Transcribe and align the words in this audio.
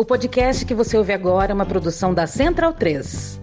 O 0.00 0.04
podcast 0.04 0.64
que 0.64 0.74
você 0.74 0.96
ouve 0.96 1.12
agora 1.12 1.50
é 1.50 1.54
uma 1.54 1.66
produção 1.66 2.14
da 2.14 2.24
Central 2.24 2.72
3. 2.72 3.40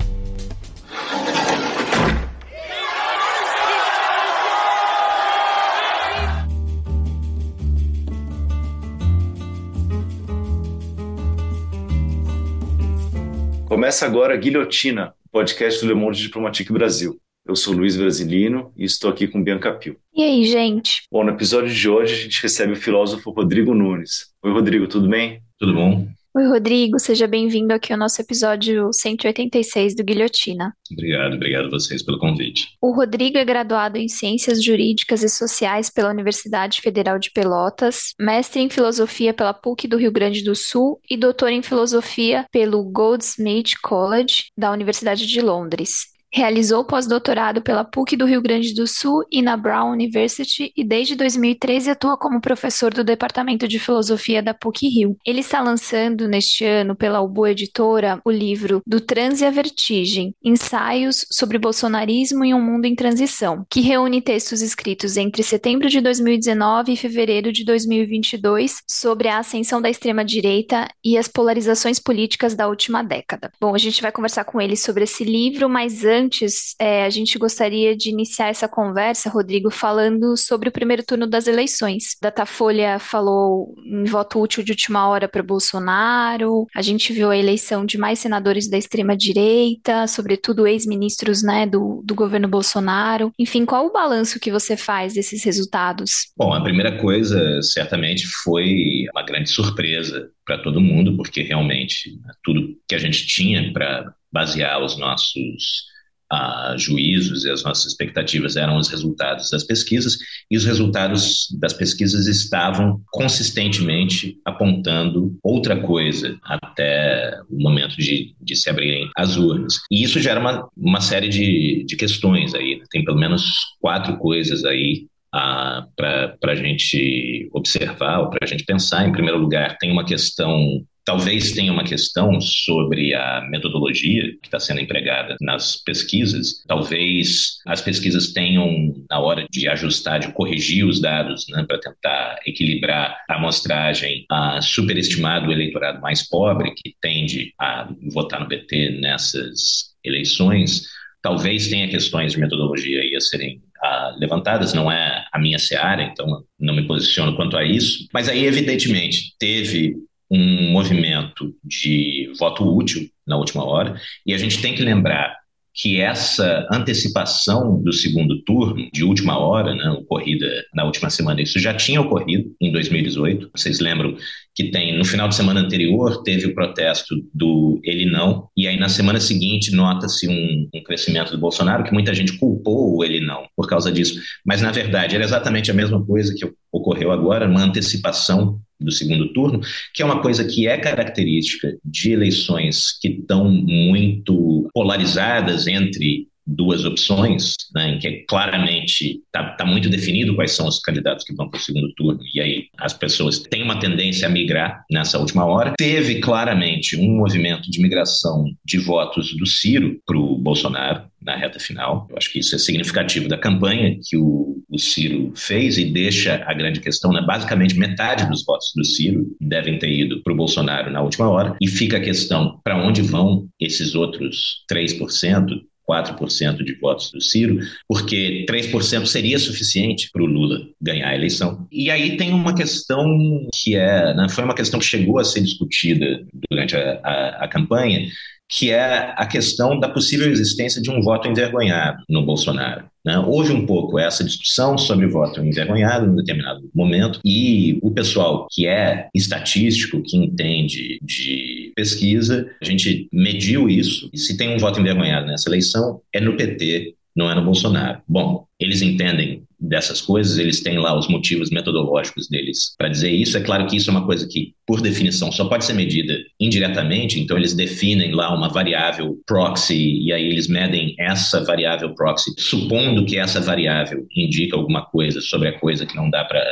Começa 13.67 14.05
agora 14.05 14.37
Guilhotina, 14.37 15.13
podcast 15.33 15.81
do 15.81 15.89
Le 15.89 15.93
Monde 15.93 16.21
Diplomatique 16.21 16.71
Brasil. 16.71 17.19
Eu 17.45 17.57
sou 17.57 17.73
Luiz 17.73 17.97
Brasilino 17.97 18.71
e 18.77 18.85
estou 18.85 19.09
aqui 19.09 19.27
com 19.27 19.43
Bianca 19.43 19.73
Pio. 19.73 19.97
E 20.15 20.23
aí, 20.23 20.45
gente? 20.45 21.03
Bom, 21.11 21.25
no 21.25 21.31
episódio 21.31 21.69
de 21.69 21.89
hoje 21.89 22.13
a 22.13 22.17
gente 22.17 22.41
recebe 22.41 22.71
o 22.71 22.77
filósofo 22.77 23.29
Rodrigo 23.31 23.75
Nunes. 23.75 24.33
Oi, 24.41 24.53
Rodrigo, 24.53 24.87
tudo 24.87 25.09
bem? 25.09 25.41
Tudo 25.59 25.73
bom? 25.73 26.07
Oi, 26.37 26.45
Rodrigo, 26.47 26.99
seja 26.99 27.27
bem-vindo 27.27 27.73
aqui 27.73 27.93
ao 27.93 27.97
nosso 27.97 28.21
episódio 28.21 28.91
186 28.91 29.95
do 29.95 30.03
Guilhotina. 30.03 30.75
Obrigado, 30.91 31.35
obrigado 31.35 31.67
a 31.67 31.69
vocês 31.69 32.03
pelo 32.03 32.19
convite. 32.19 32.75
O 32.81 32.93
Rodrigo 32.93 33.37
é 33.37 33.45
graduado 33.45 33.97
em 33.97 34.09
Ciências 34.09 34.61
Jurídicas 34.61 35.23
e 35.23 35.29
Sociais 35.29 35.89
pela 35.89 36.09
Universidade 36.09 36.81
Federal 36.81 37.17
de 37.17 37.31
Pelotas, 37.31 38.13
mestre 38.19 38.59
em 38.59 38.69
Filosofia 38.69 39.33
pela 39.33 39.53
PUC 39.53 39.87
do 39.87 39.95
Rio 39.95 40.11
Grande 40.11 40.43
do 40.43 40.57
Sul 40.57 40.99
e 41.09 41.15
doutor 41.15 41.53
em 41.53 41.61
Filosofia 41.61 42.45
pelo 42.51 42.83
Goldsmith 42.83 43.79
College 43.81 44.47
da 44.57 44.73
Universidade 44.73 45.25
de 45.25 45.39
Londres. 45.39 46.14
Realizou 46.35 46.83
pós-doutorado 46.83 47.61
pela 47.61 47.85
PUC 47.85 48.17
do 48.17 48.25
Rio 48.25 48.41
Grande 48.41 48.73
do 48.73 48.85
Sul 48.85 49.23
e 49.31 49.41
na 49.41 49.55
Brown 49.55 49.93
University 49.93 50.69
e 50.75 50.83
desde 50.83 51.15
2013 51.15 51.91
atua 51.91 52.17
como 52.17 52.41
professor 52.41 52.93
do 52.93 53.05
Departamento 53.05 53.69
de 53.69 53.79
Filosofia 53.79 54.43
da 54.43 54.53
PUC 54.53 54.89
Rio. 54.89 55.15
Ele 55.25 55.39
está 55.39 55.61
lançando 55.61 56.27
neste 56.27 56.65
ano 56.65 56.93
pela 56.93 57.21
Ubu 57.21 57.47
Editora 57.47 58.19
o 58.25 58.29
livro 58.29 58.81
Do 58.85 58.99
Transe 58.99 59.45
à 59.45 59.49
Vertigem, 59.49 60.35
Ensaios 60.43 61.25
sobre 61.31 61.57
Bolsonarismo 61.57 62.43
em 62.43 62.53
um 62.53 62.61
Mundo 62.61 62.83
em 62.83 62.95
Transição, 62.95 63.65
que 63.69 63.79
reúne 63.79 64.21
textos 64.21 64.61
escritos 64.61 65.15
entre 65.15 65.41
setembro 65.41 65.87
de 65.87 66.01
2019 66.01 66.91
e 66.91 66.97
fevereiro 66.97 67.49
de 67.49 67.63
2022 67.63 68.81
sobre 68.85 69.29
a 69.29 69.37
ascensão 69.37 69.81
da 69.81 69.89
extrema-direita 69.89 70.89
e 71.01 71.17
as 71.17 71.29
polarizações 71.29 71.97
políticas 71.97 72.55
da 72.55 72.67
última 72.67 73.01
década. 73.01 73.53
Bom, 73.57 73.73
a 73.73 73.77
gente 73.77 74.01
vai 74.01 74.11
conversar 74.11 74.43
com 74.43 74.59
ele 74.59 74.75
sobre 74.75 75.05
esse 75.05 75.23
livro, 75.23 75.69
mas 75.69 76.03
antes 76.03 76.24
antes, 76.25 76.75
é, 76.79 77.05
a 77.05 77.09
gente 77.09 77.37
gostaria 77.37 77.95
de 77.95 78.09
iniciar 78.09 78.49
essa 78.49 78.67
conversa, 78.67 79.29
Rodrigo, 79.29 79.69
falando 79.69 80.35
sobre 80.35 80.69
o 80.69 80.71
primeiro 80.71 81.03
turno 81.03 81.27
das 81.27 81.47
eleições. 81.47 82.15
Datafolha 82.21 82.97
falou 82.99 83.75
em 83.85 84.05
voto 84.05 84.41
útil 84.41 84.63
de 84.63 84.71
última 84.71 85.07
hora 85.07 85.27
para 85.27 85.43
Bolsonaro, 85.43 86.65
a 86.75 86.81
gente 86.81 87.13
viu 87.13 87.29
a 87.29 87.37
eleição 87.37 87.85
de 87.85 87.97
mais 87.97 88.19
senadores 88.19 88.69
da 88.69 88.77
extrema-direita, 88.77 90.07
sobretudo 90.07 90.67
ex-ministros 90.67 91.43
né, 91.43 91.65
do, 91.67 92.01
do 92.03 92.15
governo 92.15 92.47
Bolsonaro. 92.47 93.31
Enfim, 93.37 93.65
qual 93.65 93.85
o 93.85 93.93
balanço 93.93 94.39
que 94.39 94.51
você 94.51 94.75
faz 94.75 95.13
desses 95.13 95.43
resultados? 95.43 96.31
Bom, 96.35 96.53
a 96.53 96.61
primeira 96.61 96.97
coisa, 96.97 97.61
certamente, 97.61 98.25
foi 98.43 99.05
uma 99.13 99.23
grande 99.23 99.49
surpresa 99.49 100.29
para 100.45 100.57
todo 100.57 100.81
mundo, 100.81 101.15
porque 101.15 101.43
realmente 101.43 102.11
né, 102.21 102.33
tudo 102.43 102.75
que 102.87 102.95
a 102.95 102.99
gente 102.99 103.27
tinha 103.27 103.71
para 103.71 104.13
basear 104.31 104.83
os 104.83 104.97
nossos 104.97 105.94
a 106.31 106.75
juízos 106.77 107.45
e 107.45 107.51
as 107.51 107.63
nossas 107.63 107.87
expectativas 107.87 108.55
eram 108.55 108.77
os 108.77 108.87
resultados 108.89 109.49
das 109.49 109.63
pesquisas, 109.63 110.17
e 110.49 110.57
os 110.57 110.65
resultados 110.65 111.47
das 111.59 111.73
pesquisas 111.73 112.27
estavam 112.27 113.01
consistentemente 113.11 114.37
apontando 114.45 115.37
outra 115.43 115.79
coisa 115.79 116.37
até 116.43 117.39
o 117.49 117.61
momento 117.61 117.95
de, 117.97 118.35
de 118.41 118.55
se 118.55 118.69
abrirem 118.69 119.09
as 119.15 119.37
urnas. 119.37 119.75
E 119.91 120.03
isso 120.03 120.19
gera 120.19 120.39
uma, 120.39 120.67
uma 120.75 121.01
série 121.01 121.29
de, 121.29 121.83
de 121.87 121.95
questões 121.95 122.53
aí, 122.53 122.77
né? 122.77 122.85
tem 122.89 123.03
pelo 123.03 123.17
menos 123.17 123.53
quatro 123.79 124.17
coisas 124.17 124.65
aí 124.65 125.07
ah, 125.33 125.85
para 125.95 126.37
a 126.43 126.55
gente 126.55 127.49
observar 127.53 128.19
ou 128.19 128.29
para 128.29 128.39
a 128.43 128.47
gente 128.47 128.63
pensar. 128.63 129.07
Em 129.07 129.11
primeiro 129.11 129.37
lugar, 129.37 129.77
tem 129.77 129.91
uma 129.91 130.05
questão 130.05 130.81
Talvez 131.05 131.51
tenha 131.51 131.71
uma 131.71 131.83
questão 131.83 132.41
sobre 132.41 133.13
a 133.13 133.41
metodologia 133.51 134.23
que 134.41 134.47
está 134.47 134.59
sendo 134.59 134.79
empregada 134.79 135.35
nas 135.39 135.77
pesquisas. 135.77 136.63
Talvez 136.67 137.59
as 137.67 137.79
pesquisas 137.79 138.33
tenham, 138.33 138.91
na 139.07 139.19
hora 139.19 139.45
de 139.51 139.67
ajustar, 139.67 140.19
de 140.19 140.31
corrigir 140.33 140.83
os 140.83 140.99
dados, 140.99 141.45
né, 141.49 141.63
para 141.67 141.79
tentar 141.79 142.39
equilibrar 142.47 143.23
a 143.29 143.35
amostragem, 143.35 144.25
a 144.31 144.59
superestimado 144.61 145.47
o 145.47 145.51
eleitorado 145.51 146.01
mais 146.01 146.27
pobre, 146.27 146.73
que 146.73 146.95
tende 146.99 147.53
a 147.59 147.87
votar 148.11 148.39
no 148.39 148.47
PT 148.47 148.97
nessas 148.99 149.93
eleições. 150.03 150.87
Talvez 151.21 151.67
tenha 151.67 151.87
questões 151.87 152.31
de 152.31 152.39
metodologia 152.39 153.01
aí 153.01 153.15
a 153.15 153.21
serem 153.21 153.61
ah, 153.83 154.15
levantadas, 154.17 154.73
não 154.73 154.91
é 154.91 155.23
a 155.31 155.37
minha 155.37 155.59
seara, 155.59 156.01
então 156.01 156.43
não 156.59 156.73
me 156.73 156.87
posiciono 156.87 157.35
quanto 157.35 157.55
a 157.55 157.63
isso. 157.63 158.07
Mas 158.11 158.27
aí, 158.27 158.45
evidentemente, 158.45 159.35
teve 159.37 159.95
um 160.29 160.71
movimento 160.71 161.55
de 161.63 162.31
voto 162.39 162.63
útil 162.75 163.07
na 163.25 163.37
última 163.37 163.63
hora, 163.63 163.99
e 164.25 164.33
a 164.33 164.37
gente 164.37 164.61
tem 164.61 164.75
que 164.75 164.81
lembrar 164.81 165.35
que 165.73 165.99
essa 165.99 166.65
antecipação 166.71 167.81
do 167.83 167.91
segundo 167.91 168.41
turno, 168.43 168.89
de 168.93 169.03
última 169.03 169.37
hora, 169.37 169.75
né, 169.75 169.89
ocorrida 169.89 170.47
na 170.73 170.85
última 170.85 171.09
semana, 171.09 171.41
isso 171.41 171.59
já 171.59 171.73
tinha 171.73 171.99
ocorrido 171.99 172.55
em 172.61 172.71
2018. 172.71 173.49
Vocês 173.53 173.81
lembram 173.81 174.15
que 174.55 174.71
tem 174.71 174.97
no 174.97 175.03
final 175.03 175.27
de 175.27 175.35
semana 175.35 175.59
anterior 175.59 176.23
teve 176.23 176.47
o 176.47 176.55
protesto 176.55 177.13
do 177.33 177.79
ele 177.83 178.05
não, 178.05 178.47
e 178.55 178.67
aí 178.67 178.79
na 178.79 178.87
semana 178.87 179.19
seguinte 179.19 179.75
nota-se 179.75 180.29
um, 180.29 180.69
um, 180.73 180.81
crescimento 180.81 181.31
do 181.31 181.37
Bolsonaro, 181.37 181.83
que 181.83 181.93
muita 181.93 182.13
gente 182.13 182.37
culpou 182.37 182.95
o 182.95 183.03
ele 183.03 183.19
não 183.19 183.45
por 183.55 183.67
causa 183.67 183.91
disso. 183.91 184.17
Mas 184.45 184.61
na 184.61 184.71
verdade 184.71 185.13
era 185.13 185.25
exatamente 185.25 185.69
a 185.69 185.73
mesma 185.73 186.03
coisa 186.03 186.33
que 186.33 186.49
ocorreu 186.71 187.11
agora, 187.11 187.49
uma 187.49 187.63
antecipação 187.63 188.59
do 188.79 188.91
segundo 188.91 189.33
turno, 189.33 189.59
que 189.93 190.01
é 190.01 190.05
uma 190.05 190.21
coisa 190.21 190.45
que 190.45 190.67
é 190.67 190.77
característica 190.77 191.77
de 191.83 192.11
eleições 192.11 192.97
que 192.99 193.09
estão 193.09 193.49
muito 193.49 194.69
polarizadas 194.73 195.67
entre 195.67 196.27
duas 196.45 196.85
opções, 196.85 197.55
né, 197.73 197.91
em 197.91 197.99
que 197.99 198.25
claramente 198.27 199.21
está 199.25 199.43
tá 199.51 199.65
muito 199.65 199.89
definido 199.89 200.35
quais 200.35 200.51
são 200.51 200.67
os 200.67 200.79
candidatos 200.79 201.25
que 201.25 201.33
vão 201.33 201.49
para 201.49 201.57
o 201.59 201.61
segundo 201.61 201.91
turno, 201.95 202.19
e 202.33 202.39
aí 202.39 202.65
as 202.77 202.93
pessoas 202.93 203.39
têm 203.39 203.63
uma 203.63 203.79
tendência 203.79 204.27
a 204.27 204.31
migrar 204.31 204.83
nessa 204.89 205.17
última 205.19 205.45
hora. 205.45 205.73
Teve 205.77 206.19
claramente 206.19 206.95
um 206.95 207.17
movimento 207.17 207.69
de 207.69 207.81
migração 207.81 208.45
de 208.63 208.77
votos 208.77 209.35
do 209.35 209.45
Ciro 209.45 209.99
para 210.05 210.17
o 210.17 210.37
Bolsonaro, 210.37 211.03
na 211.25 211.35
reta 211.35 211.59
final. 211.59 212.07
Eu 212.09 212.17
acho 212.17 212.31
que 212.31 212.39
isso 212.39 212.55
é 212.55 212.59
significativo 212.59 213.27
da 213.27 213.37
campanha 213.37 213.97
que 214.07 214.15
o, 214.15 214.63
o 214.69 214.77
Ciro 214.77 215.33
fez 215.35 215.77
e 215.77 215.85
deixa 215.85 216.43
a 216.45 216.53
grande 216.53 216.79
questão, 216.79 217.11
né? 217.11 217.21
basicamente 217.25 217.77
metade 217.77 218.29
dos 218.29 218.45
votos 218.45 218.71
do 218.75 218.85
Ciro 218.85 219.35
devem 219.41 219.79
ter 219.79 219.91
ido 219.91 220.21
para 220.21 220.31
o 220.31 220.35
Bolsonaro 220.35 220.91
na 220.91 221.01
última 221.01 221.27
hora, 221.27 221.57
e 221.59 221.67
fica 221.67 221.97
a 221.97 222.01
questão 222.01 222.59
para 222.63 222.77
onde 222.77 223.01
vão 223.01 223.47
esses 223.59 223.95
outros 223.95 224.63
3%, 224.71 225.47
4% 225.89 226.63
de 226.63 226.75
votos 226.75 227.11
do 227.11 227.21
Ciro, 227.21 227.59
porque 227.87 228.45
3% 228.49 229.05
seria 229.05 229.39
suficiente 229.39 230.09
para 230.11 230.23
o 230.23 230.25
Lula 230.25 230.67
ganhar 230.81 231.09
a 231.09 231.15
eleição. 231.15 231.67
E 231.71 231.89
aí 231.89 232.17
tem 232.17 232.33
uma 232.33 232.55
questão 232.55 233.05
que 233.53 233.75
é, 233.75 234.13
né, 234.13 234.27
foi 234.29 234.43
uma 234.43 234.55
questão 234.55 234.79
que 234.79 234.85
chegou 234.85 235.19
a 235.19 235.23
ser 235.23 235.41
discutida 235.41 236.25
durante 236.49 236.75
a, 236.75 236.99
a, 237.03 237.45
a 237.45 237.47
campanha, 237.47 238.07
que 238.49 238.71
é 238.71 239.13
a 239.15 239.25
questão 239.25 239.79
da 239.79 239.89
possível 239.89 240.29
existência 240.29 240.81
de 240.81 240.89
um 240.91 241.01
voto 241.01 241.27
envergonhado 241.27 242.03
no 242.09 242.25
Bolsonaro. 242.25 242.85
Né? 243.03 243.17
Houve 243.19 243.51
um 243.51 243.65
pouco 243.65 243.99
essa 243.99 244.23
discussão 244.23 244.77
sobre 244.77 245.07
voto 245.07 245.43
envergonhado 245.43 246.11
em 246.11 246.15
determinado 246.15 246.69
momento, 246.73 247.19
e 247.23 247.77
o 247.81 247.91
pessoal 247.91 248.47
que 248.51 248.65
é 248.67 249.09
estatístico, 249.13 250.01
que 250.01 250.17
entende 250.17 250.99
de 251.01 251.71
pesquisa, 251.75 252.49
a 252.61 252.65
gente 252.65 253.07
mediu 253.11 253.69
isso, 253.69 254.09
e 254.13 254.17
se 254.17 254.37
tem 254.37 254.55
um 254.55 254.57
voto 254.57 254.79
envergonhado 254.79 255.27
nessa 255.27 255.49
eleição, 255.49 256.01
é 256.13 256.19
no 256.19 256.35
PT, 256.35 256.95
não 257.15 257.31
é 257.31 257.35
no 257.35 257.43
Bolsonaro. 257.43 258.01
Bom, 258.07 258.45
eles 258.59 258.81
entendem 258.81 259.43
dessas 259.59 260.01
coisas, 260.01 260.37
eles 260.37 260.61
têm 260.61 260.77
lá 260.77 260.97
os 260.97 261.07
motivos 261.07 261.49
metodológicos 261.49 262.27
deles 262.27 262.75
para 262.77 262.89
dizer 262.89 263.11
isso. 263.11 263.37
É 263.37 263.41
claro 263.41 263.65
que 263.67 263.77
isso 263.77 263.89
é 263.89 263.91
uma 263.91 264.05
coisa 264.05 264.27
que, 264.27 264.53
por 264.65 264.81
definição, 264.81 265.31
só 265.31 265.45
pode 265.45 265.65
ser 265.65 265.73
medida 265.73 266.17
indiretamente, 266.39 267.19
então 267.19 267.37
eles 267.37 267.53
definem 267.53 268.11
lá 268.11 268.35
uma 268.35 268.49
variável 268.49 269.17
proxy 269.25 270.01
e 270.01 270.11
aí 270.11 270.27
eles 270.27 270.47
medem 270.47 270.95
essa 270.99 271.43
variável 271.43 271.95
proxy, 271.95 272.31
supondo 272.37 273.05
que 273.05 273.17
essa 273.17 273.39
variável 273.39 274.05
indica 274.15 274.55
alguma 274.55 274.85
coisa 274.85 275.21
sobre 275.21 275.47
a 275.49 275.59
coisa 275.59 275.85
que 275.85 275.95
não 275.95 276.09
dá 276.09 276.25
para 276.25 276.43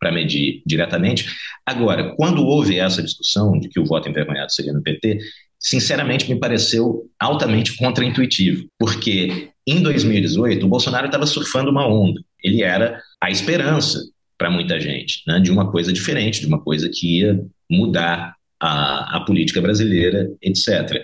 para 0.00 0.12
medir 0.12 0.62
diretamente. 0.64 1.26
Agora, 1.66 2.14
quando 2.14 2.46
houve 2.46 2.78
essa 2.78 3.02
discussão 3.02 3.58
de 3.58 3.68
que 3.68 3.80
o 3.80 3.84
voto 3.84 4.08
envergonhado 4.08 4.52
seria 4.52 4.72
no 4.72 4.80
PT, 4.80 5.18
sinceramente 5.58 6.32
me 6.32 6.38
pareceu 6.38 7.10
altamente 7.18 7.76
contraintuitivo, 7.76 8.68
porque 8.78 9.50
em 9.66 9.82
2018 9.82 10.64
o 10.64 10.68
Bolsonaro 10.68 11.06
estava 11.06 11.26
surfando 11.26 11.70
uma 11.70 11.86
onda. 11.86 12.20
Ele 12.42 12.62
era 12.62 13.00
a 13.20 13.30
esperança 13.30 13.98
para 14.38 14.50
muita 14.50 14.80
gente, 14.80 15.22
né, 15.26 15.40
de 15.40 15.50
uma 15.50 15.70
coisa 15.70 15.92
diferente, 15.92 16.40
de 16.40 16.46
uma 16.46 16.62
coisa 16.62 16.88
que 16.88 17.18
ia 17.18 17.44
mudar 17.68 18.37
a, 18.60 19.16
a 19.16 19.20
política 19.20 19.60
brasileira, 19.60 20.28
etc. 20.42 21.02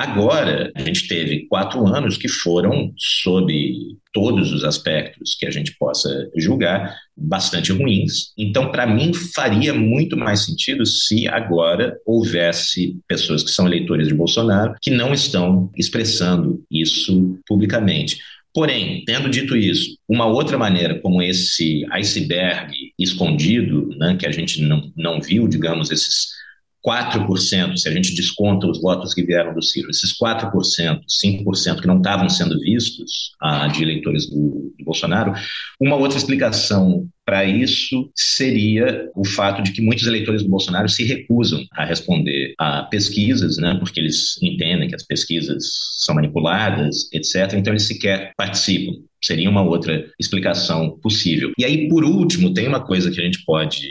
Agora, 0.00 0.72
a 0.74 0.80
gente 0.80 1.06
teve 1.08 1.46
quatro 1.46 1.86
anos 1.86 2.16
que 2.16 2.26
foram, 2.26 2.90
sob 2.96 3.76
todos 4.12 4.50
os 4.50 4.64
aspectos 4.64 5.36
que 5.38 5.44
a 5.46 5.50
gente 5.50 5.76
possa 5.78 6.28
julgar, 6.36 6.96
bastante 7.14 7.70
ruins. 7.70 8.32
Então, 8.38 8.72
para 8.72 8.86
mim, 8.86 9.12
faria 9.12 9.74
muito 9.74 10.16
mais 10.16 10.46
sentido 10.46 10.86
se 10.86 11.28
agora 11.28 11.98
houvesse 12.06 12.96
pessoas 13.06 13.42
que 13.42 13.50
são 13.50 13.66
eleitores 13.66 14.08
de 14.08 14.14
Bolsonaro 14.14 14.74
que 14.80 14.90
não 14.90 15.12
estão 15.12 15.70
expressando 15.76 16.64
isso 16.70 17.38
publicamente. 17.46 18.18
Porém, 18.54 19.04
tendo 19.04 19.28
dito 19.28 19.56
isso, 19.56 19.96
uma 20.08 20.26
outra 20.26 20.56
maneira 20.56 20.98
como 20.98 21.22
esse 21.22 21.84
iceberg 21.92 22.72
escondido, 22.98 23.88
né, 23.96 24.16
que 24.18 24.26
a 24.26 24.32
gente 24.32 24.62
não, 24.62 24.90
não 24.96 25.20
viu, 25.20 25.46
digamos, 25.46 25.90
esses 25.90 26.40
4%, 26.86 27.76
se 27.76 27.88
a 27.88 27.92
gente 27.92 28.14
desconta 28.14 28.66
os 28.66 28.80
votos 28.80 29.12
que 29.12 29.22
vieram 29.22 29.54
do 29.54 29.62
Ciro, 29.62 29.90
esses 29.90 30.16
4%, 30.18 30.50
5% 30.50 31.80
que 31.80 31.86
não 31.86 31.98
estavam 31.98 32.28
sendo 32.28 32.58
vistos 32.58 33.32
ah, 33.40 33.68
de 33.68 33.82
eleitores 33.82 34.28
do, 34.28 34.72
do 34.78 34.84
Bolsonaro, 34.84 35.34
uma 35.78 35.96
outra 35.96 36.16
explicação 36.16 37.06
para 37.24 37.44
isso 37.44 38.10
seria 38.14 39.08
o 39.14 39.24
fato 39.24 39.62
de 39.62 39.72
que 39.72 39.82
muitos 39.82 40.06
eleitores 40.06 40.42
do 40.42 40.48
Bolsonaro 40.48 40.88
se 40.88 41.04
recusam 41.04 41.64
a 41.72 41.84
responder 41.84 42.54
a 42.58 42.82
pesquisas, 42.84 43.56
né, 43.56 43.76
porque 43.78 44.00
eles 44.00 44.36
entendem 44.42 44.88
que 44.88 44.96
as 44.96 45.04
pesquisas 45.04 45.64
são 45.98 46.14
manipuladas, 46.14 47.08
etc. 47.12 47.52
Então 47.54 47.72
eles 47.72 47.86
sequer 47.86 48.32
participam. 48.36 48.94
Seria 49.22 49.50
uma 49.50 49.62
outra 49.62 50.10
explicação 50.18 50.98
possível. 51.02 51.52
E 51.58 51.64
aí, 51.64 51.88
por 51.88 52.04
último, 52.04 52.54
tem 52.54 52.66
uma 52.66 52.84
coisa 52.84 53.10
que 53.10 53.20
a 53.20 53.24
gente 53.24 53.44
pode 53.44 53.86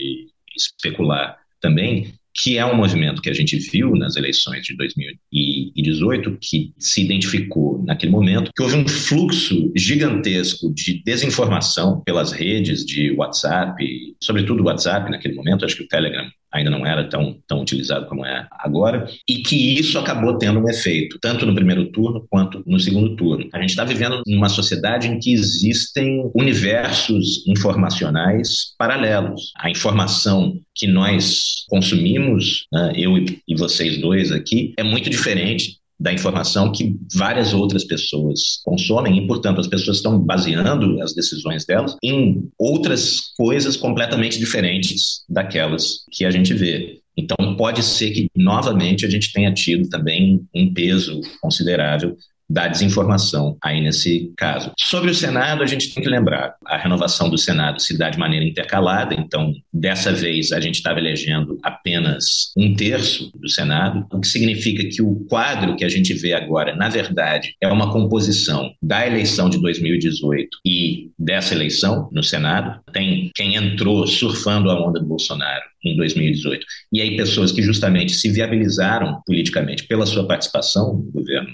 especular 0.57 1.38
também, 1.62 2.13
que 2.33 2.57
é 2.57 2.65
um 2.65 2.75
movimento 2.75 3.21
que 3.21 3.29
a 3.29 3.33
gente 3.33 3.57
viu 3.57 3.95
nas 3.95 4.15
eleições 4.15 4.63
de 4.63 4.75
2018, 4.75 6.37
que 6.41 6.73
se 6.77 7.03
identificou 7.03 7.83
naquele 7.83 8.11
momento, 8.11 8.51
que 8.55 8.61
houve 8.61 8.75
um 8.75 8.87
fluxo 8.87 9.71
gigantesco 9.75 10.73
de 10.73 11.01
desinformação 11.03 12.01
pelas 12.01 12.31
redes 12.31 12.85
de 12.85 13.11
WhatsApp, 13.11 13.83
sobretudo 14.21 14.63
WhatsApp 14.63 15.09
naquele 15.11 15.35
momento, 15.35 15.65
acho 15.65 15.75
que 15.75 15.83
o 15.83 15.87
Telegram 15.87 16.29
ainda 16.51 16.69
não 16.69 16.86
era 16.86 17.07
tão, 17.07 17.38
tão 17.48 17.62
utilizado 17.62 18.07
como 18.07 18.25
é 18.25 18.48
agora, 18.51 19.07
e 19.28 19.38
que 19.38 19.80
isso 19.80 19.98
acabou 19.98 20.38
tendo 20.38 20.60
um 20.60 20.69
efeito, 20.69 21.18
tanto 21.22 21.46
no 21.46 21.56
primeiro 21.56 21.92
turno 21.92 22.25
quanto 22.30 22.63
no 22.66 22.80
segundo 22.80 23.16
turno. 23.16 23.48
A 23.54 23.60
gente 23.60 23.69
está 23.69 23.84
vivendo 23.84 24.22
numa 24.28 24.50
sociedade 24.50 25.07
em 25.07 25.19
que 25.19 25.34
existem 25.34 26.30
universos 26.34 27.46
informacionais 27.48 28.74
paralelos. 28.78 29.51
A 29.57 29.69
informação 29.69 30.60
que 30.75 30.88
nós 30.88 31.66
consumimos, 31.68 32.66
né, 32.72 32.94
eu 32.96 33.18
e 33.18 33.56
vocês 33.57 34.00
dois 34.00 34.31
aqui, 34.31 34.74
é 34.78 34.84
muito 34.84 35.10
diferente 35.10 35.78
da 36.00 36.13
informação 36.13 36.72
que 36.72 36.96
várias 37.13 37.54
outras 37.54 37.84
pessoas 37.84 38.62
consomem 38.63 39.18
e, 39.18 39.28
portanto, 39.28 39.60
as 39.60 39.68
pessoas 39.68 39.98
estão 39.98 40.18
baseando 40.19 41.01
as 41.01 41.13
decisões 41.13 41.66
delas 41.66 41.96
em 42.01 42.50
outras 42.57 43.34
coisas 43.36 43.75
completamente 43.75 44.40
diferentes 44.40 45.24
daquelas 45.28 46.06
que 46.12 46.24
a 46.24 46.31
gente 46.31 46.54
vê. 46.54 47.01
Então, 47.18 47.57
pode 47.57 47.84
ser 47.84 48.12
que, 48.12 48.30
novamente, 48.34 49.06
a 49.06 49.10
gente 49.10 49.34
tenha 49.34 49.54
tido 49.54 49.90
também 49.90 50.42
um 50.56 50.74
peso 50.74 51.19
considerável 51.42 52.16
da 52.50 52.68
desinformação 52.68 53.57
aí 53.63 53.81
nesse 53.81 54.31
caso. 54.36 54.72
Sobre 54.80 55.12
o 55.12 55.16
Senado, 55.16 55.62
a 55.62 55.66
gente 55.66 55.94
tem 55.94 56.04
que 56.04 56.10
lembrar, 56.10 56.56
a 56.66 56.78
renovação 56.78 57.30
do 57.30 57.38
Senado 57.38 57.81
se 57.81 57.98
dá 57.98 58.10
de 58.10 58.18
maneira 58.18 58.46
intercalada, 58.46 59.13
então 59.13 59.54
dessa 59.72 60.12
vez 60.12 60.51
a 60.51 60.60
gente 60.60 60.75
estava 60.75 61.00
elegendo 61.00 61.57
apenas 61.63 62.51
um 62.57 62.74
terço 62.74 63.31
do 63.36 63.50
Senado, 63.50 64.06
o 64.12 64.19
que 64.19 64.28
significa 64.28 64.84
que 64.88 65.01
o 65.01 65.25
quadro 65.30 65.75
que 65.75 65.86
a 65.86 65.90
gente 65.90 66.13
vê 66.13 66.34
agora, 66.34 66.75
na 66.75 66.90
verdade, 66.90 67.56
é 67.62 67.68
uma 67.68 67.92
composição 67.92 68.74
da 68.81 69.06
eleição 69.06 69.50
de 69.50 69.62
2018 69.62 70.50
e 70.66 71.12
dessa 71.18 71.54
eleição 71.54 72.10
no 72.12 72.24
Senado. 72.24 72.80
Tem 72.92 73.30
quem 73.36 73.56
entrou 73.56 74.07
surfando 74.07 74.72
a 74.72 74.88
onda 74.88 75.00
do 75.00 75.06
Bolsonaro 75.06 75.63
em 75.84 75.96
2018. 75.96 76.66
E 76.92 77.01
aí 77.01 77.16
pessoas 77.16 77.51
que 77.51 77.62
justamente 77.62 78.13
se 78.13 78.30
viabilizaram 78.30 79.22
politicamente 79.25 79.86
pela 79.88 80.06
sua 80.06 80.28
participação 80.28 80.96
no 80.96 81.12
governo 81.12 81.50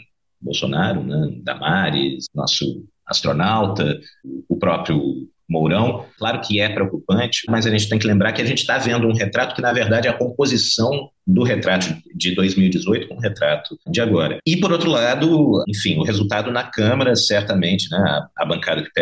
Bolsonaro, 0.45 1.03
né, 1.03 1.39
Damares, 1.43 2.27
nosso 2.33 2.85
astronauta, 3.05 3.99
o 4.47 4.55
próprio 4.57 5.27
Mourão. 5.47 6.05
Claro 6.17 6.41
que 6.41 6.59
é 6.59 6.69
preocupante, 6.69 7.43
mas 7.47 7.65
a 7.65 7.71
gente 7.71 7.87
tem 7.87 7.99
que 7.99 8.07
lembrar 8.07 8.33
que 8.33 8.41
a 8.41 8.45
gente 8.45 8.59
está 8.59 8.77
vendo 8.77 9.07
um 9.07 9.13
retrato 9.13 9.55
que, 9.55 9.61
na 9.61 9.71
verdade, 9.71 10.07
é 10.07 10.09
a 10.09 10.17
composição 10.17 11.09
do 11.25 11.43
retrato 11.43 11.87
de 12.15 12.35
2018 12.35 13.07
com 13.07 13.15
o 13.15 13.19
retrato 13.19 13.77
de 13.87 14.01
agora. 14.01 14.37
E, 14.45 14.57
por 14.57 14.71
outro 14.71 14.89
lado, 14.89 15.63
enfim, 15.67 15.97
o 15.97 16.03
resultado 16.03 16.51
na 16.51 16.63
Câmara, 16.63 17.15
certamente, 17.15 17.87
né, 17.91 18.27
a, 18.35 18.45
bancada 18.45 18.83
que 18.83 18.89
o 18.89 18.93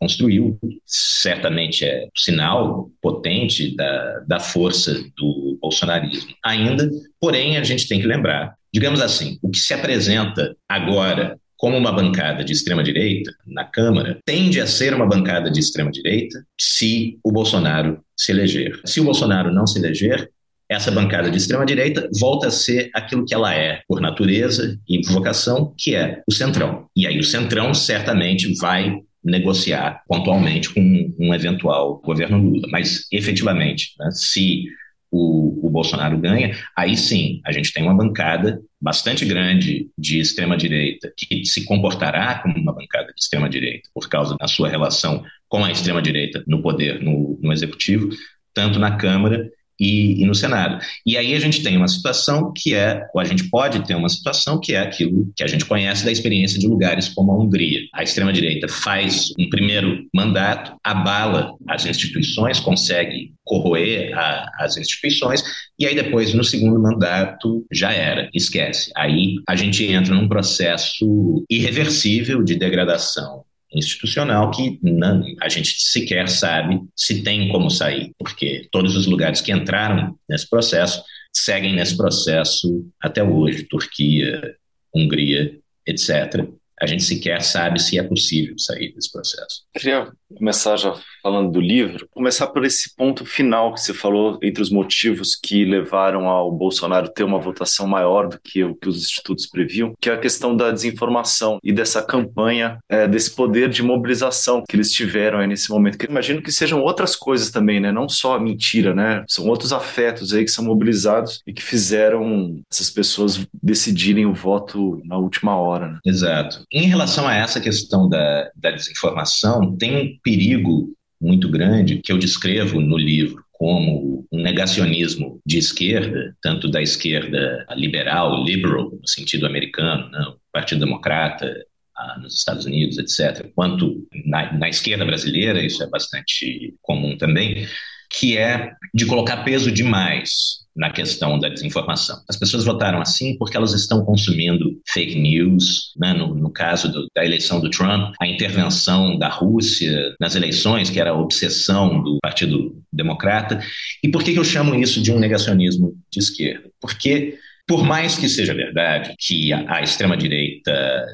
construiu, 0.00 0.58
certamente 0.84 1.84
é 1.84 2.04
um 2.04 2.20
sinal 2.20 2.90
potente 3.00 3.74
da, 3.76 4.20
da 4.26 4.40
força 4.40 4.94
do 5.16 5.58
bolsonarismo. 5.60 6.30
Ainda, 6.44 6.88
porém, 7.20 7.56
a 7.56 7.64
gente 7.64 7.88
tem 7.88 8.00
que 8.00 8.06
lembrar 8.06 8.54
Digamos 8.72 9.00
assim, 9.00 9.38
o 9.42 9.50
que 9.50 9.58
se 9.58 9.74
apresenta 9.74 10.56
agora 10.68 11.38
como 11.56 11.76
uma 11.76 11.92
bancada 11.92 12.42
de 12.42 12.52
extrema-direita 12.52 13.32
na 13.46 13.64
Câmara 13.64 14.18
tende 14.24 14.60
a 14.60 14.66
ser 14.66 14.94
uma 14.94 15.06
bancada 15.06 15.50
de 15.50 15.60
extrema-direita 15.60 16.42
se 16.58 17.18
o 17.22 17.30
Bolsonaro 17.30 18.00
se 18.16 18.32
eleger. 18.32 18.80
Se 18.86 19.00
o 19.00 19.04
Bolsonaro 19.04 19.52
não 19.52 19.66
se 19.66 19.78
eleger, 19.78 20.30
essa 20.70 20.90
bancada 20.90 21.30
de 21.30 21.36
extrema-direita 21.36 22.08
volta 22.18 22.46
a 22.46 22.50
ser 22.50 22.90
aquilo 22.94 23.26
que 23.26 23.34
ela 23.34 23.52
é 23.52 23.82
por 23.88 24.00
natureza 24.00 24.78
e 24.88 25.04
vocação, 25.08 25.74
que 25.76 25.96
é 25.96 26.22
o 26.26 26.32
centrão. 26.32 26.86
E 26.96 27.06
aí 27.06 27.18
o 27.18 27.24
centrão 27.24 27.74
certamente 27.74 28.54
vai 28.54 28.96
negociar 29.22 30.02
pontualmente 30.08 30.72
com 30.72 31.14
um 31.18 31.34
eventual 31.34 32.00
governo 32.02 32.38
Lula. 32.38 32.68
Mas, 32.70 33.06
efetivamente, 33.12 33.94
né, 33.98 34.10
se 34.12 34.64
o, 35.10 35.66
o 35.66 35.70
Bolsonaro 35.70 36.16
ganha, 36.18 36.56
aí 36.76 36.96
sim 36.96 37.40
a 37.44 37.52
gente 37.52 37.72
tem 37.72 37.82
uma 37.82 37.94
bancada 37.94 38.60
bastante 38.80 39.24
grande 39.24 39.90
de 39.98 40.20
extrema-direita 40.20 41.12
que 41.16 41.44
se 41.44 41.64
comportará 41.64 42.38
como 42.38 42.56
uma 42.56 42.72
bancada 42.72 43.06
de 43.06 43.20
extrema-direita 43.20 43.88
por 43.92 44.08
causa 44.08 44.36
da 44.38 44.46
sua 44.46 44.68
relação 44.68 45.24
com 45.48 45.64
a 45.64 45.70
extrema-direita 45.70 46.44
no 46.46 46.62
poder, 46.62 47.02
no, 47.02 47.38
no 47.42 47.52
executivo, 47.52 48.08
tanto 48.54 48.78
na 48.78 48.96
Câmara 48.96 49.50
e, 49.80 50.22
e, 50.22 50.26
no 50.26 50.34
Senado. 50.34 50.78
E 51.06 51.16
aí 51.16 51.34
a 51.34 51.40
gente 51.40 51.62
tem 51.62 51.76
uma 51.76 51.88
situação 51.88 52.52
que 52.54 52.74
é, 52.74 53.06
ou 53.14 53.20
a 53.20 53.24
gente 53.24 53.48
pode 53.48 53.84
ter 53.86 53.94
uma 53.94 54.08
situação 54.08 54.60
que 54.60 54.74
é 54.74 54.80
aquilo 54.80 55.32
que 55.34 55.42
a 55.42 55.46
gente 55.46 55.64
conhece 55.64 56.04
da 56.04 56.12
experiência 56.12 56.58
de 56.58 56.68
lugares 56.68 57.08
como 57.08 57.32
a 57.32 57.36
Hungria. 57.36 57.80
A 57.94 58.02
extrema-direita 58.02 58.68
faz 58.68 59.32
um 59.38 59.48
primeiro 59.48 60.06
mandato, 60.14 60.76
abala 60.84 61.54
as 61.66 61.86
instituições, 61.86 62.60
consegue 62.60 63.32
corroer 63.42 64.16
a, 64.16 64.50
as 64.60 64.76
instituições, 64.76 65.42
e 65.78 65.86
aí 65.86 65.94
depois, 65.94 66.34
no 66.34 66.44
segundo 66.44 66.78
mandato, 66.78 67.64
já 67.72 67.90
era, 67.92 68.28
esquece. 68.34 68.92
Aí 68.94 69.36
a 69.48 69.56
gente 69.56 69.84
entra 69.84 70.14
num 70.14 70.28
processo 70.28 71.44
irreversível 71.48 72.44
de 72.44 72.54
degradação 72.54 73.44
institucional 73.72 74.50
que 74.50 74.78
não, 74.82 75.24
a 75.40 75.48
gente 75.48 75.80
sequer 75.80 76.28
sabe 76.28 76.80
se 76.96 77.22
tem 77.22 77.48
como 77.48 77.70
sair, 77.70 78.12
porque 78.18 78.68
todos 78.70 78.96
os 78.96 79.06
lugares 79.06 79.40
que 79.40 79.52
entraram 79.52 80.16
nesse 80.28 80.48
processo 80.48 81.02
seguem 81.32 81.74
nesse 81.74 81.96
processo 81.96 82.84
até 83.00 83.22
hoje, 83.22 83.64
Turquia, 83.64 84.56
Hungria, 84.94 85.56
etc 85.86 86.50
a 86.80 86.86
gente 86.86 87.02
sequer 87.02 87.42
sabe 87.42 87.80
se 87.80 87.98
é 87.98 88.02
possível 88.02 88.58
sair 88.58 88.92
desse 88.92 89.10
processo. 89.12 89.62
Queria 89.74 90.10
começar 90.36 90.76
já 90.76 90.94
falando 91.22 91.50
do 91.50 91.60
livro, 91.60 92.08
começar 92.10 92.46
por 92.48 92.64
esse 92.64 92.94
ponto 92.94 93.24
final 93.24 93.74
que 93.74 93.80
você 93.80 93.92
falou 93.92 94.38
entre 94.42 94.62
os 94.62 94.70
motivos 94.70 95.36
que 95.36 95.64
levaram 95.64 96.28
ao 96.28 96.50
Bolsonaro 96.50 97.08
ter 97.08 97.24
uma 97.24 97.38
votação 97.38 97.86
maior 97.86 98.28
do 98.28 98.40
que 98.40 98.64
o 98.64 98.74
que 98.74 98.88
os 98.88 98.96
institutos 98.96 99.46
previam, 99.46 99.94
que 100.00 100.08
é 100.08 100.14
a 100.14 100.18
questão 100.18 100.56
da 100.56 100.70
desinformação 100.70 101.58
e 101.62 101.72
dessa 101.72 102.02
campanha, 102.02 102.78
é, 102.88 103.06
desse 103.06 103.34
poder 103.34 103.68
de 103.68 103.82
mobilização 103.82 104.62
que 104.68 104.76
eles 104.76 104.92
tiveram 104.92 105.38
aí 105.38 105.46
nesse 105.46 105.70
momento. 105.70 105.98
Que 105.98 106.06
eu 106.06 106.10
imagino 106.10 106.42
que 106.42 106.52
sejam 106.52 106.80
outras 106.80 107.14
coisas 107.16 107.50
também, 107.50 107.80
né? 107.80 107.92
Não 107.92 108.08
só 108.08 108.36
a 108.36 108.40
mentira, 108.40 108.94
né? 108.94 109.24
São 109.28 109.46
outros 109.46 109.72
afetos 109.72 110.32
aí 110.32 110.44
que 110.44 110.50
são 110.50 110.64
mobilizados 110.64 111.42
e 111.46 111.52
que 111.52 111.62
fizeram 111.62 112.60
essas 112.70 112.90
pessoas 112.90 113.46
decidirem 113.62 114.26
o 114.26 114.34
voto 114.34 115.00
na 115.04 115.18
última 115.18 115.56
hora. 115.56 115.88
Né? 115.88 115.98
Exato. 116.06 116.64
Em 116.72 116.86
relação 116.86 117.26
a 117.26 117.34
essa 117.34 117.60
questão 117.60 118.08
da, 118.08 118.50
da 118.54 118.70
desinformação, 118.70 119.76
tem 119.76 119.96
um 119.96 120.18
perigo 120.22 120.94
muito 121.20 121.48
grande 121.48 121.98
que 121.98 122.12
eu 122.12 122.18
descrevo 122.18 122.80
no 122.80 122.96
livro 122.96 123.44
como 123.52 124.26
um 124.32 124.40
negacionismo 124.40 125.38
de 125.44 125.58
esquerda, 125.58 126.34
tanto 126.40 126.70
da 126.70 126.80
esquerda 126.80 127.66
liberal, 127.76 128.42
liberal, 128.42 128.90
no 128.90 129.06
sentido 129.06 129.46
americano, 129.46 130.08
né, 130.10 130.18
o 130.28 130.36
Partido 130.50 130.80
Democrata 130.80 131.54
ah, 131.94 132.18
nos 132.22 132.38
Estados 132.38 132.64
Unidos, 132.64 132.96
etc., 132.96 133.50
quanto 133.54 134.06
na, 134.24 134.50
na 134.54 134.68
esquerda 134.68 135.04
brasileira, 135.04 135.62
isso 135.62 135.82
é 135.82 135.90
bastante 135.90 136.74
comum 136.80 137.18
também, 137.18 137.66
que 138.10 138.38
é 138.38 138.72
de 138.94 139.04
colocar 139.04 139.44
peso 139.44 139.70
demais 139.70 140.60
na 140.74 140.90
questão 140.90 141.38
da 141.38 141.48
desinformação. 141.50 142.22
As 142.28 142.38
pessoas 142.38 142.64
votaram 142.64 143.02
assim 143.02 143.36
porque 143.36 143.56
elas 143.56 143.74
estão 143.74 144.04
consumindo 144.04 144.69
fake 144.88 145.18
news, 145.18 145.92
né? 145.96 146.12
no, 146.12 146.34
no, 146.34 146.50
caso 146.50 146.90
do, 146.90 147.06
da 147.14 147.24
eleição 147.24 147.60
do 147.60 147.70
Trump, 147.70 148.14
a 148.20 148.26
intervenção 148.26 149.18
da 149.18 149.28
Rússia 149.28 150.14
nas 150.20 150.34
eleições, 150.34 150.90
que 150.90 151.00
era 151.00 151.10
a 151.10 151.18
obsessão 151.18 152.02
do 152.02 152.18
Partido 152.22 152.82
Democrata. 152.92 153.60
E 154.02 154.08
por 154.08 154.22
que, 154.22 154.32
que 154.32 154.38
eu 154.38 154.44
chamo 154.44 154.74
isso 154.74 155.02
de 155.02 155.12
um 155.12 155.18
negacionismo 155.18 155.94
de 156.10 156.18
esquerda? 156.18 156.68
Porque 156.80 157.38
por 157.70 157.84
mais 157.84 158.18
que 158.18 158.28
seja 158.28 158.52
verdade 158.52 159.14
que 159.16 159.52
a, 159.52 159.76
a 159.76 159.82
extrema-direita 159.82 160.39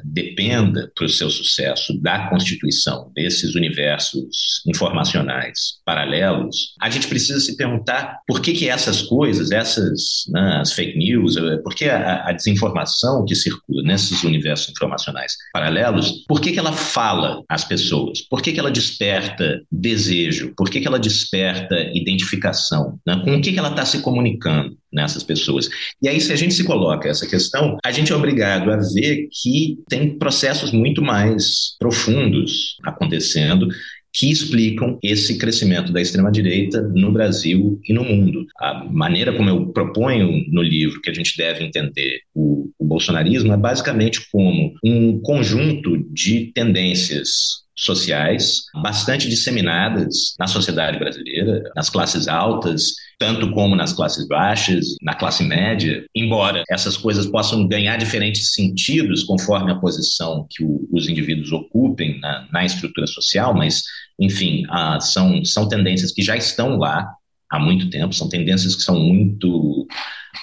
dependa 0.03 0.91
para 0.95 1.05
o 1.05 1.09
seu 1.09 1.29
sucesso 1.29 1.99
da 2.01 2.29
constituição 2.29 3.11
desses 3.15 3.55
universos 3.55 4.61
informacionais 4.67 5.77
paralelos, 5.85 6.73
a 6.81 6.89
gente 6.89 7.07
precisa 7.07 7.39
se 7.39 7.55
perguntar 7.55 8.19
por 8.27 8.41
que, 8.41 8.53
que 8.53 8.69
essas 8.69 9.01
coisas, 9.01 9.51
essas 9.51 10.25
né, 10.29 10.59
as 10.61 10.73
fake 10.73 10.97
news, 10.97 11.35
por 11.63 11.73
que 11.73 11.85
a, 11.85 12.27
a, 12.27 12.31
desinformação 12.31 13.25
que 13.25 13.35
circula 13.35 13.83
nesses 13.83 14.23
universos 14.23 14.69
informacionais 14.69 15.33
paralelos, 15.53 16.23
por 16.27 16.41
que, 16.41 16.51
que 16.51 16.59
ela 16.59 16.73
fala 16.73 17.43
às 17.49 17.63
pessoas? 17.63 18.21
Por 18.21 18.41
que, 18.41 18.51
que 18.51 18.59
ela 18.59 18.71
desperta 18.71 19.61
desejo? 19.71 20.53
Por 20.55 20.69
que, 20.69 20.79
que 20.79 20.87
ela 20.87 20.99
desperta 20.99 21.75
identificação? 21.93 22.99
Né? 23.05 23.21
Com 23.23 23.37
o 23.37 23.41
que, 23.41 23.53
que 23.53 23.59
ela 23.59 23.69
está 23.69 23.85
se 23.85 24.01
comunicando? 24.01 24.77
nessas 24.91 25.23
pessoas. 25.23 25.69
E 26.01 26.07
aí, 26.07 26.19
se 26.19 26.31
a 26.31 26.35
gente 26.35 26.53
se 26.53 26.63
coloca 26.63 27.07
essa 27.09 27.27
questão, 27.27 27.77
a 27.85 27.91
gente 27.91 28.11
é 28.11 28.15
obrigado 28.15 28.71
a 28.71 28.77
ver 28.77 29.27
que 29.41 29.79
tem 29.87 30.17
processos 30.17 30.71
muito 30.71 31.01
mais 31.01 31.75
profundos 31.79 32.77
acontecendo 32.83 33.67
que 34.13 34.31
explicam 34.31 34.97
esse 35.03 35.37
crescimento 35.37 35.93
da 35.93 36.01
extrema-direita 36.01 36.81
no 36.81 37.11
Brasil 37.11 37.79
e 37.87 37.93
no 37.93 38.03
mundo. 38.03 38.47
A 38.59 38.83
maneira 38.85 39.31
como 39.31 39.47
eu 39.47 39.67
proponho 39.67 40.43
no 40.49 40.63
livro 40.63 40.99
que 41.01 41.09
a 41.11 41.13
gente 41.13 41.37
deve 41.37 41.63
entender 41.63 42.21
o, 42.33 42.67
o 42.79 42.85
bolsonarismo 42.85 43.53
é 43.53 43.57
basicamente 43.57 44.27
como 44.31 44.73
um 44.83 45.19
conjunto 45.21 46.03
de 46.11 46.51
tendências 46.53 47.67
sociais 47.75 48.63
bastante 48.81 49.29
disseminadas 49.29 50.33
na 50.39 50.47
sociedade 50.47 50.97
brasileira, 50.97 51.61
nas 51.75 51.89
classes 51.89 52.27
altas, 52.27 52.93
tanto 53.19 53.51
como 53.51 53.75
nas 53.75 53.93
classes 53.93 54.27
baixas, 54.27 54.95
na 55.01 55.15
classe 55.15 55.43
média, 55.43 56.05
embora 56.15 56.63
essas 56.69 56.95
coisas 56.95 57.25
possam 57.25 57.67
ganhar 57.67 57.97
diferentes 57.97 58.53
sentidos 58.53 59.23
conforme 59.23 59.71
a 59.71 59.75
posição 59.75 60.45
que 60.49 60.63
o, 60.63 60.87
os 60.91 61.09
indivíduos 61.09 61.51
ocupem 61.51 62.19
na, 62.19 62.47
na, 62.51 62.65
estrutura 62.65 63.07
social, 63.07 63.55
mas, 63.55 63.83
enfim, 64.19 64.63
ah, 64.69 64.99
são, 64.99 65.43
são 65.43 65.67
tendências 65.67 66.11
que 66.11 66.21
já 66.21 66.37
estão 66.37 66.77
lá 66.77 67.07
há 67.49 67.59
muito 67.59 67.89
tempo, 67.89 68.13
são 68.13 68.29
tendências 68.29 68.75
que 68.75 68.83
são 68.83 68.99
muito, 68.99 69.87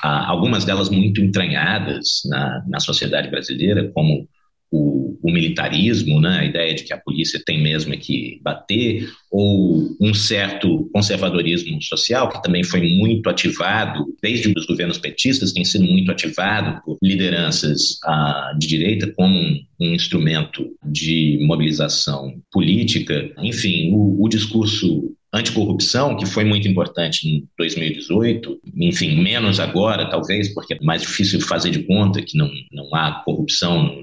ah, 0.02 0.26
algumas 0.28 0.64
delas 0.64 0.88
muito 0.88 1.20
entranhadas 1.20 2.22
na, 2.26 2.64
na 2.66 2.80
sociedade 2.80 3.30
brasileira, 3.30 3.90
como 3.94 4.28
o, 4.74 5.16
o, 5.22 5.32
militarismo, 5.32 6.20
né, 6.20 6.40
a 6.40 6.44
ideia 6.44 6.74
de 6.74 6.82
que 6.82 6.92
a 6.92 6.98
polícia 6.98 7.40
tem 7.46 7.62
mesmo 7.62 7.96
que 7.96 8.40
bater, 8.42 9.08
ou 9.30 9.96
um 10.00 10.12
certo 10.12 10.90
conservadorismo 10.92 11.80
social, 11.80 12.28
que 12.28 12.42
também 12.42 12.64
foi 12.64 12.80
muito 12.80 13.30
ativado, 13.30 14.04
desde 14.20 14.52
os 14.56 14.66
governos 14.66 14.98
petistas, 14.98 15.52
tem 15.52 15.64
sido 15.64 15.84
muito 15.84 16.10
ativado 16.10 16.82
por 16.84 16.98
lideranças 17.00 17.98
ah, 18.04 18.52
de 18.58 18.66
direita 18.66 19.12
como 19.12 19.38
um, 19.38 19.60
um, 19.80 19.94
instrumento 19.94 20.68
de 20.84 21.38
mobilização 21.42 22.34
política. 22.50 23.30
Enfim, 23.38 23.92
o, 23.92 24.24
o 24.24 24.28
discurso 24.28 25.14
anticorrupção, 25.32 26.16
que 26.16 26.26
foi 26.26 26.44
muito 26.44 26.68
importante 26.68 27.28
em 27.28 27.48
2018, 27.58 28.60
enfim, 28.76 29.20
menos 29.20 29.58
agora, 29.58 30.08
talvez, 30.08 30.52
porque 30.54 30.74
é 30.74 30.78
mais 30.80 31.02
difícil 31.02 31.40
fazer 31.40 31.70
de 31.70 31.82
conta 31.84 32.22
que 32.22 32.36
não, 32.38 32.50
não 32.72 32.94
há 32.94 33.22
corrupção 33.24 33.96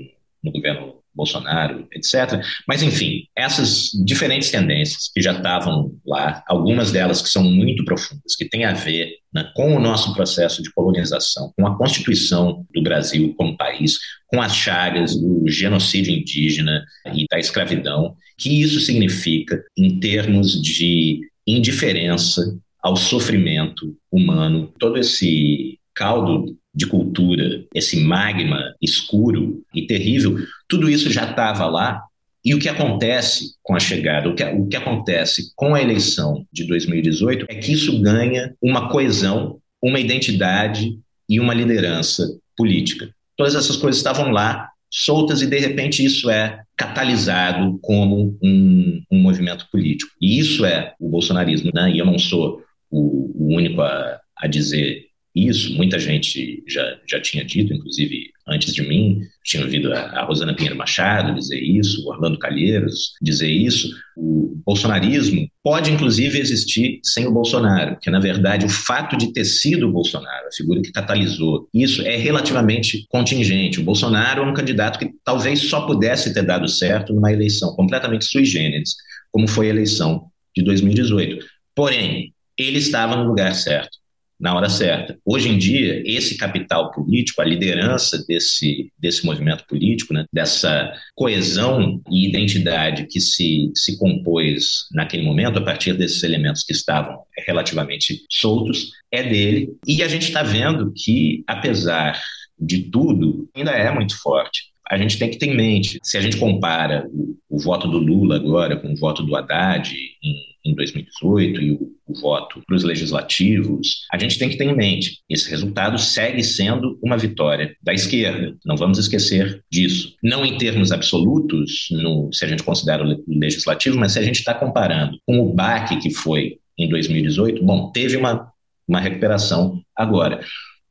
no 0.43 0.51
governo 0.51 1.01
Bolsonaro, 1.13 1.88
etc. 1.91 2.41
Mas, 2.67 2.81
enfim, 2.81 3.25
essas 3.36 3.89
diferentes 4.05 4.50
tendências 4.50 5.10
que 5.13 5.21
já 5.21 5.33
estavam 5.33 5.93
lá, 6.05 6.43
algumas 6.48 6.91
delas 6.91 7.21
que 7.21 7.29
são 7.29 7.43
muito 7.43 7.83
profundas, 7.83 8.36
que 8.36 8.48
têm 8.48 8.65
a 8.65 8.74
ver 8.74 9.17
né, 9.33 9.51
com 9.55 9.75
o 9.75 9.79
nosso 9.79 10.13
processo 10.13 10.63
de 10.63 10.71
colonização, 10.71 11.51
com 11.57 11.67
a 11.67 11.77
constituição 11.77 12.65
do 12.74 12.81
Brasil 12.81 13.33
como 13.38 13.57
país, 13.57 13.98
com 14.27 14.41
as 14.41 14.55
chagas 14.55 15.15
do 15.19 15.48
genocídio 15.50 16.13
indígena 16.13 16.83
e 17.13 17.25
da 17.29 17.39
escravidão, 17.39 18.15
que 18.38 18.62
isso 18.62 18.79
significa 18.79 19.62
em 19.77 20.00
termos 20.00 20.62
de 20.62 21.19
indiferença 21.45 22.57
ao 22.81 22.95
sofrimento 22.95 23.95
humano, 24.12 24.74
todo 24.79 24.98
esse 24.98 25.77
caldo 25.93 26.57
de 26.73 26.85
cultura, 26.85 27.65
esse 27.73 27.99
magma 27.99 28.73
escuro 28.81 29.61
e 29.73 29.85
terrível, 29.85 30.37
tudo 30.67 30.89
isso 30.89 31.11
já 31.11 31.29
estava 31.29 31.65
lá. 31.65 32.01
E 32.43 32.55
o 32.55 32.59
que 32.59 32.69
acontece 32.69 33.55
com 33.61 33.75
a 33.75 33.79
chegada, 33.79 34.29
o 34.29 34.33
que, 34.33 34.43
o 34.43 34.67
que 34.67 34.75
acontece 34.75 35.51
com 35.55 35.75
a 35.75 35.81
eleição 35.81 36.45
de 36.51 36.65
2018 36.65 37.45
é 37.49 37.55
que 37.55 37.71
isso 37.73 38.01
ganha 38.01 38.55
uma 38.61 38.89
coesão, 38.89 39.59
uma 39.81 39.99
identidade 39.99 40.97
e 41.29 41.39
uma 41.39 41.53
liderança 41.53 42.27
política. 42.57 43.13
Todas 43.37 43.53
essas 43.53 43.77
coisas 43.77 43.99
estavam 43.99 44.31
lá, 44.31 44.69
soltas, 44.89 45.41
e 45.41 45.47
de 45.47 45.59
repente 45.59 46.03
isso 46.03 46.29
é 46.29 46.61
catalisado 46.75 47.79
como 47.81 48.37
um, 48.41 49.03
um 49.11 49.19
movimento 49.19 49.67
político. 49.71 50.11
E 50.19 50.39
isso 50.39 50.65
é 50.65 50.93
o 50.99 51.09
bolsonarismo, 51.09 51.71
né? 51.73 51.91
E 51.91 51.99
eu 51.99 52.05
não 52.05 52.17
sou 52.17 52.61
o, 52.89 53.31
o 53.35 53.55
único 53.55 53.81
a, 53.81 54.19
a 54.35 54.47
dizer 54.47 55.10
isso, 55.33 55.73
muita 55.75 55.97
gente 55.97 56.61
já, 56.67 56.97
já 57.09 57.21
tinha 57.21 57.43
dito, 57.45 57.73
inclusive 57.73 58.31
antes 58.47 58.73
de 58.73 58.81
mim, 58.81 59.21
tinha 59.45 59.63
ouvido 59.63 59.93
a, 59.93 60.00
a 60.00 60.25
Rosana 60.25 60.53
Pinheiro 60.53 60.77
Machado 60.77 61.33
dizer 61.33 61.59
isso, 61.59 62.05
o 62.05 62.09
Orlando 62.09 62.38
Calheiros 62.38 63.13
dizer 63.21 63.50
isso. 63.50 63.89
O 64.17 64.61
bolsonarismo 64.65 65.47
pode, 65.63 65.89
inclusive, 65.89 66.38
existir 66.38 67.00
sem 67.03 67.25
o 67.25 67.31
Bolsonaro, 67.31 67.93
porque, 67.93 68.11
na 68.11 68.19
verdade, 68.19 68.65
o 68.65 68.69
fato 68.69 69.15
de 69.15 69.31
ter 69.31 69.45
sido 69.45 69.88
o 69.88 69.91
Bolsonaro, 69.91 70.47
a 70.47 70.55
figura 70.55 70.81
que 70.81 70.91
catalisou 70.91 71.69
isso, 71.73 72.01
é 72.01 72.17
relativamente 72.17 73.05
contingente. 73.09 73.79
O 73.79 73.83
Bolsonaro 73.83 74.41
é 74.41 74.45
um 74.45 74.53
candidato 74.53 75.00
que 75.00 75.09
talvez 75.23 75.61
só 75.61 75.85
pudesse 75.88 76.33
ter 76.33 76.43
dado 76.43 76.67
certo 76.67 77.13
numa 77.13 77.31
eleição 77.31 77.73
completamente 77.75 78.25
sui 78.25 78.43
generis, 78.43 78.95
como 79.31 79.47
foi 79.47 79.67
a 79.67 79.69
eleição 79.69 80.25
de 80.53 80.61
2018. 80.61 81.45
Porém, 81.73 82.33
ele 82.57 82.79
estava 82.79 83.15
no 83.15 83.23
lugar 83.23 83.55
certo 83.55 84.00
na 84.41 84.55
hora 84.55 84.67
certa. 84.67 85.17
Hoje 85.24 85.48
em 85.48 85.57
dia, 85.57 86.01
esse 86.03 86.36
capital 86.36 86.91
político, 86.91 87.41
a 87.41 87.45
liderança 87.45 88.25
desse, 88.27 88.91
desse 88.98 89.24
movimento 89.24 89.65
político, 89.67 90.13
né, 90.13 90.25
dessa 90.33 90.91
coesão 91.13 92.01
e 92.10 92.27
identidade 92.27 93.05
que 93.05 93.21
se, 93.21 93.71
se 93.75 94.00
compôs 94.00 94.88
naquele 94.91 95.24
momento, 95.24 95.60
a 95.60 95.63
partir 95.63 95.93
desses 95.93 96.24
elementos 96.24 96.63
que 96.63 96.74
estavam 96.74 97.19
relativamente 97.45 98.25
soltos, 98.29 98.91
é 99.12 99.21
dele. 99.21 99.69
E 99.86 100.01
a 100.01 100.07
gente 100.07 100.24
está 100.24 100.41
vendo 100.41 100.91
que, 100.91 101.43
apesar 101.45 102.19
de 102.60 102.89
tudo, 102.89 103.48
ainda 103.55 103.71
é 103.71 103.93
muito 103.93 104.19
forte 104.19 104.70
a 104.91 104.98
gente 104.98 105.17
tem 105.17 105.29
que 105.29 105.38
ter 105.38 105.48
em 105.48 105.55
mente, 105.55 106.00
se 106.03 106.17
a 106.17 106.21
gente 106.21 106.38
compara 106.38 107.07
o, 107.12 107.38
o 107.50 107.60
voto 107.60 107.88
do 107.88 107.98
Lula 107.98 108.36
agora 108.36 108.75
com 108.75 108.91
o 108.91 108.95
voto 108.98 109.24
do 109.24 109.36
Haddad 109.36 109.91
em 110.24 110.51
em 110.63 110.75
2018 110.75 111.62
e 111.62 111.71
o, 111.71 111.91
o 112.07 112.19
voto 112.19 112.62
para 112.65 112.75
os 112.75 112.83
legislativos, 112.83 114.05
a 114.12 114.17
gente 114.17 114.38
tem 114.38 114.50
que 114.50 114.57
ter 114.57 114.65
em 114.65 114.75
mente, 114.75 115.19
esse 115.29 115.50
resultado 115.50 115.98
segue 115.98 116.43
sendo 116.43 117.00
uma 117.01 117.17
vitória 117.17 117.75
da 117.81 117.93
esquerda. 117.93 118.55
Não 118.65 118.77
vamos 118.77 118.98
esquecer 118.98 119.63
disso. 119.71 120.15
Não 120.24 120.45
em 120.45 120.57
termos 120.57 120.91
absolutos, 120.91 121.88
no, 121.91 122.31
se 122.31 122.45
a 122.45 122.48
gente 122.48 122.63
considera 122.63 123.03
o 123.03 123.24
legislativo, 123.27 123.98
mas 123.98 124.13
se 124.13 124.19
a 124.19 124.24
gente 124.24 124.39
está 124.39 124.53
comparando 124.53 125.17
com 125.25 125.39
o 125.39 125.53
baque 125.53 126.00
que 126.00 126.12
foi 126.12 126.57
em 126.77 126.89
2018, 126.89 127.63
bom, 127.63 127.91
teve 127.91 128.17
uma, 128.17 128.51
uma 128.88 129.00
recuperação 129.00 129.81
agora. 129.95 130.43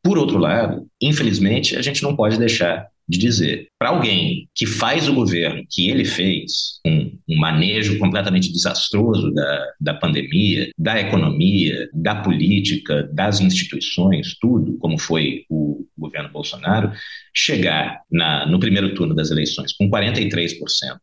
Por 0.02 0.18
outro 0.18 0.38
lado, 0.38 0.86
infelizmente, 1.00 1.76
a 1.76 1.82
gente 1.82 2.02
não 2.02 2.16
pode 2.16 2.38
deixar 2.38 2.88
de 3.10 3.18
dizer 3.18 3.66
para 3.80 3.88
alguém 3.88 4.46
que 4.54 4.66
faz 4.66 5.08
o 5.08 5.14
governo 5.14 5.64
que 5.68 5.88
ele 5.88 6.04
fez, 6.04 6.78
um, 6.86 7.10
um, 7.28 7.38
manejo 7.38 7.98
completamente 7.98 8.52
desastroso 8.52 9.32
da, 9.32 9.66
da 9.80 9.94
pandemia, 9.94 10.70
da 10.78 11.00
economia, 11.00 11.88
da 11.94 12.14
política, 12.14 13.08
das 13.12 13.40
instituições, 13.40 14.36
tudo, 14.38 14.76
como 14.78 14.98
foi 14.98 15.44
o 15.48 15.86
governo 15.98 16.28
Bolsonaro, 16.30 16.92
chegar 17.34 18.00
na, 18.10 18.46
no 18.46 18.60
primeiro 18.60 18.94
turno 18.94 19.14
das 19.14 19.30
eleições 19.30 19.72
com 19.72 19.88
43% 19.90 20.58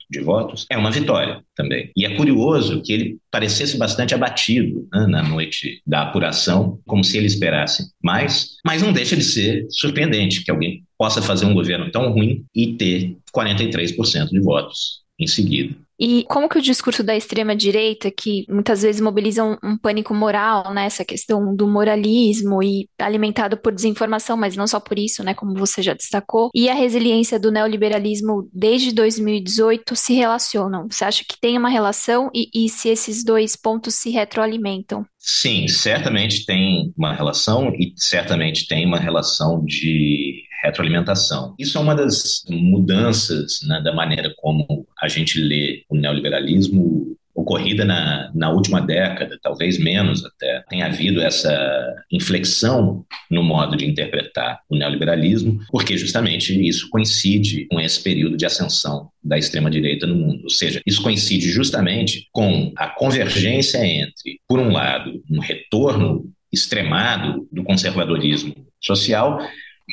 de 0.10 0.20
votos 0.22 0.66
é 0.70 0.78
uma 0.78 0.92
vitória 0.92 1.42
também. 1.56 1.92
E 1.96 2.06
é 2.06 2.16
curioso 2.16 2.82
que 2.84 2.94
ele 2.94 3.18
parecesse 3.32 3.78
bastante 3.78 4.14
abatido 4.14 4.88
né, 4.94 5.08
na 5.08 5.24
noite 5.24 5.82
da 5.86 6.04
apuração, 6.04 6.80
como 6.86 7.04
se 7.04 7.18
ele 7.18 7.28
esperasse 7.28 7.92
mais, 8.04 8.56
mas 8.66 8.82
não 8.82 8.94
deixa 8.94 9.16
de 9.16 9.24
ser 9.24 9.66
surpreendente 9.70 10.44
que 10.44 10.52
alguém 10.52 10.84
possa 10.98 11.22
fazer 11.22 11.46
um 11.46 11.54
governo 11.54 11.92
tão 11.92 12.12
ruim 12.12 12.46
e 12.56 12.74
ter 12.74 13.18
43% 13.34 14.30
de 14.30 14.40
votos 14.40 15.02
em 15.20 15.28
seguida. 15.28 15.76
E 16.00 16.26
como 16.26 16.48
que 16.48 16.60
o 16.60 16.62
discurso 16.62 17.04
da 17.04 17.16
extrema-direita, 17.16 18.12
que 18.12 18.46
muitas 18.48 18.84
vezes 18.84 19.02
mobiliza 19.02 19.44
um, 19.44 19.58
um, 19.64 19.76
pânico 19.76 20.14
moral, 20.14 20.72
né, 20.72 20.86
essa 20.86 21.04
questão 21.04 21.56
do 21.56 21.68
moralismo 21.68 22.62
e 22.62 22.88
alimentado 23.00 23.58
por 23.58 23.74
desinformação, 23.74 24.38
mas 24.38 24.56
não 24.56 24.68
só 24.68 24.80
por 24.80 25.00
isso, 25.00 25.24
né, 25.24 25.34
como 25.34 25.56
você 25.56 25.82
já 25.82 25.96
destacou, 25.96 26.52
e 26.54 26.70
a 26.70 26.76
resiliência 26.76 27.40
do 27.40 27.52
neoliberalismo 27.52 28.48
desde 28.54 28.92
2018 28.94 29.96
se 29.96 30.14
relacionam? 30.14 30.88
Você 30.88 31.04
acha 31.04 31.24
que 31.28 31.40
tem 31.40 31.58
uma 31.58 31.70
relação 31.70 32.30
e, 32.34 32.48
e 32.54 32.70
se 32.70 32.90
esses 32.90 33.24
dois 33.24 33.56
pontos 33.56 33.96
se 33.96 34.12
retroalimentam? 34.12 35.04
Sim, 35.18 35.68
certamente 35.68 36.46
tem 36.46 36.94
uma 36.96 37.14
relação 37.14 37.74
e 37.74 37.92
certamente 37.96 38.68
tem 38.68 38.86
uma 38.86 39.00
relação 39.00 39.66
de 39.66 40.44
retroalimentação. 40.68 41.56
Isso 41.58 41.78
é 41.78 41.82
uma 41.82 41.96
das 41.96 42.44
mudanças 42.50 43.60
né, 43.68 43.82
da 43.82 43.94
maneira 43.94 44.34
como 44.38 44.88
a 45.02 45.08
gente 45.08 45.40
lê 45.40 45.84
o 45.90 45.96
neoliberalismo 45.96 47.18
ocorrida 47.38 47.86
na, 47.86 48.32
na 48.34 48.50
última 48.50 48.82
década, 48.82 49.38
talvez 49.42 49.78
menos 49.78 50.26
até, 50.26 50.64
tem 50.68 50.82
havido 50.82 51.22
essa 51.22 51.96
inflexão 52.12 53.06
no 53.30 53.44
modo 53.44 53.78
de 53.78 53.86
interpretar 53.86 54.60
o 54.68 54.76
neoliberalismo, 54.76 55.60
porque 55.70 55.96
justamente 55.96 56.52
isso 56.68 56.90
coincide 56.90 57.68
com 57.68 57.80
esse 57.80 58.02
período 58.02 58.36
de 58.36 58.46
ascensão 58.46 59.10
da 59.24 59.38
extrema-direita 59.38 60.08
no 60.08 60.16
mundo. 60.16 60.46
Ou 60.46 60.50
seja, 60.50 60.82
isso 60.84 61.04
coincide 61.04 61.52
justamente 61.52 62.28
com 62.32 62.74
a 62.76 62.88
convergência 62.90 63.86
entre, 63.86 64.40
por 64.48 64.60
um 64.60 64.72
lado, 64.72 65.22
um 65.30 65.40
retorno 65.40 66.26
extremado 66.52 67.48
do 67.52 67.64
conservadorismo 67.64 68.56
social, 68.82 69.40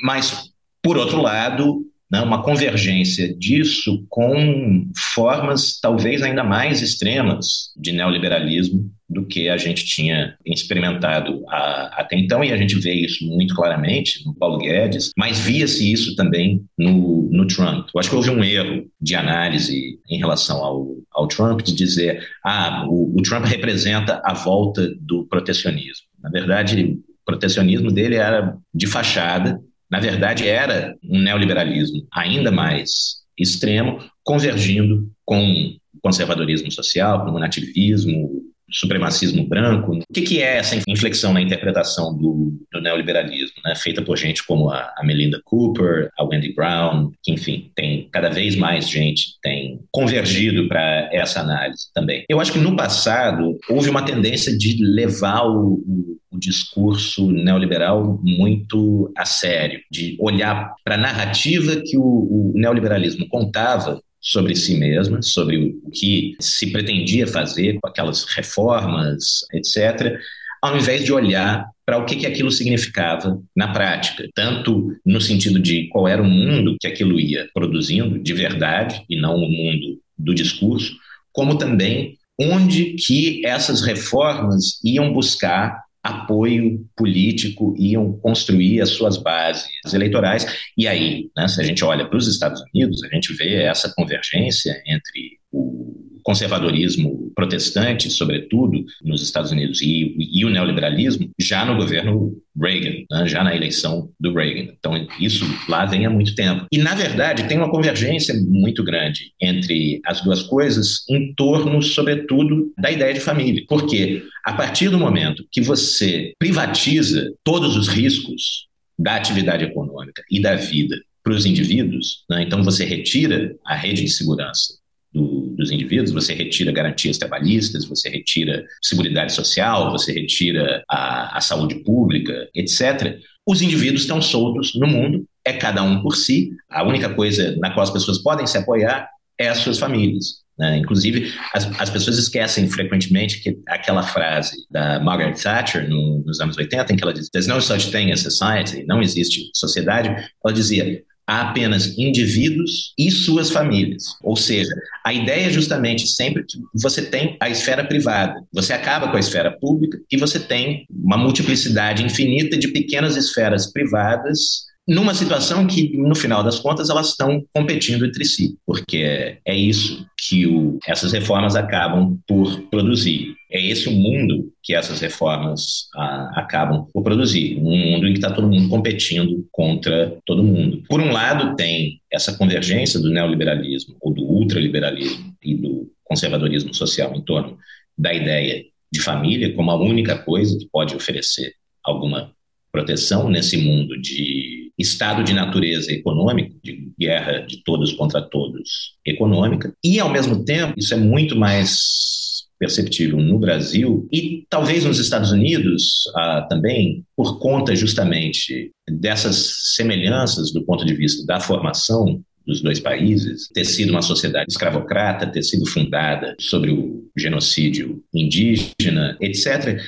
mas 0.03 0.54
por 0.85 0.99
outro 0.99 1.21
lado, 1.21 1.81
né, 2.13 2.21
uma 2.21 2.43
convergência 2.43 3.35
disso 3.37 4.05
com 4.11 4.87
formas 5.15 5.81
talvez 5.81 6.23
ainda 6.23 6.45
mais 6.45 6.83
extremas 6.83 7.73
de 7.75 7.91
neoliberalismo 7.91 8.89
do 9.09 9.27
que 9.27 9.49
a 9.49 9.57
gente 9.57 9.85
tinha 9.85 10.37
experimentado 10.45 11.43
a, 11.49 12.01
até 12.01 12.19
então, 12.19 12.45
e 12.45 12.53
a 12.53 12.57
gente 12.57 12.79
vê 12.79 12.93
isso 12.93 13.27
muito 13.27 13.55
claramente 13.55 14.25
no 14.27 14.35
Paulo 14.35 14.59
Guedes, 14.59 15.11
mas 15.17 15.39
via-se 15.39 15.91
isso 15.91 16.15
também 16.15 16.63
no, 16.79 17.29
no 17.31 17.47
Trump. 17.47 17.89
Eu 17.95 18.01
acho 18.01 18.11
que 18.11 18.17
houve 18.17 18.31
um 18.31 18.45
erro 18.45 18.85
de 19.01 19.15
análise 19.15 19.99
em 20.11 20.19
relação 20.19 20.63
ao, 20.63 20.87
ao 21.13 21.27
Trump 21.27 21.63
de 21.63 21.75
dizer 21.75 22.23
ah, 22.45 22.85
o, 22.89 23.15
o 23.19 23.23
Trump 23.23 23.45
representa 23.47 24.21
a 24.25 24.35
volta 24.35 24.91
do 25.01 25.27
protecionismo. 25.27 26.07
Na 26.23 26.31
verdade, 26.31 26.83
o 26.83 27.25
protecionismo 27.25 27.91
dele 27.91 28.17
era 28.17 28.57
de 28.75 28.87
fachada, 28.87 29.61
na 29.95 30.01
verdade, 30.01 30.49
era 30.49 30.93
um 31.09 31.21
neoliberalismo 31.21 32.05
ainda 32.13 32.51
mais 32.51 33.23
extremo, 33.39 34.01
convergindo 34.25 35.09
com 35.25 35.39
o 35.39 36.01
conservadorismo 36.03 36.69
social, 36.73 37.25
com 37.25 37.31
o 37.31 37.39
nativismo, 37.39 38.43
supremacismo 38.75 39.47
branco. 39.47 39.93
O 39.93 40.13
que, 40.13 40.23
que, 40.23 40.43
é 40.43 40.57
essa 40.57 40.81
inflexão 40.89 41.33
na 41.33 41.41
interpretação 41.41 42.17
do, 42.17 42.59
do 42.73 42.81
neoliberalismo, 42.81 43.57
né? 43.65 43.75
feita 43.75 44.03
por 44.03 44.17
gente 44.17 44.45
como 44.45 44.71
a, 44.71 44.93
a, 44.97 45.05
Melinda 45.05 45.41
Cooper, 45.45 46.11
a 46.19 46.25
Wendy 46.25 46.55
Brown, 46.55 47.13
que, 47.23 47.33
enfim, 47.33 47.71
tem 47.75 48.09
cada 48.13 48.29
vez 48.29 48.57
mais 48.57 48.89
gente 48.89 49.39
tem 49.43 49.81
convergido 49.93 50.69
para 50.69 51.09
essa 51.13 51.41
análise 51.41 51.87
também. 51.95 52.25
Eu 52.29 52.41
acho 52.41 52.53
que 52.53 52.59
no 52.59 52.77
passado 52.77 53.59
houve 53.69 53.89
uma 53.89 54.05
tendência 54.05 54.57
de 54.57 54.77
levar 54.83 55.47
o, 55.47 55.75
o 55.75 56.15
o 56.35 56.39
discurso 56.39 57.31
neoliberal 57.31 58.19
muito 58.23 59.13
a 59.17 59.25
sério, 59.25 59.81
de 59.91 60.17
olhar 60.19 60.75
para 60.85 60.97
a 60.97 60.99
narrativa 60.99 61.81
que 61.85 61.97
o, 61.97 62.03
o 62.03 62.53
neoliberalismo 62.57 63.29
contava 63.29 64.03
sobre 64.25 64.57
si 64.57 64.79
mesma, 64.79 65.21
sobre 65.21 65.59
o 65.59 65.91
que 65.91 66.35
se 66.41 66.73
pretendia 66.73 67.27
fazer 67.27 67.79
com 67.79 67.87
aquelas 67.87 68.25
reformas, 68.25 69.45
etc., 69.53 70.19
ao 70.63 70.79
invés 70.79 71.05
de 71.05 71.13
olhar 71.13 71.69
para 71.85 71.99
o 71.99 72.07
que, 72.07 72.17
que 72.17 72.27
aquilo 72.27 72.51
significava 72.51 73.39
na 73.55 73.71
prática, 73.71 74.27
tanto 74.35 74.97
no 75.05 75.21
sentido 75.21 75.61
de 75.61 75.89
qual 75.89 76.09
era 76.09 76.23
o 76.23 76.25
mundo 76.25 76.79
que 76.81 76.87
aquilo 76.87 77.21
ia 77.21 77.47
produzindo 77.53 78.19
de 78.19 78.33
verdade 78.33 79.05
e 79.11 79.21
não 79.21 79.37
o 79.37 79.51
mundo 79.51 80.01
do 80.17 80.35
discurso, 80.35 80.97
como 81.31 81.59
também 81.59 82.17
onde 82.41 82.95
que 82.95 83.45
essas 83.45 83.83
reformas 83.83 84.81
iam 84.83 85.13
buscar 85.13 85.84
apoio 86.05 86.87
político, 86.95 87.75
iam 87.79 88.13
construir 88.19 88.83
as 88.83 88.91
suas 88.91 89.17
bases 89.17 89.67
eleitorais. 89.93 90.47
E 90.77 90.87
aí, 90.87 91.31
né, 91.35 91.49
se 91.49 91.59
a 91.59 91.65
gente 91.65 91.83
olha 91.83 92.07
para 92.07 92.19
os 92.19 92.29
Estados 92.29 92.63
Unidos, 92.75 93.03
a 93.03 93.09
gente 93.09 93.33
vê 93.33 93.63
essa 93.63 93.91
convergência 93.97 94.83
entre 94.87 95.39
o 95.51 96.21
conservadorismo 96.23 97.33
protestante, 97.35 98.11
sobretudo 98.11 98.85
nos 99.03 99.23
Estados 99.23 99.51
Unidos, 99.51 99.81
e, 99.81 100.15
e 100.19 100.45
o 100.45 100.51
neoliberalismo, 100.51 101.31
já 101.39 101.65
no 101.65 101.77
governo 101.77 102.37
Reagan, 102.65 103.05
né, 103.11 103.29
já 103.29 103.45
na 103.45 103.55
eleição 103.55 104.11
do 104.19 104.33
Reagan. 104.33 104.73
Então, 104.79 105.07
isso 105.21 105.45
lá 105.69 105.85
vem 105.85 106.07
há 106.07 106.11
muito 106.11 106.35
tempo. 106.35 106.67
E, 106.73 106.79
na 106.79 106.95
verdade, 106.95 107.47
tem 107.47 107.59
uma 107.59 107.71
convergência 107.71 108.35
muito 108.35 108.83
grande 108.83 109.33
entre 109.41 110.01
as 110.07 110.23
duas 110.23 110.43
coisas 110.43 111.05
em 111.09 111.35
torno, 111.35 111.83
sobretudo, 111.83 112.73
da 112.79 112.91
ideia 112.91 113.13
de 113.13 113.21
família. 113.21 113.65
Porque, 113.69 114.23
a 114.45 114.53
partir 114.53 114.89
do 114.89 114.99
momento 114.99 115.47
que 115.53 115.61
você 115.61 116.33
privatiza 116.39 117.33
todos 117.45 117.77
os 117.77 117.89
riscos 117.89 118.67
da 118.99 119.17
atividade 119.17 119.65
econômica 119.65 120.23
e 120.31 120.41
da 120.41 120.55
vida 120.55 120.97
para 121.23 121.33
os 121.33 121.47
indivíduos, 121.47 122.25
né, 122.31 122.43
então 122.43 122.63
você 122.63 122.85
retira 122.85 123.55
a 123.65 123.75
rede 123.75 124.05
de 124.05 124.11
segurança 124.11 124.84
do, 125.15 125.55
dos 125.57 125.71
indivíduos, 125.71 126.11
você 126.11 126.35
retira 126.35 126.73
garantias 126.73 127.17
trabalhistas, 127.17 127.85
você 127.85 128.11
retira 128.11 128.67
seguridade 128.83 129.33
social, 129.33 129.93
você 129.93 130.13
retira 130.13 130.83
a, 130.91 131.39
a 131.39 131.41
saúde 131.41 131.77
pública, 131.77 132.49
etc. 132.55 133.19
Os 133.47 133.63
indivíduos 133.63 134.03
estão 134.03 134.21
soltos 134.21 134.75
no 134.75 134.87
mundo, 134.87 135.25
é 135.45 135.53
cada 135.53 135.83
um 135.83 136.03
por 136.03 136.17
si. 136.17 136.51
A 136.69 136.83
única 136.83 137.09
coisa 137.09 137.57
na 137.59 137.71
qual 137.71 137.85
as 137.85 137.91
pessoas 137.91 138.19
podem 138.19 138.47
se 138.47 138.59
apoiar 138.59 139.09
é 139.39 139.49
as 139.49 139.59
suas 139.59 139.79
famílias. 139.79 140.45
Né? 140.59 140.79
Inclusive, 140.79 141.33
as, 141.53 141.81
as 141.81 141.91
pessoas 141.91 142.19
esquecem 142.19 142.69
frequentemente 142.69 143.41
que 143.41 143.59
aquela 143.69 144.03
frase 144.03 144.67
da 144.71 145.01
Margaret 145.01 145.35
Thatcher 145.35 145.89
no, 145.89 146.23
nos 146.25 146.41
anos 146.41 146.57
80, 146.57 146.93
em 146.93 146.97
que 146.97 147.03
ela 147.03 147.13
diz: 147.13 147.29
There's 147.29 147.47
no 147.47 147.61
such 147.61 147.91
thing 147.91 148.13
as 148.13 148.21
society, 148.21 148.85
não 148.87 149.03
existe 149.03 149.51
sociedade. 149.53 150.09
Ela 150.45 150.55
dizia: 150.55 151.03
há 151.27 151.51
apenas 151.51 151.97
indivíduos 151.99 152.93
e 152.99 153.11
suas 153.11 153.51
famílias. 153.51 154.05
Ou 154.23 154.37
seja, 154.37 154.75
a 155.05 155.13
ideia 155.13 155.47
é 155.47 155.51
justamente 155.51 156.07
sempre 156.07 156.45
que 156.45 156.59
você 156.75 157.03
tem 157.03 157.37
a 157.41 157.49
esfera 157.49 157.85
privada, 157.85 158.43
você 158.53 158.73
acaba 158.73 159.09
com 159.09 159.17
a 159.17 159.21
esfera 159.21 159.51
pública 159.51 159.99
e 160.11 160.17
você 160.17 160.39
tem 160.39 160.87
uma 160.91 161.17
multiplicidade 161.17 162.05
infinita 162.05 162.57
de 162.57 162.69
pequenas 162.69 163.17
esferas 163.17 163.73
privadas 163.73 164.65
numa 164.87 165.15
situação 165.15 165.67
que, 165.67 165.97
no 165.97 166.15
final 166.15 166.43
das 166.43 166.59
contas, 166.59 166.91
elas 166.91 167.09
estão 167.09 167.43
competindo 167.55 168.05
entre 168.05 168.25
si, 168.25 168.57
porque 168.67 169.39
é 169.45 169.55
isso 169.55 170.07
que 170.19 170.47
o, 170.47 170.79
essas 170.87 171.13
reformas 171.13 171.57
acabam 171.57 172.19
por 172.27 172.61
produzir. 172.71 173.35
É 173.55 173.65
esse 173.65 173.89
o 173.89 173.93
mundo 173.93 174.53
que 174.61 174.75
essas 174.75 175.01
reformas 175.01 175.89
ah, 175.95 176.33
acabam 176.35 176.89
por 176.93 177.05
produzir, 177.05 177.57
um 177.59 177.77
mundo 177.77 178.09
em 178.09 178.13
que 178.13 178.19
está 178.19 178.33
todo 178.33 178.49
mundo 178.49 178.69
competindo 178.69 179.47
contra 179.53 180.19
todo 180.27 180.43
mundo. 180.43 180.83
Por 180.89 181.01
um 181.01 181.13
lado, 181.13 181.55
tem 181.55 182.01
essa 182.13 182.37
convergência 182.37 182.99
do 182.99 183.11
neoliberalismo, 183.11 183.97
ou 184.01 184.13
do 184.13 184.23
ultraliberalismo 184.23 185.33
e 185.41 185.55
do 185.55 185.89
conservadorismo 186.03 186.75
social 186.75 187.15
em 187.15 187.23
torno 187.23 187.57
da 187.97 188.13
ideia 188.13 188.65
de 188.93 189.01
família 189.01 189.55
como 189.55 189.71
a 189.71 189.81
única 189.81 190.19
coisa 190.19 190.59
que 190.59 190.69
pode 190.71 190.97
oferecer 190.97 191.53
alguma 191.85 192.33
proteção 192.73 193.31
nesse 193.31 193.57
mundo 193.57 194.01
de 194.01 194.73
estado 194.77 195.23
de 195.23 195.33
natureza 195.33 195.93
econômico, 195.93 196.57
de 196.61 196.91
guerra 196.99 197.47
de 197.47 197.63
todos 197.63 197.93
contra 197.93 198.21
todos 198.21 198.97
econômica, 199.07 199.73
e 199.85 200.01
ao 200.01 200.11
mesmo 200.11 200.45
tempo, 200.45 200.75
isso 200.77 200.93
é 200.93 200.97
muito 200.97 201.37
mais 201.37 202.34
perceptível 202.65 203.19
no 203.19 203.39
Brasil 203.39 204.09
e 204.11 204.47
talvez 204.49 204.85
nos 204.85 204.99
Estados 204.99 205.31
Unidos 205.31 206.05
ah, 206.17 206.47
também, 206.49 207.05
por 207.15 207.39
conta 207.39 207.77
justamente 207.77 208.71
dessas 208.89 209.75
semelhanças 209.75 210.51
do 210.51 210.65
ponto 210.65 210.87
de 210.87 210.95
vista 210.95 211.27
da 211.27 211.39
formação 211.39 212.23
dos 212.47 212.63
dois 212.63 212.81
países, 212.81 213.49
ter 213.53 213.65
sido 213.65 213.91
uma 213.91 214.03
sociedade 214.03 214.47
escravocrata, 214.51 215.27
ter 215.27 215.43
sido 215.43 215.67
fundada 215.67 216.35
sobre 216.39 216.71
o 216.71 217.07
genocídio 217.17 218.03
indígena, 218.15 219.17
etc 219.21 219.79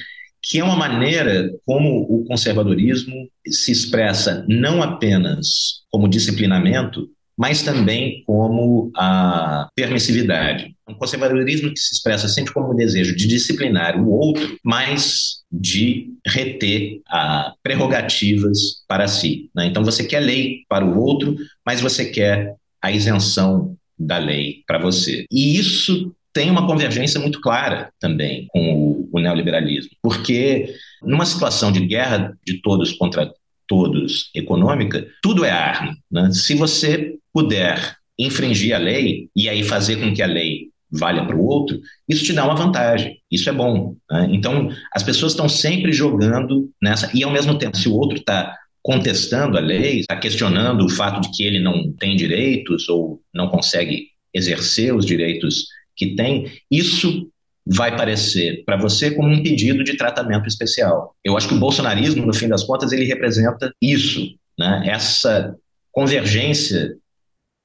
que 0.48 0.60
é 0.60 0.64
uma 0.64 0.76
maneira 0.76 1.50
como 1.64 2.02
o 2.02 2.24
conservadorismo 2.24 3.28
se 3.48 3.72
expressa 3.72 4.44
não 4.48 4.80
apenas 4.80 5.82
como 5.90 6.08
disciplinamento, 6.08 7.08
mas 7.36 7.62
também 7.62 8.22
como 8.24 8.90
a 8.96 9.68
permissividade. 9.74 10.74
Um 10.88 10.94
conservadorismo 10.94 11.72
que 11.72 11.80
se 11.80 11.94
expressa 11.94 12.28
sempre 12.28 12.52
como 12.52 12.72
o 12.72 12.76
desejo 12.76 13.14
de 13.14 13.26
disciplinar 13.26 14.00
o 14.00 14.10
outro, 14.10 14.58
mas 14.64 15.42
de 15.52 16.12
reter 16.26 17.00
a 17.08 17.52
prerrogativas 17.62 18.84
para 18.88 19.06
si. 19.06 19.50
Né? 19.54 19.66
Então 19.66 19.84
você 19.84 20.04
quer 20.04 20.20
lei 20.20 20.60
para 20.68 20.84
o 20.84 20.98
outro, 20.98 21.36
mas 21.64 21.80
você 21.80 22.06
quer 22.06 22.54
a 22.80 22.90
isenção 22.90 23.76
da 23.98 24.18
lei 24.18 24.62
para 24.66 24.78
você. 24.78 25.26
E 25.30 25.58
isso 25.58 26.14
tem 26.32 26.50
uma 26.50 26.66
convergência 26.66 27.18
muito 27.18 27.40
clara 27.40 27.90
também 27.98 28.46
com 28.50 28.74
o, 28.74 29.08
o 29.10 29.18
neoliberalismo, 29.18 29.92
porque 30.02 30.74
numa 31.02 31.24
situação 31.24 31.72
de 31.72 31.80
guerra 31.86 32.36
de 32.44 32.60
todos 32.60 32.92
contra 32.92 33.32
todos 33.66 34.30
econômica, 34.34 35.06
tudo 35.22 35.44
é 35.44 35.50
arma. 35.50 35.96
Né? 36.10 36.30
Se 36.32 36.54
você 36.54 37.14
puder 37.32 37.96
infringir 38.18 38.74
a 38.74 38.78
lei 38.78 39.28
e 39.36 39.48
aí 39.48 39.62
fazer 39.62 39.96
com 39.96 40.14
que 40.14 40.22
a 40.22 40.26
lei 40.26 40.68
valha 40.90 41.24
para 41.26 41.36
o 41.36 41.44
outro, 41.44 41.80
isso 42.08 42.24
te 42.24 42.32
dá 42.32 42.44
uma 42.44 42.54
vantagem. 42.54 43.18
Isso 43.30 43.48
é 43.48 43.52
bom. 43.52 43.96
Né? 44.10 44.28
Então, 44.32 44.70
as 44.94 45.02
pessoas 45.02 45.32
estão 45.32 45.48
sempre 45.48 45.92
jogando 45.92 46.70
nessa. 46.80 47.10
E, 47.14 47.22
ao 47.24 47.30
mesmo 47.30 47.58
tempo, 47.58 47.76
se 47.76 47.88
o 47.88 47.94
outro 47.94 48.18
está 48.18 48.54
contestando 48.82 49.58
a 49.58 49.60
lei, 49.60 50.00
está 50.00 50.16
questionando 50.16 50.84
o 50.84 50.88
fato 50.88 51.20
de 51.20 51.36
que 51.36 51.42
ele 51.42 51.58
não 51.58 51.92
tem 51.92 52.16
direitos 52.16 52.88
ou 52.88 53.20
não 53.34 53.48
consegue 53.48 54.10
exercer 54.32 54.94
os 54.94 55.04
direitos 55.04 55.66
que 55.96 56.14
tem, 56.14 56.46
isso 56.70 57.28
vai 57.66 57.96
parecer 57.96 58.62
para 58.64 58.76
você 58.76 59.10
como 59.10 59.28
um 59.28 59.42
pedido 59.42 59.82
de 59.82 59.96
tratamento 59.96 60.46
especial. 60.46 61.16
Eu 61.24 61.36
acho 61.36 61.48
que 61.48 61.54
o 61.54 61.58
bolsonarismo, 61.58 62.24
no 62.24 62.34
fim 62.34 62.48
das 62.48 62.62
contas, 62.62 62.92
ele 62.92 63.04
representa 63.04 63.72
isso, 63.82 64.34
né? 64.56 64.84
essa 64.86 65.56
convergência 65.90 66.96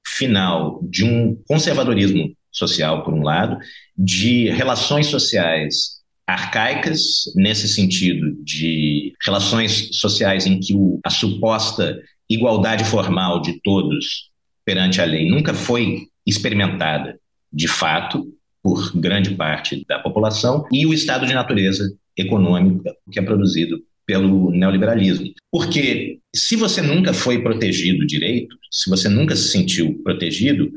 final 0.06 0.80
de 0.84 1.04
um 1.04 1.40
conservadorismo 1.48 2.36
social, 2.52 3.04
por 3.04 3.14
um 3.14 3.22
lado, 3.22 3.58
de 3.96 4.50
relações 4.50 5.08
sociais 5.08 6.02
arcaicas, 6.26 7.24
nesse 7.36 7.68
sentido 7.68 8.36
de 8.44 9.14
relações 9.24 9.90
sociais 9.92 10.46
em 10.48 10.60
que 10.60 10.74
o, 10.74 11.00
a 11.06 11.10
suposta 11.10 12.00
igualdade 12.30 12.86
formal 12.86 13.42
de 13.42 13.62
todos 13.62 14.32
perante 14.66 15.02
a 15.02 15.06
lei 15.06 15.30
nunca 15.30 15.54
foi 15.54 16.08
experimentada 16.26 17.20
de 17.52 17.68
fato 17.68 18.34
por 18.64 18.92
grande 18.96 19.36
parte 19.36 19.86
da 19.88 20.00
população, 20.00 20.66
e 20.72 20.86
o 20.86 20.94
estado 20.94 21.26
de 21.26 21.34
natureza 21.34 21.94
econômica 22.18 22.96
que 23.12 23.20
é 23.20 23.22
produzido 23.22 23.80
pelo 24.06 24.52
neoliberalismo. 24.52 25.32
Porque 25.52 26.20
se 26.36 26.56
você 26.56 26.82
nunca 26.82 27.14
foi 27.14 27.42
protegido 27.42 28.06
direito, 28.06 28.56
se 28.70 28.90
você 28.90 29.08
nunca 29.08 29.36
se 29.36 29.50
sentiu 29.50 30.02
protegido, 30.04 30.72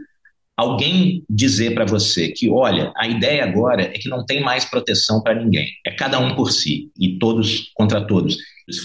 alguém 0.56 1.24
dizer 1.28 1.74
para 1.74 1.84
você 1.84 2.28
que, 2.28 2.48
olha, 2.48 2.92
a 2.96 3.08
ideia 3.08 3.44
agora 3.44 3.82
é 3.82 3.98
que 3.98 4.08
não 4.08 4.24
tem 4.24 4.40
mais 4.40 4.64
proteção 4.64 5.22
para 5.22 5.34
ninguém, 5.34 5.66
é 5.86 5.90
cada 5.90 6.18
um 6.20 6.34
por 6.36 6.52
si 6.52 6.90
e 6.98 7.18
todos 7.18 7.70
contra 7.74 8.06
todos. 8.06 8.36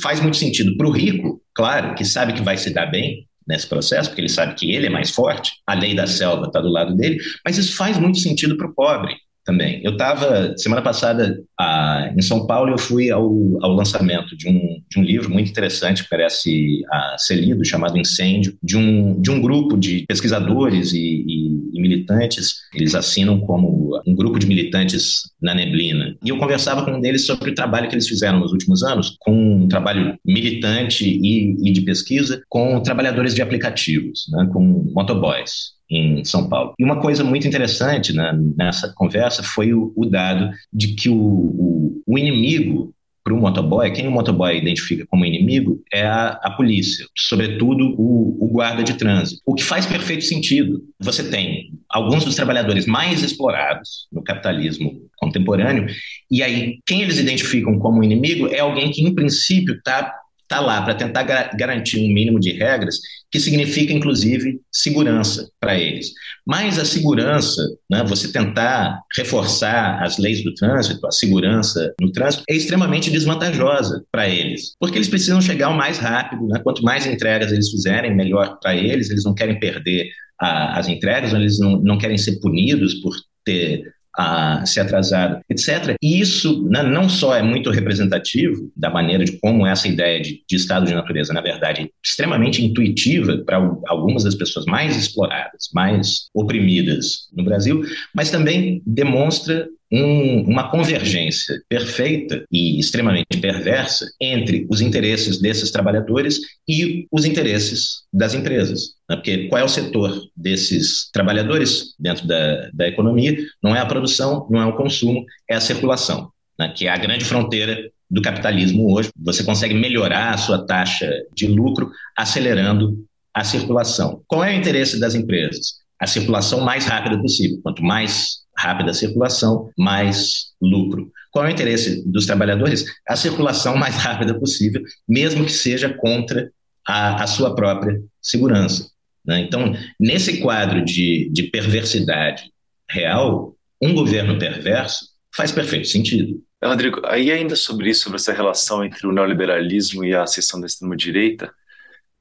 Faz 0.01 0.19
muito 0.19 0.37
sentido 0.37 0.75
para 0.75 0.87
o 0.87 0.91
rico, 0.91 1.41
claro, 1.53 1.95
que 1.95 2.03
sabe 2.03 2.33
que 2.33 2.41
vai 2.41 2.57
se 2.57 2.73
dar 2.73 2.87
bem 2.87 3.28
nesse 3.49 3.67
processo, 3.67 4.09
porque 4.09 4.21
ele 4.21 4.29
sabe 4.29 4.53
que 4.53 4.71
ele 4.71 4.85
é 4.85 4.89
mais 4.89 5.09
forte, 5.09 5.51
a 5.65 5.73
lei 5.73 5.95
da 5.95 6.05
selva 6.05 6.45
está 6.45 6.61
do 6.61 6.69
lado 6.69 6.95
dele, 6.95 7.17
mas 7.43 7.57
isso 7.57 7.75
faz 7.75 7.97
muito 7.97 8.19
sentido 8.19 8.55
para 8.55 8.67
o 8.67 8.73
pobre, 8.75 9.15
também. 9.43 9.81
Eu 9.83 9.93
estava, 9.93 10.55
semana 10.57 10.81
passada, 10.81 11.41
ah, 11.59 12.13
em 12.15 12.21
São 12.21 12.45
Paulo, 12.45 12.71
eu 12.71 12.77
fui 12.77 13.09
ao, 13.09 13.25
ao 13.61 13.73
lançamento 13.73 14.35
de 14.37 14.47
um, 14.47 14.81
de 14.89 14.99
um 14.99 15.03
livro 15.03 15.29
muito 15.29 15.49
interessante 15.49 16.03
que 16.03 16.09
parece 16.09 16.81
ah, 16.91 17.15
ser 17.17 17.35
lido, 17.35 17.65
chamado 17.65 17.97
Incêndio, 17.97 18.57
de 18.61 18.77
um, 18.77 19.19
de 19.19 19.31
um 19.31 19.41
grupo 19.41 19.77
de 19.77 20.05
pesquisadores 20.07 20.93
e, 20.93 21.23
e, 21.27 21.69
e, 21.73 21.81
militantes. 21.81 22.55
Eles 22.73 22.95
assinam 22.95 23.39
como 23.39 23.99
um 24.05 24.15
grupo 24.15 24.37
de 24.39 24.47
militantes 24.47 25.23
na 25.41 25.55
neblina. 25.55 26.15
E 26.23 26.29
eu 26.29 26.37
conversava 26.37 26.85
com 26.85 26.91
um 26.91 27.01
deles 27.01 27.25
sobre 27.25 27.51
o 27.51 27.55
trabalho 27.55 27.89
que 27.89 27.95
eles 27.95 28.07
fizeram 28.07 28.39
nos 28.39 28.51
últimos 28.51 28.83
anos, 28.83 29.15
com 29.19 29.33
um 29.33 29.67
trabalho 29.67 30.17
militante 30.23 31.05
e, 31.05 31.55
e 31.67 31.71
de 31.71 31.81
pesquisa 31.81 32.41
com 32.47 32.81
trabalhadores 32.81 33.33
de 33.33 33.41
aplicativos, 33.41 34.27
né, 34.31 34.47
com 34.51 34.61
motoboys 34.93 35.78
em 35.89 36.23
São 36.23 36.47
Paulo. 36.47 36.73
E 36.77 36.83
uma 36.83 37.01
coisa 37.01 37.23
muito 37.23 37.47
interessante 37.47 38.13
né, 38.13 38.31
nessa 38.55 38.93
conversa 38.93 39.41
foi 39.41 39.73
o, 39.73 39.91
o, 39.95 40.05
dado 40.05 40.51
de 40.71 40.89
que 40.89 41.09
o, 41.09 41.15
o, 41.15 42.03
o 42.05 42.17
inimigo 42.17 42.93
para 43.23 43.33
o 43.33 43.37
motoboy, 43.37 43.91
quem 43.91 44.07
o 44.07 44.11
motoboy 44.11 44.57
identifica 44.57 45.05
como 45.07 45.25
inimigo 45.25 45.81
é 45.93 46.03
a, 46.03 46.39
a 46.41 46.51
polícia, 46.51 47.05
sobretudo 47.15 47.93
o, 47.97 48.37
o, 48.43 48.47
guarda 48.47 48.83
de 48.83 48.95
trânsito. 48.95 49.41
O 49.45 49.53
que 49.53 49.63
faz 49.63 49.85
perfeito 49.85 50.23
sentido. 50.23 50.81
Você 50.99 51.29
tem 51.29 51.69
alguns 51.89 52.25
dos 52.25 52.35
trabalhadores 52.35 52.85
mais 52.85 53.21
explorados 53.21 54.07
no 54.11 54.23
capitalismo 54.23 55.01
contemporâneo, 55.17 55.87
e 56.31 56.41
aí 56.41 56.79
quem 56.85 57.01
eles 57.01 57.19
identificam 57.19 57.77
como 57.77 58.03
inimigo 58.03 58.47
é 58.47 58.59
alguém 58.59 58.89
que, 58.89 59.03
em 59.03 59.13
princípio, 59.13 59.75
está 59.75 60.11
está 60.49 60.59
lá 60.59 60.81
para 60.81 60.95
tentar 60.95 61.21
garantir 61.23 61.99
um 61.99 62.11
mínimo 62.11 62.39
de 62.39 62.51
regras, 62.53 62.97
que 63.31 63.39
significa, 63.39 63.93
inclusive, 63.93 64.59
segurança 64.71 65.47
para 65.59 65.77
eles. 65.77 66.11
Mas 66.45 66.79
a 66.79 66.85
segurança, 66.85 67.61
né, 67.89 68.03
você 68.03 68.31
tentar 68.31 68.99
reforçar 69.15 70.01
as 70.01 70.17
leis 70.17 70.43
do 70.43 70.51
trânsito, 70.55 71.05
a 71.05 71.11
segurança 71.11 71.93
no 72.01 72.11
trânsito, 72.11 72.43
é 72.49 72.55
extremamente 72.55 73.11
desvantajosa 73.11 74.03
para 74.11 74.27
eles, 74.27 74.75
porque 74.79 74.97
eles 74.97 75.07
precisam 75.07 75.39
chegar 75.39 75.69
o 75.69 75.77
mais 75.77 75.99
rápido, 75.99 76.47
né, 76.47 76.59
quanto 76.63 76.81
mais 76.81 77.05
entregas 77.05 77.51
eles 77.51 77.69
fizerem, 77.69 78.15
melhor 78.15 78.57
para 78.59 78.75
eles, 78.75 79.11
eles 79.11 79.23
não 79.23 79.35
querem 79.35 79.59
perder 79.59 80.09
a, 80.41 80.79
as 80.79 80.87
entregas, 80.87 81.31
eles 81.31 81.59
não, 81.59 81.79
não 81.79 81.97
querem 81.99 82.17
ser 82.17 82.39
punidos 82.39 82.95
por 82.95 83.13
ter 83.45 83.83
a 84.17 84.65
ser 84.65 84.81
atrasado, 84.81 85.39
etc. 85.49 85.95
E 86.01 86.19
isso 86.19 86.67
né, 86.69 86.83
não 86.83 87.07
só 87.07 87.35
é 87.35 87.41
muito 87.41 87.69
representativo 87.69 88.71
da 88.75 88.89
maneira 88.89 89.23
de 89.23 89.33
como 89.39 89.65
essa 89.65 89.87
ideia 89.87 90.21
de, 90.21 90.43
de 90.47 90.55
estado 90.55 90.85
de 90.85 90.93
natureza, 90.93 91.33
na 91.33 91.41
verdade, 91.41 91.83
é 91.83 91.87
extremamente 92.03 92.63
intuitiva 92.63 93.37
para 93.45 93.57
algumas 93.87 94.23
das 94.23 94.35
pessoas 94.35 94.65
mais 94.65 94.95
exploradas, 94.97 95.69
mais 95.73 96.27
oprimidas 96.33 97.29
no 97.33 97.43
Brasil, 97.43 97.83
mas 98.13 98.31
também 98.31 98.81
demonstra 98.85 99.67
um, 99.91 100.41
uma 100.41 100.69
convergência 100.69 101.61
perfeita 101.67 102.43
e 102.51 102.79
extremamente 102.79 103.39
perversa 103.41 104.05
entre 104.19 104.67
os 104.69 104.81
interesses 104.81 105.39
desses 105.39 105.71
trabalhadores 105.71 106.39
e 106.67 107.07
os 107.11 107.25
interesses 107.25 108.03
das 108.13 108.33
empresas. 108.33 108.93
Né? 109.09 109.15
Porque 109.15 109.47
qual 109.47 109.61
é 109.61 109.63
o 109.63 109.69
setor 109.69 110.21
desses 110.35 111.09
trabalhadores 111.11 111.95
dentro 111.99 112.27
da, 112.27 112.69
da 112.71 112.87
economia? 112.87 113.37
Não 113.63 113.75
é 113.75 113.79
a 113.79 113.85
produção, 113.85 114.47
não 114.49 114.61
é 114.61 114.65
o 114.65 114.75
consumo, 114.75 115.25
é 115.49 115.55
a 115.55 115.61
circulação, 115.61 116.31
né? 116.57 116.71
que 116.75 116.87
é 116.87 116.89
a 116.91 116.97
grande 116.97 117.25
fronteira 117.25 117.89
do 118.09 118.21
capitalismo 118.21 118.93
hoje. 118.93 119.09
Você 119.17 119.43
consegue 119.43 119.73
melhorar 119.73 120.33
a 120.33 120.37
sua 120.37 120.65
taxa 120.65 121.11
de 121.33 121.47
lucro 121.47 121.91
acelerando 122.15 123.05
a 123.33 123.43
circulação. 123.43 124.21
Qual 124.27 124.43
é 124.43 124.53
o 124.53 124.57
interesse 124.57 124.99
das 124.99 125.15
empresas? 125.15 125.79
A 125.99 126.07
circulação 126.07 126.61
mais 126.61 126.85
rápida 126.85 127.19
possível. 127.19 127.59
Quanto 127.61 127.83
mais 127.83 128.39
rápida 128.59 128.93
circulação, 128.93 129.71
mais 129.77 130.51
lucro. 130.61 131.11
Qual 131.31 131.45
é 131.45 131.47
o 131.47 131.51
interesse 131.51 132.03
dos 132.05 132.25
trabalhadores? 132.25 132.83
A 133.07 133.15
circulação 133.15 133.77
mais 133.77 133.95
rápida 133.95 134.37
possível, 134.37 134.83
mesmo 135.07 135.45
que 135.45 135.51
seja 135.51 135.93
contra 135.93 136.51
a, 136.85 137.23
a 137.23 137.27
sua 137.27 137.55
própria 137.55 138.01
segurança. 138.21 138.89
Né? 139.25 139.41
Então, 139.41 139.73
nesse 139.99 140.39
quadro 140.39 140.83
de, 140.83 141.29
de 141.31 141.43
perversidade 141.43 142.51
real, 142.89 143.55
um 143.81 143.93
governo 143.93 144.37
perverso 144.37 145.09
faz 145.33 145.51
perfeito 145.51 145.87
sentido. 145.87 146.43
Rodrigo, 146.61 147.01
aí 147.05 147.31
ainda 147.31 147.55
sobre 147.55 147.89
isso, 147.89 148.03
sobre 148.03 148.17
essa 148.17 148.33
relação 148.33 148.83
entre 148.83 149.07
o 149.07 149.13
neoliberalismo 149.13 150.03
e 150.03 150.13
a 150.13 150.23
ascensão 150.23 150.59
da 150.59 150.67
extrema-direita, 150.67 151.49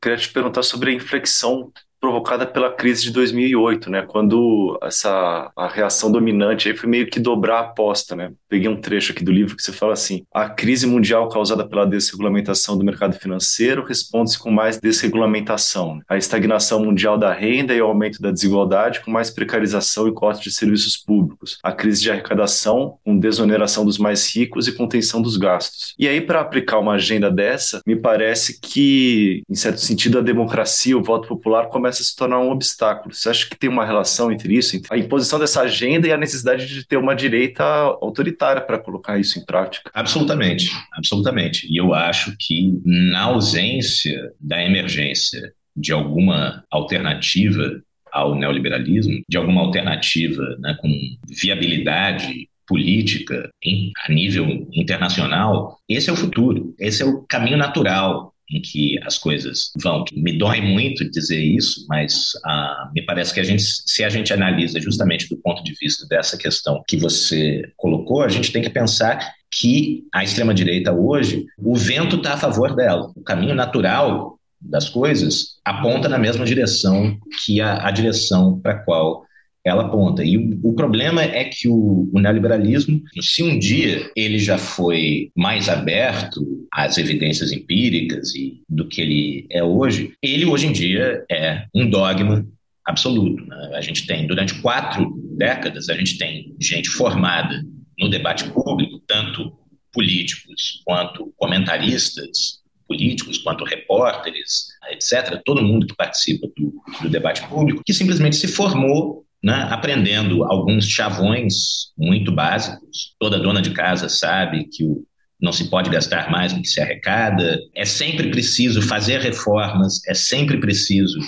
queria 0.01 0.17
te 0.17 0.29
perguntar 0.29 0.63
sobre 0.63 0.91
a 0.91 0.95
inflexão 0.95 1.73
provocada 2.01 2.47
pela 2.47 2.73
crise 2.73 3.03
de 3.03 3.13
2008, 3.13 3.91
né? 3.91 4.03
Quando 4.03 4.79
essa 4.83 5.51
a 5.57 5.69
reação 5.69 6.11
dominante 6.11 6.69
aí 6.69 6.77
foi 6.77 6.89
meio 6.89 7.09
que 7.09 7.21
dobrar 7.21 7.57
a 7.57 7.61
aposta, 7.61 8.15
né? 8.15 8.33
Peguei 8.49 8.69
um 8.69 8.81
trecho 8.81 9.13
aqui 9.13 9.25
do 9.25 9.33
livro 9.33 9.57
que 9.57 9.63
você 9.63 9.73
fala 9.73 9.93
assim: 9.93 10.25
a 10.33 10.49
crise 10.49 10.87
mundial 10.87 11.29
causada 11.29 11.67
pela 11.67 11.87
desregulamentação 11.87 12.77
do 12.77 12.85
mercado 12.85 13.19
financeiro 13.19 13.85
responde-se 13.85 14.39
com 14.39 14.51
mais 14.51 14.79
desregulamentação, 14.79 16.01
a 16.09 16.17
estagnação 16.17 16.85
mundial 16.85 17.19
da 17.19 17.33
renda 17.33 17.75
e 17.75 17.81
o 17.81 17.87
aumento 17.87 18.21
da 18.21 18.31
desigualdade 18.31 19.01
com 19.01 19.11
mais 19.11 19.31
precarização 19.31 20.09
e 20.09 20.13
corte 20.13 20.45
de 20.45 20.55
serviços 20.55 20.97
públicos, 20.97 21.59
a 21.63 21.73
crise 21.73 22.03
de 22.03 22.11
arrecadação 22.11 22.99
com 23.05 23.19
desoneração 23.19 23.85
dos 23.85 23.99
mais 23.99 24.35
ricos 24.35 24.69
e 24.69 24.73
contenção 24.73 25.21
dos 25.21 25.37
gastos. 25.37 25.95
E 25.99 26.09
aí 26.09 26.21
para 26.21 26.41
aplicar 26.41 26.79
uma 26.79 26.93
agenda 26.93 27.31
dessa, 27.31 27.81
me 27.87 27.97
parece 27.97 28.61
que, 28.61 29.43
em 29.49 29.55
certo 29.55 29.81
sentido, 29.81 30.19
a 30.19 30.23
democracia, 30.23 30.97
o 30.97 31.03
voto 31.03 31.29
popular 31.29 31.69
começa 31.69 31.88
começa 31.89 32.03
a 32.03 32.05
se 32.05 32.15
tornar 32.15 32.41
um 32.41 32.51
obstáculo. 32.51 33.15
Você 33.15 33.31
acha 33.31 33.49
que 33.49 33.57
tem 33.57 33.71
uma 33.71 33.85
relação 33.85 34.31
entre 34.31 34.55
isso, 34.55 34.77
entre 34.77 34.95
a 34.95 34.99
imposição 34.99 35.39
dessa 35.39 35.63
agenda 35.63 36.07
e 36.07 36.13
a 36.13 36.19
necessidade 36.19 36.67
de 36.67 36.87
ter 36.87 36.99
uma 36.99 37.15
direita 37.15 37.65
autoritária 37.65 38.61
para 38.61 38.79
colocar 38.79 39.19
isso 39.19 39.39
em 39.39 39.45
prática? 39.45 39.91
Absolutamente, 39.95 40.71
absolutamente. 40.93 41.67
E 41.71 41.79
eu 41.79 41.95
acho 41.95 42.35
que 42.39 42.79
na 42.85 43.23
ausência 43.23 44.33
da 44.39 44.63
emergência 44.63 45.53
de 45.75 45.93
alguma 45.93 46.65
alternativa 46.71 47.81
ao 48.13 48.35
neoliberalismo, 48.35 49.23
de 49.29 49.37
alguma 49.37 49.63
alternativa 49.63 50.43
né, 50.59 50.77
com 50.81 50.91
viabilidade 51.27 52.49
política 52.67 53.49
em, 53.65 53.93
a 54.07 54.13
nível 54.13 54.69
internacional, 54.73 55.79
esse 55.89 56.11
é 56.11 56.13
o 56.13 56.17
futuro, 56.17 56.75
esse 56.79 57.03
é 57.03 57.07
o 57.07 57.23
caminho 57.23 57.57
natural 57.57 58.35
em 58.51 58.61
que 58.61 58.99
as 59.05 59.19
coisas 59.19 59.71
vão. 59.77 60.05
Me 60.13 60.37
dói 60.37 60.61
muito 60.61 61.09
dizer 61.11 61.41
isso, 61.41 61.85
mas 61.89 62.33
ah, 62.45 62.91
me 62.95 63.03
parece 63.05 63.35
que 63.35 63.41
a 63.41 63.45
gente, 63.45 63.63
se 63.63 64.03
a 64.03 64.09
gente 64.09 64.33
analisa 64.33 64.81
justamente 64.81 65.29
do 65.29 65.37
ponto 65.37 65.63
de 65.63 65.75
vista 65.79 66.07
dessa 66.07 66.37
questão 66.37 66.83
que 66.87 66.97
você 66.97 67.63
colocou, 67.77 68.23
a 68.23 68.29
gente 68.29 68.53
tem 68.53 68.63
que 68.63 68.71
pensar 68.71 69.35
que 69.51 70.05
a 70.13 70.23
extrema-direita 70.23 70.93
hoje, 70.93 71.47
o 71.59 71.75
vento 71.75 72.17
está 72.17 72.35
a 72.35 72.39
favor 72.39 72.75
dela. 72.75 73.13
O 73.17 73.23
caminho 73.23 73.55
natural 73.55 74.39
das 74.61 74.89
coisas 74.89 75.59
aponta 75.65 76.09
na 76.09 76.19
mesma 76.19 76.45
direção 76.45 77.17
que 77.45 77.61
a, 77.61 77.87
a 77.87 77.91
direção 77.91 78.59
para 78.61 78.73
a 78.73 78.79
qual 78.79 79.25
ela 79.65 79.87
aponta. 79.87 80.25
E 80.25 80.37
o, 80.37 80.61
o 80.63 80.73
problema 80.75 81.23
é 81.23 81.45
que 81.45 81.69
o, 81.69 82.09
o, 82.13 82.21
neoliberalismo, 82.21 83.03
se 83.21 83.43
um 83.43 83.59
dia 83.59 84.11
ele 84.17 84.39
já 84.39 84.59
foi 84.59 85.31
mais 85.37 85.69
aberto 85.69 86.67
às 86.73 86.99
evidências 86.99 87.53
empíricas 87.53 88.35
e 88.35 88.63
do 88.69 88.87
que 88.87 89.01
ele 89.01 89.47
é 89.51 89.63
hoje, 89.63 90.13
ele 90.23 90.47
hoje 90.47 90.67
em 90.67 90.73
dia 90.73 91.25
é 91.31 91.67
um 91.75 91.89
dogma 91.89 92.47
absoluto. 92.85 93.45
Né? 93.45 93.73
A 93.75 93.81
gente 93.81 94.07
tem, 94.07 94.27
durante 94.27 94.61
quatro 94.61 95.21
décadas, 95.37 95.89
a 95.89 95.95
gente 95.95 96.19
tem 96.19 96.55
gente 96.61 96.89
formada 96.89 97.63
no 97.99 98.09
debate 98.09 98.49
público, 98.51 99.03
tanto 99.07 99.53
políticos 99.93 100.83
quanto 100.85 101.33
comentaristas 101.37 102.59
políticos, 102.89 103.37
quanto 103.39 103.65
repórteres, 103.65 104.69
etc., 104.91 105.41
todo 105.45 105.63
mundo 105.63 105.87
que 105.87 105.95
participa 105.95 106.49
do, 106.57 106.83
do 107.03 107.11
debate 107.11 107.47
público, 107.47 107.83
que 107.85 107.93
simplesmente 107.93 108.37
se 108.37 108.49
formou 108.49 109.27
né, 109.43 109.69
aprendendo 109.71 110.45
alguns 110.45 110.89
chavões 110.89 111.93
muito 111.97 112.33
básicos. 112.33 113.15
Toda 113.19 113.39
dona 113.39 113.63
de 113.63 113.71
casa 113.71 114.09
sabe 114.09 114.69
que 114.71 114.85
o, 114.85 115.05
não 115.41 115.53
se 115.53 115.71
pode 115.71 115.89
gastar 115.91 116.31
mais 116.31 116.53
do 116.53 116.61
que 116.61 116.69
se 116.69 116.81
arrecada, 116.81 117.59
é 117.75 117.85
sempre 117.85 118.31
preciso 118.31 118.83
fazer 118.83 119.21
reformas, 119.21 120.01
é 120.09 120.15
sempre 120.15 120.59
preciso 120.59 121.19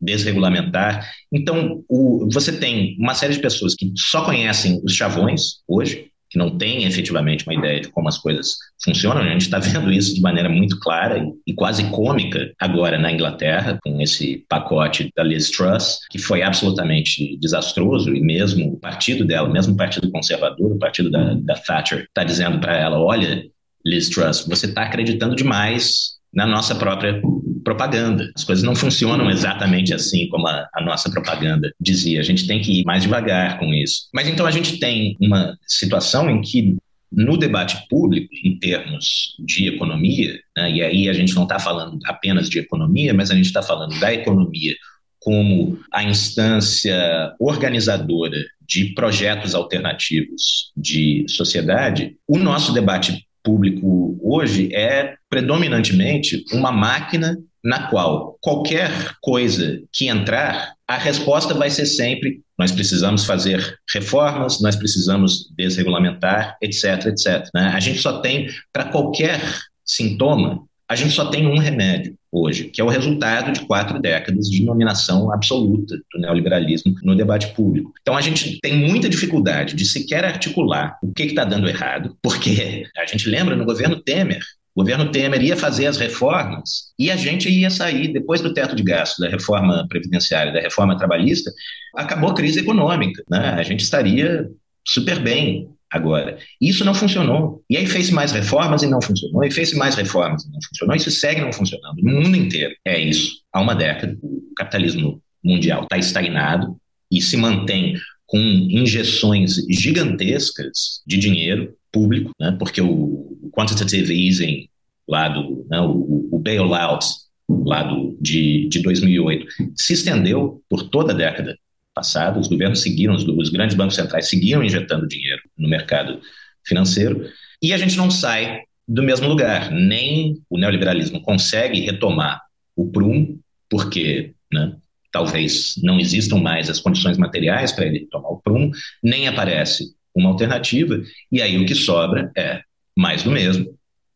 desregulamentar. 0.00 1.08
Então, 1.32 1.84
o, 1.88 2.28
você 2.32 2.52
tem 2.52 2.96
uma 2.98 3.14
série 3.14 3.34
de 3.34 3.40
pessoas 3.40 3.74
que 3.74 3.92
só 3.96 4.24
conhecem 4.24 4.80
os 4.82 4.94
chavões 4.94 5.60
hoje, 5.68 6.09
que 6.30 6.38
não 6.38 6.56
tem 6.56 6.84
efetivamente 6.84 7.44
uma 7.46 7.54
ideia 7.54 7.80
de 7.80 7.88
como 7.88 8.08
as 8.08 8.16
coisas 8.16 8.56
funcionam. 8.82 9.22
A 9.22 9.28
gente 9.28 9.42
está 9.42 9.58
vendo 9.58 9.92
isso 9.92 10.14
de 10.14 10.20
maneira 10.20 10.48
muito 10.48 10.78
clara 10.78 11.18
e, 11.18 11.50
e, 11.50 11.52
quase 11.52 11.90
cômica 11.90 12.52
agora 12.58 12.96
na 12.96 13.10
Inglaterra, 13.10 13.78
com 13.82 14.00
esse 14.00 14.44
pacote 14.48 15.10
da 15.16 15.24
Liz 15.24 15.50
Truss, 15.50 15.98
que 16.08 16.18
foi 16.18 16.42
absolutamente 16.42 17.36
desastroso, 17.38 18.14
e 18.14 18.20
mesmo 18.20 18.74
o 18.74 18.78
partido 18.78 19.26
dela, 19.26 19.48
mesmo 19.48 19.74
o 19.74 19.76
Partido 19.76 20.10
Conservador, 20.10 20.72
o 20.72 20.78
partido 20.78 21.10
da, 21.10 21.34
da 21.34 21.54
Thatcher, 21.54 22.04
está 22.04 22.22
dizendo 22.22 22.60
para 22.60 22.76
ela: 22.76 22.98
olha, 22.98 23.44
Liz 23.84 24.08
Truss, 24.08 24.46
você 24.46 24.66
está 24.66 24.82
acreditando 24.82 25.34
demais 25.34 26.20
na 26.32 26.46
nossa 26.46 26.74
própria 26.74 27.20
propaganda. 27.62 28.30
As 28.34 28.44
coisas 28.44 28.64
não 28.64 28.74
funcionam 28.74 29.30
exatamente 29.30 29.92
assim 29.94 30.28
como 30.28 30.46
a, 30.46 30.68
a, 30.74 30.82
nossa 30.82 31.10
propaganda 31.10 31.72
dizia. 31.80 32.20
A 32.20 32.24
gente 32.24 32.46
tem 32.46 32.60
que 32.60 32.80
ir 32.80 32.84
mais 32.84 33.02
devagar 33.02 33.58
com 33.58 33.72
isso. 33.74 34.08
Mas 34.14 34.28
então 34.28 34.46
a 34.46 34.50
gente 34.50 34.78
tem 34.78 35.16
uma 35.20 35.56
situação 35.66 36.30
em 36.30 36.40
que 36.40 36.76
no 37.12 37.36
debate 37.36 37.76
público, 37.88 38.28
em 38.44 38.56
termos 38.58 39.34
de 39.40 39.66
economia, 39.66 40.38
né, 40.56 40.70
e 40.70 40.82
aí 40.82 41.08
a 41.08 41.12
gente 41.12 41.34
não 41.34 41.42
está 41.42 41.58
falando 41.58 41.98
apenas 42.04 42.48
de 42.48 42.60
economia, 42.60 43.12
mas 43.12 43.30
a 43.30 43.34
gente 43.34 43.46
está 43.46 43.62
falando 43.62 43.98
da 43.98 44.14
economia 44.14 44.74
como 45.18 45.78
a 45.92 46.02
instância 46.02 47.34
organizadora 47.38 48.38
de 48.66 48.94
projetos 48.94 49.54
alternativos 49.54 50.72
de 50.76 51.26
sociedade, 51.28 52.16
o 52.26 52.38
nosso 52.38 52.72
debate 52.72 53.26
público 53.42 54.18
hoje 54.22 54.74
é 54.74 55.14
predominantemente 55.28 56.44
uma 56.52 56.70
máquina 56.70 57.36
na 57.62 57.88
qual 57.88 58.36
qualquer 58.40 59.16
coisa 59.20 59.82
que 59.92 60.08
entrar, 60.08 60.74
a 60.86 60.96
resposta 60.96 61.54
vai 61.54 61.70
ser 61.70 61.86
sempre: 61.86 62.40
nós 62.58 62.72
precisamos 62.72 63.24
fazer 63.24 63.78
reformas, 63.92 64.60
nós 64.60 64.76
precisamos 64.76 65.50
desregulamentar, 65.56 66.56
etc, 66.60 67.06
etc. 67.06 67.48
Né? 67.54 67.72
A 67.74 67.80
gente 67.80 68.00
só 68.00 68.20
tem, 68.20 68.48
para 68.72 68.84
qualquer 68.84 69.40
sintoma, 69.84 70.64
a 70.88 70.96
gente 70.96 71.12
só 71.12 71.26
tem 71.26 71.46
um 71.46 71.58
remédio 71.58 72.16
hoje, 72.32 72.64
que 72.64 72.80
é 72.80 72.84
o 72.84 72.88
resultado 72.88 73.52
de 73.52 73.60
quatro 73.60 74.00
décadas 74.00 74.46
de 74.48 74.64
dominação 74.64 75.32
absoluta 75.32 75.96
do 76.12 76.20
neoliberalismo 76.20 76.94
no 77.02 77.16
debate 77.16 77.54
público. 77.54 77.92
Então 78.00 78.16
a 78.16 78.20
gente 78.20 78.58
tem 78.60 78.76
muita 78.76 79.08
dificuldade 79.08 79.74
de 79.74 79.84
sequer 79.84 80.24
articular 80.24 80.98
o 81.02 81.12
que 81.12 81.24
está 81.24 81.44
dando 81.44 81.68
errado, 81.68 82.16
porque 82.22 82.86
a 82.96 83.06
gente 83.06 83.28
lembra 83.28 83.56
no 83.56 83.64
governo 83.64 84.00
Temer, 84.00 84.42
o 84.74 84.82
governo 84.82 85.10
Temer 85.10 85.42
ia 85.42 85.56
fazer 85.56 85.86
as 85.86 85.96
reformas 85.96 86.92
e 86.98 87.10
a 87.10 87.16
gente 87.16 87.48
ia 87.48 87.70
sair, 87.70 88.12
depois 88.12 88.40
do 88.40 88.54
teto 88.54 88.76
de 88.76 88.82
gastos, 88.82 89.18
da 89.18 89.28
reforma 89.28 89.86
previdenciária, 89.88 90.52
da 90.52 90.60
reforma 90.60 90.96
trabalhista, 90.96 91.50
acabou 91.96 92.30
a 92.30 92.34
crise 92.34 92.60
econômica. 92.60 93.22
Né? 93.28 93.54
A 93.58 93.62
gente 93.62 93.80
estaria 93.80 94.48
super 94.86 95.18
bem 95.18 95.68
agora. 95.90 96.38
Isso 96.60 96.84
não 96.84 96.94
funcionou. 96.94 97.64
E 97.68 97.76
aí 97.76 97.86
fez 97.86 98.10
mais 98.10 98.30
reformas 98.30 98.82
e 98.82 98.86
não 98.86 99.02
funcionou, 99.02 99.44
e 99.44 99.50
fez 99.50 99.74
mais 99.74 99.96
reformas 99.96 100.44
e 100.44 100.50
não 100.50 100.60
funcionou. 100.68 100.94
Isso 100.94 101.10
segue 101.10 101.40
não 101.40 101.52
funcionando 101.52 101.96
no 102.00 102.20
mundo 102.22 102.36
inteiro. 102.36 102.74
É 102.86 102.98
isso. 102.98 103.40
Há 103.52 103.60
uma 103.60 103.74
década, 103.74 104.16
o 104.22 104.54
capitalismo 104.56 105.20
mundial 105.42 105.82
está 105.82 105.98
estagnado 105.98 106.76
e 107.10 107.20
se 107.20 107.36
mantém 107.36 107.96
com 108.26 108.38
injeções 108.38 109.56
gigantescas 109.68 111.02
de 111.04 111.16
dinheiro 111.16 111.74
público, 111.92 112.30
né, 112.38 112.56
porque 112.58 112.80
o 112.80 113.50
quantitative 113.52 114.12
easing 114.12 114.68
lá 115.08 115.28
do 115.28 115.66
né, 115.68 115.80
o, 115.80 116.28
o 116.30 116.38
bailout 116.38 117.04
lá 117.48 117.82
do, 117.82 118.16
de, 118.20 118.68
de 118.68 118.80
2008 118.80 119.46
se 119.74 119.92
estendeu 119.92 120.62
por 120.68 120.84
toda 120.84 121.12
a 121.12 121.16
década 121.16 121.58
passada, 121.94 122.38
os 122.38 122.48
governos 122.48 122.80
seguiram, 122.80 123.14
os, 123.14 123.24
os 123.24 123.50
grandes 123.50 123.76
bancos 123.76 123.96
centrais 123.96 124.28
seguiram 124.28 124.62
injetando 124.62 125.08
dinheiro 125.08 125.42
no 125.58 125.68
mercado 125.68 126.20
financeiro, 126.64 127.28
e 127.62 127.72
a 127.72 127.78
gente 127.78 127.96
não 127.96 128.10
sai 128.10 128.60
do 128.86 129.02
mesmo 129.02 129.28
lugar. 129.28 129.70
Nem 129.70 130.40
o 130.48 130.58
neoliberalismo 130.58 131.20
consegue 131.20 131.80
retomar 131.80 132.40
o 132.74 132.90
prumo, 132.90 133.38
porque 133.68 134.34
né, 134.52 134.76
talvez 135.12 135.74
não 135.82 136.00
existam 136.00 136.36
mais 136.36 136.70
as 136.70 136.80
condições 136.80 137.18
materiais 137.18 137.72
para 137.72 137.86
ele 137.86 138.06
tomar 138.10 138.30
o 138.30 138.40
prumo, 138.40 138.70
nem 139.02 139.28
aparece 139.28 139.94
uma 140.20 140.30
alternativa, 140.30 141.00
e 141.30 141.40
aí 141.42 141.58
o 141.58 141.66
que 141.66 141.74
sobra 141.74 142.30
é 142.36 142.60
mais 142.96 143.22
do 143.22 143.30
mesmo. 143.30 143.66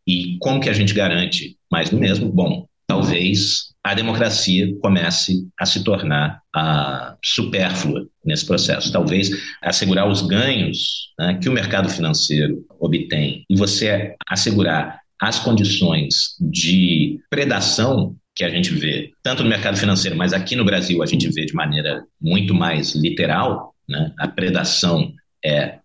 E 0.06 0.36
como 0.38 0.60
que 0.60 0.68
a 0.68 0.72
gente 0.72 0.92
garante 0.92 1.56
mais 1.70 1.90
do 1.90 1.98
mesmo? 1.98 2.30
Bom, 2.30 2.66
talvez 2.86 3.74
a 3.82 3.94
democracia 3.94 4.74
comece 4.80 5.46
a 5.58 5.66
se 5.66 5.82
tornar 5.84 6.40
uh, 6.56 7.16
supérflua 7.24 8.06
nesse 8.24 8.46
processo. 8.46 8.92
Talvez 8.92 9.30
assegurar 9.62 10.08
os 10.08 10.22
ganhos 10.22 11.12
né, 11.18 11.38
que 11.40 11.48
o 11.48 11.52
mercado 11.52 11.88
financeiro 11.88 12.64
obtém 12.78 13.44
e 13.48 13.56
você 13.56 14.14
assegurar 14.28 15.00
as 15.20 15.38
condições 15.38 16.34
de 16.40 17.20
predação 17.30 18.16
que 18.34 18.42
a 18.42 18.50
gente 18.50 18.74
vê, 18.74 19.12
tanto 19.22 19.42
no 19.42 19.48
mercado 19.48 19.76
financeiro, 19.76 20.16
mas 20.16 20.32
aqui 20.32 20.56
no 20.56 20.64
Brasil 20.64 21.02
a 21.02 21.06
gente 21.06 21.28
vê 21.30 21.46
de 21.46 21.54
maneira 21.54 22.04
muito 22.20 22.52
mais 22.52 22.94
literal, 22.94 23.74
né? 23.88 24.12
a 24.18 24.26
predação 24.26 25.12
é 25.44 25.78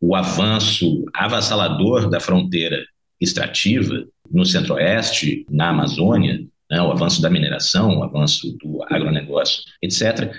o 0.00 0.14
avanço 0.14 1.04
avassalador 1.14 2.08
da 2.08 2.20
fronteira 2.20 2.84
extrativa 3.20 4.06
no 4.30 4.44
centro-oeste, 4.44 5.44
na 5.50 5.70
Amazônia, 5.70 6.40
né, 6.70 6.80
o 6.82 6.90
avanço 6.90 7.20
da 7.20 7.30
mineração, 7.30 7.98
o 7.98 8.04
avanço 8.04 8.56
do 8.58 8.82
agronegócio, 8.88 9.62
etc. 9.82 10.32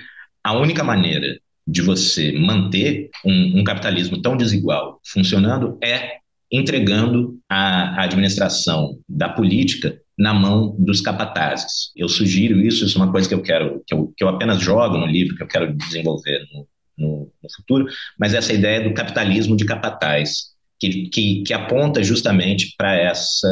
A 0.43 0.53
única 0.53 0.83
maneira 0.83 1.39
de 1.67 1.81
você 1.81 2.31
manter 2.31 3.09
um, 3.25 3.59
um 3.59 3.63
capitalismo 3.63 4.21
tão 4.21 4.35
desigual 4.35 4.99
funcionando 5.05 5.77
é 5.83 6.19
entregando 6.51 7.37
a, 7.47 8.03
administração 8.03 8.99
da 9.07 9.29
política 9.29 9.99
na 10.17 10.33
mão 10.33 10.75
dos 10.79 10.99
capatazes. 10.99 11.91
Eu 11.95 12.09
sugiro 12.09 12.59
isso, 12.59 12.85
isso 12.85 12.97
é 12.97 13.03
uma 13.03 13.11
coisa 13.11 13.27
que 13.27 13.35
eu 13.35 13.41
quero, 13.41 13.83
que 13.85 13.93
eu, 13.93 14.13
que 14.17 14.23
eu 14.23 14.29
apenas 14.29 14.59
jogo 14.59 14.97
no 14.97 15.05
livro, 15.05 15.35
que 15.35 15.43
eu 15.43 15.47
quero 15.47 15.73
desenvolver 15.73 16.45
no, 16.51 16.67
no, 16.99 17.31
no 17.41 17.49
futuro, 17.55 17.87
mas 18.19 18.33
essa 18.33 18.53
ideia 18.53 18.83
do 18.83 18.93
capitalismo 18.93 19.55
de 19.55 19.65
capataz, 19.65 20.49
que, 20.79 21.09
que, 21.09 21.43
que 21.43 21.53
aponta 21.53 22.03
justamente 22.03 22.73
para 22.77 22.95
essa 22.95 23.47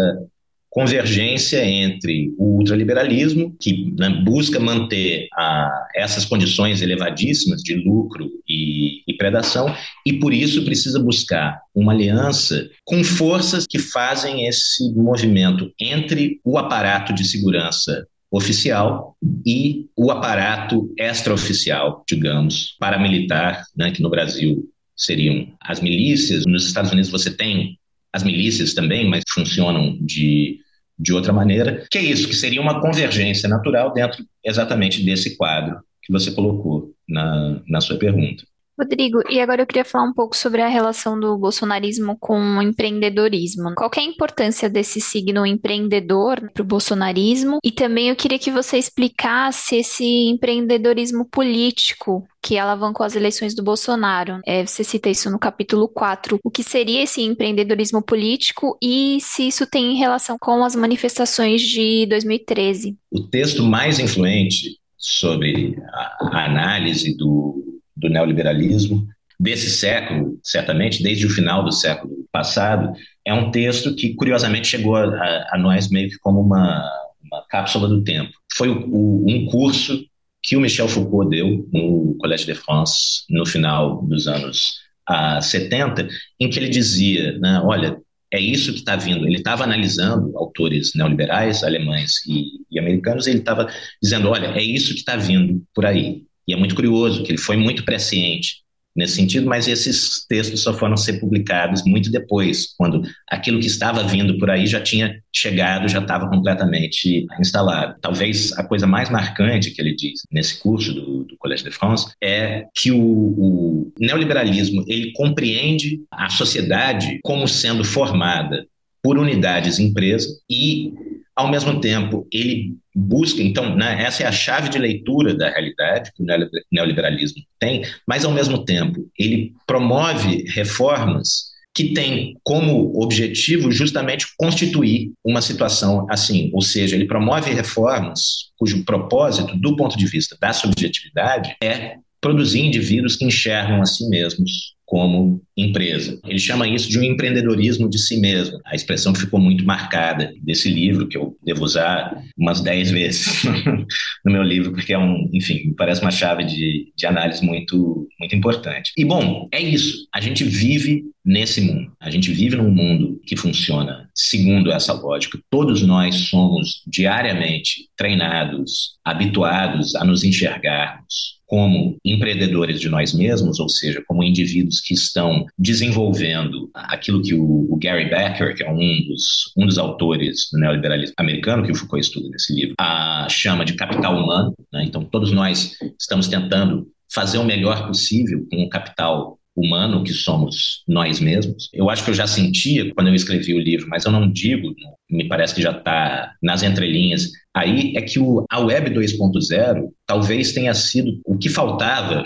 convergência 0.69 1.65
entre 1.65 2.35
o 2.37 2.57
ultraliberalismo, 2.57 3.55
que 3.59 3.91
né, 3.97 4.09
busca 4.23 4.59
manter 4.59 5.27
a, 5.33 5.87
essas 5.95 6.23
condições 6.23 6.81
elevadíssimas 6.83 7.63
de 7.63 7.73
lucro 7.73 8.29
e, 8.47 9.01
e, 9.07 9.17
predação, 9.17 9.73
e 10.05 10.13
por 10.13 10.33
isso 10.33 10.63
precisa 10.65 10.99
buscar 10.99 11.59
uma 11.73 11.93
aliança 11.93 12.69
com 12.85 13.03
forças 13.03 13.65
que 13.65 13.79
fazem 13.79 14.45
esse 14.45 14.93
movimento 14.93 15.71
entre 15.79 16.39
o 16.45 16.59
aparato 16.59 17.11
de 17.11 17.25
segurança 17.25 18.05
oficial 18.31 19.15
e 19.45 19.87
o 19.95 20.11
aparato 20.11 20.93
extraoficial, 20.97 22.03
digamos, 22.07 22.75
paramilitar, 22.79 23.63
né, 23.75 23.91
que 23.91 24.01
no 24.01 24.09
Brasil 24.09 24.69
seriam 24.95 25.47
as 25.61 25.79
milícias. 25.79 26.45
Nos 26.45 26.65
Estados 26.65 26.91
Unidos 26.91 27.09
você 27.09 27.31
tem 27.31 27.77
as 28.11 28.23
milícias 28.23 28.73
também, 28.73 29.09
mas 29.09 29.23
funcionam 29.33 29.97
de 30.01 30.59
de 30.99 31.13
outra 31.13 31.31
maneira, 31.31 31.85
que 31.91 31.97
é 31.97 32.01
isso, 32.01 32.27
que 32.27 32.35
seria 32.35 32.61
uma 32.61 32.81
convergência 32.81 33.47
natural 33.47 33.93
dentro 33.93 34.25
exatamente 34.43 35.03
desse 35.03 35.37
quadro 35.37 35.79
que 36.01 36.11
você 36.11 36.31
colocou 36.31 36.91
na, 37.07 37.61
na 37.67 37.81
sua 37.81 37.97
pergunta. 37.97 38.43
Rodrigo, 38.79 39.21
e 39.27 39.39
agora 39.39 39.63
eu 39.63 39.65
queria 39.65 39.83
falar 39.83 40.05
um 40.05 40.13
pouco 40.13 40.37
sobre 40.37 40.61
a 40.61 40.67
relação 40.67 41.19
do 41.19 41.35
bolsonarismo 41.35 42.15
com 42.19 42.39
o 42.39 42.61
empreendedorismo. 42.61 43.73
Qual 43.75 43.89
é 43.97 43.99
a 43.99 44.03
importância 44.03 44.69
desse 44.69 45.01
signo 45.01 45.47
empreendedor 45.47 46.51
para 46.53 46.61
o 46.61 46.65
bolsonarismo? 46.65 47.57
E 47.63 47.71
também 47.71 48.09
eu 48.09 48.15
queria 48.15 48.37
que 48.37 48.51
você 48.51 48.77
explicasse 48.77 49.77
esse 49.77 50.05
empreendedorismo 50.29 51.25
político 51.25 52.23
que 52.39 52.57
alavancou 52.57 53.03
as 53.03 53.15
eleições 53.15 53.55
do 53.55 53.63
Bolsonaro. 53.63 54.39
É, 54.45 54.63
você 54.63 54.83
cita 54.83 55.09
isso 55.09 55.29
no 55.31 55.39
capítulo 55.39 55.87
4. 55.87 56.39
O 56.43 56.51
que 56.51 56.61
seria 56.61 57.01
esse 57.01 57.21
empreendedorismo 57.21 58.03
político 58.03 58.77
e 58.79 59.17
se 59.21 59.47
isso 59.47 59.65
tem 59.65 59.95
relação 59.95 60.37
com 60.39 60.63
as 60.63 60.75
manifestações 60.75 61.63
de 61.63 62.05
2013? 62.05 62.95
O 63.11 63.23
texto 63.23 63.63
mais 63.63 63.97
influente 63.97 64.77
sobre 64.97 65.75
a 65.89 66.45
análise 66.45 67.17
do 67.17 67.76
do 67.97 68.09
neoliberalismo 68.09 69.07
desse 69.39 69.69
século, 69.69 70.39
certamente, 70.43 71.03
desde 71.03 71.25
o 71.25 71.29
final 71.29 71.63
do 71.63 71.71
século 71.71 72.27
passado, 72.31 72.91
é 73.25 73.33
um 73.33 73.51
texto 73.51 73.95
que, 73.95 74.15
curiosamente, 74.15 74.67
chegou 74.67 74.95
a, 74.95 75.47
a, 75.51 75.57
nós 75.59 75.89
meio 75.89 76.09
que 76.09 76.17
como 76.17 76.41
uma, 76.41 76.83
uma 77.23 77.45
cápsula 77.47 77.87
do 77.87 78.03
tempo. 78.03 78.31
Foi 78.53 78.69
o, 78.69 78.87
o, 78.89 79.25
um 79.29 79.45
curso 79.45 80.03
que 80.41 80.55
o 80.55 80.61
Michel 80.61 80.87
Foucault 80.87 81.29
deu 81.29 81.67
no 81.71 82.15
Collège 82.19 82.45
de 82.45 82.55
France 82.55 83.23
no 83.29 83.45
final 83.45 84.01
dos 84.03 84.27
anos 84.27 84.79
a 85.05 85.41
70, 85.41 86.07
em 86.39 86.49
que 86.49 86.59
ele 86.59 86.69
dizia, 86.69 87.37
né, 87.37 87.61
olha, 87.63 87.97
é 88.31 88.39
isso 88.39 88.73
que 88.73 88.79
está 88.79 88.95
vindo. 88.95 89.25
Ele 89.25 89.37
estava 89.37 89.63
analisando 89.63 90.37
autores 90.37 90.93
neoliberais, 90.95 91.63
alemães 91.63 92.25
e, 92.27 92.43
e 92.69 92.79
americanos, 92.79 93.25
e 93.25 93.31
ele 93.31 93.39
estava 93.39 93.67
dizendo, 94.01 94.29
olha, 94.29 94.47
é 94.47 94.61
isso 94.61 94.93
que 94.93 94.99
está 94.99 95.15
vindo 95.15 95.63
por 95.73 95.85
aí. 95.85 96.23
E 96.47 96.53
é 96.53 96.57
muito 96.57 96.75
curioso 96.75 97.23
que 97.23 97.31
ele 97.31 97.39
foi 97.39 97.57
muito 97.57 97.83
presciente 97.83 98.65
nesse 98.97 99.13
sentido, 99.13 99.45
mas 99.45 99.67
esses 99.67 100.25
textos 100.27 100.63
só 100.63 100.73
foram 100.73 100.97
ser 100.97 101.19
publicados 101.19 101.83
muito 101.85 102.11
depois, 102.11 102.73
quando 102.75 103.03
aquilo 103.29 103.59
que 103.59 103.67
estava 103.67 104.03
vindo 104.03 104.39
por 104.39 104.49
aí 104.49 104.65
já 104.65 104.81
tinha 104.81 105.21
chegado, 105.31 105.87
já 105.87 105.99
estava 105.99 106.27
completamente 106.27 107.27
instalado. 107.39 107.95
Talvez 108.01 108.51
a 108.53 108.63
coisa 108.63 108.87
mais 108.87 109.11
marcante 109.11 109.69
que 109.69 109.79
ele 109.79 109.95
diz 109.95 110.21
nesse 110.31 110.59
curso 110.59 110.93
do, 110.95 111.23
do 111.25 111.37
Collège 111.37 111.63
de 111.63 111.69
France 111.69 112.11
é 112.21 112.65
que 112.75 112.91
o, 112.91 112.99
o 112.99 113.93
neoliberalismo 113.99 114.83
ele 114.87 115.11
compreende 115.13 115.99
a 116.11 116.29
sociedade 116.29 117.19
como 117.23 117.47
sendo 117.47 117.83
formada 117.83 118.65
por 119.03 119.19
unidades 119.19 119.77
empresa 119.77 120.27
e 120.49 120.91
ao 121.37 121.47
mesmo 121.47 121.79
tempo, 121.79 122.27
ele 122.31 122.75
busca, 122.95 123.43
então, 123.43 123.75
né, 123.75 124.03
essa 124.03 124.23
é 124.23 124.25
a 124.25 124.31
chave 124.31 124.69
de 124.69 124.79
leitura 124.79 125.35
da 125.35 125.51
realidade 125.51 126.11
que 126.15 126.23
o 126.23 126.25
neoliberalismo 126.71 127.43
tem, 127.59 127.85
mas, 128.07 128.25
ao 128.25 128.31
mesmo 128.31 128.65
tempo, 128.65 129.07
ele 129.17 129.53
promove 129.67 130.45
reformas 130.47 131.55
que 131.75 131.93
têm 131.93 132.35
como 132.43 132.99
objetivo 132.99 133.71
justamente 133.71 134.25
constituir 134.35 135.11
uma 135.23 135.43
situação 135.43 136.07
assim, 136.09 136.49
ou 136.51 136.61
seja, 136.63 136.95
ele 136.95 137.05
promove 137.05 137.53
reformas 137.53 138.49
cujo 138.57 138.83
propósito, 138.83 139.55
do 139.55 139.75
ponto 139.75 139.95
de 139.95 140.07
vista 140.07 140.35
da 140.41 140.51
subjetividade, 140.51 141.55
é 141.61 141.97
produzir 142.19 142.61
indivíduos 142.61 143.15
que 143.15 143.25
enxergam 143.25 143.79
a 143.79 143.85
si 143.85 144.09
mesmos 144.09 144.75
como 144.87 145.43
empresa. 145.55 146.17
Ele 146.25 146.39
chama 146.39 146.65
isso 146.65 146.89
de 146.89 146.97
um 146.97 147.03
empreendedorismo 147.03 147.89
de 147.89 147.99
si 147.99 148.21
mesmo. 148.21 148.57
A 148.65 148.73
expressão 148.73 149.11
que 149.11 149.19
ficou 149.19 149.37
muito 149.37 149.65
marcada 149.65 150.33
desse 150.41 150.69
livro, 150.69 151.09
que 151.09 151.17
eu 151.17 151.37
devo 151.43 151.65
usar 151.65 152.23
umas 152.37 152.61
dez 152.61 152.89
vezes 152.89 153.43
no 154.23 154.31
meu 154.31 154.41
livro, 154.41 154.71
porque 154.71 154.93
é 154.93 154.97
um, 154.97 155.29
enfim, 155.33 155.73
parece 155.77 156.01
uma 156.01 156.09
chave 156.09 156.45
de, 156.45 156.93
de 156.95 157.05
análise 157.05 157.43
muito, 157.43 158.07
muito 158.17 158.33
importante. 158.33 158.93
E, 158.97 159.03
bom, 159.03 159.49
é 159.51 159.61
isso. 159.61 160.07
A 160.15 160.21
gente 160.21 160.45
vive 160.45 161.03
nesse 161.25 161.59
mundo. 161.59 161.91
A 161.99 162.09
gente 162.09 162.31
vive 162.31 162.55
num 162.55 162.71
mundo 162.71 163.19
que 163.25 163.35
funciona 163.35 164.09
segundo 164.15 164.71
essa 164.71 164.93
lógica. 164.93 165.37
Todos 165.49 165.81
nós 165.81 166.15
somos 166.15 166.81
diariamente 166.87 167.89
treinados, 167.97 168.97
habituados 169.03 169.95
a 169.95 170.05
nos 170.05 170.23
enxergarmos 170.23 171.36
como 171.47 171.97
empreendedores 172.03 172.79
de 172.79 172.89
nós 172.89 173.13
mesmos, 173.13 173.59
ou 173.59 173.69
seja, 173.69 174.03
como 174.05 174.23
indivíduos 174.23 174.81
que 174.81 174.93
estão 174.93 175.45
desenvolvendo 175.57 176.69
aquilo 176.73 177.21
que 177.21 177.33
o, 177.33 177.67
o 177.71 177.77
Gary 177.81 178.09
Becker, 178.09 178.53
que 178.55 178.63
é 178.63 178.69
um 178.69 179.01
dos, 179.07 179.53
um 179.57 179.65
dos 179.65 179.77
autores 179.77 180.49
do 180.51 180.59
neoliberalismo 180.59 181.15
americano, 181.17 181.63
que 181.65 181.71
o 181.71 181.75
Foucault 181.75 182.05
estuda 182.05 182.27
nesse 182.29 182.53
livro, 182.53 182.75
a 182.79 183.27
chama 183.29 183.63
de 183.63 183.73
capital 183.73 184.21
humano. 184.21 184.53
Né? 184.73 184.83
Então, 184.83 185.05
todos 185.05 185.31
nós 185.31 185.77
estamos 185.99 186.27
tentando 186.27 186.85
fazer 187.11 187.37
o 187.37 187.45
melhor 187.45 187.87
possível 187.87 188.45
com 188.51 188.63
o 188.63 188.69
capital 188.69 189.39
humano 189.55 190.03
que 190.03 190.13
somos 190.13 190.83
nós 190.87 191.19
mesmos. 191.19 191.69
Eu 191.73 191.89
acho 191.89 192.03
que 192.03 192.11
eu 192.11 192.13
já 192.13 192.27
sentia 192.27 192.93
quando 192.93 193.07
eu 193.07 193.15
escrevi 193.15 193.55
o 193.55 193.59
livro, 193.59 193.87
mas 193.89 194.05
eu 194.05 194.11
não 194.11 194.31
digo, 194.31 194.75
me 195.09 195.27
parece 195.27 195.55
que 195.55 195.61
já 195.61 195.71
está 195.71 196.33
nas 196.41 196.63
entrelinhas. 196.63 197.31
Aí 197.53 197.93
é 197.95 198.01
que 198.01 198.19
o, 198.19 198.45
a 198.49 198.59
Web 198.59 198.91
2.0 198.91 199.89
talvez 200.05 200.53
tenha 200.53 200.73
sido 200.73 201.19
o 201.25 201.37
que 201.37 201.49
faltava 201.49 202.23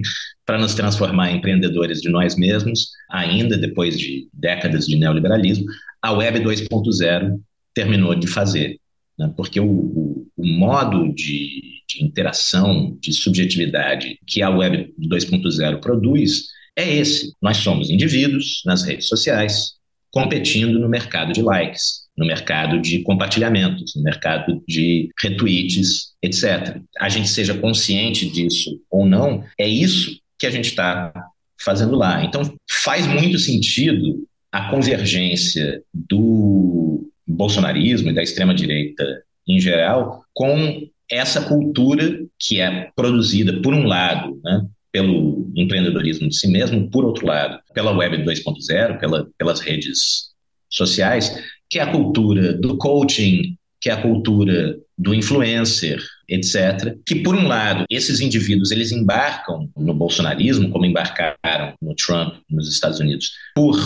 para 0.44 0.58
nos 0.58 0.74
transformar 0.74 1.30
em 1.30 1.36
empreendedores 1.36 2.00
de 2.00 2.10
nós 2.10 2.36
mesmos, 2.36 2.90
ainda 3.10 3.56
depois 3.56 3.98
de 3.98 4.28
décadas 4.32 4.86
de 4.86 4.96
neoliberalismo. 4.96 5.64
A 6.02 6.12
Web 6.12 6.40
2.0 6.40 7.40
terminou 7.72 8.14
de 8.14 8.26
fazer. 8.26 8.78
Né? 9.18 9.32
Porque 9.36 9.60
o, 9.60 9.66
o, 9.66 10.26
o 10.36 10.46
modo 10.46 11.12
de, 11.14 11.82
de 11.88 12.04
interação, 12.04 12.96
de 13.00 13.12
subjetividade 13.12 14.18
que 14.26 14.42
a 14.42 14.50
Web 14.50 14.92
2.0 15.00 15.80
produz 15.80 16.48
é 16.76 16.96
esse. 16.96 17.32
Nós 17.40 17.58
somos 17.58 17.90
indivíduos 17.90 18.62
nas 18.66 18.82
redes 18.82 19.08
sociais, 19.08 19.74
competindo 20.14 20.78
no 20.78 20.88
mercado 20.88 21.32
de 21.32 21.42
likes, 21.42 22.04
no 22.16 22.24
mercado 22.24 22.80
de 22.80 23.00
compartilhamentos, 23.02 23.96
no 23.96 24.02
mercado 24.04 24.62
de 24.66 25.10
retweets, 25.20 26.12
etc. 26.22 26.80
A 27.00 27.08
gente 27.08 27.28
seja 27.28 27.52
consciente 27.52 28.30
disso 28.30 28.80
ou 28.88 29.04
não, 29.04 29.44
é 29.58 29.66
isso 29.66 30.16
que 30.38 30.46
a 30.46 30.50
gente 30.52 30.66
está 30.66 31.12
fazendo 31.60 31.96
lá. 31.96 32.24
Então, 32.24 32.42
faz 32.70 33.08
muito 33.08 33.40
sentido 33.40 34.24
a 34.52 34.70
convergência 34.70 35.82
do 35.92 37.10
bolsonarismo 37.26 38.10
e 38.10 38.14
da 38.14 38.22
extrema-direita 38.22 39.04
em 39.48 39.58
geral 39.58 40.22
com 40.32 40.86
essa 41.10 41.42
cultura 41.42 42.20
que 42.38 42.60
é 42.60 42.88
produzida, 42.94 43.60
por 43.60 43.74
um 43.74 43.84
lado, 43.84 44.40
né, 44.44 44.64
pelo 44.94 45.50
empreendedorismo 45.56 46.28
de 46.28 46.36
si 46.36 46.46
mesmo, 46.46 46.88
por 46.88 47.04
outro 47.04 47.26
lado, 47.26 47.58
pela 47.74 47.90
web 47.90 48.16
2.0, 48.18 49.00
pela, 49.00 49.28
pelas 49.36 49.58
redes 49.58 50.30
sociais, 50.70 51.36
que 51.68 51.80
é 51.80 51.82
a 51.82 51.90
cultura 51.90 52.52
do 52.52 52.78
coaching, 52.78 53.56
que 53.80 53.90
é 53.90 53.92
a 53.92 54.00
cultura 54.00 54.78
do 54.96 55.12
influencer, 55.12 56.00
etc. 56.28 56.96
Que 57.04 57.16
por 57.16 57.34
um 57.34 57.48
lado, 57.48 57.84
esses 57.90 58.20
indivíduos 58.20 58.70
eles 58.70 58.92
embarcam 58.92 59.68
no 59.76 59.92
bolsonarismo, 59.92 60.70
como 60.70 60.86
embarcaram 60.86 61.74
no 61.82 61.96
Trump 61.96 62.36
nos 62.48 62.68
Estados 62.72 63.00
Unidos, 63.00 63.32
por 63.52 63.76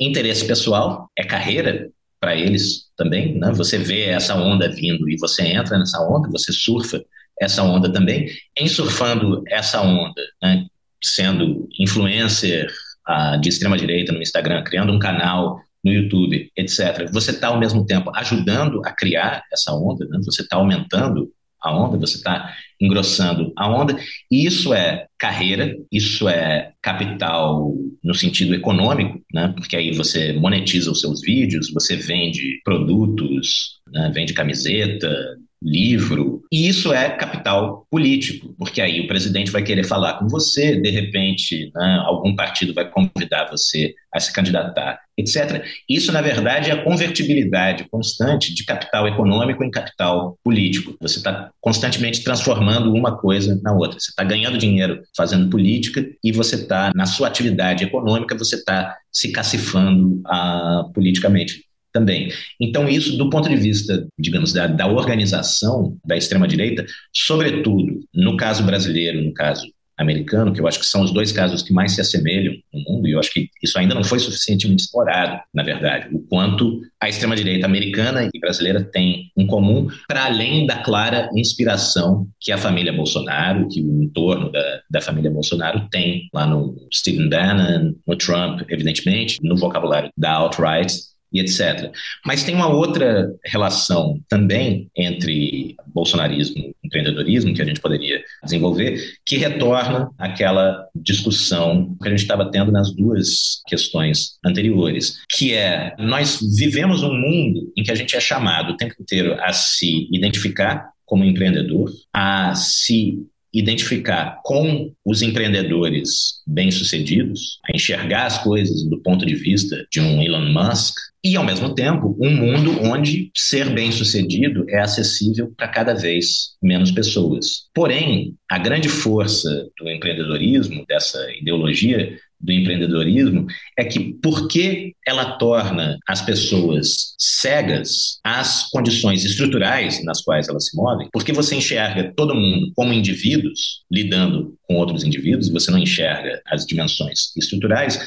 interesse 0.00 0.44
pessoal, 0.48 1.08
é 1.16 1.22
carreira 1.22 1.88
para 2.18 2.34
eles 2.34 2.86
também, 2.96 3.38
né? 3.38 3.52
Você 3.52 3.78
vê 3.78 4.06
essa 4.06 4.34
onda 4.34 4.68
vindo 4.68 5.08
e 5.08 5.16
você 5.16 5.44
entra 5.44 5.78
nessa 5.78 6.02
onda, 6.02 6.28
você 6.28 6.52
surfa 6.52 7.00
essa 7.40 7.62
onda 7.62 7.92
também. 7.92 8.26
Em 8.56 8.68
surfando 8.68 9.42
essa 9.48 9.80
onda, 9.80 10.22
né, 10.42 10.66
sendo 11.02 11.68
influencer 11.78 12.70
uh, 13.08 13.40
de 13.40 13.48
extrema 13.48 13.76
direita 13.76 14.12
no 14.12 14.22
Instagram, 14.22 14.62
criando 14.64 14.92
um 14.92 14.98
canal 14.98 15.60
no 15.84 15.92
YouTube, 15.92 16.50
etc. 16.56 17.08
Você 17.12 17.30
está 17.30 17.48
ao 17.48 17.58
mesmo 17.58 17.86
tempo 17.86 18.10
ajudando 18.14 18.82
a 18.84 18.92
criar 18.92 19.42
essa 19.52 19.72
onda, 19.72 20.04
né? 20.06 20.18
você 20.24 20.42
está 20.42 20.56
aumentando 20.56 21.30
a 21.62 21.74
onda, 21.74 21.96
você 21.96 22.16
está 22.16 22.54
engrossando 22.80 23.52
a 23.56 23.68
onda. 23.68 23.96
E 24.30 24.44
isso 24.44 24.74
é 24.74 25.06
carreira, 25.18 25.74
isso 25.90 26.28
é 26.28 26.72
capital 26.82 27.72
no 28.02 28.14
sentido 28.14 28.54
econômico, 28.54 29.20
né? 29.32 29.52
porque 29.56 29.76
aí 29.76 29.92
você 29.92 30.32
monetiza 30.32 30.90
os 30.90 31.00
seus 31.00 31.20
vídeos, 31.22 31.72
você 31.72 31.96
vende 31.96 32.60
produtos, 32.64 33.80
né? 33.92 34.10
vende 34.12 34.32
camiseta, 34.32 35.38
livro. 35.62 36.42
E 36.52 36.68
isso 36.68 36.92
é 36.92 37.10
capital 37.10 37.86
político, 37.90 38.54
porque 38.58 38.80
aí 38.80 39.00
o 39.00 39.08
presidente 39.08 39.50
vai 39.50 39.62
querer 39.62 39.84
falar 39.84 40.14
com 40.14 40.28
você, 40.28 40.76
de 40.80 40.90
repente, 40.90 41.70
né, 41.74 42.02
algum 42.04 42.34
partido 42.34 42.74
vai 42.74 42.88
convidar 42.88 43.48
você 43.50 43.94
a 44.12 44.20
se 44.20 44.32
candidatar, 44.32 44.98
etc. 45.16 45.64
Isso, 45.88 46.12
na 46.12 46.22
verdade, 46.22 46.70
é 46.70 46.74
a 46.74 46.82
convertibilidade 46.82 47.86
constante 47.90 48.54
de 48.54 48.64
capital 48.64 49.06
econômico 49.06 49.62
em 49.62 49.70
capital 49.70 50.38
político. 50.42 50.96
Você 51.00 51.18
está 51.18 51.50
constantemente 51.60 52.22
transformando 52.22 52.92
uma 52.92 53.16
coisa 53.16 53.60
na 53.62 53.72
outra. 53.72 53.98
Você 53.98 54.10
está 54.10 54.24
ganhando 54.24 54.58
dinheiro 54.58 55.02
fazendo 55.16 55.50
política 55.50 56.06
e 56.22 56.32
você 56.32 56.56
está, 56.56 56.92
na 56.94 57.06
sua 57.06 57.28
atividade 57.28 57.84
econômica, 57.84 58.36
você 58.36 58.56
está 58.56 58.96
se 59.12 59.32
cacifando 59.32 60.20
uh, 60.26 60.92
politicamente 60.92 61.65
também. 61.96 62.28
Então, 62.60 62.86
isso, 62.86 63.16
do 63.16 63.30
ponto 63.30 63.48
de 63.48 63.56
vista, 63.56 64.06
digamos, 64.18 64.52
da, 64.52 64.66
da 64.66 64.86
organização 64.86 65.96
da 66.04 66.14
extrema-direita, 66.14 66.84
sobretudo 67.10 68.00
no 68.14 68.36
caso 68.36 68.62
brasileiro, 68.62 69.22
no 69.24 69.32
caso 69.32 69.66
americano, 69.98 70.52
que 70.52 70.60
eu 70.60 70.68
acho 70.68 70.78
que 70.78 70.84
são 70.86 71.02
os 71.02 71.10
dois 71.10 71.32
casos 71.32 71.62
que 71.62 71.72
mais 71.72 71.92
se 71.92 72.00
assemelham 72.02 72.54
no 72.72 72.80
mundo, 72.80 73.08
e 73.08 73.12
eu 73.12 73.18
acho 73.18 73.32
que 73.32 73.48
isso 73.62 73.78
ainda 73.78 73.94
não 73.94 74.04
foi 74.04 74.18
suficientemente 74.18 74.82
explorado, 74.82 75.40
na 75.54 75.62
verdade, 75.62 76.14
o 76.14 76.18
quanto 76.18 76.82
a 77.00 77.08
extrema-direita 77.08 77.64
americana 77.64 78.28
e 78.32 78.38
brasileira 78.38 78.84
têm 78.84 79.30
em 79.36 79.46
comum, 79.46 79.88
para 80.06 80.26
além 80.26 80.66
da 80.66 80.76
clara 80.76 81.30
inspiração 81.34 82.28
que 82.38 82.52
a 82.52 82.58
família 82.58 82.92
Bolsonaro, 82.92 83.68
que 83.68 83.80
o 83.80 84.02
entorno 84.02 84.52
da, 84.52 84.80
da 84.90 85.00
família 85.00 85.30
Bolsonaro 85.30 85.88
tem 85.90 86.28
lá 86.32 86.46
no 86.46 86.76
Stephen 86.92 87.30
Bannon, 87.30 87.94
no 88.06 88.16
Trump, 88.16 88.60
evidentemente, 88.68 89.38
no 89.42 89.56
vocabulário 89.56 90.10
da 90.16 90.32
alt-right, 90.32 90.92
e 91.32 91.40
etc. 91.40 91.92
Mas 92.24 92.44
tem 92.44 92.54
uma 92.54 92.68
outra 92.68 93.30
relação 93.44 94.20
também 94.28 94.90
entre 94.96 95.74
bolsonarismo 95.88 96.58
e 96.58 96.74
empreendedorismo 96.84 97.54
que 97.54 97.62
a 97.62 97.64
gente 97.64 97.80
poderia 97.80 98.22
desenvolver, 98.42 99.00
que 99.24 99.36
retorna 99.36 100.10
àquela 100.18 100.86
discussão 100.94 101.96
que 102.00 102.08
a 102.08 102.10
gente 102.10 102.22
estava 102.22 102.50
tendo 102.50 102.70
nas 102.70 102.94
duas 102.94 103.62
questões 103.66 104.38
anteriores, 104.44 105.18
que 105.30 105.54
é 105.54 105.94
nós 105.98 106.38
vivemos 106.56 107.02
um 107.02 107.14
mundo 107.14 107.72
em 107.76 107.82
que 107.82 107.90
a 107.90 107.94
gente 107.94 108.16
é 108.16 108.20
chamado 108.20 108.72
o 108.72 108.76
tempo 108.76 108.94
inteiro 109.00 109.34
a 109.40 109.52
se 109.52 110.08
identificar 110.12 110.90
como 111.04 111.24
empreendedor, 111.24 111.90
a 112.12 112.54
se 112.54 113.18
identificar 113.58 114.40
com 114.44 114.92
os 115.04 115.22
empreendedores 115.22 116.42
bem-sucedidos, 116.46 117.58
a 117.64 117.74
enxergar 117.74 118.26
as 118.26 118.42
coisas 118.42 118.84
do 118.84 119.00
ponto 119.02 119.24
de 119.24 119.34
vista 119.34 119.86
de 119.90 120.00
um 120.00 120.22
Elon 120.22 120.52
Musk, 120.52 120.94
e, 121.24 121.34
ao 121.34 121.44
mesmo 121.44 121.74
tempo, 121.74 122.16
um 122.20 122.30
mundo 122.30 122.78
onde 122.82 123.32
ser 123.34 123.70
bem-sucedido 123.70 124.64
é 124.68 124.78
acessível 124.78 125.52
para 125.56 125.66
cada 125.66 125.92
vez 125.92 126.50
menos 126.62 126.92
pessoas. 126.92 127.64
Porém, 127.74 128.36
a 128.48 128.58
grande 128.58 128.88
força 128.88 129.66
do 129.76 129.90
empreendedorismo, 129.90 130.84
dessa 130.86 131.18
ideologia 131.32 132.16
do 132.40 132.52
empreendedorismo 132.52 133.46
é 133.78 133.84
que 133.84 134.14
porque 134.22 134.94
ela 135.06 135.38
torna 135.38 135.98
as 136.08 136.20
pessoas 136.20 137.14
cegas 137.18 138.18
às 138.22 138.68
condições 138.70 139.24
estruturais 139.24 140.04
nas 140.04 140.22
quais 140.22 140.48
elas 140.48 140.66
se 140.66 140.76
movem, 140.76 141.08
porque 141.12 141.32
você 141.32 141.56
enxerga 141.56 142.12
todo 142.14 142.34
mundo 142.34 142.72
como 142.74 142.92
indivíduos 142.92 143.82
lidando 143.90 144.54
com 144.62 144.76
outros 144.76 145.04
indivíduos, 145.04 145.48
você 145.48 145.70
não 145.70 145.78
enxerga 145.78 146.40
as 146.46 146.66
dimensões 146.66 147.32
estruturais, 147.36 147.98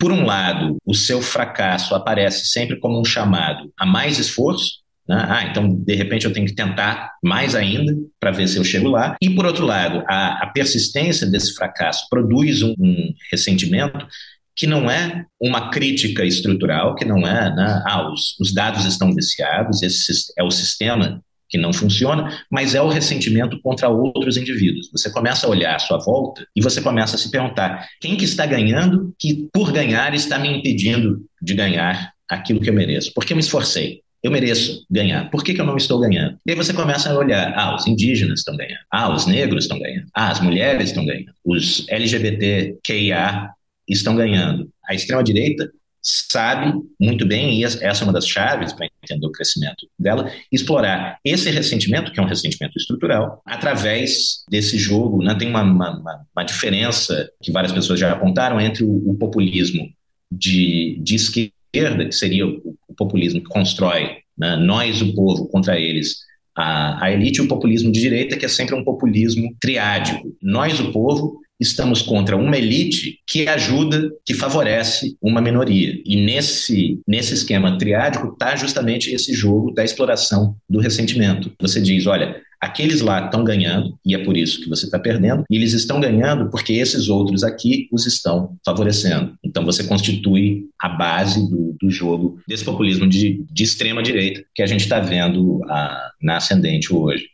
por 0.00 0.12
um 0.12 0.24
lado, 0.24 0.78
o 0.86 0.94
seu 0.94 1.20
fracasso 1.20 1.94
aparece 1.94 2.46
sempre 2.46 2.80
como 2.80 2.98
um 2.98 3.04
chamado 3.04 3.70
a 3.78 3.84
mais 3.84 4.18
esforço, 4.18 4.80
né? 5.10 5.26
Ah, 5.28 5.44
então, 5.50 5.74
de 5.74 5.94
repente, 5.96 6.24
eu 6.24 6.32
tenho 6.32 6.46
que 6.46 6.54
tentar 6.54 7.14
mais 7.20 7.56
ainda 7.56 7.92
para 8.20 8.30
ver 8.30 8.46
se 8.46 8.56
eu 8.56 8.62
chego 8.62 8.88
lá. 8.88 9.16
E, 9.20 9.28
por 9.28 9.44
outro 9.44 9.66
lado, 9.66 10.04
a, 10.06 10.44
a 10.44 10.46
persistência 10.46 11.26
desse 11.26 11.52
fracasso 11.52 12.06
produz 12.08 12.62
um, 12.62 12.76
um, 12.78 13.12
ressentimento 13.28 14.06
que 14.54 14.68
não 14.68 14.88
é 14.88 15.24
uma 15.40 15.68
crítica 15.70 16.24
estrutural, 16.24 16.94
que 16.94 17.04
não 17.04 17.26
é, 17.26 17.52
né? 17.52 17.82
ah, 17.86 18.08
os, 18.12 18.38
os 18.38 18.54
dados 18.54 18.84
estão 18.84 19.12
viciados, 19.12 19.82
esse 19.82 20.32
é 20.38 20.44
o 20.44 20.50
sistema 20.50 21.20
que 21.48 21.58
não 21.58 21.72
funciona, 21.72 22.44
mas 22.48 22.76
é 22.76 22.80
o 22.80 22.88
ressentimento 22.88 23.60
contra 23.62 23.88
outros 23.88 24.36
indivíduos. 24.36 24.88
Você 24.92 25.10
começa 25.10 25.44
a 25.44 25.50
olhar 25.50 25.74
à 25.74 25.78
sua 25.80 25.98
volta 25.98 26.46
e 26.54 26.62
você 26.62 26.80
começa 26.80 27.16
a 27.16 27.18
se 27.18 27.28
perguntar 27.32 27.88
quem 28.00 28.16
que 28.16 28.24
está 28.24 28.46
ganhando 28.46 29.12
que, 29.18 29.48
por 29.52 29.72
ganhar, 29.72 30.14
está 30.14 30.38
me 30.38 30.58
impedindo 30.58 31.26
de 31.42 31.54
ganhar 31.54 32.12
aquilo 32.28 32.60
que 32.60 32.70
eu 32.70 32.74
mereço. 32.74 33.10
Porque 33.12 33.32
eu 33.32 33.36
me 33.36 33.42
esforcei. 33.42 34.02
Eu 34.22 34.30
mereço 34.30 34.84
ganhar. 34.90 35.30
Por 35.30 35.42
que, 35.42 35.54
que 35.54 35.60
eu 35.60 35.66
não 35.66 35.76
estou 35.76 35.98
ganhando? 35.98 36.36
E 36.46 36.50
aí 36.50 36.56
você 36.56 36.72
começa 36.72 37.10
a 37.10 37.16
olhar: 37.16 37.52
ah, 37.56 37.74
os 37.74 37.86
indígenas 37.86 38.40
estão 38.40 38.56
ganhando. 38.56 38.80
Ah, 38.90 39.12
os 39.12 39.26
negros 39.26 39.64
estão 39.64 39.78
ganhando. 39.78 40.06
Ah, 40.14 40.30
as 40.30 40.40
mulheres 40.40 40.90
estão 40.90 41.04
ganhando. 41.04 41.32
Os 41.44 41.86
LGBTQIA 41.88 43.50
estão 43.88 44.14
ganhando. 44.14 44.68
A 44.86 44.94
extrema-direita 44.94 45.70
sabe 46.02 46.72
muito 46.98 47.26
bem, 47.26 47.60
e 47.60 47.64
essa 47.64 48.02
é 48.02 48.04
uma 48.04 48.12
das 48.12 48.26
chaves 48.26 48.72
para 48.72 48.88
entender 49.02 49.26
o 49.26 49.32
crescimento 49.32 49.86
dela, 49.98 50.32
explorar 50.50 51.18
esse 51.24 51.50
ressentimento, 51.50 52.10
que 52.10 52.18
é 52.18 52.22
um 52.22 52.26
ressentimento 52.26 52.78
estrutural, 52.78 53.42
através 53.44 54.42
desse 54.48 54.78
jogo. 54.78 55.22
Né? 55.22 55.34
Tem 55.34 55.48
uma, 55.48 55.62
uma, 55.62 56.24
uma 56.34 56.44
diferença 56.44 57.30
que 57.42 57.52
várias 57.52 57.72
pessoas 57.72 58.00
já 58.00 58.12
apontaram 58.12 58.60
entre 58.60 58.82
o, 58.82 59.10
o 59.10 59.14
populismo 59.14 59.88
de, 60.30 60.98
de 61.02 61.16
esquerda 61.16 61.52
esquerda, 61.72 62.04
que 62.04 62.14
seria 62.14 62.46
o, 62.46 62.76
populismo 62.96 63.40
que 63.40 63.48
constrói 63.48 64.18
né, 64.36 64.56
nós, 64.56 65.00
o 65.00 65.14
povo, 65.14 65.48
contra 65.48 65.78
eles, 65.78 66.18
a, 66.54 67.04
a 67.04 67.12
elite, 67.12 67.40
e 67.40 67.42
o 67.42 67.48
populismo 67.48 67.90
de 67.90 68.00
direita, 68.00 68.36
que 68.36 68.44
é 68.44 68.48
sempre 68.48 68.74
um 68.74 68.84
populismo 68.84 69.54
triádico. 69.58 70.36
Nós, 70.42 70.78
o 70.80 70.92
povo, 70.92 71.40
estamos 71.60 72.02
contra 72.02 72.36
uma 72.36 72.56
elite 72.56 73.20
que 73.26 73.46
ajuda, 73.46 74.10
que 74.24 74.34
favorece 74.34 75.16
uma 75.20 75.40
minoria. 75.40 76.00
E 76.04 76.16
nesse, 76.16 77.00
nesse 77.06 77.34
esquema 77.34 77.76
triádico 77.78 78.28
está 78.28 78.56
justamente 78.56 79.14
esse 79.14 79.34
jogo 79.34 79.72
da 79.72 79.84
exploração 79.84 80.56
do 80.68 80.80
ressentimento. 80.80 81.52
Você 81.60 81.80
diz, 81.80 82.06
olha, 82.06 82.40
Aqueles 82.60 83.00
lá 83.00 83.24
estão 83.24 83.42
ganhando, 83.42 83.98
e 84.04 84.14
é 84.14 84.18
por 84.22 84.36
isso 84.36 84.60
que 84.60 84.68
você 84.68 84.84
está 84.84 84.98
perdendo, 84.98 85.44
e 85.48 85.56
eles 85.56 85.72
estão 85.72 85.98
ganhando 85.98 86.50
porque 86.50 86.74
esses 86.74 87.08
outros 87.08 87.42
aqui 87.42 87.88
os 87.90 88.06
estão 88.06 88.54
favorecendo. 88.62 89.34
Então 89.42 89.64
você 89.64 89.82
constitui 89.84 90.66
a 90.78 90.90
base 90.90 91.48
do, 91.48 91.74
do 91.80 91.90
jogo 91.90 92.38
desse 92.46 92.62
populismo 92.62 93.08
de, 93.08 93.42
de 93.50 93.64
extrema 93.64 94.02
direita 94.02 94.44
que 94.54 94.62
a 94.62 94.66
gente 94.66 94.82
está 94.82 95.00
vendo 95.00 95.62
a, 95.70 95.74
ah, 95.74 96.10
na 96.20 96.36
ascendente 96.36 96.92
hoje. 96.92 97.29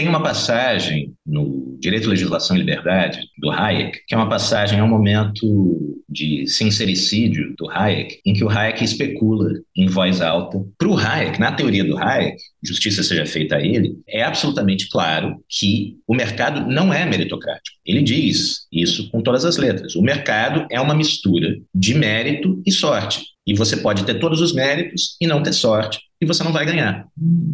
Tem 0.00 0.08
uma 0.08 0.22
passagem 0.22 1.12
no 1.26 1.76
Direito, 1.78 2.08
Legislação 2.08 2.56
e 2.56 2.60
Liberdade, 2.60 3.20
do 3.36 3.50
Hayek, 3.50 4.00
que 4.08 4.14
é 4.14 4.16
uma 4.16 4.30
passagem, 4.30 4.78
é 4.78 4.82
um 4.82 4.88
momento 4.88 5.94
de 6.08 6.46
sincericídio 6.46 7.54
do 7.58 7.68
Hayek, 7.68 8.18
em 8.24 8.32
que 8.32 8.42
o 8.42 8.48
Hayek 8.48 8.82
especula 8.82 9.50
em 9.76 9.88
voz 9.88 10.22
alta. 10.22 10.58
Para 10.78 10.88
o 10.88 10.96
Hayek, 10.96 11.38
na 11.38 11.52
teoria 11.52 11.84
do 11.84 11.98
Hayek, 11.98 12.38
justiça 12.64 13.02
seja 13.02 13.26
feita 13.26 13.56
a 13.56 13.60
ele, 13.60 13.94
é 14.08 14.22
absolutamente 14.22 14.88
claro 14.88 15.36
que 15.46 15.98
o 16.08 16.14
mercado 16.14 16.66
não 16.66 16.94
é 16.94 17.04
meritocrático. 17.04 17.76
Ele 17.84 18.00
diz 18.00 18.60
isso 18.72 19.10
com 19.10 19.20
todas 19.20 19.44
as 19.44 19.58
letras. 19.58 19.94
O 19.96 20.00
mercado 20.00 20.66
é 20.70 20.80
uma 20.80 20.94
mistura 20.94 21.58
de 21.74 21.92
mérito 21.92 22.62
e 22.64 22.72
sorte. 22.72 23.22
E 23.46 23.52
você 23.52 23.76
pode 23.76 24.06
ter 24.06 24.18
todos 24.18 24.40
os 24.40 24.54
méritos 24.54 25.18
e 25.20 25.26
não 25.26 25.42
ter 25.42 25.52
sorte, 25.52 26.00
e 26.20 26.26
você 26.26 26.44
não 26.44 26.52
vai 26.52 26.66
ganhar, 26.66 27.06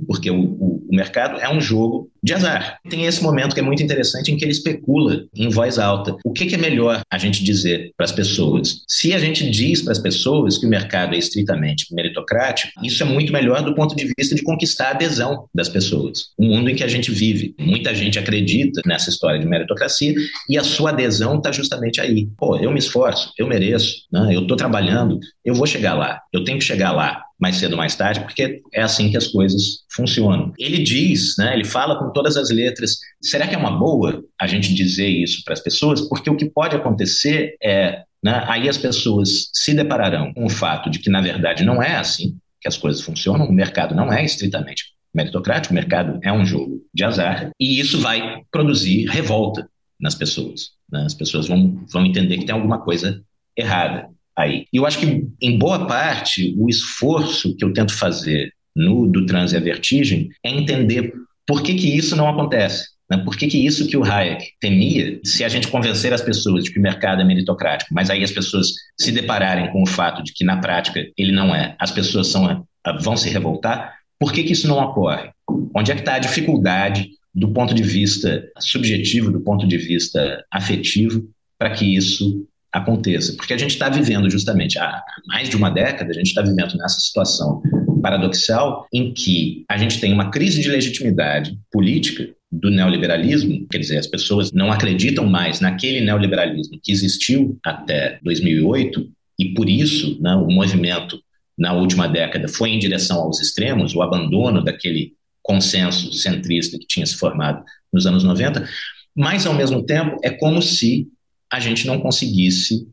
porque 0.09 0.29
o, 0.29 0.41
o, 0.41 0.87
o, 0.91 0.97
mercado 0.97 1.39
é 1.39 1.49
um 1.49 1.61
jogo 1.61 2.11
de 2.21 2.35
azar. 2.35 2.79
Tem 2.91 3.05
esse 3.05 3.23
momento 3.23 3.55
que 3.55 3.61
é 3.61 3.63
muito 3.63 3.83
interessante 3.83 4.33
em 4.33 4.37
que 4.37 4.45
ele 4.45 4.51
especula 4.51 5.25
em 5.37 5.49
voz 5.49 5.79
alta. 5.79 6.17
O 6.25 6.33
que, 6.33 6.47
que 6.47 6.57
é 6.57 6.59
melhor 6.59 7.01
a 7.09 7.19
gente 7.19 7.45
dizer 7.45 7.93
para 7.97 8.05
as 8.05 8.11
pessoas? 8.11 8.83
Se 8.89 9.13
a 9.13 9.19
gente 9.21 9.49
diz 9.49 9.83
para 9.83 9.93
as 9.93 10.01
pessoas 10.01 10.59
que 10.59 10.67
o 10.67 10.69
mercado 10.69 11.15
é 11.15 11.19
estritamente 11.19 11.95
meritocrático, 11.95 12.73
isso 12.83 13.03
é 13.05 13.07
muito 13.07 13.33
melhor 13.33 13.63
do 13.63 13.75
ponto 13.75 13.95
de 13.95 14.13
vista 14.19 14.35
de 14.35 14.43
conquistar 14.43 14.89
a 14.89 14.91
adesão 14.91 15.49
das 15.55 15.69
pessoas. 15.69 16.31
O 16.37 16.45
mundo 16.45 16.69
em 16.69 16.75
que 16.75 16.83
a 16.83 16.89
gente 16.89 17.13
vive, 17.13 17.55
muita 17.61 17.95
gente 17.95 18.19
acredita 18.19 18.81
nessa 18.85 19.11
história 19.11 19.39
de 19.39 19.47
meritocracia 19.47 20.15
e 20.49 20.59
a 20.59 20.65
sua 20.65 20.91
adesão 20.91 21.37
está 21.37 21.53
justamente 21.53 22.01
aí. 22.01 22.29
Pô, 22.37 22.57
eu 22.57 22.73
me 22.73 22.81
esforço, 22.81 23.33
eu 23.39 23.47
mereço, 23.47 23.95
né? 24.13 24.35
eu 24.35 24.43
estou 24.43 24.57
trabalhando, 24.57 25.21
eu 25.45 25.55
vou 25.55 25.67
chegar 25.67 25.95
lá, 25.95 26.21
eu 26.33 26.43
tenho 26.43 26.59
que 26.59 26.65
chegar 26.65 26.91
lá 26.91 27.26
mais 27.39 27.57
cedo 27.57 27.73
ou 27.73 27.79
mais 27.79 27.95
tarde, 27.95 28.21
porque 28.21 28.63
é 28.73 28.83
assim 28.83 29.11
que 29.11 29.17
as 29.17 29.29
coisas 29.29 29.85
funcionam. 29.91 30.53
Ele 30.59 30.83
diz, 30.83 31.35
né, 31.39 31.53
ele 31.55 31.65
fala 31.65 31.99
com 31.99 32.11
todas 32.11 32.37
as 32.37 32.51
letras, 32.51 32.99
será 33.23 33.47
que 33.47 33.55
é 33.55 33.59
uma 33.59 33.79
boa 33.79 34.23
a 34.41 34.47
gente 34.47 34.75
dizer 34.75 35.09
isso 35.09 35.43
para 35.45 35.55
as 35.55 35.61
pessoas? 35.61 36.01
Porque 36.01 36.31
o 36.31 36.37
que 36.37 36.51
pode 36.51 36.75
acontecer 36.75 37.57
é, 37.63 38.03
né, 38.23 38.45
aí 38.49 38.69
as 38.69 38.79
pessoas 38.79 39.51
se 39.53 39.75
depararão 39.75 40.33
com 40.33 40.45
o 40.45 40.51
fato 40.51 40.89
de 40.91 40.99
que, 40.99 41.11
na 41.11 41.21
verdade, 41.21 41.65
não 41.65 41.83
é 41.83 41.97
assim 41.97 42.37
que 42.61 42.69
as 42.69 42.77
coisas 42.77 43.03
funcionam, 43.03 43.47
o 43.47 43.53
mercado 43.53 43.95
não 43.95 44.13
é 44.13 44.25
estritamente 44.25 44.97
meritocrático, 45.15 45.73
o 45.73 45.75
mercado 45.75 46.19
é 46.23 46.33
um 46.33 46.45
jogo 46.45 46.83
de 46.93 47.05
azar, 47.05 47.51
e 47.59 47.81
isso 47.81 48.01
vai 48.01 48.43
produzir 48.51 49.07
revolta 49.07 49.69
nas 49.99 50.15
pessoas. 50.15 50.71
Né? 50.91 51.05
As 51.05 51.15
pessoas 51.15 51.49
vão, 51.49 51.85
vão 51.91 52.05
entender 52.05 52.39
que 52.39 52.45
tem 52.45 52.55
alguma 52.55 52.79
coisa 52.83 53.23
errada 53.57 54.11
aí. 54.37 54.67
E 54.73 54.77
eu 54.77 54.87
acho 54.87 54.99
que, 54.99 55.27
em 55.41 55.59
boa 55.59 55.87
parte, 55.87 56.55
o 56.59 56.69
esforço 56.69 57.57
que 57.57 57.65
eu 57.65 57.73
tento 57.73 57.95
fazer 57.95 58.53
no 58.75 59.07
do 59.07 59.25
Trans 59.25 59.53
e 59.53 59.57
a 59.57 59.61
Vertigem 59.61 60.29
é 60.45 60.51
entender 60.51 61.13
por 61.47 61.63
que, 61.63 61.75
que 61.75 61.97
isso 61.97 62.15
não 62.15 62.29
acontece. 62.29 62.85
Né? 63.11 63.19
Por 63.19 63.37
que, 63.37 63.47
que 63.47 63.65
isso 63.65 63.87
que 63.87 63.97
o 63.97 64.05
Hayek 64.05 64.45
temia, 64.61 65.21
se 65.25 65.45
a 65.45 65.49
gente 65.49 65.69
convencer 65.69 66.13
as 66.13 66.21
pessoas 66.21 66.65
de 66.65 66.73
que 66.73 66.79
o 66.79 66.83
mercado 66.83 67.23
é 67.23 67.25
meritocrático, 67.25 67.95
mas 67.95 68.11
aí 68.11 68.23
as 68.23 68.33
pessoas 68.33 68.73
se 68.99 69.13
depararem 69.13 69.71
com 69.71 69.83
o 69.83 69.87
fato 69.87 70.23
de 70.23 70.33
que, 70.33 70.45
na 70.45 70.59
prática, 70.59 71.07
ele 71.17 71.33
não 71.33 71.55
é, 71.55 71.75
as 71.79 71.91
pessoas 71.91 72.29
são, 72.29 72.67
vão 73.01 73.17
se 73.17 73.31
revoltar, 73.31 73.95
por 74.19 74.33
que, 74.33 74.43
que 74.43 74.53
isso 74.53 74.69
não 74.69 74.79
ocorre? 74.79 75.31
Onde 75.75 75.93
é 75.93 75.95
que 75.95 76.01
está 76.01 76.15
a 76.15 76.19
dificuldade 76.19 77.11
do 77.35 77.53
ponto 77.53 77.75
de 77.75 77.83
vista 77.83 78.43
subjetivo, 78.59 79.31
do 79.31 79.41
ponto 79.41 79.67
de 79.67 79.77
vista 79.77 80.45
afetivo, 80.51 81.29
para 81.59 81.71
que 81.71 81.95
isso 81.95 82.47
aconteça. 82.77 83.35
Porque 83.37 83.55
a 83.55 83.59
gente 83.59 83.71
está 83.71 83.89
vivendo 83.89 84.31
justamente 84.31 84.79
há 84.79 85.03
mais 85.27 85.49
de 85.49 85.57
uma 85.57 85.71
década, 85.71 86.11
a 86.11 86.15
gente 86.15 86.29
está 86.29 86.43
vivendo 86.43 86.77
nessa 86.77 87.01
situação 87.01 87.63
paradoxal 88.03 88.87
em 88.93 89.13
que 89.13 89.65
a 89.69 89.79
gente 89.79 89.99
tem 89.99 90.13
uma 90.13 90.31
crise 90.31 90.61
de 90.61 90.69
legitimidade 90.69 91.59
política 91.73 92.29
do 92.53 92.71
neoliberalismo, 92.71 93.67
quer 93.69 93.79
dizer, 93.79 93.99
as 93.99 94.07
pessoas 94.07 94.53
não 94.53 94.71
acreditam 94.71 95.27
mais 95.27 95.61
naquele 95.61 96.01
neoliberalismo 96.01 96.79
que 96.83 96.93
existiu 96.93 97.59
até 97.65 98.21
2008 98.23 99.09
e 99.39 99.53
por 99.55 99.69
isso 99.69 100.21
né, 100.21 100.35
o 100.37 100.47
movimento 100.47 101.19
na 101.59 101.73
última 101.73 102.07
década 102.07 102.47
foi 102.49 102.71
em 102.71 102.79
direção 102.79 103.19
aos 103.19 103.41
extremos, 103.41 103.95
o 103.95 104.03
abandono 104.03 104.63
daquele 104.63 105.15
consenso 105.43 106.13
centrista 106.13 106.79
que 106.79 106.87
tinha 106.87 107.07
se 107.07 107.17
formado 107.17 107.65
nos 107.93 108.07
anos 108.07 108.23
90, 108.23 108.69
mas 109.15 109.47
ao 109.47 109.55
mesmo 109.55 109.83
tempo 109.85 110.17
é 110.23 110.31
como 110.31 110.61
se 110.61 111.09
a 111.53 111.61
gente 111.61 111.87
não 111.87 112.01
conseguisse 112.01 112.89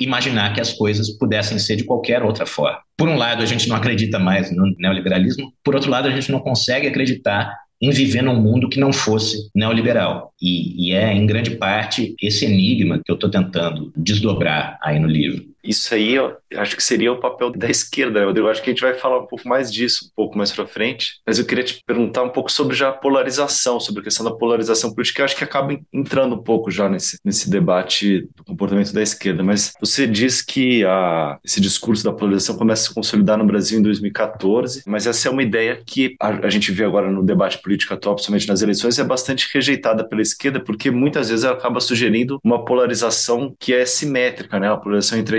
imaginar 0.00 0.52
que 0.52 0.60
as 0.60 0.72
coisas 0.72 1.10
pudessem 1.10 1.58
ser 1.58 1.76
de 1.76 1.84
qualquer 1.84 2.22
outra 2.22 2.46
forma. 2.46 2.78
Por 2.96 3.08
um 3.08 3.16
lado, 3.16 3.42
a 3.42 3.46
gente 3.46 3.68
não 3.68 3.76
acredita 3.76 4.18
mais 4.18 4.54
no 4.54 4.74
neoliberalismo, 4.78 5.52
por 5.62 5.74
outro 5.74 5.90
lado, 5.90 6.08
a 6.08 6.10
gente 6.10 6.32
não 6.32 6.40
consegue 6.40 6.88
acreditar 6.88 7.54
em 7.80 7.90
viver 7.90 8.22
num 8.22 8.40
mundo 8.40 8.68
que 8.68 8.80
não 8.80 8.92
fosse 8.92 9.50
neoliberal. 9.54 10.32
E, 10.40 10.88
e 10.88 10.92
é, 10.92 11.12
em 11.12 11.26
grande 11.26 11.50
parte, 11.52 12.14
esse 12.20 12.44
enigma 12.44 13.00
que 13.04 13.10
eu 13.10 13.14
estou 13.14 13.30
tentando 13.30 13.92
desdobrar 13.96 14.78
aí 14.82 14.98
no 14.98 15.08
livro. 15.08 15.53
Isso 15.64 15.94
aí, 15.94 16.14
eu 16.14 16.36
acho 16.56 16.76
que 16.76 16.82
seria 16.82 17.10
o 17.10 17.18
papel 17.18 17.50
da 17.50 17.70
esquerda, 17.70 18.24
Rodrigo. 18.24 18.48
Acho 18.48 18.62
que 18.62 18.70
a 18.70 18.72
gente 18.72 18.82
vai 18.82 18.94
falar 18.94 19.20
um 19.20 19.26
pouco 19.26 19.48
mais 19.48 19.72
disso, 19.72 20.06
um 20.06 20.14
pouco 20.14 20.36
mais 20.36 20.52
para 20.52 20.66
frente. 20.66 21.20
Mas 21.26 21.38
eu 21.38 21.46
queria 21.46 21.64
te 21.64 21.80
perguntar 21.86 22.22
um 22.22 22.28
pouco 22.28 22.52
sobre 22.52 22.76
já 22.76 22.90
a 22.90 22.92
polarização, 22.92 23.80
sobre 23.80 24.02
a 24.02 24.04
questão 24.04 24.24
da 24.24 24.32
polarização 24.32 24.92
política. 24.92 25.22
Eu 25.22 25.24
acho 25.24 25.36
que 25.36 25.44
acaba 25.44 25.76
entrando 25.92 26.34
um 26.34 26.42
pouco 26.42 26.70
já 26.70 26.88
nesse, 26.88 27.18
nesse 27.24 27.48
debate 27.48 28.28
do 28.36 28.44
comportamento 28.44 28.92
da 28.92 29.02
esquerda. 29.02 29.42
Mas 29.42 29.72
você 29.80 30.06
diz 30.06 30.42
que 30.42 30.84
a, 30.84 31.38
esse 31.42 31.60
discurso 31.60 32.04
da 32.04 32.12
polarização 32.12 32.56
começa 32.56 32.84
a 32.84 32.88
se 32.88 32.94
consolidar 32.94 33.38
no 33.38 33.46
Brasil 33.46 33.78
em 33.78 33.82
2014, 33.82 34.82
mas 34.86 35.06
essa 35.06 35.28
é 35.28 35.30
uma 35.30 35.42
ideia 35.42 35.80
que 35.84 36.14
a, 36.20 36.46
a 36.46 36.50
gente 36.50 36.70
vê 36.70 36.84
agora 36.84 37.10
no 37.10 37.22
debate 37.22 37.58
político 37.58 37.94
atual, 37.94 38.14
principalmente 38.14 38.48
nas 38.48 38.60
eleições, 38.60 38.98
é 38.98 39.04
bastante 39.04 39.48
rejeitada 39.52 40.06
pela 40.06 40.20
esquerda, 40.20 40.60
porque 40.60 40.90
muitas 40.90 41.30
vezes 41.30 41.44
ela 41.44 41.54
acaba 41.54 41.80
sugerindo 41.80 42.38
uma 42.44 42.64
polarização 42.64 43.54
que 43.58 43.72
é 43.72 43.86
simétrica, 43.86 44.58
né? 44.58 44.70
A 44.70 44.76
polarização 44.76 45.18
entre 45.18 45.36
a 45.36 45.38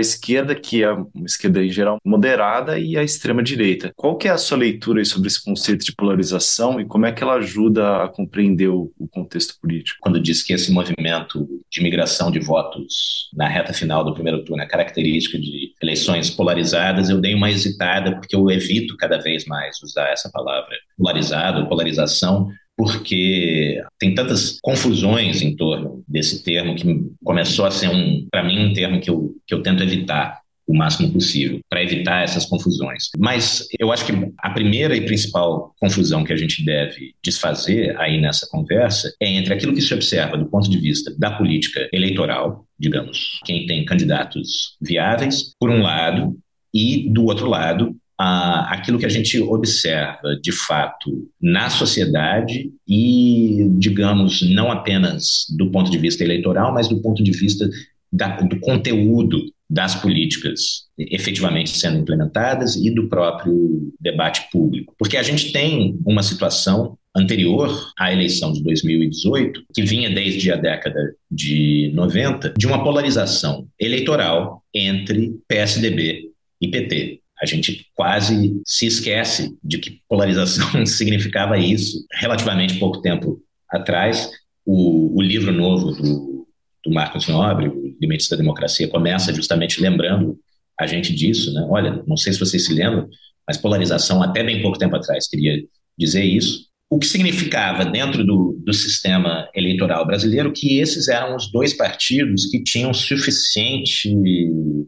que 0.54 0.82
é 0.82 0.92
uma 0.92 1.26
esquerda 1.26 1.64
em 1.64 1.70
geral 1.70 1.98
moderada, 2.04 2.78
e 2.78 2.96
a 2.96 3.02
extrema 3.02 3.42
direita. 3.42 3.92
Qual 3.94 4.16
que 4.16 4.28
é 4.28 4.30
a 4.30 4.38
sua 4.38 4.58
leitura 4.58 5.04
sobre 5.04 5.28
esse 5.28 5.42
conceito 5.42 5.84
de 5.84 5.94
polarização 5.94 6.80
e 6.80 6.84
como 6.84 7.06
é 7.06 7.12
que 7.12 7.22
ela 7.22 7.34
ajuda 7.34 8.04
a 8.04 8.08
compreender 8.08 8.68
o, 8.68 8.92
o 8.98 9.08
contexto 9.08 9.54
político? 9.60 9.98
Quando 10.00 10.20
diz 10.20 10.42
que 10.42 10.52
esse 10.52 10.72
movimento 10.72 11.46
de 11.70 11.82
migração 11.82 12.30
de 12.30 12.40
votos 12.40 13.28
na 13.34 13.48
reta 13.48 13.72
final 13.72 14.04
do 14.04 14.14
primeiro 14.14 14.44
turno 14.44 14.62
é 14.62 14.66
característica 14.66 15.38
de 15.38 15.72
eleições 15.82 16.30
polarizadas, 16.30 17.10
eu 17.10 17.20
dei 17.20 17.34
uma 17.34 17.50
hesitada 17.50 18.16
porque 18.16 18.34
eu 18.34 18.50
evito 18.50 18.96
cada 18.96 19.18
vez 19.18 19.44
mais 19.44 19.80
usar 19.82 20.08
essa 20.08 20.30
palavra 20.30 20.74
polarizado, 20.96 21.68
polarização, 21.68 22.50
porque 22.76 23.82
tem 23.98 24.14
tantas 24.14 24.58
confusões 24.60 25.40
em 25.40 25.56
torno 25.56 26.04
desse 26.06 26.42
termo 26.42 26.74
que 26.74 26.84
começou 27.24 27.64
a 27.64 27.70
ser 27.70 27.88
um, 27.88 28.26
para 28.30 28.44
mim, 28.44 28.66
um 28.66 28.72
termo 28.72 29.00
que 29.00 29.08
eu, 29.08 29.34
que 29.46 29.54
eu 29.54 29.62
tento 29.62 29.82
evitar 29.82 30.40
o 30.66 30.76
máximo 30.76 31.12
possível, 31.12 31.60
para 31.70 31.82
evitar 31.82 32.24
essas 32.24 32.44
confusões. 32.44 33.10
Mas 33.16 33.66
eu 33.78 33.92
acho 33.92 34.04
que 34.04 34.12
a 34.38 34.50
primeira 34.50 34.96
e 34.96 35.06
principal 35.06 35.72
confusão 35.78 36.24
que 36.24 36.32
a 36.32 36.36
gente 36.36 36.64
deve 36.64 37.14
desfazer 37.22 37.96
aí 38.00 38.20
nessa 38.20 38.48
conversa 38.50 39.14
é 39.20 39.28
entre 39.28 39.54
aquilo 39.54 39.72
que 39.72 39.80
se 39.80 39.94
observa 39.94 40.36
do 40.36 40.46
ponto 40.46 40.68
de 40.68 40.78
vista 40.78 41.14
da 41.16 41.30
política 41.30 41.88
eleitoral, 41.92 42.66
digamos, 42.76 43.38
quem 43.44 43.64
tem 43.64 43.84
candidatos 43.84 44.76
viáveis, 44.80 45.54
por 45.58 45.70
um 45.70 45.82
lado, 45.82 46.36
e 46.74 47.08
do 47.10 47.24
outro 47.24 47.48
lado, 47.48 47.96
a, 48.18 48.72
aquilo 48.72 48.98
que 48.98 49.06
a 49.06 49.10
gente 49.10 49.38
observa 49.40 50.36
de 50.42 50.52
fato 50.52 51.28
na 51.40 51.68
sociedade 51.68 52.70
e, 52.86 53.66
digamos, 53.78 54.42
não 54.50 54.70
apenas 54.70 55.46
do 55.56 55.70
ponto 55.70 55.90
de 55.90 55.98
vista 55.98 56.24
eleitoral, 56.24 56.72
mas 56.72 56.88
do 56.88 57.00
ponto 57.00 57.22
de 57.22 57.32
vista 57.32 57.68
da, 58.12 58.40
do 58.40 58.58
conteúdo 58.60 59.40
das 59.68 59.94
políticas 59.96 60.86
efetivamente 60.98 61.76
sendo 61.76 61.98
implementadas 61.98 62.76
e 62.76 62.90
do 62.90 63.08
próprio 63.08 63.92
debate 64.00 64.48
público. 64.50 64.94
Porque 64.98 65.16
a 65.16 65.22
gente 65.22 65.52
tem 65.52 65.98
uma 66.06 66.22
situação 66.22 66.96
anterior 67.14 67.92
à 67.98 68.12
eleição 68.12 68.52
de 68.52 68.62
2018, 68.62 69.64
que 69.74 69.82
vinha 69.82 70.10
desde 70.10 70.52
a 70.52 70.56
década 70.56 71.14
de 71.30 71.90
90, 71.94 72.54
de 72.56 72.66
uma 72.66 72.84
polarização 72.84 73.66
eleitoral 73.80 74.62
entre 74.72 75.34
PSDB 75.48 76.30
e 76.60 76.68
PT. 76.68 77.20
A 77.40 77.46
gente 77.46 77.86
quase 77.94 78.60
se 78.64 78.86
esquece 78.86 79.56
de 79.62 79.78
que 79.78 80.00
polarização 80.08 80.84
significava 80.86 81.58
isso 81.58 82.04
relativamente 82.12 82.78
pouco 82.78 83.00
tempo 83.00 83.40
atrás. 83.70 84.30
O, 84.64 85.16
o 85.18 85.22
livro 85.22 85.52
novo 85.52 85.92
do, 85.92 86.46
do 86.84 86.90
Marcos 86.90 87.28
Nobre, 87.28 87.70
Limites 88.00 88.28
da 88.28 88.36
Democracia, 88.36 88.88
começa 88.88 89.34
justamente 89.34 89.80
lembrando 89.80 90.38
a 90.78 90.86
gente 90.86 91.14
disso. 91.14 91.52
Né? 91.52 91.66
Olha, 91.68 92.02
não 92.06 92.16
sei 92.16 92.32
se 92.32 92.40
vocês 92.40 92.64
se 92.64 92.72
lembram, 92.72 93.08
mas 93.46 93.56
polarização 93.56 94.22
até 94.22 94.42
bem 94.42 94.62
pouco 94.62 94.78
tempo 94.78 94.96
atrás 94.96 95.28
queria 95.28 95.62
dizer 95.98 96.24
isso. 96.24 96.66
O 96.88 96.98
que 96.98 97.06
significava, 97.06 97.84
dentro 97.84 98.24
do, 98.24 98.60
do 98.64 98.72
sistema 98.72 99.48
eleitoral 99.54 100.06
brasileiro, 100.06 100.52
que 100.52 100.78
esses 100.78 101.08
eram 101.08 101.34
os 101.34 101.50
dois 101.50 101.74
partidos 101.74 102.46
que 102.46 102.62
tinham 102.62 102.94
suficiente 102.94 104.14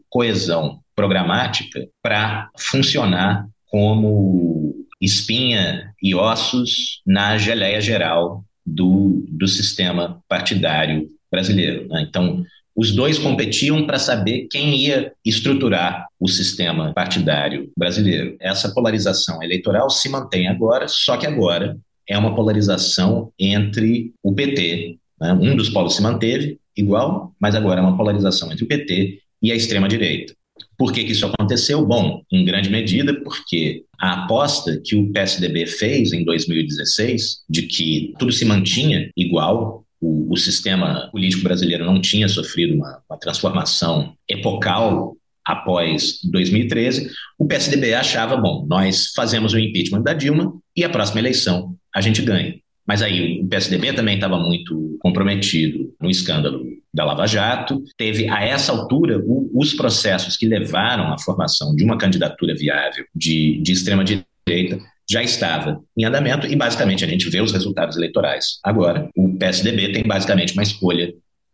coesão 0.09 0.79
programática 0.99 1.87
para 2.03 2.49
funcionar 2.57 3.47
como 3.71 4.75
espinha 4.99 5.93
e 6.03 6.13
ossos 6.13 7.01
na 7.07 7.37
geleia 7.37 7.79
geral 7.79 8.43
do, 8.65 9.23
do 9.29 9.47
sistema 9.47 10.21
partidário 10.27 11.07
brasileiro. 11.31 11.87
Né? 11.87 12.05
Então, 12.09 12.43
os 12.75 12.91
dois 12.91 13.17
competiam 13.17 13.87
para 13.87 13.97
saber 13.97 14.49
quem 14.51 14.75
ia 14.75 15.13
estruturar 15.25 16.05
o 16.19 16.27
sistema 16.27 16.93
partidário 16.93 17.71
brasileiro. 17.77 18.35
Essa 18.37 18.73
polarização 18.73 19.41
eleitoral 19.41 19.89
se 19.89 20.09
mantém 20.09 20.49
agora, 20.49 20.89
só 20.89 21.15
que 21.15 21.25
agora 21.25 21.77
é 22.09 22.17
uma 22.17 22.35
polarização 22.35 23.31
entre 23.39 24.11
o 24.21 24.33
PT. 24.33 24.97
Né? 25.21 25.31
Um 25.31 25.55
dos 25.55 25.69
polos 25.69 25.95
se 25.95 26.01
manteve 26.01 26.59
igual, 26.75 27.33
mas 27.39 27.55
agora 27.55 27.79
é 27.79 27.83
uma 27.83 27.95
polarização 27.95 28.51
entre 28.51 28.65
o 28.65 28.67
PT 28.67 29.21
e 29.41 29.49
a 29.49 29.55
extrema-direita. 29.55 30.33
Por 30.79 30.93
que, 30.93 31.03
que 31.03 31.11
isso 31.11 31.25
aconteceu? 31.25 31.85
Bom, 31.85 32.23
em 32.31 32.45
grande 32.45 32.69
medida 32.69 33.13
porque 33.21 33.83
a 33.99 34.23
aposta 34.23 34.81
que 34.81 34.95
o 34.95 35.11
PSDB 35.11 35.67
fez 35.67 36.13
em 36.13 36.23
2016 36.23 37.43
de 37.49 37.63
que 37.63 38.13
tudo 38.17 38.31
se 38.31 38.45
mantinha 38.45 39.11
igual, 39.15 39.83
o, 39.99 40.31
o 40.31 40.37
sistema 40.37 41.09
político 41.11 41.43
brasileiro 41.43 41.85
não 41.85 41.99
tinha 41.99 42.29
sofrido 42.29 42.75
uma, 42.75 43.01
uma 43.09 43.19
transformação 43.19 44.13
epocal 44.25 45.17
após 45.45 46.19
2013, 46.23 47.11
o 47.37 47.45
PSDB 47.45 47.93
achava, 47.93 48.37
bom, 48.37 48.65
nós 48.65 49.11
fazemos 49.13 49.53
o 49.53 49.59
impeachment 49.59 50.01
da 50.01 50.13
Dilma 50.13 50.53
e 50.75 50.85
a 50.85 50.89
próxima 50.89 51.19
eleição 51.19 51.75
a 51.93 51.99
gente 51.99 52.21
ganha. 52.21 52.55
Mas 52.87 53.01
aí 53.01 53.41
o 53.41 53.47
PSDB 53.47 53.93
também 53.93 54.15
estava 54.15 54.37
muito 54.37 54.97
comprometido 54.99 55.93
no 56.01 56.09
escândalo 56.09 56.65
da 56.93 57.05
Lava 57.05 57.27
Jato. 57.27 57.83
Teve, 57.97 58.27
a 58.27 58.43
essa 58.43 58.71
altura, 58.71 59.19
o, 59.19 59.49
os 59.53 59.73
processos 59.73 60.35
que 60.35 60.47
levaram 60.47 61.13
à 61.13 61.17
formação 61.19 61.75
de 61.75 61.83
uma 61.83 61.97
candidatura 61.97 62.55
viável 62.55 63.05
de, 63.15 63.61
de 63.61 63.71
extrema-direita 63.71 64.79
já 65.09 65.23
estava 65.23 65.81
em 65.97 66.05
andamento 66.05 66.45
e, 66.45 66.55
basicamente, 66.55 67.03
a 67.03 67.07
gente 67.07 67.29
vê 67.29 67.41
os 67.41 67.51
resultados 67.51 67.97
eleitorais. 67.97 68.59
Agora, 68.63 69.09
o 69.15 69.37
PSDB 69.37 69.91
tem, 69.91 70.03
basicamente, 70.03 70.53
uma 70.53 70.63
escolha 70.63 71.13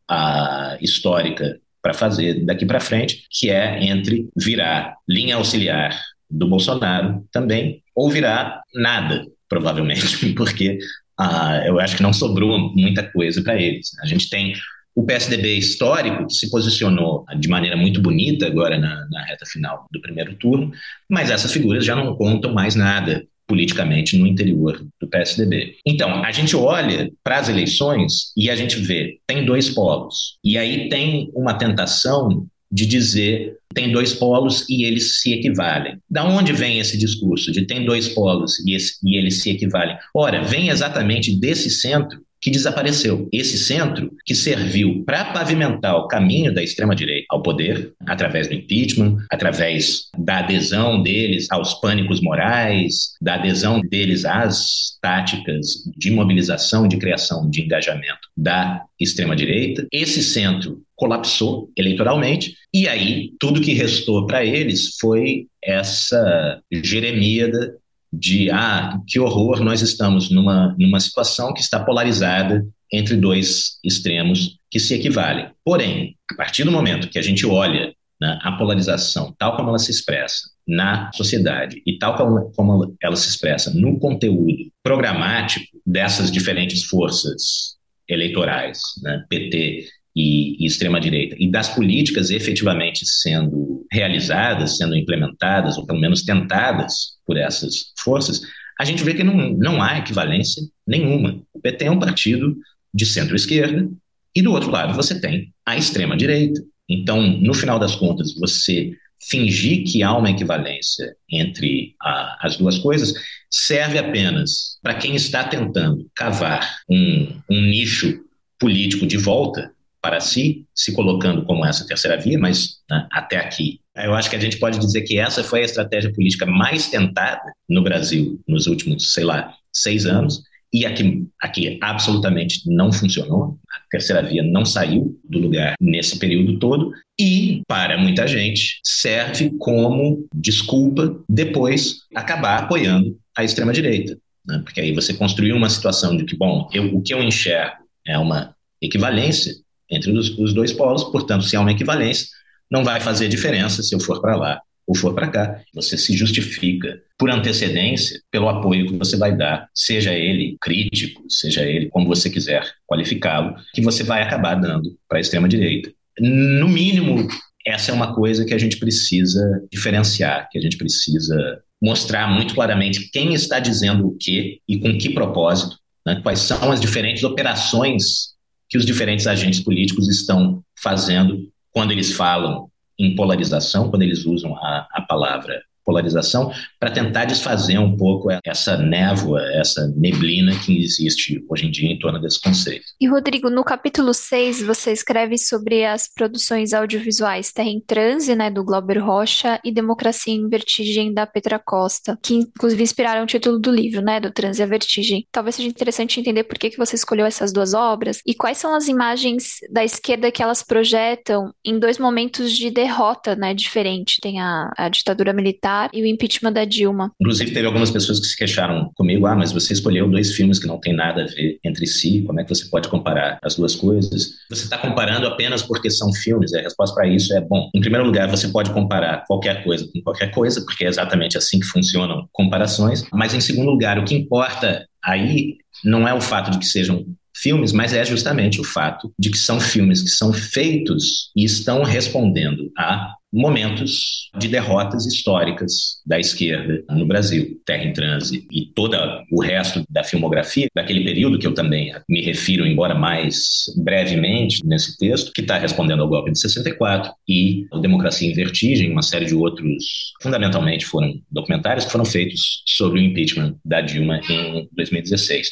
a, 0.09 0.77
histórica 0.81 1.59
para 1.81 1.93
fazer 1.93 2.45
daqui 2.45 2.65
para 2.65 2.79
frente, 2.79 3.25
que 3.29 3.49
é 3.49 3.85
entre 3.85 4.27
virar 4.35 4.95
linha 5.07 5.35
auxiliar 5.35 6.01
do 6.29 6.47
Bolsonaro 6.47 7.23
também 7.31 7.83
ou 7.95 8.09
virar 8.09 8.61
nada, 8.73 9.25
provavelmente, 9.47 10.33
porque 10.35 10.79
ah, 11.17 11.63
eu 11.65 11.79
acho 11.79 11.97
que 11.97 12.03
não 12.03 12.13
sobrou 12.13 12.73
muita 12.75 13.03
coisa 13.03 13.41
para 13.41 13.59
eles. 13.59 13.91
A 14.01 14.05
gente 14.05 14.29
tem 14.29 14.53
o 14.95 15.03
PSDB 15.03 15.55
histórico, 15.57 16.25
que 16.25 16.33
se 16.33 16.49
posicionou 16.49 17.25
de 17.37 17.49
maneira 17.49 17.75
muito 17.75 18.01
bonita 18.01 18.47
agora 18.47 18.77
na, 18.77 19.07
na 19.09 19.25
reta 19.25 19.45
final 19.45 19.85
do 19.91 20.01
primeiro 20.01 20.35
turno, 20.35 20.71
mas 21.09 21.29
essas 21.29 21.51
figuras 21.51 21.85
já 21.85 21.95
não 21.95 22.15
contam 22.15 22.53
mais 22.53 22.75
nada 22.75 23.25
politicamente 23.47 24.17
no 24.17 24.25
interior 24.25 24.83
do 24.99 25.07
PSDB. 25.07 25.75
Então, 25.85 26.23
a 26.23 26.31
gente 26.31 26.55
olha 26.55 27.11
para 27.23 27.37
as 27.37 27.49
eleições 27.49 28.31
e 28.35 28.49
a 28.49 28.55
gente 28.55 28.77
vê, 28.79 29.19
tem 29.27 29.45
dois 29.45 29.69
polos. 29.69 30.37
E 30.43 30.57
aí 30.57 30.89
tem 30.89 31.29
uma 31.35 31.53
tentação 31.53 32.47
de 32.71 32.85
dizer 32.85 33.55
tem 33.73 33.91
dois 33.91 34.13
polos 34.13 34.65
e 34.69 34.85
eles 34.85 35.21
se 35.21 35.33
equivalem. 35.33 35.97
Da 36.09 36.23
onde 36.25 36.53
vem 36.53 36.79
esse 36.79 36.97
discurso 36.97 37.51
de 37.51 37.65
tem 37.65 37.85
dois 37.85 38.07
polos 38.07 38.57
e, 38.65 38.73
esse, 38.73 38.95
e 39.03 39.17
eles 39.17 39.41
se 39.41 39.49
equivalem? 39.49 39.97
Ora, 40.13 40.43
vem 40.43 40.69
exatamente 40.69 41.37
desse 41.37 41.69
centro 41.69 42.25
que 42.45 42.51
desapareceu. 42.51 43.27
Esse 43.33 43.57
centro 43.57 44.11
que 44.23 44.35
serviu 44.35 45.03
para 45.03 45.25
pavimentar 45.25 45.95
o 45.95 46.07
caminho 46.07 46.53
da 46.53 46.61
extrema-direita 46.61 47.25
ao 47.31 47.41
poder, 47.41 47.91
através 48.05 48.47
do 48.47 48.53
impeachment, 48.53 49.17
através 49.31 50.09
da 50.15 50.37
adesão 50.37 51.01
deles 51.01 51.47
aos 51.49 51.73
pânicos 51.73 52.21
morais, 52.21 53.13
da 53.19 53.33
adesão 53.33 53.81
deles 53.81 54.25
às 54.25 54.95
táticas 55.01 55.83
de 55.97 56.11
mobilização, 56.11 56.87
de 56.87 56.97
criação 56.97 57.49
de 57.49 57.63
engajamento 57.63 58.29
da 58.37 58.83
extrema-direita. 58.99 59.87
Esse 59.91 60.21
centro 60.21 60.83
colapsou 60.95 61.69
eleitoralmente, 61.77 62.55
e 62.73 62.87
aí 62.87 63.31
tudo 63.39 63.61
que 63.61 63.73
restou 63.73 64.25
para 64.25 64.45
eles 64.45 64.97
foi 64.99 65.47
essa 65.63 66.61
jeremíada 66.71 67.75
de 68.11 68.49
ah, 68.49 68.99
que 69.07 69.19
horror, 69.19 69.61
nós 69.61 69.81
estamos 69.81 70.29
numa, 70.29 70.73
numa 70.79 70.99
situação 70.99 71.53
que 71.53 71.61
está 71.61 71.83
polarizada 71.83 72.65
entre 72.91 73.15
dois 73.17 73.77
extremos 73.83 74.57
que 74.71 74.79
se 74.79 74.93
equivalem. 74.93 75.49
Porém, 75.63 76.15
a 76.31 76.35
partir 76.35 76.63
do 76.63 76.71
momento 76.71 77.09
que 77.09 77.19
a 77.19 77.21
gente 77.21 77.45
olha 77.45 77.93
né, 78.21 78.39
a 78.41 78.53
polarização 78.53 79.35
tal 79.37 79.55
como 79.55 79.69
ela 79.69 79.79
se 79.79 79.91
expressa 79.91 80.49
na 80.67 81.11
sociedade 81.13 81.81
e 81.85 81.97
tal 81.97 82.15
como, 82.15 82.51
como 82.55 82.95
ela 83.01 83.15
se 83.15 83.29
expressa 83.29 83.73
no 83.73 83.99
conteúdo 83.99 84.71
programático 84.81 85.65
dessas 85.85 86.31
diferentes 86.31 86.83
forças 86.85 87.75
eleitorais, 88.07 88.79
né, 89.03 89.25
PT 89.29 89.87
e, 90.15 90.63
e 90.63 90.65
extrema-direita, 90.65 91.35
e 91.37 91.49
das 91.51 91.67
políticas 91.69 92.29
efetivamente 92.29 93.05
sendo 93.05 93.85
realizadas, 93.91 94.77
sendo 94.77 94.95
implementadas, 94.95 95.77
ou 95.77 95.85
pelo 95.85 95.99
menos 95.99 96.23
tentadas 96.23 97.17
por 97.25 97.37
essas 97.37 97.91
forças, 97.97 98.41
a 98.79 98.85
gente 98.85 99.03
vê 99.03 99.13
que 99.13 99.23
não, 99.23 99.51
não 99.51 99.81
há 99.81 99.97
equivalência 99.97 100.63
nenhuma. 100.87 101.41
O 101.53 101.59
PT 101.59 101.85
é 101.85 101.91
um 101.91 101.99
partido 101.99 102.55
de 102.93 103.05
centro-esquerda, 103.05 103.89
e 104.33 104.41
do 104.41 104.51
outro 104.51 104.71
lado 104.71 104.93
você 104.93 105.19
tem 105.19 105.53
a 105.65 105.77
extrema-direita. 105.77 106.61
Então, 106.87 107.21
no 107.21 107.53
final 107.53 107.79
das 107.79 107.95
contas, 107.95 108.33
você 108.35 108.91
fingir 109.29 109.83
que 109.85 110.03
há 110.03 110.15
uma 110.15 110.29
equivalência 110.29 111.15
entre 111.29 111.95
a, 112.01 112.45
as 112.45 112.57
duas 112.57 112.77
coisas 112.77 113.13
serve 113.49 113.97
apenas 113.97 114.77
para 114.83 114.93
quem 114.93 115.15
está 115.15 115.43
tentando 115.43 116.09
cavar 116.13 116.77
um, 116.89 117.27
um 117.49 117.61
nicho 117.61 118.23
político 118.59 119.07
de 119.07 119.17
volta 119.17 119.73
para 120.05 120.19
si, 120.19 120.67
se 120.75 120.93
colocando 120.93 121.43
como 121.45 121.65
essa 121.65 121.83
terceira 121.87 122.15
via, 122.15 122.37
mas 122.37 122.75
né, 122.87 123.07
até 123.11 123.37
aqui. 123.37 123.79
Eu 123.95 124.13
acho 124.13 124.29
que 124.29 124.35
a 124.35 124.39
gente 124.39 124.59
pode 124.59 124.77
dizer 124.77 125.01
que 125.01 125.17
essa 125.17 125.43
foi 125.43 125.61
a 125.61 125.65
estratégia 125.65 126.13
política 126.13 126.45
mais 126.45 126.89
tentada 126.89 127.51
no 127.67 127.81
Brasil 127.81 128.39
nos 128.47 128.67
últimos, 128.67 129.13
sei 129.13 129.23
lá, 129.23 129.51
seis 129.73 130.05
anos, 130.05 130.43
e 130.71 130.85
aqui, 130.85 131.25
aqui 131.41 131.79
absolutamente 131.81 132.69
não 132.69 132.91
funcionou. 132.91 133.57
A 133.73 133.79
terceira 133.89 134.21
via 134.21 134.43
não 134.43 134.63
saiu 134.63 135.19
do 135.27 135.39
lugar 135.39 135.73
nesse 135.81 136.19
período 136.19 136.59
todo. 136.59 136.91
E, 137.19 137.63
para 137.67 137.97
muita 137.97 138.27
gente, 138.27 138.79
serve 138.83 139.51
como 139.57 140.27
desculpa 140.35 141.17
depois 141.27 142.01
acabar 142.13 142.59
apoiando 142.59 143.17
a 143.35 143.43
extrema-direita. 143.43 144.15
Né? 144.45 144.61
Porque 144.63 144.81
aí 144.81 144.93
você 144.93 145.15
construiu 145.15 145.55
uma 145.55 145.69
situação 145.69 146.15
de 146.15 146.25
que, 146.25 146.35
bom, 146.35 146.69
eu, 146.71 146.93
o 146.93 147.01
que 147.01 147.13
eu 147.13 147.23
enxergo 147.23 147.77
é 148.05 148.19
uma 148.19 148.53
equivalência 148.81 149.55
entre 149.89 150.11
os, 150.11 150.37
os 150.37 150.53
dois 150.53 150.71
polos, 150.71 151.03
portanto, 151.05 151.45
se 151.45 151.55
há 151.55 151.61
uma 151.61 151.71
equivalência, 151.71 152.27
não 152.69 152.83
vai 152.83 152.99
fazer 152.99 153.27
diferença 153.27 153.83
se 153.83 153.93
eu 153.93 153.99
for 153.99 154.21
para 154.21 154.35
lá 154.35 154.61
ou 154.87 154.95
for 154.95 155.13
para 155.13 155.27
cá. 155.27 155.61
Você 155.73 155.97
se 155.97 156.15
justifica 156.15 157.01
por 157.17 157.29
antecedência 157.29 158.19
pelo 158.31 158.49
apoio 158.49 158.87
que 158.87 158.97
você 158.97 159.17
vai 159.17 159.35
dar, 159.35 159.67
seja 159.73 160.13
ele 160.13 160.57
crítico, 160.61 161.23
seja 161.29 161.63
ele 161.63 161.87
como 161.87 162.07
você 162.07 162.29
quiser 162.29 162.63
qualificá-lo, 162.87 163.55
que 163.73 163.81
você 163.81 164.03
vai 164.03 164.21
acabar 164.21 164.55
dando 164.55 164.97
para 165.07 165.17
a 165.17 165.21
extrema 165.21 165.47
direita. 165.47 165.91
No 166.19 166.67
mínimo, 166.67 167.27
essa 167.65 167.91
é 167.91 167.93
uma 167.93 168.13
coisa 168.13 168.45
que 168.45 168.53
a 168.53 168.57
gente 168.57 168.77
precisa 168.77 169.63
diferenciar, 169.71 170.47
que 170.51 170.57
a 170.57 170.61
gente 170.61 170.77
precisa 170.77 171.61
mostrar 171.81 172.27
muito 172.27 172.53
claramente 172.53 173.09
quem 173.11 173.33
está 173.33 173.59
dizendo 173.59 174.07
o 174.07 174.17
quê 174.17 174.59
e 174.67 174.79
com 174.79 174.97
que 174.97 175.09
propósito, 175.09 175.77
né? 176.05 176.19
quais 176.21 176.39
são 176.39 176.71
as 176.71 176.79
diferentes 176.79 177.23
operações 177.23 178.34
que 178.75 178.77
os 178.77 178.85
diferentes 178.85 179.25
agentes 179.25 179.61
políticos 179.61 180.09
estão 180.09 180.61
fazendo 180.77 181.49
quando 181.71 181.91
eles 181.91 182.11
falam 182.11 182.69
em 182.99 183.15
polarização, 183.15 183.89
quando 183.89 184.01
eles 184.01 184.25
usam 184.25 184.53
a, 184.57 184.85
a 184.91 185.01
palavra 185.01 185.63
polarização, 185.85 186.51
para 186.79 186.91
tentar 186.91 187.25
desfazer 187.25 187.77
um 187.77 187.95
pouco 187.95 188.29
essa 188.43 188.75
névoa, 188.75 189.41
essa 189.53 189.87
neblina 189.95 190.51
que 190.59 190.83
existe 190.83 191.45
hoje 191.47 191.67
em 191.67 191.71
dia 191.71 191.91
em 191.91 191.99
torno 191.99 192.19
desse 192.19 192.41
conceito. 192.41 192.83
E, 192.99 193.07
Rodrigo, 193.07 193.49
no 193.49 193.63
capítulo 193.63 194.13
6, 194.13 194.63
você 194.63 194.91
escreve 194.91 195.37
sobre 195.37 195.85
as 195.85 196.07
produções 196.07 196.73
audiovisuais 196.73 197.51
Terra 197.53 197.69
em 197.69 197.79
Transe, 197.79 198.35
né, 198.35 198.49
do 198.49 198.63
Glauber 198.63 198.97
Rocha, 198.97 199.59
e 199.63 199.71
Democracia 199.71 200.33
em 200.33 200.49
Vertigem, 200.49 201.13
da 201.13 201.27
Petra 201.27 201.59
Costa, 201.59 202.17
que 202.23 202.33
inclusive 202.35 202.81
inspiraram 202.81 203.23
o 203.23 203.27
título 203.27 203.59
do 203.59 203.71
livro, 203.71 204.01
né, 204.01 204.19
do 204.19 204.31
Transe 204.31 204.63
a 204.63 204.65
Vertigem. 204.65 205.27
Talvez 205.31 205.55
seja 205.55 205.69
interessante 205.69 206.19
entender 206.19 206.43
por 206.45 206.57
que, 206.57 206.71
que 206.71 206.77
você 206.77 206.95
escolheu 206.95 207.25
essas 207.25 207.53
duas 207.53 207.73
obras 207.73 208.21
e 208.25 208.33
quais 208.33 208.57
são 208.57 208.73
as 208.73 208.87
imagens 208.87 209.59
da 209.71 209.83
esquerda 209.83 210.31
que 210.31 210.41
elas 210.41 210.63
projetam 210.63 211.53
em 211.63 211.77
dois 211.77 211.99
momentos 211.99 212.51
de 212.51 212.71
derrota, 212.71 213.35
né, 213.35 213.53
diferente. 213.53 214.19
Tem 214.19 214.39
a, 214.39 214.71
a 214.75 214.89
ditadura 214.89 215.31
militar 215.31 215.74
e 215.93 216.01
o 216.01 216.05
impeachment 216.05 216.53
da 216.53 216.65
Dilma. 216.65 217.11
Inclusive, 217.19 217.51
teve 217.51 217.65
algumas 217.65 217.91
pessoas 217.91 218.19
que 218.19 218.27
se 218.27 218.37
queixaram 218.37 218.91
comigo: 218.95 219.25
ah, 219.25 219.35
mas 219.35 219.51
você 219.51 219.73
escolheu 219.73 220.09
dois 220.09 220.33
filmes 220.33 220.59
que 220.59 220.67
não 220.67 220.79
têm 220.79 220.93
nada 220.93 221.23
a 221.23 221.27
ver 221.27 221.59
entre 221.63 221.85
si, 221.87 222.23
como 222.25 222.39
é 222.39 222.43
que 222.43 222.49
você 222.49 222.65
pode 222.69 222.89
comparar 222.89 223.39
as 223.43 223.55
duas 223.55 223.75
coisas? 223.75 224.35
Você 224.49 224.63
está 224.63 224.77
comparando 224.77 225.27
apenas 225.27 225.61
porque 225.61 225.89
são 225.89 226.11
filmes? 226.13 226.53
A 226.53 226.61
resposta 226.61 226.95
para 226.95 227.07
isso 227.07 227.33
é: 227.33 227.41
bom, 227.41 227.69
em 227.73 227.81
primeiro 227.81 228.05
lugar, 228.05 228.29
você 228.29 228.47
pode 228.47 228.71
comparar 228.71 229.25
qualquer 229.25 229.63
coisa 229.63 229.87
com 229.91 230.01
qualquer 230.01 230.31
coisa, 230.31 230.61
porque 230.61 230.85
é 230.85 230.87
exatamente 230.87 231.37
assim 231.37 231.59
que 231.59 231.65
funcionam 231.65 232.27
comparações, 232.31 233.03
mas 233.13 233.33
em 233.33 233.41
segundo 233.41 233.71
lugar, 233.71 233.99
o 233.99 234.05
que 234.05 234.15
importa 234.15 234.85
aí 235.03 235.57
não 235.83 236.07
é 236.07 236.13
o 236.13 236.21
fato 236.21 236.51
de 236.51 236.59
que 236.59 236.65
sejam 236.65 237.05
filmes, 237.35 237.73
mas 237.73 237.93
é 237.93 238.03
justamente 238.05 238.61
o 238.61 238.63
fato 238.63 239.13
de 239.19 239.29
que 239.29 239.37
são 239.37 239.59
filmes 239.59 240.01
que 240.01 240.09
são 240.09 240.31
feitos 240.31 241.31
e 241.35 241.43
estão 241.43 241.83
respondendo 241.83 242.71
a 242.77 243.13
momentos 243.35 244.29
de 244.37 244.47
derrotas 244.47 245.05
históricas 245.05 246.01
da 246.05 246.17
esquerda 246.17 246.81
no 246.89 247.05
Brasil. 247.05 247.61
Terra 247.65 247.83
em 247.83 247.91
Transe 247.91 248.47
e 248.49 248.67
todo 248.73 248.95
o 249.29 249.41
resto 249.41 249.83
da 249.89 250.05
filmografia 250.05 250.67
daquele 250.73 251.03
período 251.03 251.37
que 251.37 251.45
eu 251.45 251.53
também 251.53 251.93
me 252.07 252.21
refiro, 252.21 252.65
embora 252.65 252.95
mais 252.95 253.65
brevemente 253.83 254.65
nesse 254.65 254.97
texto, 254.97 255.33
que 255.33 255.41
está 255.41 255.57
respondendo 255.57 256.01
ao 256.01 256.07
golpe 256.07 256.31
de 256.31 256.39
64 256.39 257.11
e 257.27 257.67
a 257.73 257.79
Democracia 257.79 258.29
em 258.29 258.33
Vertigem, 258.33 258.91
uma 258.91 259.01
série 259.01 259.25
de 259.25 259.35
outros, 259.35 260.13
fundamentalmente 260.21 260.85
foram 260.85 261.13
documentários 261.29 261.85
que 261.85 261.91
foram 261.91 262.05
feitos 262.05 262.63
sobre 262.65 263.01
o 263.01 263.03
impeachment 263.03 263.57
da 263.65 263.81
Dilma 263.81 264.21
em 264.29 264.69
2016. 264.71 265.51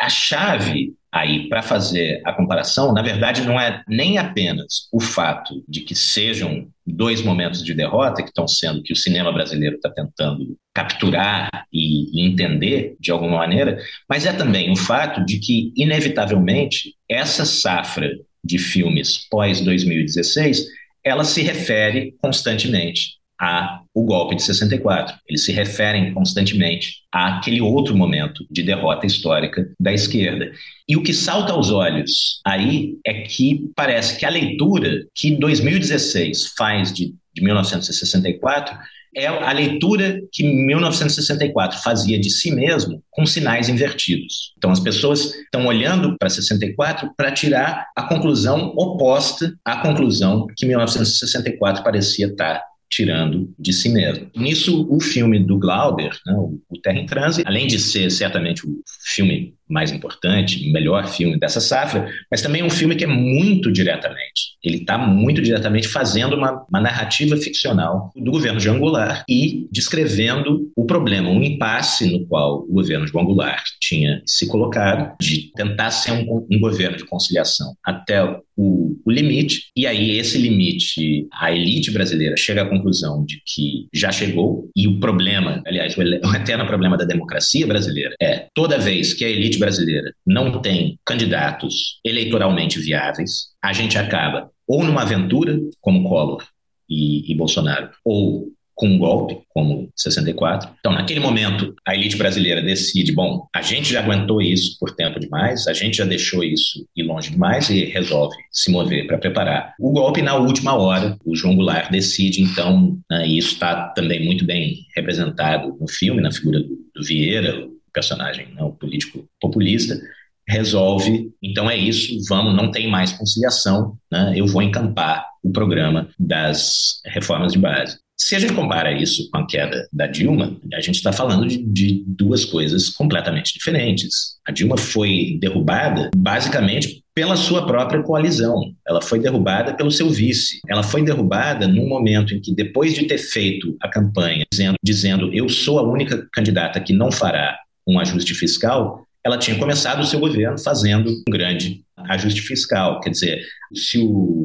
A 0.00 0.08
chave 0.08 0.94
aí 1.12 1.48
para 1.48 1.62
fazer 1.62 2.20
a 2.24 2.32
comparação, 2.32 2.92
na 2.92 3.02
verdade, 3.02 3.42
não 3.42 3.60
é 3.60 3.84
nem 3.86 4.18
apenas 4.18 4.88
o 4.92 4.98
fato 4.98 5.62
de 5.68 5.82
que 5.82 5.94
sejam 5.94 6.68
dois 6.86 7.22
momentos 7.22 7.64
de 7.64 7.72
derrota 7.72 8.22
que 8.22 8.28
estão 8.28 8.46
sendo 8.46 8.82
que 8.82 8.92
o 8.92 8.96
cinema 8.96 9.32
brasileiro 9.32 9.76
está 9.76 9.90
tentando 9.90 10.56
capturar 10.74 11.66
e, 11.72 12.26
entender 12.26 12.96
de 13.00 13.10
alguma 13.10 13.38
maneira, 13.38 13.78
mas 14.08 14.26
é 14.26 14.32
também 14.32 14.70
o 14.70 14.76
fato 14.76 15.24
de 15.24 15.38
que, 15.38 15.72
inevitavelmente, 15.76 16.94
essa 17.08 17.44
safra 17.44 18.10
de 18.44 18.58
filmes 18.58 19.26
pós 19.30 19.60
2016 19.60 20.66
ela 21.02 21.24
se 21.24 21.42
refere 21.42 22.14
constantemente 22.20 23.18
a 23.40 23.80
o 23.92 24.04
golpe 24.04 24.34
de 24.34 24.42
64. 24.42 25.16
Eles 25.28 25.44
se 25.44 25.52
referem 25.52 26.12
constantemente 26.12 27.02
àquele 27.12 27.60
outro 27.60 27.96
momento 27.96 28.44
de 28.50 28.62
derrota 28.62 29.06
histórica 29.06 29.68
da 29.78 29.92
esquerda. 29.92 30.50
E 30.88 30.96
o 30.96 31.02
que 31.02 31.14
salta 31.14 31.52
aos 31.52 31.70
olhos 31.70 32.40
aí 32.44 32.96
é 33.06 33.22
que 33.22 33.70
parece 33.76 34.18
que 34.18 34.26
a 34.26 34.30
leitura 34.30 35.06
que 35.14 35.30
2016 35.36 36.54
faz 36.56 36.92
de, 36.92 37.14
de 37.32 37.42
1964 37.42 38.76
é 39.16 39.28
a 39.28 39.52
leitura 39.52 40.20
que 40.32 40.42
1964 40.42 41.80
fazia 41.82 42.18
de 42.18 42.30
si 42.30 42.50
mesmo 42.50 43.00
com 43.10 43.24
sinais 43.24 43.68
invertidos. 43.68 44.52
Então 44.58 44.70
as 44.70 44.80
pessoas 44.80 45.32
estão 45.34 45.66
olhando 45.66 46.16
para 46.18 46.28
64 46.28 47.12
para 47.16 47.30
tirar 47.30 47.86
a 47.94 48.02
conclusão 48.02 48.72
oposta 48.76 49.54
à 49.64 49.76
conclusão 49.76 50.48
que 50.56 50.66
1964 50.66 51.84
parecia 51.84 52.26
estar 52.26 52.60
tirando 52.90 53.52
de 53.58 53.72
si 53.72 53.88
mesmo. 53.88 54.30
Nisso, 54.36 54.86
o 54.90 55.00
filme 55.00 55.38
do 55.38 55.58
Glauber, 55.58 56.10
né, 56.26 56.34
o 56.34 56.80
Terra 56.82 56.98
em 56.98 57.06
Transe, 57.06 57.42
além 57.44 57.66
de 57.66 57.78
ser 57.78 58.10
certamente 58.10 58.66
o 58.66 58.82
filme 59.04 59.54
mais 59.68 59.90
importante, 59.90 60.70
melhor 60.70 61.08
filme 61.08 61.38
dessa 61.38 61.60
safra, 61.60 62.08
mas 62.30 62.42
também 62.42 62.60
é 62.60 62.64
um 62.64 62.70
filme 62.70 62.94
que 62.94 63.04
é 63.04 63.06
muito 63.06 63.72
diretamente. 63.72 64.54
Ele 64.62 64.78
está 64.78 64.98
muito 64.98 65.40
diretamente 65.40 65.88
fazendo 65.88 66.36
uma, 66.36 66.64
uma, 66.68 66.80
narrativa 66.80 67.36
ficcional 67.36 68.12
do 68.14 68.30
governo 68.30 68.60
de 68.60 68.68
Angular 68.68 69.24
e 69.28 69.66
descrevendo 69.72 70.70
o 70.76 70.84
problema, 70.84 71.30
um 71.30 71.42
impasse 71.42 72.10
no 72.10 72.26
qual 72.26 72.60
o 72.60 72.72
governo 72.72 73.06
de 73.06 73.18
Angular 73.18 73.62
tinha 73.80 74.22
se 74.26 74.46
colocado 74.46 75.16
de 75.20 75.50
tentar 75.54 75.90
ser 75.90 76.12
um, 76.12 76.46
um 76.50 76.60
governo 76.60 76.96
de 76.96 77.06
conciliação 77.06 77.74
até 77.82 78.22
o, 78.56 78.96
o, 79.04 79.10
limite, 79.10 79.70
e 79.76 79.86
aí 79.86 80.16
esse 80.16 80.38
limite, 80.38 81.26
a 81.32 81.52
elite 81.52 81.90
brasileira 81.90 82.36
chega 82.36 82.62
à 82.62 82.68
conclusão 82.76 83.24
de 83.24 83.40
que 83.44 83.88
já 83.92 84.10
chegou, 84.10 84.70
e 84.74 84.86
o 84.86 85.00
problema, 85.00 85.62
aliás, 85.66 85.96
o, 85.98 86.02
eterno 86.34 86.66
problema 86.66 86.96
da 86.96 87.04
democracia 87.04 87.66
brasileira 87.66 88.14
é 88.20 88.48
toda 88.54 88.78
vez 88.78 89.14
que 89.14 89.24
a 89.24 89.28
elite 89.28 89.58
brasileira 89.58 90.12
não 90.26 90.60
tem 90.60 90.98
candidatos 91.04 92.00
eleitoralmente 92.04 92.78
viáveis, 92.78 93.48
a 93.62 93.72
gente 93.72 93.98
acaba 93.98 94.50
ou 94.66 94.82
numa 94.82 95.02
aventura, 95.02 95.58
como 95.80 96.08
Collor 96.08 96.42
e, 96.88 97.30
e 97.30 97.36
Bolsonaro, 97.36 97.90
ou 98.04 98.48
com 98.74 98.88
um 98.88 98.98
golpe, 98.98 99.38
como 99.48 99.88
64. 99.94 100.70
Então, 100.78 100.92
naquele 100.92 101.20
momento, 101.20 101.74
a 101.86 101.94
elite 101.94 102.16
brasileira 102.16 102.60
decide: 102.60 103.12
bom, 103.12 103.46
a 103.54 103.62
gente 103.62 103.92
já 103.92 104.00
aguentou 104.00 104.42
isso 104.42 104.76
por 104.78 104.90
tempo 104.94 105.20
demais, 105.20 105.66
a 105.66 105.72
gente 105.72 105.96
já 105.96 106.04
deixou 106.04 106.42
isso 106.42 106.86
ir 106.96 107.04
longe 107.04 107.30
demais 107.30 107.70
e 107.70 107.84
resolve 107.84 108.36
se 108.50 108.70
mover 108.70 109.06
para 109.06 109.18
preparar 109.18 109.74
o 109.78 109.92
golpe. 109.92 110.22
Na 110.22 110.36
última 110.36 110.74
hora, 110.74 111.16
o 111.24 111.36
João 111.36 111.56
Goulart 111.56 111.90
decide, 111.90 112.42
então, 112.42 112.98
né, 113.10 113.26
e 113.26 113.38
isso 113.38 113.54
está 113.54 113.88
também 113.88 114.24
muito 114.24 114.44
bem 114.44 114.86
representado 114.94 115.76
no 115.80 115.88
filme, 115.88 116.20
na 116.20 116.32
figura 116.32 116.60
do, 116.60 116.84
Vieira, 117.04 117.66
o 117.66 117.72
personagem, 117.92 118.48
né, 118.54 118.62
o 118.62 118.72
político 118.72 119.28
populista, 119.40 120.00
resolve, 120.46 121.30
então 121.42 121.70
é 121.70 121.76
isso, 121.76 122.16
vamos, 122.28 122.54
não 122.54 122.70
tem 122.70 122.88
mais 122.88 123.12
conciliação, 123.12 123.96
né, 124.12 124.32
eu 124.36 124.46
vou 124.46 124.62
encampar 124.62 125.26
o 125.42 125.50
programa 125.50 126.08
das 126.18 127.00
reformas 127.06 127.52
de 127.52 127.58
base. 127.58 127.98
Se 128.16 128.36
a 128.36 128.38
gente 128.38 128.52
compara 128.52 128.92
isso 128.92 129.28
com 129.30 129.38
a 129.38 129.46
queda 129.46 129.88
da 129.92 130.06
Dilma, 130.06 130.56
a 130.72 130.80
gente 130.80 130.96
está 130.96 131.12
falando 131.12 131.48
de, 131.48 131.58
de, 131.58 132.04
duas 132.06 132.44
coisas 132.44 132.88
completamente 132.88 133.52
diferentes. 133.52 134.36
A 134.46 134.52
Dilma 134.52 134.76
foi 134.78 135.36
derrubada 135.40 136.10
basicamente 136.16 137.02
pela 137.12 137.34
sua 137.34 137.66
própria 137.66 138.02
coalizão. 138.02 138.72
Ela 138.86 139.02
foi 139.02 139.18
derrubada 139.18 139.74
pelo 139.74 139.90
seu 139.90 140.08
vice. 140.10 140.60
Ela 140.68 140.84
foi 140.84 141.02
derrubada 141.02 141.66
num 141.66 141.88
momento 141.88 142.34
em 142.34 142.40
que, 142.40 142.54
depois 142.54 142.94
de 142.94 143.04
ter 143.04 143.18
feito 143.18 143.76
a 143.82 143.88
campanha 143.88 144.44
dizendo, 144.50 144.76
dizendo 144.82 145.34
eu 145.34 145.48
sou 145.48 145.80
a 145.80 145.82
única 145.82 146.26
candidata 146.32 146.80
que 146.80 146.92
não 146.92 147.10
fará 147.10 147.58
um 147.86 147.98
ajuste 147.98 148.32
fiscal, 148.32 149.04
ela 149.24 149.38
tinha 149.38 149.58
começado 149.58 150.00
o 150.00 150.06
seu 150.06 150.20
governo 150.20 150.58
fazendo 150.58 151.10
um 151.10 151.30
grande 151.30 151.82
ajuste 151.96 152.42
fiscal. 152.42 153.00
Quer 153.00 153.10
dizer, 153.10 153.42
se 153.74 153.98
o, 153.98 154.43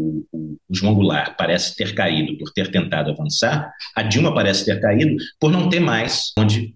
o, 0.68 0.76
João 0.76 0.94
Goulart 0.94 1.36
parece 1.38 1.76
ter 1.76 1.94
caído 1.94 2.38
por 2.38 2.52
ter 2.52 2.72
tentado 2.72 3.12
avançar, 3.12 3.72
a 3.96 4.04
Dilma 4.04 4.34
parece 4.34 4.66
ter 4.66 4.80
caído 4.80 5.16
por 5.40 5.52
não 5.52 5.70
ter 5.70 5.80
mais 5.80 6.32
onde 6.38 6.74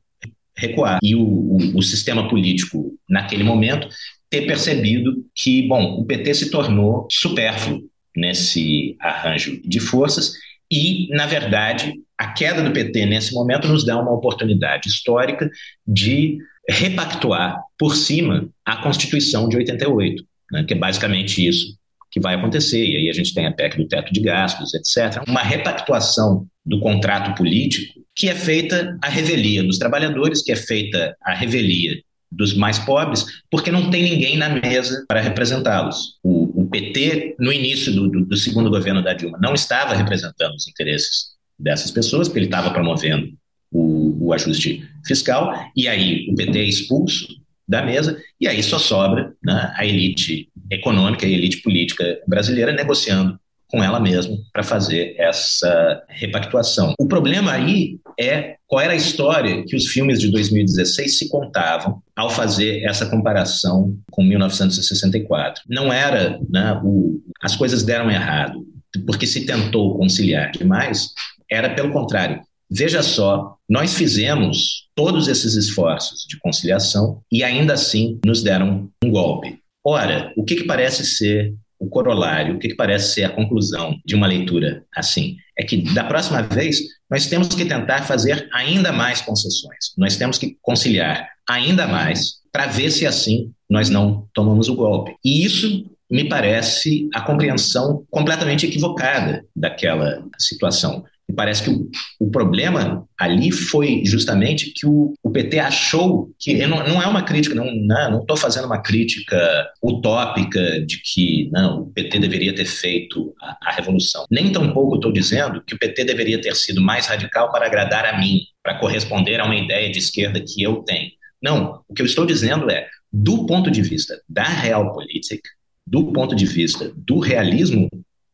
recuar. 0.55 0.99
E 1.01 1.15
o, 1.15 1.21
o, 1.21 1.77
o 1.77 1.81
sistema 1.81 2.27
político, 2.27 2.97
naquele 3.09 3.43
momento, 3.43 3.87
ter 4.29 4.45
percebido 4.47 5.25
que, 5.35 5.67
bom, 5.67 5.99
o 5.99 6.05
PT 6.05 6.33
se 6.33 6.51
tornou 6.51 7.07
supérfluo 7.11 7.81
nesse 8.15 8.95
arranjo 8.99 9.59
de 9.63 9.79
forças 9.79 10.33
e, 10.71 11.07
na 11.09 11.25
verdade, 11.25 11.93
a 12.17 12.31
queda 12.31 12.63
do 12.63 12.71
PT 12.71 13.05
nesse 13.05 13.33
momento 13.33 13.67
nos 13.67 13.85
dá 13.85 13.99
uma 13.99 14.13
oportunidade 14.13 14.87
histórica 14.87 15.49
de 15.85 16.37
repactuar 16.67 17.61
por 17.77 17.95
cima 17.95 18.49
a 18.65 18.77
Constituição 18.77 19.49
de 19.49 19.57
88, 19.57 20.23
né, 20.51 20.63
que 20.63 20.73
é 20.73 20.77
basicamente 20.77 21.45
isso 21.45 21.77
que 22.13 22.19
vai 22.19 22.35
acontecer. 22.35 22.85
E 22.85 22.95
aí 22.95 23.09
a 23.09 23.13
gente 23.13 23.33
tem 23.33 23.47
a 23.47 23.51
PEC 23.51 23.75
do 23.75 23.87
teto 23.87 24.13
de 24.13 24.21
gastos, 24.21 24.71
etc. 24.75 25.23
Uma 25.27 25.41
repactuação 25.41 26.45
do 26.63 26.79
contrato 26.79 27.35
político 27.35 28.01
que 28.15 28.29
é 28.29 28.35
feita 28.35 28.95
a 29.01 29.09
revelia 29.09 29.63
dos 29.63 29.79
trabalhadores, 29.79 30.43
que 30.43 30.51
é 30.51 30.55
feita 30.55 31.17
a 31.23 31.33
revelia 31.33 31.99
dos 32.31 32.53
mais 32.53 32.77
pobres, 32.77 33.25
porque 33.49 33.71
não 33.71 33.89
tem 33.89 34.03
ninguém 34.03 34.37
na 34.37 34.49
mesa 34.49 35.03
para 35.07 35.19
representá-los. 35.19 36.19
O, 36.21 36.61
o, 36.61 36.67
PT, 36.67 37.35
no 37.39 37.51
início 37.51 37.91
do, 37.91 38.07
do, 38.07 38.25
do 38.25 38.37
segundo 38.37 38.69
governo 38.69 39.03
da 39.03 39.13
Dilma, 39.13 39.39
não 39.41 39.55
estava 39.55 39.95
representando 39.95 40.53
os 40.53 40.67
interesses 40.67 41.33
dessas 41.57 41.89
pessoas, 41.89 42.27
porque 42.27 42.39
ele 42.39 42.45
estava 42.47 42.71
promovendo 42.71 43.29
o, 43.71 44.27
o 44.27 44.33
ajuste 44.33 44.87
fiscal, 45.05 45.71
e 45.75 45.87
aí 45.87 46.27
o 46.29 46.35
PT 46.35 46.59
é 46.59 46.63
expulso 46.63 47.27
da 47.67 47.81
mesa, 47.81 48.17
e 48.39 48.47
aí 48.47 48.61
só 48.61 48.77
sobra 48.77 49.33
né, 49.43 49.73
a 49.75 49.85
elite 49.85 50.49
econômica 50.69 51.25
e 51.25 51.33
a 51.33 51.37
elite 51.37 51.61
política 51.61 52.19
brasileira 52.27 52.71
negociando 52.71 53.39
com 53.67 53.83
ela 53.83 53.99
mesma 53.99 54.37
para 54.51 54.61
fazer 54.61 55.15
essa 55.17 56.03
repactuação. 56.07 56.93
O 56.99 57.07
problema 57.07 57.53
aí 57.53 57.97
é 58.19 58.55
qual 58.67 58.81
era 58.81 58.93
a 58.93 58.95
história 58.95 59.63
que 59.65 59.75
os 59.75 59.87
filmes 59.87 60.19
de 60.19 60.29
2016 60.31 61.17
se 61.17 61.29
contavam 61.29 61.99
ao 62.15 62.29
fazer 62.29 62.83
essa 62.83 63.07
comparação 63.07 63.97
com 64.11 64.23
1964. 64.23 65.63
Não 65.67 65.91
era, 65.91 66.39
né, 66.47 66.79
o, 66.83 67.19
as 67.41 67.55
coisas 67.55 67.81
deram 67.81 68.11
errado 68.11 68.63
porque 69.07 69.25
se 69.25 69.45
tentou 69.45 69.97
conciliar 69.97 70.51
demais, 70.51 71.09
era 71.49 71.69
pelo 71.73 71.91
contrário, 71.91 72.41
Veja 72.75 73.03
só, 73.03 73.55
nós 73.69 73.93
fizemos 73.93 74.87
todos 74.95 75.27
esses 75.27 75.53
esforços 75.53 76.25
de 76.27 76.39
conciliação 76.39 77.21
e 77.31 77.43
ainda 77.43 77.73
assim 77.73 78.19
nos 78.25 78.41
deram 78.41 78.89
um 79.05 79.11
golpe. 79.11 79.59
Ora, 79.85 80.33
o 80.35 80.43
que, 80.43 80.55
que 80.55 80.63
parece 80.63 81.05
ser 81.05 81.53
o 81.77 81.87
corolário, 81.87 82.55
o 82.55 82.59
que, 82.59 82.69
que 82.69 82.75
parece 82.75 83.13
ser 83.13 83.25
a 83.25 83.29
conclusão 83.29 83.95
de 84.03 84.15
uma 84.15 84.25
leitura 84.25 84.83
assim? 84.95 85.35
É 85.55 85.63
que 85.63 85.93
da 85.93 86.03
próxima 86.03 86.41
vez 86.41 86.79
nós 87.07 87.27
temos 87.27 87.49
que 87.49 87.63
tentar 87.63 88.03
fazer 88.03 88.49
ainda 88.51 88.91
mais 88.91 89.21
concessões, 89.21 89.93
nós 89.95 90.17
temos 90.17 90.39
que 90.39 90.57
conciliar 90.59 91.29
ainda 91.47 91.85
mais 91.85 92.41
para 92.51 92.65
ver 92.65 92.89
se 92.89 93.05
assim 93.05 93.51
nós 93.69 93.89
não 93.89 94.27
tomamos 94.33 94.67
o 94.67 94.75
golpe. 94.75 95.15
E 95.23 95.45
isso 95.45 95.85
me 96.09 96.27
parece 96.27 97.09
a 97.13 97.21
compreensão 97.21 98.05
completamente 98.09 98.65
equivocada 98.65 99.45
daquela 99.55 100.23
situação. 100.39 101.03
Me 101.29 101.35
parece 101.35 101.63
que 101.63 101.69
o, 101.69 101.89
o, 102.19 102.29
problema 102.29 103.07
ali 103.17 103.49
foi 103.49 104.03
justamente 104.05 104.71
que 104.71 104.85
o, 104.85 105.13
o 105.23 105.31
PT 105.31 105.59
achou 105.59 106.29
que 106.37 106.65
não, 106.67 106.85
não, 106.87 107.01
é 107.01 107.07
uma 107.07 107.23
crítica, 107.23 107.55
não 107.55 108.19
estou 108.19 108.35
fazendo 108.35 108.65
uma 108.65 108.81
crítica 108.81 109.37
utópica 109.81 110.85
de 110.85 111.01
que 111.01 111.49
não 111.51 111.83
o 111.83 111.91
PT 111.91 112.19
deveria 112.19 112.53
ter 112.53 112.65
feito 112.65 113.33
a, 113.41 113.69
a 113.69 113.71
revolução. 113.71 114.25
Nem 114.29 114.51
tampouco 114.51 114.95
estou 114.95 115.13
dizendo 115.13 115.63
que 115.65 115.75
o 115.75 115.79
PT 115.79 116.03
deveria 116.03 116.41
ter 116.41 116.55
sido 116.55 116.81
mais 116.81 117.07
radical 117.07 117.51
para 117.51 117.65
agradar 117.65 118.05
a 118.05 118.19
mim, 118.19 118.41
para 118.61 118.77
corresponder 118.77 119.39
a 119.39 119.45
uma 119.45 119.55
ideia 119.55 119.89
de 119.89 119.99
esquerda 119.99 120.41
que 120.41 120.61
eu 120.61 120.83
tenho. 120.83 121.11
Não, 121.41 121.81
o 121.87 121.93
que 121.93 122.01
eu 122.01 122.05
estou 122.05 122.25
dizendo 122.25 122.69
é, 122.69 122.87
do 123.11 123.45
ponto 123.45 123.71
de 123.71 123.81
vista 123.81 124.21
da 124.27 124.43
realpolitik, 124.43 125.41
do 125.85 126.11
ponto 126.11 126.35
de 126.35 126.45
vista 126.45 126.91
do 126.95 127.19
realismo 127.19 127.89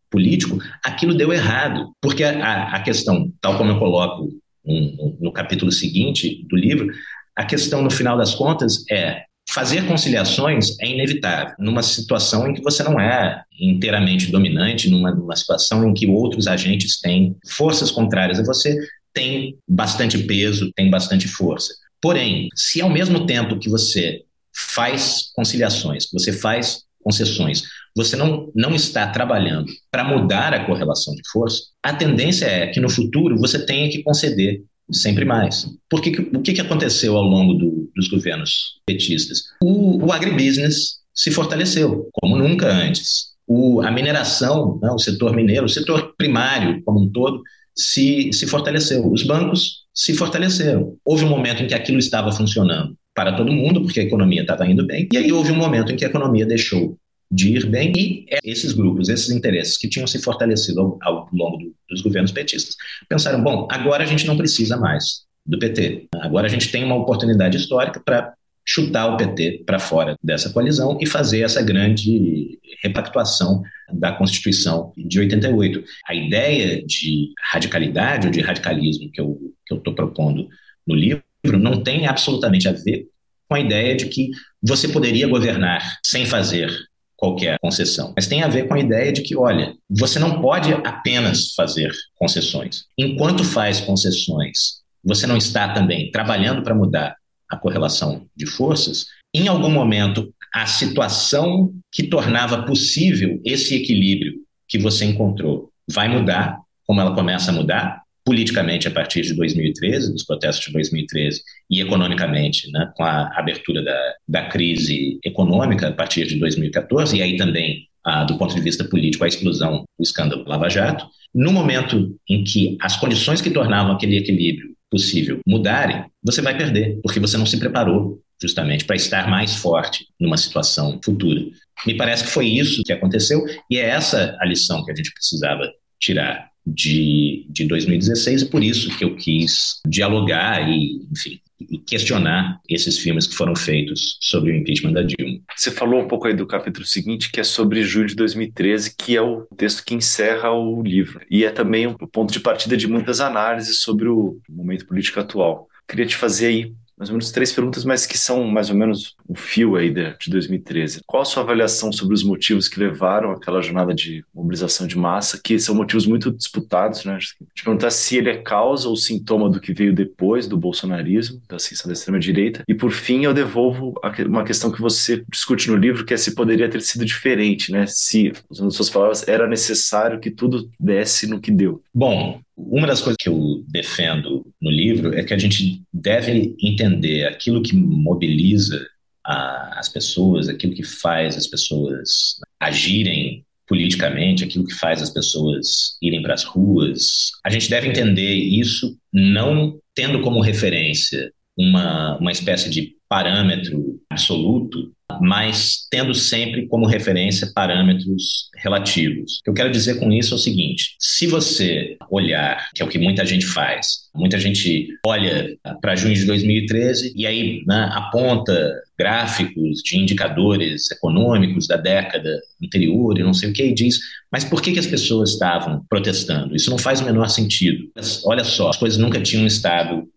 político, 0.10 0.58
aquilo 0.84 1.16
deu 1.16 1.32
errado. 1.32 1.92
Porque 2.02 2.24
a, 2.24 2.76
a 2.76 2.82
questão, 2.82 3.32
tal 3.42 3.58
como 3.58 3.72
eu 3.72 3.80
coloco 3.80 4.30
um, 4.66 5.18
no 5.20 5.32
capítulo 5.32 5.72
seguinte 5.72 6.46
do 6.50 6.56
livro, 6.56 6.88
a 7.36 7.46
questão, 7.46 7.82
no 7.82 7.90
final 7.90 8.18
das 8.18 8.36
contas, 8.36 8.84
é 8.90 9.24
fazer 9.50 9.88
conciliações 9.88 10.78
é 10.80 10.88
inevitável 10.88 11.56
numa 11.58 11.82
situação 11.82 12.48
em 12.48 12.54
que 12.54 12.62
você 12.62 12.84
não 12.84 13.00
é 13.00 13.44
inteiramente 13.60 14.32
dominante, 14.32 14.90
numa, 14.90 15.12
numa 15.12 15.36
situação 15.36 15.88
em 15.88 15.94
que 15.94 16.06
outros 16.08 16.48
agentes 16.48 17.00
têm 17.00 17.36
forças 17.48 17.90
contrárias 17.90 18.40
a 18.40 18.44
você, 18.44 18.78
tem 19.14 19.58
bastante 19.68 20.18
peso, 20.20 20.72
tem 20.76 20.90
bastante 20.90 21.28
força. 21.28 21.74
Porém, 22.02 22.50
se 22.56 22.82
ao 22.82 22.90
mesmo 22.90 23.26
tempo 23.26 23.58
que 23.58 23.70
você 23.70 24.24
faz 24.54 25.32
conciliações, 25.34 26.06
que 26.06 26.14
você 26.14 26.32
faz 26.32 26.84
concessões, 27.04 27.64
você 27.96 28.16
não, 28.16 28.52
não 28.56 28.74
está 28.76 29.08
trabalhando 29.08 29.72
para 29.92 30.04
mudar 30.04 30.54
a 30.54 30.66
correlação 30.66 31.14
de 31.16 31.22
força, 31.32 31.64
a 31.84 31.94
tendência 31.94 32.46
é 32.46 32.68
que 32.68 32.80
no 32.80 32.90
futuro 32.90 33.38
você 33.38 33.66
tenha 33.66 33.90
que 33.90 34.04
conceder 34.04 34.62
sempre 34.92 35.26
mais. 35.26 35.68
Porque 35.90 36.10
o 36.34 36.42
que, 36.42 36.54
que 36.54 36.62
aconteceu 36.62 37.16
ao 37.16 37.24
longo 37.24 37.54
do, 37.54 37.92
dos 37.96 38.08
governos 38.08 38.80
petistas? 38.86 39.44
O, 39.64 40.06
o 40.06 40.12
agribusiness 40.12 41.00
se 41.14 41.32
fortaleceu, 41.32 42.10
como 42.14 42.38
nunca 42.38 42.68
antes. 42.72 43.30
O, 43.48 43.82
a 43.82 43.92
mineração, 43.92 44.80
né, 44.82 44.90
o 44.92 45.00
setor 45.00 45.36
mineiro, 45.36 45.66
o 45.66 45.70
setor 45.70 46.14
primário 46.18 46.82
como 46.84 47.02
um 47.02 47.10
todo, 47.10 47.42
se, 47.76 48.32
se 48.34 48.46
fortaleceu. 48.48 49.12
Os 49.12 49.24
bancos 49.24 49.86
se 49.94 50.14
fortaleceram. 50.14 50.96
Houve 51.04 51.26
um 51.26 51.30
momento 51.30 51.64
em 51.64 51.68
que 51.68 51.74
aquilo 51.74 52.00
estava 52.00 52.32
funcionando 52.32 52.96
para 53.14 53.34
todo 53.34 53.52
mundo, 53.52 53.82
porque 53.82 54.00
a 54.00 54.04
economia 54.04 54.42
estava 54.42 54.66
indo 54.66 54.86
bem, 54.86 55.10
e 55.12 55.18
aí 55.18 55.32
houve 55.32 55.52
um 55.52 55.58
momento 55.58 55.92
em 55.92 55.98
que 55.98 56.06
a 56.06 56.08
economia 56.08 56.46
deixou 56.46 56.98
de 57.32 57.56
ir 57.56 57.66
bem. 57.68 57.94
E 57.96 58.26
esses 58.44 58.74
grupos, 58.74 59.10
esses 59.10 59.30
interesses 59.30 59.78
que 59.78 59.88
tinham 59.88 60.08
se 60.08 60.20
fortalecido 60.20 60.82
ao, 60.82 60.98
ao 61.02 61.30
longo 61.32 61.58
do, 61.58 61.76
dos 61.90 62.02
governos 62.02 62.32
petistas, 62.32 62.76
pensaram: 63.08 63.44
bom, 63.44 63.68
agora 63.72 64.04
a 64.04 64.08
gente 64.08 64.26
não 64.26 64.38
precisa 64.38 64.78
mais 64.78 65.24
do 65.46 65.58
PT. 65.58 66.08
Agora 66.16 66.48
a 66.48 66.50
gente 66.50 66.72
tem 66.72 66.84
uma 66.84 66.96
oportunidade 66.96 67.58
histórica 67.58 68.02
para 68.04 68.34
chutar 68.66 69.08
o 69.08 69.18
PT 69.18 69.64
para 69.66 69.80
fora 69.80 70.16
dessa 70.24 70.52
coalizão 70.52 70.98
e 71.02 71.06
fazer 71.08 71.42
essa 71.42 71.62
grande 71.62 72.60
repactuação 72.84 73.64
da 73.92 74.12
Constituição 74.12 74.94
de 74.96 75.20
88. 75.20 75.84
A 76.08 76.14
ideia 76.14 76.86
de 76.86 77.34
radicalidade 77.52 78.28
ou 78.28 78.32
de 78.32 78.42
radicalismo 78.42 79.12
que 79.12 79.20
eu 79.20 79.40
estou 79.72 79.96
propondo 79.96 80.48
no 80.86 80.94
livro 80.94 81.24
não 81.58 81.82
tem 81.82 82.06
absolutamente 82.06 82.68
a 82.68 82.72
ver 82.72 83.08
com 83.48 83.56
a 83.56 83.60
ideia 83.60 83.96
de 83.96 84.06
que 84.06 84.30
você 84.62 84.88
poderia 84.88 85.28
governar 85.28 85.98
sem 86.06 86.26
fazer 86.26 86.72
qualquer 87.20 87.60
concessão, 87.60 88.14
mas 88.16 88.28
tem 88.28 88.42
a 88.42 88.48
ver 88.48 88.68
com 88.68 88.74
a 88.74 88.80
ideia 88.80 89.12
de 89.12 89.22
que, 89.22 89.36
olha, 89.36 89.76
você 89.90 90.18
não 90.18 90.42
pode 90.42 90.74
apenas 90.74 91.54
fazer 91.54 91.92
concessões. 92.16 92.86
Enquanto 92.98 93.44
faz 93.44 93.82
concessões, 93.82 94.80
você 95.04 95.28
não 95.28 95.36
está 95.36 95.74
também 95.74 96.10
trabalhando 96.12 96.64
para 96.64 96.74
mudar 96.74 97.16
a 97.50 97.58
correlação 97.58 98.26
de 98.36 98.46
forças. 98.46 99.06
Em 99.34 99.50
algum 99.50 99.70
momento, 99.70 100.34
a 100.54 100.66
situação 100.66 101.74
que 101.92 102.04
tornava 102.04 102.64
possível 102.64 103.40
esse 103.44 103.76
equilíbrio 103.76 104.36
que 104.68 104.78
você 104.78 105.04
encontrou 105.04 105.70
vai 105.92 106.08
mudar, 106.08 106.58
como 106.86 107.02
ela 107.02 107.14
começa 107.14 107.52
a 107.52 107.54
mudar, 107.54 108.02
politicamente 108.30 108.88
a 108.88 108.92
partir 108.92 109.24
de 109.24 109.34
2013, 109.34 110.14
dos 110.14 110.24
protestos 110.24 110.68
de 110.68 110.72
2013, 110.72 111.42
e 111.68 111.82
economicamente, 111.82 112.72
né, 112.72 112.92
com 112.96 113.04
a 113.04 113.28
abertura 113.36 113.84
da, 113.84 114.14
da 114.28 114.46
crise 114.46 115.18
econômica 115.26 115.88
a 115.88 115.92
partir 115.92 116.28
de 116.28 116.36
2014, 116.36 117.18
e 117.18 117.24
aí 117.24 117.38
também, 117.38 117.88
ah, 118.06 118.24
do 118.26 118.38
ponto 118.38 118.54
de 118.54 118.62
vista 118.62 118.84
político, 118.84 119.24
a 119.24 119.28
explosão 119.28 119.84
do 119.98 120.04
escândalo 120.04 120.48
Lava 120.48 120.70
Jato. 120.70 121.08
No 121.34 121.52
momento 121.52 122.16
em 122.30 122.44
que 122.44 122.78
as 122.80 122.98
condições 122.98 123.42
que 123.42 123.50
tornavam 123.50 123.94
aquele 123.94 124.18
equilíbrio 124.18 124.76
possível 124.92 125.40
mudarem, 125.48 126.06
você 126.24 126.40
vai 126.40 126.56
perder, 126.56 127.00
porque 127.02 127.20
você 127.20 127.36
não 127.36 127.48
se 127.48 127.58
preparou 127.58 128.22
justamente 128.40 128.86
para 128.86 128.96
estar 128.96 129.28
mais 129.28 129.56
forte 129.56 130.06
numa 130.20 130.38
situação 130.38 131.00
futura. 131.04 131.42
Me 131.84 131.98
parece 131.98 132.26
que 132.26 132.30
foi 132.30 132.46
isso 132.46 132.84
que 132.84 132.94
aconteceu 132.94 133.44
e 133.72 133.80
é 133.80 133.90
essa 133.90 134.38
a 134.40 134.46
lição 134.46 134.86
que 134.86 134.92
a 134.92 134.96
gente 134.96 135.12
precisava 135.14 135.68
tirar 136.00 136.49
de, 136.74 137.46
de 137.50 137.66
2016 137.68 138.44
e 138.44 138.46
por 138.50 138.64
isso 138.64 138.96
que 138.98 139.04
eu 139.04 139.16
quis 139.16 139.80
dialogar 139.88 140.68
e, 140.70 141.02
enfim, 141.12 141.40
e 141.60 141.78
questionar 141.78 142.60
esses 142.70 142.98
filmes 142.98 143.28
que 143.28 143.36
foram 143.36 143.56
feitos 143.56 144.18
sobre 144.22 144.52
o 144.52 144.56
impeachment 144.56 144.94
da 144.94 145.02
Dilma. 145.02 145.40
Você 145.56 145.72
falou 145.72 146.02
um 146.02 146.08
pouco 146.08 146.28
aí 146.28 146.34
do 146.34 146.48
capítulo 146.48 146.86
seguinte, 146.86 147.32
que 147.32 147.40
é 147.40 147.44
sobre 147.44 147.84
julho 147.84 148.08
de 148.08 148.16
2013, 148.16 148.96
que 148.98 149.16
é 149.16 149.22
o 149.22 149.42
texto 149.58 149.84
que 149.84 149.94
encerra 149.94 150.52
o 150.52 150.82
livro. 150.82 151.22
E 151.30 151.44
é 151.44 151.52
também 151.52 151.88
o 151.88 151.96
ponto 152.08 152.32
de 152.32 152.40
partida 152.40 152.78
de 152.78 152.88
muitas 152.88 153.20
análises 153.20 153.82
sobre 153.82 154.08
o 154.08 154.40
momento 154.50 154.86
político 154.86 155.20
atual. 155.20 155.68
Queria 155.88 156.06
te 156.06 156.16
fazer 156.16 156.48
aí 156.48 156.74
mais 157.00 157.10
ou 157.10 157.14
menos 157.14 157.32
três 157.32 157.54
perguntas, 157.54 157.86
mas 157.86 158.06
que 158.06 158.18
são 158.18 158.44
mais 158.46 158.70
ou 158.70 158.76
menos 158.76 159.16
o 159.26 159.34
fio 159.34 159.78
aí 159.78 159.90
de, 159.90 160.14
de 160.20 160.30
2013. 160.30 161.00
Qual 161.08 161.22
a 161.22 161.26
sua 161.26 161.44
avaliação 161.44 161.94
sobre 161.94 162.14
os 162.14 162.24
motivos 162.24 162.68
que 162.68 162.78
levaram 162.78 163.32
àquela 163.32 163.62
jornada 163.62 163.96
de 163.96 164.24
mobilização 164.36 164.86
de 164.86 164.98
massa, 164.98 165.40
que 165.42 165.58
são 165.58 165.74
motivos 165.74 166.06
muito 166.06 166.30
disputados, 166.30 167.06
né? 167.06 167.18
Te 167.56 167.64
perguntar 167.64 167.90
se 167.90 168.18
ele 168.18 168.30
é 168.30 168.38
causa 168.38 168.90
ou 168.90 168.98
sintoma 168.98 169.50
do 169.50 169.62
que 169.62 169.74
veio 169.74 169.96
depois 169.96 170.46
do 170.46 170.58
bolsonarismo, 170.58 171.42
da 171.48 171.56
ascensão 171.56 171.88
da 171.88 171.94
extrema-direita. 171.94 172.64
E 172.68 172.74
por 172.74 172.92
fim, 172.92 173.24
eu 173.24 173.34
devolvo 173.34 173.94
uma 174.28 174.44
questão 174.44 174.70
que 174.70 174.82
você 174.82 175.24
discute 175.30 175.70
no 175.70 175.78
livro, 175.78 176.04
que 176.04 176.14
é 176.14 176.18
se 176.18 176.36
poderia 176.36 176.70
ter 176.70 176.82
sido 176.82 177.06
diferente, 177.06 177.72
né? 177.72 177.86
Se, 177.88 178.34
usando 178.50 178.72
suas 178.72 178.90
palavras, 178.90 179.26
era 179.26 179.48
necessário 179.48 180.20
que 180.20 180.30
tudo 180.30 180.70
desse 180.78 181.28
no 181.28 181.40
que 181.40 181.52
deu. 181.52 181.82
Bom, 181.94 182.42
uma 182.68 182.88
das 182.88 183.02
coisas 183.02 183.18
que 183.18 183.30
eu 183.30 183.64
defendo 183.68 184.46
no 184.62 184.70
livro 184.70 185.18
é 185.18 185.24
que 185.24 185.34
a 185.34 185.38
gente 185.38 185.82
deve 185.94 186.56
entender 186.62 187.26
aquilo 187.26 187.62
que 187.62 187.74
mobiliza 187.76 188.86
a, 189.26 189.80
as 189.80 189.88
pessoas, 189.88 190.50
aquilo 190.50 190.74
que 190.74 190.84
faz 190.84 191.38
as 191.38 191.48
pessoas 191.48 192.40
agirem 192.60 193.46
politicamente, 193.68 194.44
aquilo 194.44 194.66
que 194.66 194.74
faz 194.74 195.02
as 195.02 195.10
pessoas 195.10 195.98
irem 196.02 196.22
para 196.22 196.34
as 196.34 196.44
ruas. 196.44 197.32
A 197.46 197.50
gente 197.50 197.70
deve 197.70 197.88
entender 197.88 198.34
isso 198.34 198.98
não 199.14 199.80
tendo 199.96 200.22
como 200.22 200.42
referência 200.42 201.32
uma, 201.56 202.18
uma 202.18 202.32
espécie 202.32 202.70
de 202.70 202.96
parâmetro 203.08 204.02
absoluto, 204.10 204.92
mas 205.22 205.88
tendo 205.90 206.14
sempre 206.14 206.68
como 206.68 206.86
referência 206.86 207.52
parâmetros 207.54 208.50
relativos. 208.58 209.40
O 209.40 209.44
que 209.44 209.50
eu 209.50 209.54
quero 209.54 209.72
dizer 209.72 210.00
com 210.00 210.12
isso 210.12 210.34
é 210.34 210.38
o 210.38 210.40
seguinte: 210.40 210.96
se 211.00 211.28
você 211.28 211.98
olhar, 212.10 212.70
que 212.74 212.82
é 212.82 212.86
o 212.86 212.90
que 212.90 213.00
muita 213.00 213.26
gente 213.26 213.46
faz, 213.46 214.10
muita 214.14 214.38
gente 214.40 214.88
olha 215.06 215.58
para 215.82 215.96
junho 215.96 216.16
de 216.16 216.26
2013 216.26 217.14
e 217.16 217.26
aí 217.26 217.64
né, 217.66 217.90
aponta 217.94 218.74
gráficos 218.98 219.82
de 219.84 219.98
indicadores 219.98 220.92
econômicos 220.92 221.68
da 221.68 221.78
década 221.78 222.40
anterior 222.62 223.18
e 223.18 223.24
não 223.24 223.34
sei 223.34 223.50
o 223.50 223.54
que, 223.54 223.64
e 223.64 223.74
diz, 223.74 224.00
mas 224.32 224.44
por 224.44 224.62
que, 224.62 224.74
que 224.74 224.80
as 224.80 224.88
pessoas 224.88 225.32
estavam 225.32 225.86
protestando? 225.90 226.56
Isso 226.56 226.70
não 226.70 226.78
faz 226.78 227.00
o 227.00 227.06
menor 227.06 227.30
sentido. 227.30 227.90
Olha 228.26 228.44
só, 228.44 228.70
as 228.70 228.78
coisas 228.78 228.98
nunca 228.98 229.22
tinham 229.22 229.48
estado 229.48 230.08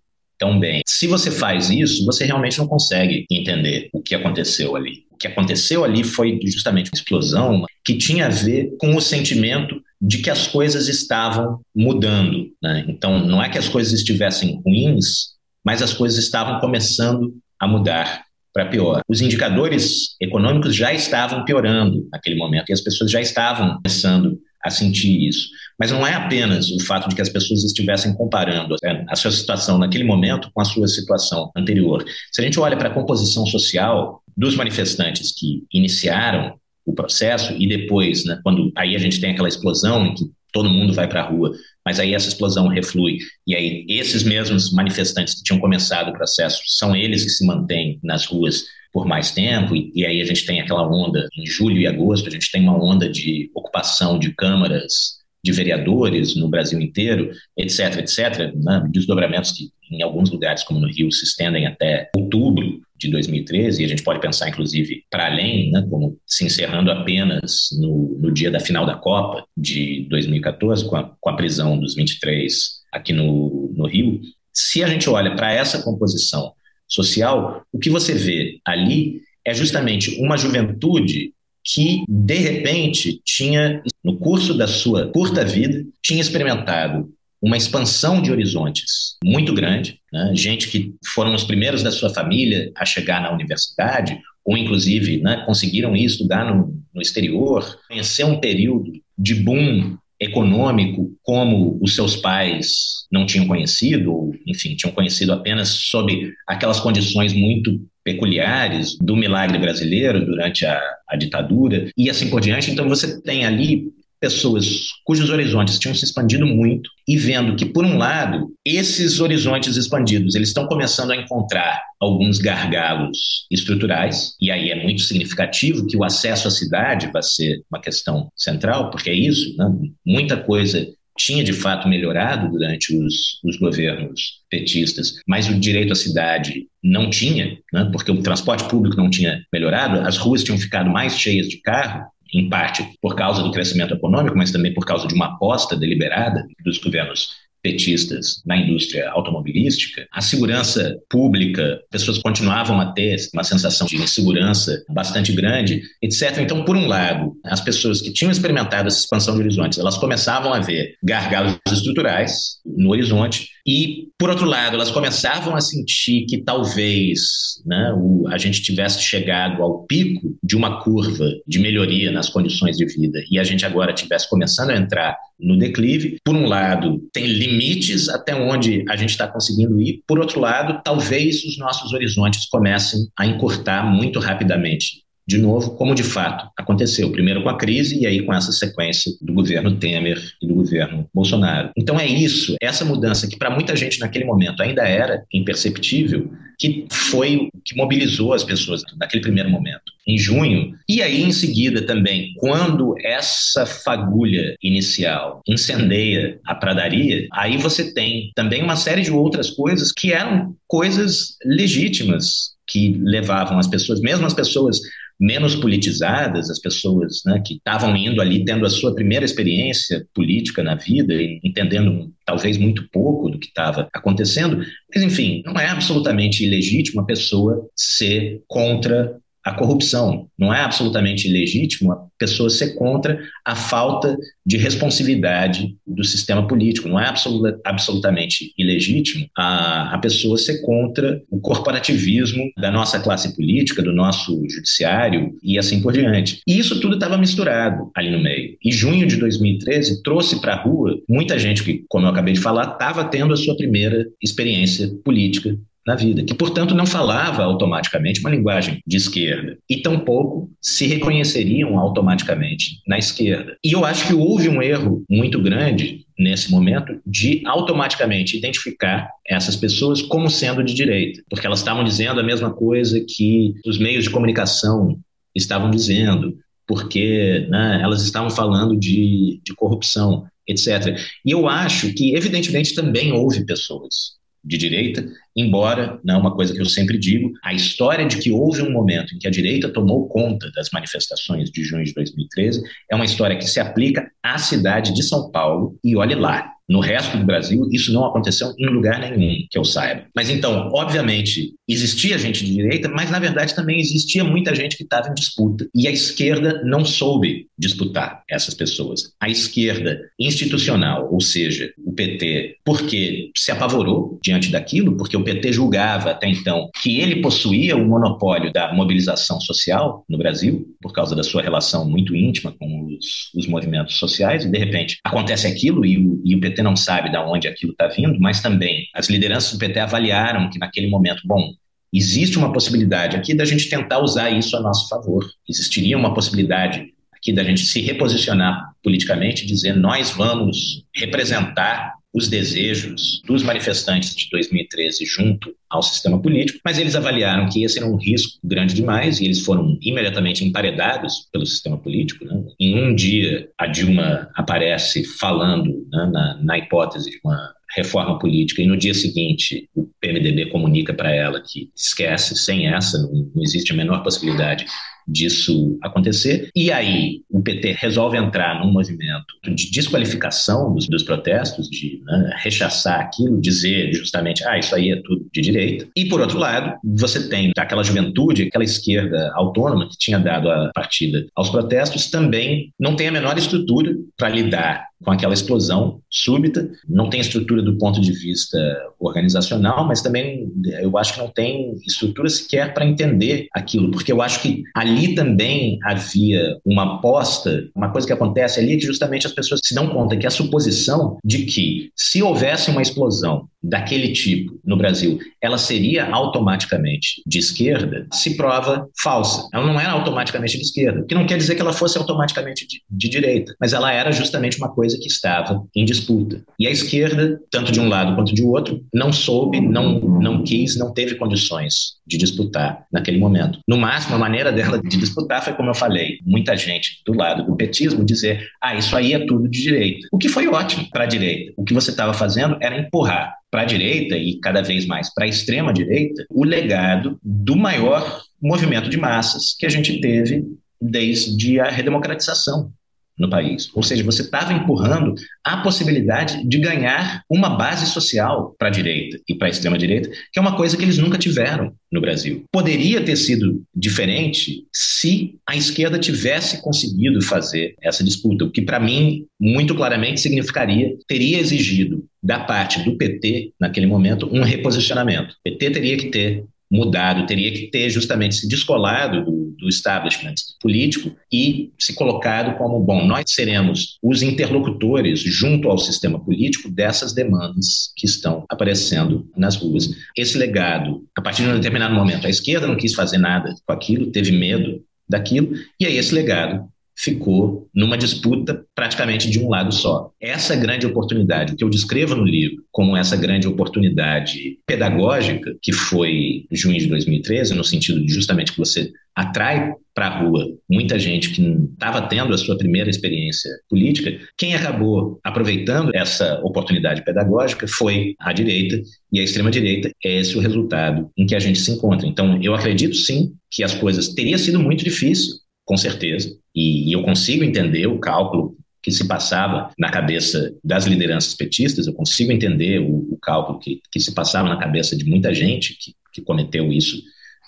tão 0.43 0.59
bem. 0.59 0.83
Se 0.89 1.07
você 1.07 1.31
faz 1.31 1.71
isso, 1.71 2.05
você 2.05 2.25
realmente 2.25 2.59
não 2.59 2.67
consegue 2.67 3.25
entender 3.31 3.89
o 3.93 4.03
que 4.03 4.13
aconteceu 4.13 4.75
ali. 4.75 5.05
O 5.13 5.17
que 5.17 5.29
aconteceu 5.29 5.85
ali 5.85 6.03
foi 6.03 6.37
justamente 6.45 6.91
uma 6.91 6.99
explosão 6.99 7.65
que 7.85 7.97
tinha 7.97 8.27
a 8.27 8.29
ver 8.29 8.77
com 8.81 8.97
o 8.97 9.01
sentimento 9.01 9.81
de 10.01 10.19
que 10.19 10.29
as 10.29 10.49
coisas 10.49 10.89
estavam 10.89 11.61
mudando. 11.73 12.49
Né? 12.61 12.85
Então, 12.89 13.25
não 13.25 13.41
é 13.41 13.49
que 13.49 13.57
as 13.57 13.69
coisas 13.69 13.93
estivessem 13.93 14.61
ruins, 14.67 15.37
mas 15.65 15.81
as 15.81 15.95
coisas 15.95 16.19
estavam 16.19 16.59
começando 16.59 17.33
a 17.61 17.69
mudar 17.69 18.25
para 18.53 18.67
pior. 18.67 19.01
Os 19.09 19.21
indicadores 19.21 20.17
econômicos 20.21 20.75
já 20.75 20.93
estavam 20.93 21.45
piorando 21.45 22.09
naquele 22.11 22.35
momento 22.35 22.69
e 22.69 22.73
as 22.73 22.81
pessoas 22.81 23.13
já 23.13 23.21
estavam 23.21 23.77
começando 23.77 24.37
a 24.65 24.71
sentir 24.71 25.29
isso. 25.29 25.49
Mas 25.79 25.91
não 25.91 26.07
é 26.07 26.15
apenas 26.15 26.71
o 26.71 26.81
fato 26.85 27.09
de 27.09 27.15
que 27.15 27.23
as 27.23 27.29
pessoas 27.29 27.65
estivessem 27.65 28.15
comparando 28.15 28.77
né, 28.83 29.05
a 29.09 29.17
sua 29.17 29.31
situação 29.31 29.79
naquele 29.79 30.05
momento 30.05 30.51
com 30.55 30.61
a 30.61 30.65
sua 30.65 30.87
situação 30.87 31.51
anterior. 31.57 32.05
Se 32.31 32.41
a 32.41 32.45
gente 32.45 32.61
olha 32.61 32.77
para 32.77 32.89
a 32.89 32.95
composição 32.95 33.45
social 33.47 34.23
dos 34.37 34.55
manifestantes 34.55 35.33
que 35.33 35.65
iniciaram 35.73 36.55
o 36.85 36.95
processo 36.95 37.53
e 37.53 37.67
depois, 37.69 38.25
né, 38.25 38.41
quando 38.43 38.73
aí 38.77 38.95
a 38.95 38.99
gente 38.99 39.21
tem 39.21 39.33
aquela 39.33 39.49
explosão 39.49 40.07
em 40.07 40.15
que 40.15 40.31
todo 40.53 40.69
mundo 40.69 40.93
vai 40.93 41.09
para 41.09 41.23
a 41.23 41.29
rua, 41.29 41.53
mas 41.85 41.99
aí 41.99 42.15
essa 42.15 42.29
explosão 42.29 42.69
reflui 42.69 43.19
e 43.47 43.55
aí 43.55 43.87
esses 43.89 44.23
mesmos 44.23 44.73
manifestantes 44.73 45.35
que 45.35 45.43
tinham 45.43 45.61
começado 45.61 46.11
o 46.11 46.13
processo 46.13 46.61
são 46.67 46.95
eles 46.95 47.25
que 47.25 47.31
se 47.31 47.47
mantêm 47.47 47.99
nas 48.03 48.27
ruas 48.27 48.65
por 48.93 49.07
mais 49.07 49.31
tempo, 49.31 49.75
e, 49.75 49.91
e, 49.95 50.05
aí 50.05 50.21
a 50.21 50.25
gente 50.25 50.45
tem 50.45 50.61
aquela 50.61 50.87
onda, 50.87 51.27
em 51.37 51.47
julho 51.47 51.79
e 51.79 51.87
agosto, 51.87 52.29
a 52.29 52.31
gente 52.31 52.53
tem 52.53 52.61
uma 52.61 52.77
onda 52.77 53.09
de 53.09 53.51
ocupação 53.55 54.19
de 54.19 54.35
câmaras 54.35 55.23
de 55.43 55.51
vereadores 55.51 56.37
no 56.37 56.49
Brasil 56.49 56.81
inteiro, 56.81 57.33
etc., 57.57 57.99
etc., 57.99 58.53
né, 58.55 58.87
desdobramentos 58.91 59.53
que 59.53 59.71
em 59.91 60.03
alguns 60.03 60.31
lugares, 60.31 60.63
como 60.63 60.79
no 60.79 60.89
Rio, 60.89 61.11
se 61.11 61.25
estendem 61.25 61.67
até 61.67 62.11
outubro 62.15 62.81
de 63.03 63.13
2013, 63.13 63.83
e 63.83 63.85
a 63.85 63.89
gente 63.89 64.03
pode 64.03 64.21
pensar, 64.21 64.49
inclusive, 64.49 65.05
para 65.11 65.27
além, 65.27 65.71
né, 65.71 65.87
como 65.89 66.19
se 66.27 66.45
encerrando 66.45 66.91
apenas 66.91 67.69
no, 67.81 68.19
no 68.21 68.33
dia 68.33 68.51
da 68.51 68.61
final 68.61 68.87
da 68.87 68.95
Copa 68.95 69.45
de 69.57 70.07
2014, 70.09 70.89
com 70.89 70.97
a, 70.97 71.13
com 71.21 71.31
a 71.31 71.37
prisão 71.37 71.79
dos 71.79 71.95
23 71.95 72.83
aqui 72.93 73.13
no, 73.13 73.73
no 73.77 73.87
Rio. 73.87 74.21
Se 74.53 74.83
a 74.83 74.89
gente 74.89 75.09
olha 75.09 75.35
para 75.35 75.53
essa 75.53 75.83
composição 75.83 76.53
social, 76.87 77.65
o 77.73 77.79
que 77.79 77.91
você 77.91 78.15
vê 78.15 78.61
ali 78.65 79.21
é 79.45 79.55
justamente 79.55 80.21
uma 80.21 80.37
juventude 80.37 81.33
que, 81.65 82.05
de 82.09 82.35
repente, 82.35 83.21
tinha, 83.25 83.83
no 84.03 84.19
curso 84.19 84.55
da 84.55 84.67
sua 84.67 85.07
curta 85.09 85.45
vida, 85.45 85.85
tinha 86.03 86.21
experimentado 86.21 87.13
uma 87.41 87.57
expansão 87.57 88.21
de 88.21 88.31
horizontes 88.31 89.17
muito 89.25 89.53
grande, 89.53 90.01
né? 90.13 90.33
gente 90.35 90.69
que 90.69 90.95
foram 91.15 91.35
os 91.35 91.45
primeiros 91.45 91.83
da 91.83 91.91
sua 91.91 92.13
família 92.13 92.71
a 92.77 92.85
chegar 92.85 93.21
na 93.21 93.33
universidade, 93.33 94.19
ou 94.45 94.57
inclusive 94.57 95.19
né, 95.19 95.43
conseguiram 95.47 95.97
ir 95.97 96.05
estudar 96.05 96.45
no, 96.45 96.83
no 96.95 97.01
exterior, 97.01 97.79
conhecer 97.89 98.25
um 98.25 98.41
período 98.41 98.93
de 99.17 99.35
boom 99.37 99.97
econômico 100.21 101.11
como 101.23 101.79
os 101.83 101.97
seus 101.97 102.17
pais 102.17 103.07
não 103.11 103.27
tinham 103.27 103.47
conhecido, 103.47 104.13
ou, 104.13 104.35
enfim, 104.47 104.77
tinham 104.77 104.95
conhecido 104.95 105.33
apenas 105.33 105.69
sob 105.69 106.33
aquelas 106.47 106.79
condições 106.79 107.33
muito 107.33 107.81
peculiares 108.05 108.97
do 108.99 109.17
milagre 109.17 109.59
brasileiro 109.59 110.25
durante 110.25 110.65
a, 110.65 110.81
a 111.09 111.17
ditadura 111.17 111.91
e 111.97 112.09
assim 112.09 112.31
por 112.31 112.41
diante. 112.41 112.71
Então 112.71 112.89
você 112.89 113.21
tem 113.21 113.45
ali 113.45 113.93
pessoas 114.23 114.85
cujos 115.05 115.31
horizontes 115.31 115.81
tinham 115.81 115.97
se 115.97 116.05
expandido 116.05 116.47
muito 116.47 116.89
e 117.09 117.17
vendo 117.17 117.57
que, 117.57 117.67
por 117.67 117.85
um 117.85 117.99
lado, 117.99 118.55
esses 118.65 119.19
horizontes 119.19 119.77
expandidos 119.77 120.37
eles 120.37 120.51
estão 120.51 120.69
começando 120.69 121.11
a 121.11 121.17
encontrar 121.17 121.83
alguns 122.01 122.39
gargalos 122.39 123.47
estruturais, 123.51 124.37
e 124.41 124.49
aí 124.49 124.71
é 124.71 124.81
muito 124.81 125.03
significativo 125.03 125.89
que 125.89 125.97
o 125.97 126.05
acesso 126.05 126.47
à 126.47 126.53
cidade 126.53 127.11
vai 127.13 127.23
ser 127.23 127.65
uma 127.69 127.81
questão 127.81 128.31
central, 128.37 128.93
porque 128.93 129.11
é 129.11 129.15
isso, 129.15 129.57
né? 129.57 129.69
muita 130.07 130.37
coisa 130.37 130.87
tinha 131.19 131.43
de 131.45 131.53
fato 131.53 131.89
melhorado 131.89 132.49
durante 132.51 132.97
os, 132.97 133.41
os 133.45 133.57
governos 133.59 134.41
petistas, 134.49 135.15
mas 135.27 135.49
o 135.49 135.59
direito 135.59 135.93
à 135.93 135.97
cidade 135.97 136.67
não 136.83 137.11
tinha, 137.11 137.59
né? 137.73 137.89
porque 137.93 138.11
o 138.11 138.23
transporte 138.23 138.69
público 138.69 138.97
não 138.97 139.11
tinha 139.11 139.45
melhorado, 139.53 140.01
as 140.01 140.17
ruas 140.17 140.43
tinham 140.45 140.59
ficado 140.59 140.91
mais 140.91 141.19
cheias 141.19 141.49
de 141.49 141.61
carro, 141.61 142.07
em 142.33 142.49
parte 142.49 142.97
por 143.01 143.15
causa 143.15 143.43
do 143.43 143.51
crescimento 143.51 143.95
econômico, 143.95 144.37
mas 144.37 144.51
também 144.51 144.73
por 144.73 144.87
causa 144.87 145.07
de 145.07 145.15
uma 145.15 145.27
aposta 145.27 145.77
deliberada 145.77 146.47
dos 146.65 146.79
governos 146.79 147.42
petistas 147.63 148.43
na 148.45 148.57
indústria 148.57 149.09
automobilística, 149.11 150.07
a 150.13 150.21
segurança 150.21 150.97
pública, 151.09 151.81
pessoas 151.91 152.19
continuavam 152.19 152.81
a 152.81 152.93
ter 152.93 153.17
uma 153.33 153.45
sensação 153.45 153.87
de 153.87 153.97
insegurança 153.97 154.83
bastante 154.89 155.33
grande, 155.33 155.83
etc. 156.03 156.39
Então, 156.39 156.65
por 156.65 156.77
um 156.77 156.87
lado, 156.87 157.33
as 157.45 157.61
pessoas 157.61 158.01
que 158.01 158.13
tinham 158.13 158.33
experimentado 158.33 158.89
essa 158.89 159.01
expansão 159.01 159.35
de 159.35 159.41
horizontes, 159.41 159.79
elas 159.79 159.97
começavam 159.97 160.53
a 160.53 160.61
ver 160.61 160.97
gargalos 161.03 161.59
estruturais 161.71 162.59
no 162.65 162.91
horizonte, 162.91 163.53
e, 163.67 164.09
por 164.19 164.29
outro 164.29 164.45
lado, 164.45 164.75
elas 164.75 164.91
começavam 164.91 165.55
a 165.55 165.61
sentir 165.61 166.27
que 166.27 166.43
talvez 166.43 167.21
né, 167.65 167.93
o, 167.97 168.27
a 168.29 168.37
gente 168.37 168.61
tivesse 168.61 169.01
chegado 169.03 169.63
ao 169.63 169.85
pico 169.85 170.37
de 170.43 170.57
uma 170.57 170.83
curva 170.83 171.29
de 171.47 171.61
melhoria 171.61 172.11
nas 172.11 172.29
condições 172.29 172.77
de 172.77 172.85
vida 172.87 173.21
e 173.31 173.39
a 173.39 173.45
gente 173.45 173.65
agora 173.65 173.93
tivesse 173.93 174.29
começando 174.29 174.71
a 174.71 174.77
entrar 174.77 175.17
no 175.39 175.59
declive. 175.59 176.19
Por 176.25 176.35
um 176.35 176.47
lado, 176.47 176.99
tem 177.13 177.27
limites 177.27 178.09
até 178.09 178.35
onde 178.35 178.85
a 178.89 178.97
gente 178.97 179.11
está 179.11 179.29
conseguindo 179.29 179.81
ir, 179.81 180.03
por 180.07 180.19
outro 180.19 180.41
lado, 180.41 180.81
talvez 180.85 181.45
os 181.45 181.59
nossos 181.59 181.93
horizontes 181.93 182.47
comecem 182.47 183.09
a 183.19 183.27
encurtar 183.27 183.85
muito 183.85 184.19
rapidamente 184.19 185.03
de 185.27 185.39
novo, 185.39 185.73
como 185.77 185.95
de 185.95 186.03
fato 186.03 186.49
aconteceu, 186.57 187.11
primeiro 187.11 187.43
com 187.43 187.49
a 187.49 187.57
crise 187.57 188.01
e 188.01 188.07
aí 188.07 188.23
com 188.23 188.33
essa 188.33 188.53
sequência 188.53 189.13
do 189.21 189.33
governo 189.33 189.77
Temer 189.77 190.21
e 190.43 190.47
do 190.47 190.55
governo 190.55 191.09
Bolsonaro. 191.15 191.71
Então 191.77 191.99
é 191.99 192.07
isso, 192.07 192.57
essa 192.61 192.85
mudança 192.85 193.29
que 193.29 193.37
para 193.37 193.51
muita 193.51 193.77
gente 193.77 194.01
naquele 194.01 194.25
momento 194.25 194.63
ainda 194.63 194.83
era 194.83 195.25
imperceptível, 195.33 196.31
que 196.59 196.87
foi 196.91 197.49
o 197.53 197.61
que 197.65 197.77
mobilizou 197.77 198.33
as 198.33 198.45
pessoas 198.45 198.83
naquele 198.97 199.23
primeiro 199.23 199.51
momento, 199.51 199.93
em 200.07 200.17
junho. 200.19 200.75
E 200.89 201.03
aí, 201.03 201.23
em 201.23 201.33
seguida, 201.33 201.83
também, 201.83 202.35
quando 202.37 202.95
essa 203.03 203.67
fagulha 203.67 204.57
inicial 204.63 205.41
incendeia 205.47 206.39
a 206.47 206.55
pradaria, 206.55 207.27
aí 207.33 207.57
você 207.57 207.93
tem 207.93 208.31
também 208.35 208.63
uma 208.63 208.77
série 208.77 209.03
de 209.03 209.11
outras 209.11 209.51
coisas 209.51 209.91
que 209.93 210.13
eram 210.13 210.55
coisas 210.69 211.37
legítimas 211.45 212.53
que 212.67 212.97
levavam 213.03 213.59
as 213.59 213.67
pessoas, 213.67 214.01
mesmo 214.01 214.25
as 214.25 214.35
pessoas 214.35 214.81
menos 215.23 215.55
politizadas, 215.55 216.51
as 216.51 216.59
pessoas 216.59 217.23
né, 217.25 217.41
que 217.47 217.55
estavam 217.55 217.97
indo 217.97 218.21
ali 218.21 218.45
tendo 218.45 218.67
a 218.67 218.69
sua 218.69 218.93
primeira 218.93 219.25
experiência 219.25 220.05
política 220.13 220.65
na 220.65 220.75
vida 220.75 221.15
e 221.15 221.39
entendendo 221.45 222.13
talvez 222.27 222.59
muito 222.59 222.89
pouco 222.91 223.31
do 223.31 223.39
que 223.39 223.47
estava 223.47 223.89
acontecendo. 223.95 224.65
Mas, 224.93 225.05
enfim, 225.05 225.41
não 225.47 225.55
é 225.61 225.69
absolutamente 225.69 226.45
ilegítimo 226.45 227.01
a 227.01 227.05
pessoa 227.05 227.65
ser 227.77 228.43
contra 228.49 229.17
a 229.45 229.53
corrupção. 229.53 230.29
Não 230.39 230.53
é 230.53 230.61
absolutamente 230.61 231.29
legítimo 231.29 231.93
a 231.93 232.07
pessoa 232.19 232.49
ser 232.49 232.75
contra 232.75 233.19
a 233.45 233.57
falta 233.57 234.17
de 234.47 234.57
responsividade 234.57 235.77
do 235.87 236.05
sistema 236.05 236.47
político. 236.47 236.89
Não 236.89 236.99
é 236.99 237.09
absoluta, 237.09 237.61
absolutamente 237.65 238.53
ilegítimo 238.57 239.27
a, 239.37 239.95
a 239.95 239.99
pessoa 239.99 240.39
ser 240.39 240.61
contra 240.63 241.21
o 241.31 241.41
corporativismo 241.41 242.51
da 242.57 242.71
nossa 242.71 243.01
classe 243.01 243.35
política, 243.35 243.83
do 243.83 243.93
nosso 243.93 244.43
judiciário 244.49 245.33
e 245.43 245.59
assim 245.59 245.81
por 245.81 245.93
diante. 245.93 246.41
E 246.47 246.59
isso 246.59 246.81
tudo 246.81 246.95
estava 246.95 247.19
misturado 247.19 247.91
ali 247.95 248.11
no 248.11 248.23
meio. 248.23 248.57
E 248.65 248.71
junho 248.71 249.07
de 249.07 249.17
2013 249.17 250.03
trouxe 250.03 250.41
para 250.41 250.55
a 250.55 250.63
rua 250.63 250.99
muita 251.09 251.39
gente 251.39 251.63
que, 251.65 251.85
como 251.89 252.07
eu 252.07 252.11
acabei 252.11 252.35
de 252.35 252.41
falar, 252.41 252.73
estava 252.73 253.05
tendo 253.05 253.35
a 253.35 253.37
sua 253.37 253.57
primeira 253.57 254.07
experiência 254.23 254.89
política 255.05 255.57
na 255.87 255.95
vida, 255.95 256.23
que, 256.23 256.35
portanto, 256.35 256.75
não 256.75 256.87
falava 256.87 257.43
automaticamente 257.43 258.21
uma 258.21 258.31
linguagem 258.31 258.81
de 258.87 258.97
esquerda 258.97 259.59
e 259.69 259.83
tampouco 259.83 260.51
se 260.61 260.87
reconheceriam 260.87 261.79
automaticamente 261.79 262.81
na 262.87 262.99
esquerda. 262.99 263.57
E 263.65 263.73
eu 263.73 263.85
acho 263.85 264.07
que 264.07 264.15
houve 264.15 264.49
um 264.49 264.63
erro 264.63 265.05
muito 265.11 265.41
grande 265.41 266.07
nesse 266.17 266.51
momento 266.51 267.01
de 267.05 267.43
automaticamente 267.45 268.37
identificar 268.37 269.11
essas 269.27 269.57
pessoas 269.57 270.01
como 270.01 270.31
sendo 270.31 270.63
de 270.63 270.73
direita, 270.73 271.23
porque 271.29 271.47
elas 271.47 271.59
estavam 271.59 271.83
dizendo 271.83 272.21
a 272.21 272.25
mesma 272.25 272.53
coisa 272.53 273.05
que 273.09 273.55
os 273.67 273.79
meios 273.79 274.05
de 274.05 274.11
comunicação 274.11 274.97
estavam 275.35 275.71
dizendo, 275.71 276.39
porque 276.67 277.47
né, 277.51 277.81
elas 277.83 278.03
estavam 278.03 278.31
falando 278.31 278.79
de, 278.79 279.41
de 279.43 279.55
corrupção, 279.55 280.27
etc. 280.47 280.97
E 281.25 281.33
eu 281.33 281.49
acho 281.49 281.93
que, 281.93 282.15
evidentemente, 282.15 282.75
também 282.75 283.13
houve 283.13 283.45
pessoas 283.45 284.22
de 284.45 284.59
direita, 284.59 285.07
embora, 285.37 286.01
não 286.05 286.15
é 286.15 286.19
uma 286.19 286.35
coisa 286.35 286.53
que 286.53 286.61
eu 286.61 286.67
sempre 286.67 286.99
digo, 286.99 287.33
a 287.45 287.55
história 287.55 288.07
de 288.07 288.19
que 288.19 288.33
houve 288.33 288.63
um 288.63 288.71
momento 288.71 289.15
em 289.15 289.19
que 289.19 289.29
a 289.29 289.31
direita 289.31 289.69
tomou 289.69 290.09
conta 290.09 290.51
das 290.53 290.69
manifestações 290.73 291.51
de 291.51 291.63
junho 291.63 291.85
de 291.85 291.95
2013 291.95 292.63
é 292.91 292.97
uma 292.97 293.05
história 293.05 293.37
que 293.37 293.47
se 293.47 293.61
aplica 293.61 294.11
à 294.23 294.39
cidade 294.39 294.95
de 294.95 295.03
São 295.03 295.31
Paulo 295.31 295.79
e 295.85 295.97
olhe 295.97 296.15
lá, 296.15 296.53
no 296.69 296.81
resto 296.81 297.19
do 297.19 297.25
Brasil, 297.25 297.69
isso 297.71 297.93
não 297.93 298.05
aconteceu 298.05 298.55
em 298.59 298.67
lugar 298.67 298.99
nenhum, 298.99 299.47
que 299.51 299.59
eu 299.59 299.65
saiba. 299.65 300.07
Mas 300.17 300.31
então, 300.31 300.71
obviamente, 300.73 301.55
existia 301.73 302.19
gente 302.19 302.45
de 302.45 302.53
direita, 302.53 302.89
mas 302.89 303.11
na 303.11 303.19
verdade 303.19 303.55
também 303.55 303.81
existia 303.81 304.25
muita 304.25 304.55
gente 304.55 304.77
que 304.77 304.83
estava 304.83 305.09
em 305.09 305.15
disputa. 305.15 305.69
E 305.75 305.87
a 305.89 305.91
esquerda 305.91 306.63
não 306.65 306.85
soube 306.85 307.47
disputar 307.59 308.23
essas 308.29 308.55
pessoas. 308.55 309.13
A 309.21 309.29
esquerda 309.29 310.01
institucional, 310.19 311.09
ou 311.13 311.21
seja, 311.21 311.73
o 311.85 311.93
PT, 311.93 312.57
porque 312.65 313.31
se 313.37 313.51
apavorou 313.51 314.19
diante 314.23 314.51
daquilo, 314.51 314.97
porque 314.97 315.17
o 315.17 315.25
PT 315.25 315.53
julgava 315.53 316.11
até 316.11 316.29
então 316.29 316.69
que 316.83 317.01
ele 317.01 317.23
possuía 317.23 317.77
o 317.77 317.87
monopólio 317.87 318.53
da 318.53 318.73
mobilização 318.73 319.41
social 319.41 320.05
no 320.09 320.19
Brasil, 320.19 320.67
por 320.81 320.93
causa 320.93 321.15
da 321.15 321.23
sua 321.23 321.43
relação 321.43 321.89
muito 321.89 322.17
íntima 322.17 322.53
com 322.53 322.87
os, 322.87 323.31
os 323.35 323.47
movimentos 323.47 323.97
sociais, 323.97 324.45
e 324.45 324.51
de 324.51 324.59
repente 324.59 324.99
acontece 325.05 325.47
aquilo 325.47 325.87
e 325.87 325.99
o, 325.99 326.21
e 326.25 326.35
o 326.35 326.41
PT 326.41 326.63
não 326.63 326.77
sabe 326.77 327.11
de 327.11 327.17
onde 327.17 327.49
aquilo 327.49 327.73
está 327.73 327.87
vindo, 327.89 328.19
mas 328.21 328.41
também 328.41 328.87
as 328.95 329.09
lideranças 329.09 329.53
do 329.53 329.59
PT 329.59 329.79
avaliaram 329.79 330.51
que 330.51 330.59
naquele 330.59 330.89
momento, 330.89 331.23
bom, 331.25 331.53
existe 331.93 332.39
uma 332.39 332.53
possibilidade 332.53 333.17
aqui 333.17 333.35
da 333.35 333.45
gente 333.45 333.69
tentar 333.69 333.99
usar 333.99 334.31
isso 334.31 334.57
a 334.57 334.61
nosso 334.61 334.89
favor. 334.89 335.29
Existiria 335.49 335.99
uma 335.99 336.15
possibilidade 336.15 336.93
aqui 337.13 337.33
da 337.33 337.45
gente 337.45 337.67
se 337.67 337.81
reposicionar 337.81 338.73
politicamente, 338.83 339.47
dizer 339.47 339.75
nós 339.75 340.11
vamos 340.11 340.85
representar 340.95 341.95
os 342.13 342.29
desejos 342.29 343.23
dos 343.27 343.43
manifestantes 343.43 344.15
de 344.15 344.29
2013 344.31 345.05
junto 345.07 345.55
ao 345.69 345.83
sistema 345.83 346.21
político, 346.21 346.61
mas 346.65 346.79
eles 346.79 346.95
avaliaram 346.95 347.49
que 347.49 347.65
esse 347.65 347.79
era 347.79 347.87
um 347.87 347.97
risco 347.97 348.39
grande 348.45 348.75
demais 348.75 349.21
e 349.21 349.25
eles 349.25 349.41
foram 349.41 349.79
imediatamente 349.81 350.45
emparedados 350.45 351.29
pelo 351.33 351.47
sistema 351.47 351.79
político. 351.79 352.25
Né? 352.25 352.45
Em 352.61 352.83
um 352.83 352.95
dia, 352.95 353.49
a 353.57 353.67
Dilma 353.67 354.29
aparece 354.35 355.05
falando 355.05 355.71
né, 355.91 356.11
na, 356.13 356.41
na 356.43 356.59
hipótese 356.59 357.11
de 357.11 357.19
uma 357.25 357.53
reforma 357.75 358.19
política 358.19 358.61
e 358.61 358.67
no 358.67 358.77
dia 358.77 358.93
seguinte 358.93 359.69
o 359.75 359.89
PMDB 359.99 360.51
comunica 360.51 360.93
para 360.93 361.11
ela 361.11 361.41
que 361.41 361.71
esquece, 361.75 362.37
sem 362.37 362.69
essa, 362.69 362.99
não, 362.99 363.31
não 363.35 363.43
existe 363.43 363.73
a 363.73 363.77
menor 363.77 364.03
possibilidade 364.03 364.67
disso 365.07 365.79
acontecer. 365.83 366.51
E 366.55 366.71
aí 366.71 367.21
o 367.31 367.43
PT 367.43 367.73
resolve 367.79 368.17
entrar 368.17 368.61
num 368.61 368.73
movimento 368.73 369.27
de 369.55 369.71
desqualificação 369.71 370.75
dos, 370.75 370.89
dos 370.89 371.03
protestos, 371.03 371.69
de 371.69 372.01
né, 372.05 372.37
rechaçar 372.43 373.01
aquilo, 373.01 373.41
dizer 373.41 373.93
justamente, 373.93 374.45
ah, 374.45 374.59
isso 374.59 374.75
aí 374.75 374.91
é 374.91 374.97
tudo 375.03 375.27
de 375.33 375.41
direita. 375.41 375.89
E 375.97 376.05
por 376.07 376.21
outro 376.21 376.39
lado, 376.39 376.79
você 376.85 377.29
tem 377.29 377.53
aquela 377.57 377.83
juventude, 377.83 378.45
aquela 378.45 378.65
esquerda 378.65 379.33
autônoma 379.35 379.89
que 379.89 379.97
tinha 379.99 380.19
dado 380.19 380.51
a 380.51 380.71
partida 380.75 381.27
aos 381.35 381.51
protestos, 381.51 382.11
também 382.11 382.73
não 382.79 382.97
tem 382.97 383.09
a 383.09 383.13
menor 383.13 383.37
estrutura 383.39 383.95
para 384.17 384.29
lidar 384.29 384.92
com 385.03 385.11
aquela 385.11 385.35
explosão 385.35 386.01
súbita, 386.11 386.69
não 386.89 387.09
tem 387.09 387.21
estrutura 387.21 387.63
do 387.63 387.77
ponto 387.77 388.01
de 388.01 388.13
vista 388.13 388.59
organizacional, 388.99 389.87
mas 389.87 390.01
também 390.01 390.51
eu 390.81 390.97
acho 390.97 391.15
que 391.15 391.21
não 391.21 391.29
tem 391.29 391.75
estrutura 391.87 392.29
sequer 392.29 392.73
para 392.73 392.87
entender 392.87 393.47
aquilo, 393.53 393.91
porque 393.91 394.13
eu 394.13 394.23
acho 394.23 394.41
que 394.41 394.63
ali 394.75 395.15
também 395.15 395.79
havia 395.85 396.59
uma 396.65 396.97
aposta, 396.97 397.65
uma 397.75 397.91
coisa 397.91 398.07
que 398.07 398.13
acontece 398.13 398.61
ali 398.61 398.75
é 398.75 398.77
que 398.77 398.87
justamente 398.87 399.27
as 399.27 399.33
pessoas 399.33 399.61
se 399.63 399.75
dão 399.75 399.89
conta 399.89 400.17
que 400.17 400.27
a 400.27 400.31
suposição 400.31 401.19
de 401.25 401.45
que 401.45 401.91
se 401.97 402.23
houvesse 402.23 402.71
uma 402.71 402.83
explosão 402.83 403.49
daquele 403.63 404.13
tipo 404.13 404.61
no 404.65 404.77
Brasil, 404.77 405.19
ela 405.41 405.59
seria 405.59 406.07
automaticamente 406.07 407.23
de 407.27 407.39
esquerda, 407.39 408.07
se 408.13 408.37
prova 408.37 408.89
falsa. 409.01 409.49
Ela 409.53 409.67
não 409.67 409.79
era 409.79 409.93
automaticamente 409.93 410.57
de 410.57 410.65
esquerda, 410.65 411.01
o 411.01 411.07
que 411.07 411.15
não 411.15 411.27
quer 411.27 411.37
dizer 411.37 411.55
que 411.55 411.61
ela 411.61 411.73
fosse 411.73 411.99
automaticamente 411.99 412.67
de, 412.67 412.83
de 412.91 413.09
direita, 413.09 413.55
mas 413.61 413.73
ela 413.73 413.93
era 413.93 414.11
justamente 414.13 414.59
uma 414.59 414.69
coisa 414.69 414.99
que 414.99 415.07
estava 415.07 415.63
em 415.75 415.85
disputa. 415.85 416.43
E 416.59 416.67
a 416.67 416.71
esquerda, 416.71 417.41
tanto 417.51 417.73
de 417.73 417.81
um 417.81 417.89
lado 417.89 418.15
quanto 418.15 418.35
de 418.35 418.43
outro, 418.43 418.85
não 418.93 419.13
soube, 419.13 419.61
não, 419.61 420.01
não 420.01 420.43
quis, 420.43 420.77
não 420.77 420.93
teve 420.93 421.15
condições 421.15 421.95
de 422.07 422.17
disputar 422.17 422.85
naquele 422.93 423.19
momento. 423.19 423.61
No 423.69 423.77
máximo, 423.77 424.17
a 424.17 424.19
maneira 424.19 424.53
dela 424.53 424.81
de 424.81 424.97
disputar 424.97 425.43
foi 425.43 425.53
como 425.55 425.71
eu 425.71 425.75
falei, 425.75 426.19
muita 426.25 426.57
gente 426.57 427.01
do 427.07 427.15
lado 427.15 427.45
do 427.45 427.57
petismo 427.57 428.05
dizer: 428.05 428.49
ah, 428.61 428.75
isso 428.75 428.97
aí 428.97 429.13
é 429.13 429.25
tudo 429.25 429.49
de 429.49 429.63
direita. 429.63 430.09
O 430.13 430.19
que 430.19 430.29
foi 430.29 430.49
ótimo 430.49 430.89
para 430.91 431.05
a 431.05 431.07
direita. 431.07 431.53
O 431.57 431.65
que 431.65 431.75
você 431.75 431.91
estava 431.91 432.13
fazendo 432.13 432.57
era 432.61 432.79
empurrar 432.79 433.35
para 433.53 433.63
a 433.63 433.67
direita 433.67 434.17
e 434.17 434.41
cada 434.41 434.63
vez 434.63 434.87
mais 434.87 435.13
para 435.13 435.27
a 435.27 435.29
extrema 435.29 435.75
direita 435.75 436.25
o 436.31 436.43
legado 436.43 437.19
do 437.23 437.55
maior 437.55 438.23
movimento 438.41 438.89
de 438.89 438.97
massas 438.97 439.55
que 439.57 439.67
a 439.67 439.69
gente 439.69 440.01
teve 440.01 440.43
desde 440.81 441.61
a 441.61 441.71
redemocratização 441.71 442.73
no 443.19 443.29
país. 443.29 443.71
Ou 443.75 443.83
seja, 443.83 444.03
você 444.03 444.23
estava 444.23 444.55
empurrando 444.55 445.15
a 445.45 445.59
possibilidade 445.59 446.49
de 446.49 446.59
ganhar 446.59 447.23
uma 447.29 447.51
base 447.51 447.87
social 447.87 448.57
para 448.59 448.69
a 448.69 448.71
direita 448.71 449.21
e 449.29 449.35
para 449.35 449.49
a 449.49 449.51
extrema-direita, 449.51 450.09
que 450.33 450.39
é 450.39 450.41
uma 450.41 450.57
coisa 450.57 450.77
que 450.77 450.83
eles 450.83 450.97
nunca 450.97 451.19
tiveram 451.19 451.75
no 451.93 452.01
Brasil. 452.01 452.45
Poderia 452.51 453.05
ter 453.05 453.17
sido 453.17 453.63
diferente 453.75 454.65
se 454.73 455.37
a 455.47 455.55
esquerda 455.55 455.99
tivesse 455.99 456.63
conseguido 456.63 457.21
fazer 457.21 457.75
essa 457.83 458.03
disputa, 458.03 458.47
o 458.47 458.51
que, 458.51 458.63
para 458.63 458.81
mim, 458.81 459.27
muito 459.39 459.75
claramente 459.75 460.21
significaria, 460.21 460.97
teria 461.07 461.39
exigido 461.39 462.05
da 462.23 462.41
parte 462.41 462.83
do 462.83 462.97
PT, 462.97 463.53
naquele 463.59 463.87
momento, 463.87 464.29
um 464.33 464.43
reposicionamento. 464.43 465.35
O 465.35 465.43
PT 465.43 465.71
teria 465.71 465.97
que 465.97 466.09
ter 466.09 466.45
mudado, 466.73 467.27
teria 467.27 467.53
que 467.53 467.67
ter 467.67 467.91
justamente 467.91 468.37
se 468.37 468.49
descolado 468.49 469.23
do, 469.23 469.55
do 469.59 469.69
establishment 469.69 470.35
político 470.59 471.15
e 471.31 471.71
se 471.79 471.95
colocado 471.95 472.57
como, 472.57 472.81
bom, 472.81 473.05
nós 473.05 473.25
seremos 473.27 473.99
os 474.03 474.23
interlocutores 474.23 475.21
junto 475.21 475.69
ao 475.69 475.77
sistema 475.77 476.19
político 476.19 476.71
dessas 476.71 477.13
demandas 477.13 477.93
que 477.95 478.07
estão 478.07 478.47
aparecendo 478.49 479.29
nas 479.37 479.57
ruas. 479.57 479.91
Esse 480.17 480.39
legado, 480.39 481.05
a 481.15 481.21
partir 481.21 481.43
de 481.43 481.51
um 481.51 481.57
determinado 481.57 481.95
momento, 481.95 482.27
a 482.27 482.31
esquerda 482.31 482.67
não 482.67 482.77
quis 482.77 482.95
fazer 482.95 483.19
nada 483.19 483.55
com 483.67 483.73
aquilo, 483.73 484.11
teve 484.11 484.33
medo 484.33 484.83
daquilo, 485.07 485.53
e 485.79 485.85
aí 485.85 485.99
esse 485.99 486.15
legado 486.15 486.72
ficou 486.97 487.69
numa 487.75 487.97
disputa 487.97 488.65
praticamente 488.75 489.31
de 489.31 489.39
um 489.39 489.49
lado 489.49 489.73
só. 489.73 490.11
Essa 490.21 490.55
grande 490.57 490.87
oportunidade, 490.87 491.57
que 491.57 491.65
eu 491.65 491.71
descrevo 491.71 492.15
no 492.15 492.25
livro 492.25 492.63
como 492.71 492.97
essa 492.97 493.17
grande 493.17 493.49
oportunidade 493.49 494.59
pedagógica, 494.67 495.55
que 495.63 495.73
foi 495.73 496.45
junho 496.51 496.79
de 496.79 496.87
2013, 496.87 497.55
no 497.55 497.65
sentido 497.65 498.05
de 498.05 498.13
justamente 498.13 498.53
que 498.53 498.59
você 498.59 498.91
atrai 499.15 499.73
para 499.95 500.07
a 500.07 500.21
rua 500.21 500.47
muita 500.71 500.99
gente 500.99 501.31
que 501.31 501.43
estava 501.73 502.01
tendo 502.03 502.33
a 502.33 502.39
sua 502.39 502.57
primeira 502.57 502.89
experiência 502.89 503.51
política, 503.69 504.19
quem 504.39 504.55
acabou 504.55 505.21
aproveitando 505.23 505.95
essa 505.95 506.41
oportunidade 506.43 507.05
pedagógica 507.05 507.67
foi 507.69 508.15
a 508.19 508.33
direita, 508.33 508.81
e 509.13 509.21
a 509.21 509.23
extrema-direita 509.23 509.91
é 510.05 510.21
esse 510.21 510.37
o 510.37 510.41
resultado 510.41 511.11
em 511.17 511.27
que 511.27 511.35
a 511.35 511.39
gente 511.39 511.59
se 511.59 511.71
encontra. 511.73 512.07
Então, 512.07 512.41
eu 512.43 512.55
acredito 512.55 512.97
sim 512.97 513.33
que 513.51 513.63
as 513.63 513.75
coisas 513.75 514.09
teria 514.09 514.39
sido 514.39 514.59
muito 514.59 514.83
difícil 514.83 515.42
com 515.65 515.77
certeza. 515.77 516.37
E, 516.55 516.93
eu 516.93 517.03
consigo 517.03 517.45
entender 517.45 517.87
o 517.87 517.99
cálculo 517.99 518.57
que 518.83 518.91
se 518.91 519.07
passava 519.07 519.71
na 519.79 519.91
cabeça 519.91 520.55
das 520.63 520.87
lideranças 520.87 521.35
petistas, 521.35 521.87
eu 521.87 521.95
consigo 521.95 522.33
entender 522.33 522.81
o, 522.81 523.13
o 523.13 523.19
cálculo 523.23 523.59
que, 523.59 523.81
que, 523.91 524.01
se 524.01 524.13
passava 524.13 524.49
na 524.49 524.57
cabeça 524.57 524.97
de 524.97 525.05
muita 525.05 525.33
gente 525.33 525.77
que, 525.79 525.95
que, 526.13 526.23
cometeu 526.23 526.73
isso, 526.73 527.01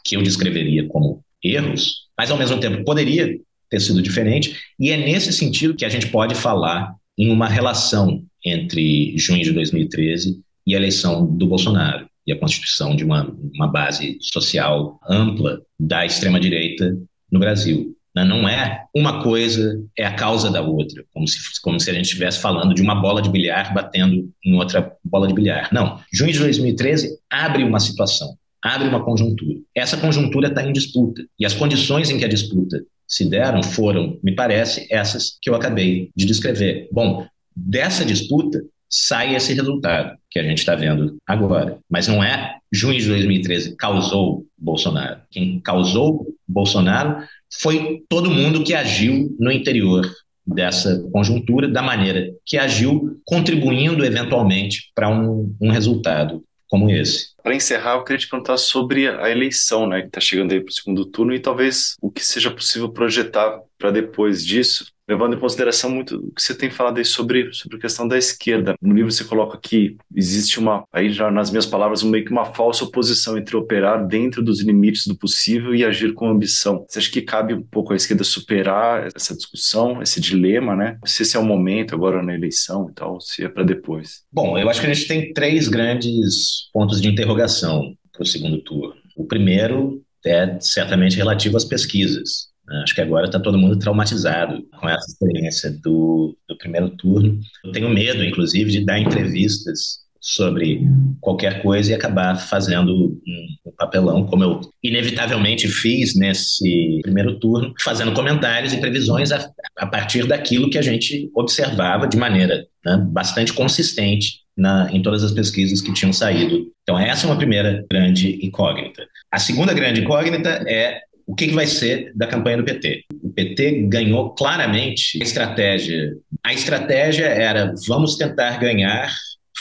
que 0.04 0.16
eu 0.16 0.22
descreveria 0.22 0.86
como 0.86 1.24
erros, 1.42 2.04
mas 2.16 2.30
ao 2.30 2.38
mesmo 2.38 2.60
tempo 2.60 2.84
poderia 2.84 3.36
ter 3.68 3.80
sido 3.80 4.00
diferente, 4.00 4.56
e 4.78 4.90
é 4.90 4.96
nesse 4.96 5.32
sentido 5.32 5.74
que 5.74 5.84
a 5.84 5.88
gente 5.88 6.06
pode 6.06 6.36
falar 6.36 6.94
em 7.18 7.30
uma 7.30 7.48
relação 7.48 8.24
entre 8.44 9.16
junho 9.18 9.42
de 9.42 9.52
2013 9.52 10.40
e 10.66 10.74
a 10.74 10.78
eleição 10.78 11.26
do 11.26 11.46
Bolsonaro 11.46 12.08
e 12.26 12.32
a 12.32 12.38
constituição 12.38 12.94
de 12.94 13.04
uma, 13.04 13.34
uma 13.54 13.66
base 13.66 14.18
social 14.20 14.98
ampla 15.08 15.60
da 15.78 16.06
extrema-direita 16.06 16.96
no 17.30 17.38
Brasil. 17.38 17.94
Né? 18.14 18.24
Não 18.24 18.48
é 18.48 18.84
uma 18.94 19.22
coisa 19.22 19.82
é 19.98 20.04
a 20.04 20.14
causa 20.14 20.50
da 20.50 20.62
outra, 20.62 21.04
como 21.12 21.26
se, 21.26 21.38
como 21.60 21.80
se 21.80 21.90
a 21.90 21.94
gente 21.94 22.06
estivesse 22.06 22.38
falando 22.38 22.74
de 22.74 22.82
uma 22.82 22.94
bola 22.94 23.20
de 23.20 23.30
bilhar 23.30 23.74
batendo 23.74 24.30
em 24.44 24.54
outra 24.54 24.92
bola 25.04 25.26
de 25.26 25.34
bilhar. 25.34 25.68
Não. 25.72 26.00
Junho 26.12 26.32
de 26.32 26.38
2013 26.38 27.18
abre 27.28 27.64
uma 27.64 27.80
situação, 27.80 28.36
abre 28.62 28.88
uma 28.88 29.04
conjuntura. 29.04 29.58
Essa 29.74 29.96
conjuntura 29.96 30.48
está 30.48 30.62
em 30.62 30.72
disputa. 30.72 31.24
E 31.38 31.44
as 31.44 31.54
condições 31.54 32.10
em 32.10 32.18
que 32.18 32.24
a 32.24 32.28
disputa 32.28 32.80
se 33.06 33.28
deram 33.28 33.62
foram, 33.62 34.18
me 34.22 34.34
parece, 34.34 34.86
essas 34.90 35.36
que 35.40 35.50
eu 35.50 35.54
acabei 35.54 36.10
de 36.16 36.24
descrever. 36.24 36.88
Bom, 36.92 37.26
dessa 37.54 38.04
disputa 38.04 38.62
sai 38.88 39.34
esse 39.34 39.52
resultado 39.52 40.16
que 40.30 40.38
a 40.38 40.42
gente 40.44 40.58
está 40.58 40.74
vendo 40.76 41.16
agora. 41.26 41.78
Mas 41.90 42.06
não 42.06 42.22
é 42.22 42.58
junho 42.72 42.98
de 42.98 43.08
2013 43.08 43.76
causou 43.76 44.46
Bolsonaro. 44.56 45.20
Quem 45.30 45.60
causou 45.60 46.26
Bolsonaro 46.46 47.24
foi 47.61 48.02
todo 48.09 48.30
mundo 48.30 48.64
que 48.64 48.74
agiu 48.74 49.34
no 49.38 49.50
interior 49.50 50.11
dessa 50.46 51.02
conjuntura 51.12 51.68
da 51.68 51.82
maneira 51.82 52.30
que 52.44 52.59
agiu, 52.59 53.20
contribuindo 53.24 54.05
eventualmente 54.05 54.90
para 54.94 55.09
um, 55.09 55.55
um 55.61 55.70
resultado 55.70 56.44
como 56.68 56.90
esse. 56.90 57.28
Para 57.42 57.55
encerrar, 57.55 57.94
eu 57.94 58.05
queria 58.05 58.18
te 58.18 58.28
perguntar 58.28 58.57
sobre 58.57 59.09
a 59.09 59.30
eleição, 59.30 59.86
né, 59.86 60.00
que 60.00 60.09
está 60.09 60.20
chegando 60.20 60.52
aí 60.52 60.61
para 60.61 60.70
o 60.70 60.74
segundo 60.74 61.07
turno 61.07 61.34
e 61.34 61.40
talvez 61.40 61.94
o 62.00 62.11
que 62.11 62.24
seja 62.24 62.50
possível 62.50 62.88
projetar 62.88 63.61
para 63.78 63.90
depois 63.90 64.44
disso 64.44 64.86
levando 65.09 65.36
em 65.36 65.38
consideração 65.38 65.90
muito 65.90 66.16
o 66.16 66.32
que 66.32 66.42
você 66.42 66.55
tem 66.55 66.70
falado 66.70 66.98
aí 66.98 67.05
sobre, 67.05 67.52
sobre 67.52 67.76
a 67.76 67.80
questão 67.80 68.09
da 68.09 68.16
esquerda. 68.16 68.74
No 68.80 68.94
livro 68.94 69.12
você 69.12 69.24
coloca 69.24 69.59
que 69.59 69.96
existe 70.14 70.59
uma, 70.59 70.84
aí 70.92 71.11
já 71.11 71.30
nas 71.30 71.50
minhas 71.50 71.66
palavras, 71.66 72.02
meio 72.02 72.24
que 72.24 72.32
uma 72.32 72.46
falsa 72.46 72.84
oposição 72.84 73.36
entre 73.36 73.57
operar 73.57 74.07
dentro 74.07 74.42
dos 74.42 74.62
limites 74.62 75.07
do 75.07 75.16
possível 75.16 75.74
e 75.74 75.84
agir 75.84 76.14
com 76.14 76.28
ambição. 76.28 76.84
Você 76.88 76.98
acha 76.98 77.11
que 77.11 77.22
cabe 77.22 77.55
um 77.55 77.62
pouco 77.62 77.92
à 77.92 77.96
esquerda 77.96 78.24
superar 78.24 79.09
essa 79.14 79.36
discussão, 79.36 80.02
esse 80.02 80.20
dilema, 80.20 80.74
né? 80.74 80.98
Se 81.05 81.22
esse 81.22 81.36
é 81.36 81.40
o 81.40 81.44
momento 81.44 81.94
agora 81.94 82.22
na 82.22 82.34
eleição 82.34 82.88
e 82.90 82.94
tal, 82.94 83.20
se 83.20 83.44
é 83.44 83.48
para 83.48 83.62
depois. 83.62 84.22
Bom, 84.32 84.59
eu 84.59 84.68
acho 84.68 84.80
que 84.80 84.86
a 84.86 84.94
gente 84.94 85.07
tem 85.07 85.32
três 85.32 85.68
grandes 85.68 86.70
pontos 86.72 87.00
de 87.00 87.09
interrogação 87.09 87.94
para 88.12 88.22
o 88.22 88.26
segundo 88.26 88.62
turno. 88.62 88.94
O 89.16 89.24
primeiro 89.24 90.02
é 90.24 90.59
certamente 90.61 91.16
relativo 91.16 91.57
às 91.57 91.64
pesquisas. 91.64 92.53
Né? 92.66 92.80
Acho 92.82 92.94
que 92.94 93.00
agora 93.00 93.26
está 93.26 93.38
todo 93.38 93.58
mundo 93.58 93.78
traumatizado 93.78 94.62
com 94.80 94.88
essa 94.88 95.06
experiência 95.10 95.70
do, 95.82 96.36
do 96.48 96.56
primeiro 96.56 96.90
turno. 96.90 97.38
Eu 97.64 97.72
tenho 97.72 97.88
medo, 97.88 98.24
inclusive, 98.24 98.70
de 98.70 98.84
dar 98.84 98.98
entrevistas 98.98 100.04
sobre 100.20 100.80
qualquer 101.20 101.60
coisa 101.60 101.92
e 101.92 101.94
acabar 101.94 102.34
fazendo 102.36 102.90
um, 102.94 103.72
papelão, 103.76 104.24
como 104.24 104.42
eu 104.42 104.60
inevitavelmente 104.82 105.68
fiz 105.68 106.14
nesse 106.16 107.00
primeiro 107.02 107.38
turno, 107.38 107.74
fazendo 107.82 108.14
comentários 108.14 108.72
e 108.72 108.78
previsões 108.78 109.32
a, 109.32 109.50
a 109.76 109.86
partir 109.86 110.26
daquilo 110.26 110.70
que 110.70 110.78
a 110.78 110.82
gente 110.82 111.30
observava 111.34 112.08
de 112.08 112.16
maneira 112.16 112.66
né, 112.86 112.96
bastante 113.10 113.52
consistente 113.52 114.44
na, 114.56 114.88
em 114.90 115.02
todas 115.02 115.22
as 115.22 115.32
pesquisas 115.32 115.82
que 115.82 115.92
tinham 115.92 116.12
saído. 116.12 116.72
Então, 116.82 116.98
essa 116.98 117.26
é 117.26 117.30
uma 117.30 117.36
primeira 117.36 117.84
grande 117.90 118.38
incógnita. 118.46 119.06
A 119.30 119.38
segunda 119.38 119.74
grande 119.74 120.00
incógnita 120.00 120.64
é 120.66 121.00
o 121.27 121.35
que, 121.35 121.49
que 121.49 121.55
vai 121.55 121.66
ser 121.66 122.12
da 122.14 122.27
campanha 122.27 122.59
do 122.59 122.64
PT? 122.64 123.05
O 123.22 123.31
PT 123.31 123.83
ganhou 123.89 124.35
claramente 124.35 125.20
a 125.20 125.25
estratégia. 125.25 126.16
A 126.43 126.53
estratégia 126.53 127.27
era 127.27 127.72
vamos 127.87 128.16
tentar 128.16 128.59
ganhar 128.59 129.11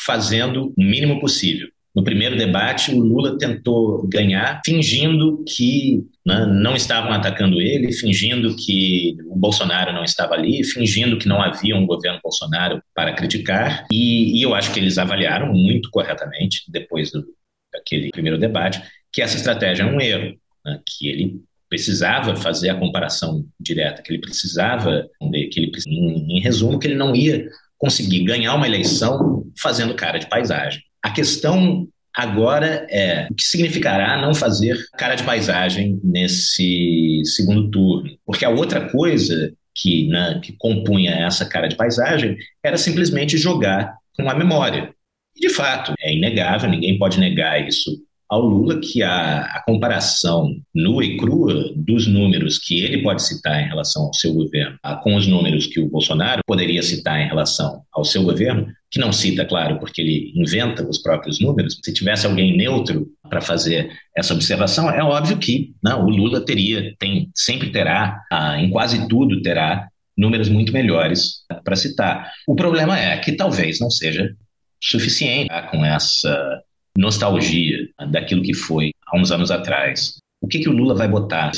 fazendo 0.06 0.74
o 0.78 0.84
mínimo 0.84 1.20
possível. 1.20 1.68
No 1.96 2.04
primeiro 2.04 2.36
debate, 2.36 2.92
o 2.92 3.00
Lula 3.00 3.38
tentou 3.38 4.08
ganhar 4.08 4.62
fingindo 4.66 5.44
que 5.48 6.04
né, 6.26 6.44
não 6.48 6.76
estavam 6.76 7.12
atacando 7.12 7.62
ele, 7.62 7.94
fingindo 7.94 8.56
que 8.56 9.16
o 9.28 9.36
Bolsonaro 9.36 9.94
não 9.94 10.04
estava 10.04 10.34
ali, 10.34 10.64
fingindo 10.64 11.20
que 11.20 11.28
não 11.28 11.40
havia 11.40 11.76
um 11.76 11.86
governo 11.86 12.20
Bolsonaro 12.24 12.82
para 12.96 13.14
criticar. 13.14 13.86
E, 13.92 14.40
e 14.40 14.42
eu 14.42 14.56
acho 14.56 14.74
que 14.74 14.80
eles 14.80 14.98
avaliaram 14.98 15.54
muito 15.54 15.92
corretamente, 15.92 16.64
depois 16.68 17.12
do, 17.12 17.24
daquele 17.72 18.10
primeiro 18.10 18.40
debate, 18.40 18.82
que 19.12 19.22
essa 19.22 19.38
estratégia 19.38 19.84
é 19.84 19.86
um 19.86 20.02
erro, 20.02 20.36
né, 20.66 20.80
que 20.84 21.08
ele 21.08 21.44
precisava 21.74 22.36
fazer 22.36 22.70
a 22.70 22.76
comparação 22.76 23.44
direta, 23.60 24.04
que 24.04 24.14
ele 24.14 24.22
precisava, 24.22 25.10
que 25.52 25.60
ele, 25.60 25.72
em, 25.88 26.38
em 26.38 26.40
resumo, 26.40 26.78
que 26.78 26.86
ele 26.86 26.94
não 26.94 27.16
ia 27.16 27.50
conseguir 27.80 28.24
ganhar 28.26 28.54
uma 28.54 28.68
eleição 28.68 29.44
fazendo 29.60 29.96
cara 29.96 30.20
de 30.20 30.30
paisagem. 30.30 30.84
A 31.02 31.10
questão 31.10 31.88
agora 32.16 32.86
é 32.92 33.28
o 33.28 33.34
que 33.34 33.44
significará 33.44 34.22
não 34.22 34.36
fazer 34.36 34.78
cara 34.96 35.16
de 35.16 35.24
paisagem 35.24 36.00
nesse 36.04 37.24
segundo 37.26 37.72
turno, 37.72 38.16
porque 38.24 38.46
a 38.46 38.52
outra 38.52 38.92
coisa 38.92 39.52
que, 39.74 40.08
né, 40.10 40.40
que 40.44 40.54
compunha 40.60 41.26
essa 41.26 41.44
cara 41.44 41.68
de 41.68 41.76
paisagem 41.76 42.38
era 42.64 42.78
simplesmente 42.78 43.36
jogar 43.36 43.96
com 44.16 44.30
a 44.30 44.36
memória. 44.36 44.94
E, 45.36 45.40
de 45.40 45.50
fato, 45.50 45.92
é 46.00 46.14
inegável, 46.14 46.70
ninguém 46.70 47.00
pode 47.00 47.20
negar 47.20 47.68
isso 47.68 47.90
ao 48.34 48.42
Lula 48.42 48.80
que 48.80 49.04
a, 49.04 49.42
a, 49.42 49.64
comparação 49.64 50.56
nua 50.74 51.06
e 51.06 51.18
crua 51.18 51.72
dos 51.76 52.08
números 52.08 52.58
que 52.58 52.84
ele 52.84 53.04
pode 53.04 53.22
citar 53.22 53.62
em 53.62 53.68
relação 53.68 54.06
ao 54.06 54.14
seu 54.14 54.34
governo 54.34 54.76
com 55.04 55.16
os 55.16 55.28
números 55.28 55.68
que 55.68 55.80
o 55.80 55.88
Bolsonaro 55.88 56.42
poderia 56.48 56.82
citar 56.82 57.22
em 57.22 57.28
relação 57.28 57.84
ao 57.94 58.04
seu 58.04 58.24
governo, 58.24 58.68
que 58.90 59.00
não 59.00 59.12
cita, 59.12 59.46
claro, 59.46 59.78
porque 59.78 60.02
ele 60.02 60.32
inventa 60.36 60.84
os 60.88 60.98
próprios 60.98 61.40
números. 61.40 61.78
Se 61.84 61.94
tivesse 61.94 62.26
alguém 62.26 62.58
neutro 62.58 63.08
para 63.30 63.40
fazer 63.40 63.92
essa 64.18 64.34
observação, 64.34 64.90
é 64.90 65.04
óbvio 65.04 65.38
que 65.38 65.76
não, 65.84 66.04
o 66.04 66.10
Lula 66.10 66.44
teria, 66.44 66.96
tem, 66.98 67.30
sempre 67.36 67.70
terá, 67.70 68.20
ah, 68.32 68.60
em 68.60 68.72
quase 68.72 69.08
tudo 69.08 69.44
terá 69.44 69.88
números 70.18 70.50
muito 70.50 70.74
melhores 70.74 71.44
para 71.64 71.76
citar. 71.76 72.32
O 72.48 72.56
problema 72.56 73.00
é 73.00 73.16
que 73.18 73.34
talvez 73.34 73.80
não 73.80 73.92
seja 73.92 74.36
suficiente 74.82 75.50
tá, 75.50 75.64
com 75.64 75.86
essa 75.86 76.64
nostalgia 76.98 77.73
daquilo 78.10 78.44
que 78.44 78.54
foi 78.54 78.92
há 79.08 79.18
uns 79.18 79.32
anos 79.32 79.52
atrás. 79.52 80.18
O 80.42 80.48
que, 80.48 80.60
que 80.60 80.70
o 80.70 80.74
Lula 80.74 80.96
vai 80.96 81.08
botar? 81.08 81.52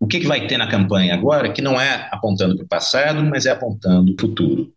O 0.00 0.06
que, 0.06 0.20
que 0.20 0.26
vai 0.26 0.46
ter 0.46 0.56
na 0.56 0.68
campanha 0.68 1.14
agora 1.14 1.52
que 1.52 1.62
não 1.62 1.80
é 1.80 2.08
apontando 2.10 2.56
para 2.56 2.64
o 2.64 2.68
passado, 2.68 3.22
mas 3.24 3.46
é 3.46 3.50
apontando 3.50 4.14
para 4.14 4.24
o 4.24 4.28
futuro? 4.28 4.72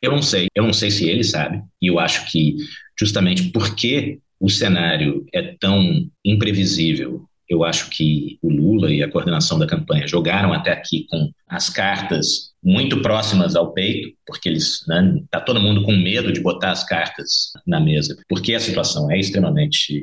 Eu 0.00 0.12
não 0.12 0.22
sei. 0.22 0.48
Eu 0.54 0.64
não 0.64 0.72
sei 0.72 0.90
se 0.90 1.08
ele 1.08 1.24
sabe. 1.24 1.62
E 1.80 1.86
eu 1.86 1.98
acho 1.98 2.30
que 2.30 2.56
justamente 2.98 3.50
porque 3.50 4.20
o 4.38 4.50
cenário 4.50 5.24
é 5.32 5.54
tão 5.58 6.06
imprevisível 6.24 7.26
eu 7.48 7.64
acho 7.64 7.90
que 7.90 8.38
o 8.42 8.50
Lula 8.50 8.92
e 8.92 9.02
a 9.02 9.10
coordenação 9.10 9.58
da 9.58 9.66
campanha 9.66 10.08
jogaram 10.08 10.52
até 10.52 10.72
aqui 10.72 11.06
com 11.08 11.30
as 11.48 11.68
cartas 11.68 12.54
muito 12.62 13.02
próximas 13.02 13.54
ao 13.54 13.72
peito, 13.72 14.16
porque 14.26 14.48
eles 14.48 14.84
né, 14.88 15.20
tá 15.30 15.40
todo 15.40 15.60
mundo 15.60 15.84
com 15.84 15.92
medo 15.92 16.32
de 16.32 16.40
botar 16.40 16.70
as 16.70 16.82
cartas 16.84 17.52
na 17.66 17.78
mesa, 17.78 18.16
porque 18.28 18.54
a 18.54 18.60
situação 18.60 19.10
é 19.10 19.18
extremamente 19.18 20.02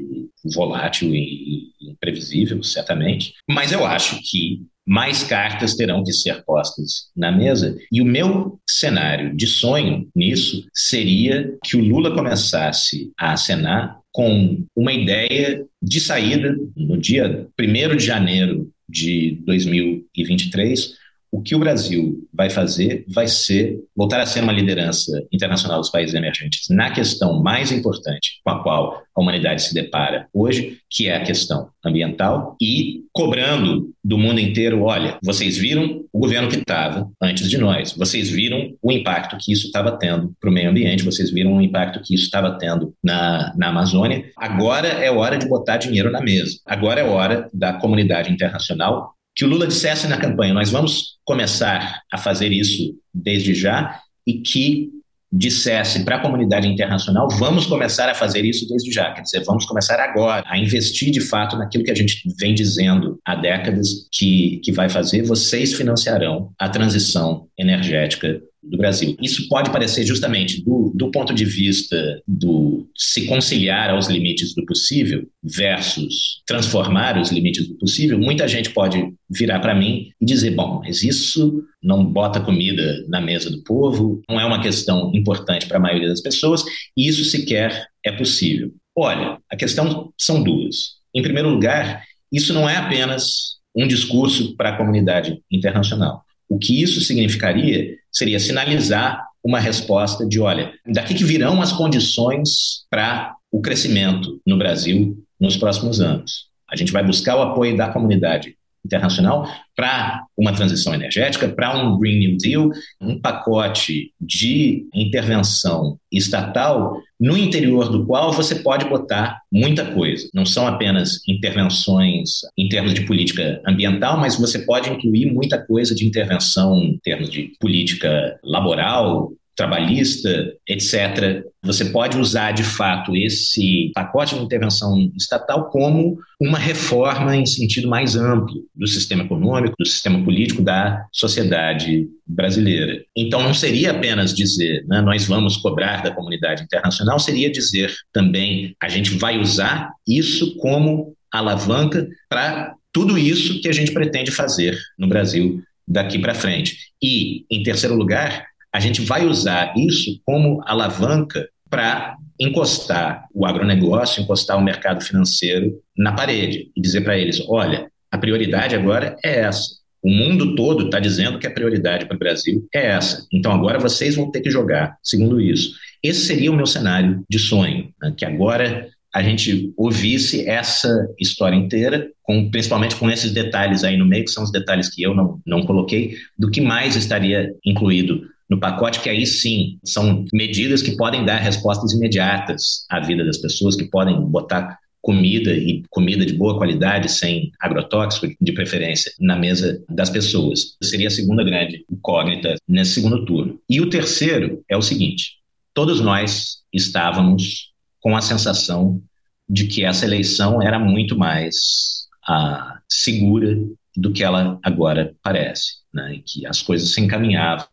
volátil 0.54 1.14
e 1.16 1.72
imprevisível, 1.82 2.62
certamente. 2.62 3.34
Mas 3.50 3.72
eu 3.72 3.86
acho 3.86 4.20
que 4.22 4.62
mais 4.92 5.24
cartas 5.24 5.74
terão 5.74 6.04
que 6.04 6.12
ser 6.12 6.44
postas 6.44 7.10
na 7.16 7.32
mesa. 7.32 7.78
E 7.90 8.02
o 8.02 8.06
meu 8.06 8.60
cenário 8.70 9.34
de 9.34 9.48
sonho 9.48 10.06
nisso 10.14 10.68
seria 10.74 11.58
que 11.64 11.78
o 11.78 11.82
Lula 11.82 12.14
começasse 12.14 13.10
a 13.18 13.32
acenar 13.32 14.02
com 14.12 14.66
uma 14.76 14.92
ideia 14.92 15.66
de 15.82 16.02
saída 16.02 16.58
no 16.76 16.98
dia 16.98 17.48
1 17.58 17.96
de 17.96 18.06
janeiro 18.06 18.70
de 18.90 19.42
2023 19.46 21.01
o 21.32 21.42
que 21.42 21.56
o 21.56 21.60
Brasil 21.60 22.28
vai 22.34 22.50
fazer 22.50 23.06
vai 23.08 23.28
ser 23.28 23.80
voltar 23.96 24.20
a 24.20 24.26
ser 24.26 24.44
uma 24.44 24.52
liderança 24.52 25.12
internacional 25.32 25.80
dos 25.80 25.90
países 25.90 26.14
emergentes 26.14 26.68
na 26.70 26.92
questão 26.92 27.42
mais 27.42 27.72
importante 27.72 28.42
com 28.44 28.52
a 28.52 28.62
qual 28.62 29.02
a 29.16 29.22
humanidade 29.22 29.64
se 29.64 29.74
depara 29.74 30.28
hoje, 30.34 30.78
que 30.90 31.08
é 31.08 31.16
a 31.16 31.24
questão 31.24 31.70
ambiental, 31.86 32.56
e 32.62 33.02
cobrando 33.14 33.90
do 34.04 34.18
mundo 34.18 34.40
inteiro: 34.40 34.84
olha, 34.84 35.18
vocês 35.24 35.58
viram 35.58 36.04
o 36.12 36.20
governo 36.20 36.50
que 36.50 36.58
estava 36.58 37.10
antes 37.22 37.50
de 37.50 37.58
nós, 37.58 37.94
vocês 37.94 38.30
viram 38.30 38.74
o 38.82 38.92
impacto 38.92 39.38
que 39.40 39.52
isso 39.52 39.68
estava 39.68 39.92
tendo 39.98 40.34
para 40.40 40.50
o 40.50 40.54
meio 40.54 40.70
ambiente, 40.70 41.04
vocês 41.04 41.32
viram 41.32 41.54
o 41.54 41.62
impacto 41.62 42.02
que 42.04 42.16
isso 42.16 42.26
estava 42.26 42.58
tendo 42.58 42.94
na, 43.04 43.54
na 43.56 43.70
Amazônia. 43.70 44.26
Agora 44.38 44.88
é 44.88 45.12
hora 45.12 45.38
de 45.38 45.48
botar 45.48 45.78
dinheiro 45.78 46.12
na 46.12 46.22
mesa, 46.22 46.58
agora 46.66 47.02
é 47.02 47.04
hora 47.04 47.50
da 47.54 47.74
comunidade 47.74 48.32
internacional 48.32 49.14
que 49.36 49.46
o 49.46 49.48
Lula 49.48 49.68
dissesse 49.68 50.08
na 50.08 50.18
campanha: 50.18 50.54
nós 50.54 50.70
vamos 50.70 51.18
começar 51.24 52.02
a 52.12 52.18
fazer 52.18 52.52
isso 52.52 52.96
desde 53.14 53.54
já, 53.54 54.00
e 54.26 54.40
que 54.40 54.90
dissesse 55.32 56.04
para 56.04 56.18
a 56.18 56.20
comunidade 56.20 56.68
internacional: 56.68 57.30
vamos 57.30 57.66
começar 57.66 58.10
a 58.10 58.14
fazer 58.14 58.44
isso 58.44 58.68
desde 58.68 58.92
já, 58.92 59.12
quer 59.14 59.22
dizer, 59.22 59.44
vamos 59.46 59.66
começar 59.66 60.00
agora 60.00 60.44
a 60.48 60.58
investir 60.58 61.12
de 61.12 61.22
fato 61.22 61.58
naquilo 61.58 61.84
que 61.84 61.92
a 61.92 61.96
gente 61.96 62.22
vem 62.38 62.54
dizendo 62.54 63.20
há 63.26 63.36
décadas 63.36 64.08
que, 64.12 64.60
que 64.64 64.72
vai 64.72 64.90
fazer. 64.90 65.24
Vocês 65.24 65.74
financiarão 65.74 66.52
a 66.60 66.68
transição 66.68 67.48
energética 67.58 68.42
do 68.64 68.78
Brasil. 68.78 69.16
Isso 69.22 69.48
pode 69.48 69.72
parecer 69.72 70.06
justamente 70.06 70.64
do, 70.64 70.92
do 70.96 71.10
ponto 71.10 71.34
de 71.34 71.46
vista 71.46 72.22
do 72.28 72.88
se 72.96 73.26
conciliar 73.26 73.90
aos 73.90 74.08
limites 74.08 74.54
do 74.54 74.66
possível 74.66 75.28
versus 75.44 76.42
transformar 76.46 77.20
os 77.20 77.32
limites 77.32 77.68
do 77.68 77.76
possível. 77.76 78.20
Muita 78.20 78.48
gente 78.48 78.70
pode 78.70 79.14
virar 79.30 79.60
para 79.60 79.76
mim 79.76 80.12
e 80.20 80.26
dizer: 80.26 80.52
bom, 80.52 80.82
mas 80.84 81.04
isso 81.04 81.64
não 81.82 82.06
bota 82.06 82.40
comida 82.40 83.04
na 83.08 83.20
mesa 83.20 83.50
do 83.50 83.64
povo, 83.64 84.22
não 84.30 84.40
é 84.40 84.46
uma 84.46 84.62
questão 84.62 85.12
importante 85.14 85.68
para 85.68 85.78
a 85.78 85.82
maioria 85.82 86.08
das 86.10 86.22
pessoas, 86.22 86.64
e 86.96 87.08
isso 87.08 87.24
sequer 87.26 87.88
é 88.06 88.12
possível. 88.12 88.72
Olha, 88.96 89.40
a 89.50 89.56
questão 89.56 90.12
são 90.20 90.44
duas. 90.44 91.02
Em 91.14 91.22
primeiro 91.22 91.50
lugar, 91.50 92.04
isso 92.32 92.54
não 92.54 92.70
é 92.70 92.76
apenas 92.76 93.60
um 93.76 93.88
discurso 93.88 94.56
para 94.56 94.70
a 94.70 94.78
comunidade 94.78 95.42
internacional. 95.52 96.24
O 96.52 96.60
que 96.60 96.84
isso 96.84 97.00
significaria 97.00 97.96
seria 98.12 98.38
sinalizar 98.38 99.26
uma 99.42 99.58
resposta 99.58 100.28
de, 100.28 100.38
olha, 100.42 100.74
daqui 100.86 101.14
que 101.14 101.24
virão 101.24 101.62
as 101.62 101.72
condições 101.72 102.84
para 102.90 103.38
o 103.50 103.62
crescimento 103.62 104.38
no 104.46 104.58
Brasil 104.58 105.18
nos 105.40 105.56
próximos 105.56 106.02
anos. 106.02 106.48
A 106.70 106.76
gente 106.76 106.92
vai 106.92 107.06
buscar 107.06 107.38
o 107.38 107.42
apoio 107.42 107.78
da 107.78 107.88
comunidade 107.88 108.58
internacional 108.86 109.48
para 109.76 110.24
uma 110.38 110.54
transição 110.54 110.94
energética, 110.94 111.48
para 111.48 111.78
um 111.78 111.98
Green 111.98 112.20
New 112.20 112.38
Deal, 112.38 112.70
um 113.00 113.20
pacote 113.20 114.12
de 114.20 114.86
intervenção 114.94 115.98
estatal 116.12 117.02
no 117.20 117.38
interior 117.38 117.90
do 117.90 118.06
qual 118.06 118.32
você 118.34 118.56
pode 118.56 118.86
botar 118.86 119.42
muita 119.52 119.86
coisa. 119.86 120.28
Não 120.34 120.46
são 120.46 120.68
apenas 120.68 121.22
intervenções 121.28 122.42
em 122.58 122.68
termos 122.68 122.94
de 122.94 123.02
política 123.06 123.62
ambiental, 123.66 124.20
mas 124.20 124.36
você 124.36 124.60
pode 124.60 124.90
incluir 124.90 125.32
muita 125.32 125.64
coisa 125.64 125.94
de 125.94 126.06
intervenção 126.06 126.78
em 126.78 127.00
termos 127.04 127.30
de 127.30 127.54
política 127.60 128.40
laboral, 128.44 129.32
trabalhista, 129.62 130.54
etc. 130.68 131.44
Você 131.64 131.86
pode 131.86 132.18
usar 132.18 132.52
de 132.52 132.64
fato 132.64 133.16
esse 133.16 133.92
pacote 133.94 134.34
de 134.34 134.42
intervenção 134.42 135.12
estatal 135.16 135.70
como 135.70 136.18
uma 136.40 136.58
reforma 136.58 137.36
em 137.36 137.46
sentido 137.46 137.88
mais 137.88 138.16
amplo 138.16 138.56
do 138.74 138.88
sistema 138.88 139.24
econômico, 139.24 139.76
do 139.78 139.86
sistema 139.86 140.24
político, 140.24 140.64
da 140.64 141.06
sociedade 141.12 142.08
brasileira. 142.26 143.04
Então 143.16 143.44
não 143.44 143.54
seria 143.54 143.92
apenas 143.92 144.34
dizer, 144.34 144.84
né, 144.88 145.00
nós 145.00 145.28
vamos 145.28 145.58
cobrar 145.58 146.02
da 146.02 146.12
comunidade 146.12 146.64
internacional, 146.64 147.20
seria 147.20 147.52
dizer 147.52 147.94
também 148.12 148.76
a 148.82 148.90
gente 148.90 149.12
vai 149.16 149.38
usar 149.38 149.92
isso 150.08 150.56
como 150.58 151.14
alavanca 151.32 152.08
para 152.28 152.74
tudo 152.92 153.16
isso 153.16 153.62
que 153.62 153.70
a 153.70 153.74
gente 153.74 153.92
pretende 153.92 154.32
fazer 154.32 154.76
no 154.98 155.08
Brasil 155.08 155.62
daqui 155.88 156.18
para 156.18 156.34
frente. 156.34 156.78
E, 157.02 157.46
em 157.50 157.64
terceiro 157.64 157.96
lugar, 157.96 158.46
a 158.74 158.80
gente 158.80 159.02
vai 159.02 159.26
usar 159.26 159.74
isso 159.78 160.20
como 160.26 160.62
alavanca 160.66 161.48
para 161.70 162.18
encostar 162.40 163.26
o 163.34 163.46
agronegócio, 163.46 164.22
encostar 164.22 164.58
o 164.58 164.64
mercado 164.64 165.04
financeiro 165.04 165.74
na 165.96 166.12
parede 166.12 166.72
e 166.76 166.82
dizer 166.82 167.02
para 167.02 167.18
eles: 167.18 167.44
olha, 167.48 167.90
a 168.12 168.18
prioridade 168.18 168.76
agora 168.76 169.16
é 169.24 169.42
essa. 169.42 169.82
O 170.04 170.10
mundo 170.10 170.56
todo 170.56 170.86
está 170.86 171.00
dizendo 171.00 171.38
que 171.38 171.46
a 171.46 171.52
prioridade 171.52 172.08
para 172.08 172.16
o 172.16 172.20
Brasil 172.20 172.68
é 172.74 172.88
essa. 172.88 173.26
Então 173.32 173.52
agora 173.52 173.78
vocês 173.78 174.16
vão 174.16 174.32
ter 174.32 174.42
que 174.42 174.50
jogar 174.50 174.98
segundo 175.04 175.40
isso. 175.40 175.74
Esse 176.02 176.26
seria 176.26 176.52
o 176.52 176.56
meu 176.56 176.66
cenário 176.66 177.24
de 177.30 177.38
sonho, 177.38 177.94
né? 178.02 178.12
que 178.18 178.26
agora 178.26 178.90
a 179.14 179.22
gente 179.22 179.72
ouvisse 179.78 180.48
essa 180.50 180.90
história 181.20 181.56
inteira, 181.56 182.10
com, 182.24 182.50
principalmente 182.50 182.96
com 182.96 183.10
esses 183.10 183.32
detalhes 183.32 183.84
aí 183.84 183.98
no 183.98 184.06
meio, 184.06 184.24
que 184.24 184.32
são 184.32 184.44
os 184.44 184.52
detalhes 184.52 184.90
que 184.90 185.04
eu 185.04 185.14
não, 185.14 185.40
não 185.46 185.64
coloquei, 185.64 186.16
do 186.40 186.50
que 186.50 186.62
mais 186.62 186.96
estaria 186.96 187.54
incluído 187.64 188.24
no 188.52 188.60
pacote, 188.60 189.00
que 189.00 189.10
aí 189.10 189.26
sim 189.26 189.80
são 189.82 190.26
medidas 190.34 190.82
que 190.82 190.98
podem 190.98 191.24
dar 191.24 191.38
respostas 191.38 191.94
imediatas 191.94 192.86
à 192.90 193.00
vida 193.00 193.24
das 193.24 193.38
pessoas, 193.38 193.78
que 193.78 193.86
podem 193.86 194.20
botar 194.20 194.78
comida 195.02 195.54
e 195.54 195.82
comida 195.90 196.26
de 196.26 196.34
boa 196.34 196.58
qualidade, 196.58 197.10
sem 197.10 197.50
agrotóxico, 197.62 198.28
de 198.40 198.52
preferência, 198.52 199.10
na 199.22 199.38
mesa 199.38 199.82
das 199.90 200.10
pessoas. 200.10 200.76
Seria 200.84 201.08
a 201.08 201.12
segunda 201.12 201.46
grande 201.46 201.86
incógnita 201.90 202.58
nesse 202.68 202.96
segundo 202.96 203.24
turno. 203.24 203.58
E 203.70 203.80
o 203.80 203.90
terceiro 203.90 204.62
é 204.70 204.76
o 204.76 204.82
seguinte: 204.82 205.38
todos 205.74 206.02
nós 206.02 206.58
estávamos 206.74 207.72
com 208.02 208.18
a 208.18 208.22
sensação 208.22 209.02
de 209.50 209.66
que 209.66 209.86
essa 209.86 210.06
eleição 210.06 210.62
era 210.62 210.78
muito 210.78 211.18
mais 211.18 212.06
ah, 212.28 212.80
segura 212.88 213.58
do 213.96 214.12
que 214.12 214.24
ela 214.24 214.60
agora 214.62 215.16
parece, 215.24 215.76
né? 215.94 216.20
que 216.26 216.46
as 216.46 216.62
coisas 216.62 216.90
se 216.90 217.00
encaminhavam 217.00 217.66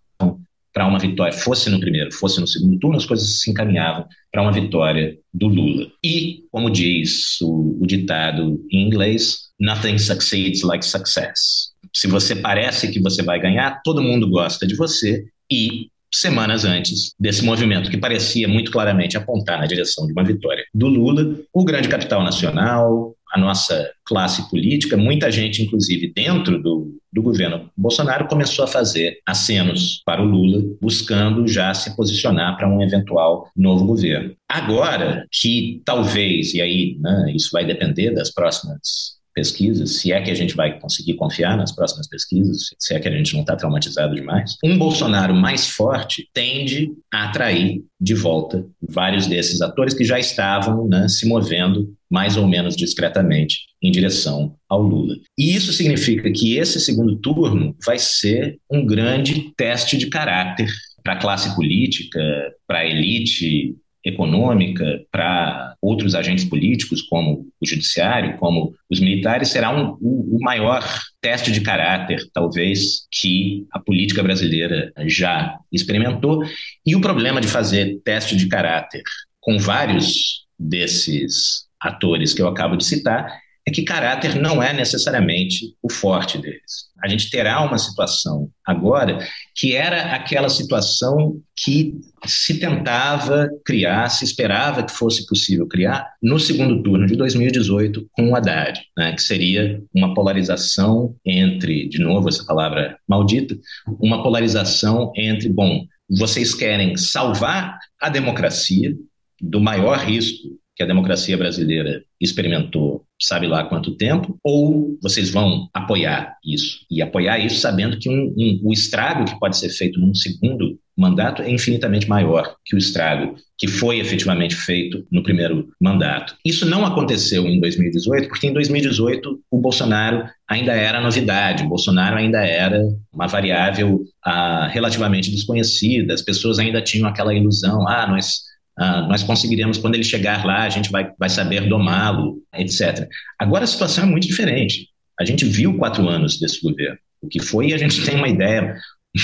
para 0.79 0.87
uma 0.87 1.01
vitória, 1.01 1.33
fosse 1.33 1.69
no 1.69 1.81
primeiro, 1.81 2.13
fosse 2.13 2.41
no 2.41 2.47
segundo 2.47 2.79
turno, 2.79 2.97
as 2.97 3.05
coisas 3.05 3.41
se 3.41 3.51
encaminhavam 3.51 4.07
para 4.31 4.41
uma 4.41 4.53
vitória 4.53 5.19
do 5.35 5.49
Lula. 5.49 5.89
E, 6.05 6.45
como 6.53 6.71
diz 6.71 7.41
o, 7.41 7.77
o 7.81 7.85
ditado 7.85 8.65
em 8.71 8.87
inglês, 8.87 9.49
nothing 9.59 9.99
succeeds 9.99 10.63
like 10.63 10.87
success. 10.87 11.73
Se 11.93 12.07
você 12.07 12.37
parece 12.37 12.93
que 12.93 13.01
você 13.01 13.25
vai 13.25 13.41
ganhar, 13.41 13.83
todo 13.83 14.01
mundo 14.01 14.31
gosta 14.31 14.65
de 14.69 14.77
você 14.77 15.25
e 15.51 15.89
semanas 16.15 16.65
antes 16.65 17.13
desse 17.19 17.45
movimento, 17.45 17.91
que 17.91 17.99
parecia 17.99 18.47
muito 18.47 18.71
claramente 18.71 19.17
apontar 19.17 19.59
na 19.59 19.67
direção 19.67 20.07
de 20.07 20.13
uma 20.13 20.23
vitória 20.23 20.63
do 20.73 20.87
Lula, 20.87 21.41
o 21.53 21.65
grande 21.65 21.89
capital 21.89 22.23
nacional, 22.23 23.17
a 23.33 23.39
nossa 23.39 23.91
classe 24.05 24.49
política, 24.51 24.97
muita 24.97 25.31
gente, 25.31 25.63
inclusive 25.63 26.13
dentro 26.15 26.63
do, 26.63 26.99
do 27.13 27.23
governo 27.23 27.71
Bolsonaro, 27.77 28.27
começou 28.27 28.65
a 28.65 28.69
fazer 28.69 29.19
acenos 29.27 30.03
para 30.05 30.23
o 30.23 30.25
Lula, 30.25 30.63
buscando 30.81 31.47
já 31.47 31.73
se 31.75 31.95
posicionar 31.95 32.57
para 32.57 32.69
um 32.69 32.83
eventual 32.83 33.51
novo 33.57 33.85
governo. 33.85 34.35
Agora 34.49 35.27
que 35.31 35.83
talvez, 35.85 36.55
e 36.55 36.63
aí 36.63 36.97
né, 37.01 37.33
isso 37.35 37.51
vai 37.53 37.65
depender 37.65 38.13
das 38.13 38.33
próximas 38.33 39.18
pesquisas, 39.39 40.01
se 40.01 40.13
é 40.13 40.21
que 40.21 40.33
a 40.33 40.35
gente 40.35 40.57
vai 40.57 40.81
conseguir 40.81 41.15
confiar 41.15 41.57
nas 41.57 41.71
próximas 41.71 42.09
pesquisas, 42.09 42.71
se 42.77 42.93
é 42.93 42.99
que 42.99 43.07
a 43.07 43.17
gente 43.17 43.35
não 43.35 43.43
está 43.43 43.55
traumatizado 43.55 44.17
demais, 44.17 44.57
um 44.65 44.77
Bolsonaro 44.77 45.33
mais 45.33 45.69
forte 45.69 46.29
tende 46.35 46.91
a 47.15 47.29
atrair 47.29 47.85
de 48.01 48.15
volta 48.15 48.67
vários 48.83 49.29
desses 49.29 49.61
atores 49.61 49.95
que 49.95 50.05
já 50.05 50.19
estavam 50.19 50.89
né, 50.89 51.07
se 51.07 51.25
movendo 51.29 51.95
mais 52.11 52.37
ou 52.37 52.49
menos 52.49 52.75
discretamente 52.75 53.59
em 53.81 53.93
direção 53.93 54.57
ao 54.69 54.83
Lula. 54.83 55.15
E 55.39 55.55
isso 55.55 55.73
significa 55.73 56.33
que 56.33 56.57
esse 56.57 56.81
segundo 56.81 57.15
turno 57.17 57.77
vai 57.87 57.99
ser 57.99 58.59
um 58.69 58.85
grande 58.85 59.53
teste 59.57 59.97
de 59.97 60.09
caráter 60.09 60.69
para 61.05 61.13
a 61.13 61.19
classe 61.19 61.55
política, 61.55 62.21
para 62.67 62.81
a 62.81 62.87
elite 62.87 63.77
econômica 64.05 65.01
para 65.13 65.68
outros 65.81 66.15
agentes 66.15 66.45
políticos, 66.45 67.03
como 67.03 67.47
o 67.61 67.67
judiciário, 67.67 68.37
como 68.39 68.75
os 68.91 69.01
militares, 69.01 69.49
será 69.49 69.71
um, 69.71 69.97
o, 70.01 70.37
o 70.37 70.41
maior 70.41 70.85
teste 71.21 71.53
de 71.53 71.61
caráter, 71.61 72.21
talvez, 72.33 73.07
que 73.11 73.67
a 73.73 73.79
política 73.79 74.23
brasileira 74.23 74.93
já 75.07 75.59
experimentou. 75.73 76.43
E 76.85 76.97
o 76.97 77.01
problema 77.01 77.41
de 77.41 77.49
fazer 77.49 78.01
teste 78.05 78.37
de 78.37 78.49
caráter 78.49 79.03
com 79.41 79.59
vários 79.59 80.47
desses 80.59 81.67
atores 81.81 82.35
que 82.35 82.43
eu 82.43 82.49
acabo 82.49 82.77
de 82.77 82.85
citar 82.85 83.41
é 83.69 83.71
que 83.71 83.83
caráter 83.83 84.35
não 84.35 84.63
é 84.63 84.73
necessariamente 84.73 85.75
o 85.83 85.93
forte 85.93 86.39
deles. 86.39 86.89
A 87.03 87.07
gente 87.07 87.31
terá 87.31 87.63
uma 87.63 87.77
situação 87.77 88.49
agora 88.65 89.19
que 89.55 89.77
era 89.77 90.15
aquela 90.15 90.49
situação 90.49 91.39
que 91.55 91.95
se 92.25 92.59
tentava 92.59 93.49
criar, 93.65 94.09
se 94.09 94.25
esperava 94.25 94.83
que 94.83 94.91
fosse 94.91 95.27
possível 95.27 95.67
criar 95.69 96.09
no 96.23 96.41
segundo 96.41 96.83
turno 96.83 97.07
de 97.07 97.15
2018 97.15 98.09
com 98.13 98.31
o 98.31 98.35
Haddad, 98.35 98.81
né, 98.97 99.13
que 99.13 99.23
seria 99.23 99.81
uma 99.95 100.15
polarização 100.15 101.15
entre, 101.25 101.89
de 101.89 101.99
novo 101.99 102.29
essa 102.29 102.45
palavra 102.47 102.97
maldita, 103.07 103.55
uma 104.01 104.23
polarização 104.23 105.13
entre, 105.15 105.51
bom, 105.51 105.85
vocês 106.09 106.55
querem 106.55 106.97
salvar 106.97 107.79
a 108.01 108.09
democracia 108.09 108.97
do 109.41 109.61
maior 109.61 109.99
risco 109.99 110.59
que 110.79 110.85
a 110.85 110.87
democracia 110.87 111.37
brasileira 111.37 112.05
experimentou 112.21 113.05
sabe 113.21 113.49
lá 113.49 113.65
quanto 113.65 113.97
tempo, 113.97 114.39
ou 114.45 114.97
vocês 115.03 115.29
vão 115.29 115.69
apoiar 115.75 116.37
isso. 116.45 116.87
E 116.89 117.03
apoiar 117.03 117.41
isso 117.41 117.57
sabendo 117.57 117.99
que 117.99 118.09
um, 118.09 118.33
um, 118.39 118.61
o 118.63 118.73
estrago 118.73 119.25
que 119.25 119.37
pode 119.41 119.59
ser 119.59 119.71
feito 119.71 119.99
num 119.99 120.15
segundo 120.15 120.79
mandato 120.97 121.43
é 121.43 121.51
infinitamente 121.51 122.09
maior 122.09 122.55
que 122.65 122.77
o 122.77 122.79
estrago 122.79 123.37
que 123.57 123.67
foi 123.67 123.99
efetivamente 123.99 124.55
feito 124.55 125.05
no 125.11 125.23
primeiro 125.23 125.69
mandato. 125.81 126.37
Isso 126.45 126.65
não 126.65 126.87
aconteceu 126.87 127.45
em 127.47 127.61
2018, 127.61 128.29
porque 128.29 128.47
em 128.47 128.53
2018 128.53 129.41
o 129.51 129.61
Bolsonaro 129.61 130.29
ainda 130.49 130.73
era 130.73 131.01
novidade, 131.01 131.65
o 131.65 131.69
Bolsonaro 131.69 132.17
ainda 132.17 132.45
era 132.45 132.81
uma 133.13 133.27
variável 133.27 134.05
ah, 134.25 134.69
relativamente 134.69 135.31
desconhecida, 135.31 136.15
as 136.15 136.23
pessoas 136.23 136.61
ainda 136.61 136.81
tinham 136.81 137.09
aquela 137.09 137.35
ilusão, 137.35 137.89
ah, 137.89 138.07
nós 138.07 138.48
ah, 138.79 139.03
nós 139.09 139.25
conseguiremos, 139.25 139.77
quando 139.77 139.97
ele 139.97 140.05
chegar 140.05 140.45
lá, 140.45 140.63
a 140.63 140.69
gente 140.69 140.91
vai, 140.91 141.11
vai 141.19 141.29
saber 141.29 141.69
domá-lo, 141.69 142.41
etc. 142.55 143.09
Agora 143.39 143.65
a 143.65 143.67
situação 143.67 144.05
é 144.05 144.07
muito 144.07 144.29
diferente. 144.29 144.89
A 145.19 145.25
gente 145.25 145.45
viu 145.45 145.77
quatro 145.77 146.09
anos 146.09 146.39
desse 146.39 146.63
governo, 146.63 146.99
o 147.21 147.29
que 147.29 147.43
foi, 147.43 147.69
e 147.69 147.75
a 147.75 147.79
gente 147.79 148.01
tem 148.07 148.15
uma 148.15 148.29
ideia 148.29 148.77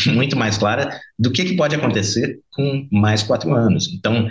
muito 0.07 0.37
mais 0.37 0.59
clara 0.59 0.99
do 1.17 1.31
que, 1.31 1.45
que 1.45 1.57
pode 1.57 1.77
acontecer 1.77 2.41
com 2.53 2.89
mais 2.91 3.23
quatro 3.23 3.55
anos. 3.55 3.93
Então, 3.93 4.29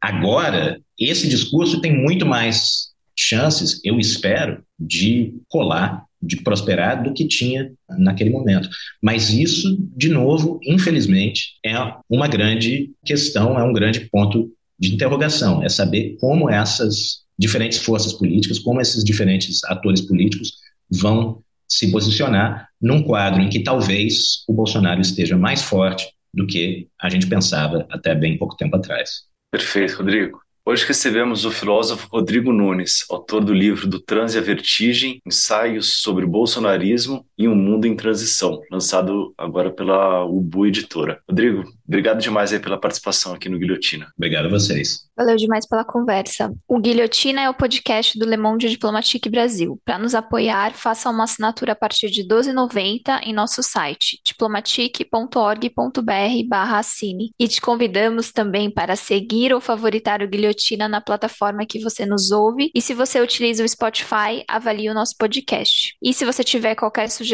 agora, 0.00 0.80
esse 0.98 1.28
discurso 1.28 1.80
tem 1.80 1.96
muito 1.96 2.26
mais 2.26 2.88
chances, 3.16 3.80
eu 3.84 4.00
espero, 4.00 4.64
de 4.78 5.34
colar 5.48 6.04
de 6.20 6.42
prosperar 6.42 7.02
do 7.02 7.12
que 7.12 7.26
tinha 7.26 7.72
naquele 7.90 8.30
momento. 8.30 8.68
Mas 9.02 9.30
isso, 9.30 9.78
de 9.96 10.08
novo, 10.08 10.58
infelizmente, 10.64 11.54
é 11.64 11.74
uma 12.08 12.26
grande 12.26 12.90
questão, 13.04 13.58
é 13.58 13.62
um 13.62 13.72
grande 13.72 14.08
ponto 14.10 14.50
de 14.78 14.94
interrogação, 14.94 15.62
é 15.62 15.68
saber 15.68 16.16
como 16.20 16.50
essas 16.50 17.22
diferentes 17.38 17.78
forças 17.78 18.12
políticas, 18.12 18.58
como 18.58 18.80
esses 18.80 19.04
diferentes 19.04 19.62
atores 19.64 20.00
políticos 20.00 20.54
vão 20.90 21.42
se 21.68 21.90
posicionar 21.90 22.68
num 22.80 23.02
quadro 23.02 23.42
em 23.42 23.48
que 23.48 23.62
talvez 23.62 24.44
o 24.48 24.52
Bolsonaro 24.52 25.00
esteja 25.00 25.36
mais 25.36 25.62
forte 25.62 26.06
do 26.32 26.46
que 26.46 26.88
a 27.00 27.08
gente 27.08 27.26
pensava 27.26 27.86
até 27.90 28.14
bem 28.14 28.38
pouco 28.38 28.56
tempo 28.56 28.76
atrás. 28.76 29.22
Perfeito, 29.50 29.98
Rodrigo. 29.98 30.40
Hoje 30.70 30.84
recebemos 30.84 31.46
o 31.46 31.50
filósofo 31.50 32.08
Rodrigo 32.12 32.52
Nunes, 32.52 33.06
autor 33.08 33.42
do 33.42 33.54
livro 33.54 33.86
Do 33.86 33.98
Transe 33.98 34.36
à 34.36 34.42
Vertigem, 34.42 35.18
Ensaios 35.24 36.02
sobre 36.02 36.26
Bolsonarismo 36.26 37.24
e 37.38 37.46
um 37.46 37.54
Mundo 37.54 37.86
em 37.86 37.94
Transição, 37.94 38.60
lançado 38.70 39.32
agora 39.38 39.70
pela 39.70 40.24
Ubu 40.24 40.66
Editora. 40.66 41.22
Rodrigo, 41.28 41.62
obrigado 41.86 42.20
demais 42.20 42.52
aí 42.52 42.58
pela 42.58 42.76
participação 42.76 43.32
aqui 43.32 43.48
no 43.48 43.58
Guilhotina. 43.58 44.12
Obrigado 44.16 44.46
a 44.46 44.50
vocês. 44.50 45.06
Valeu 45.16 45.36
demais 45.36 45.66
pela 45.66 45.84
conversa. 45.84 46.52
O 46.66 46.80
Guilhotina 46.80 47.42
é 47.42 47.50
o 47.50 47.54
podcast 47.54 48.18
do 48.18 48.26
Le 48.26 48.36
Monde 48.36 48.68
Diplomatique 48.68 49.28
Brasil. 49.28 49.80
Para 49.84 49.98
nos 49.98 50.14
apoiar, 50.14 50.74
faça 50.74 51.10
uma 51.10 51.24
assinatura 51.24 51.72
a 51.72 51.76
partir 51.76 52.10
de 52.10 52.22
R$ 52.22 52.28
12,90 52.28 53.20
em 53.22 53.32
nosso 53.32 53.62
site, 53.62 54.20
diplomatique.org.br 54.24 56.76
assine. 56.76 57.32
E 57.38 57.46
te 57.46 57.60
convidamos 57.60 58.32
também 58.32 58.70
para 58.70 58.96
seguir 58.96 59.52
ou 59.52 59.60
favoritar 59.60 60.22
o 60.22 60.28
Guilhotina 60.28 60.88
na 60.88 61.00
plataforma 61.00 61.66
que 61.66 61.78
você 61.78 62.04
nos 62.04 62.30
ouve. 62.30 62.70
E 62.74 62.80
se 62.80 62.94
você 62.94 63.20
utiliza 63.20 63.64
o 63.64 63.68
Spotify, 63.68 64.44
avalie 64.48 64.90
o 64.90 64.94
nosso 64.94 65.16
podcast. 65.16 65.94
E 66.02 66.12
se 66.12 66.24
você 66.24 66.42
tiver 66.42 66.74
qualquer 66.74 67.08
sugestão, 67.10 67.27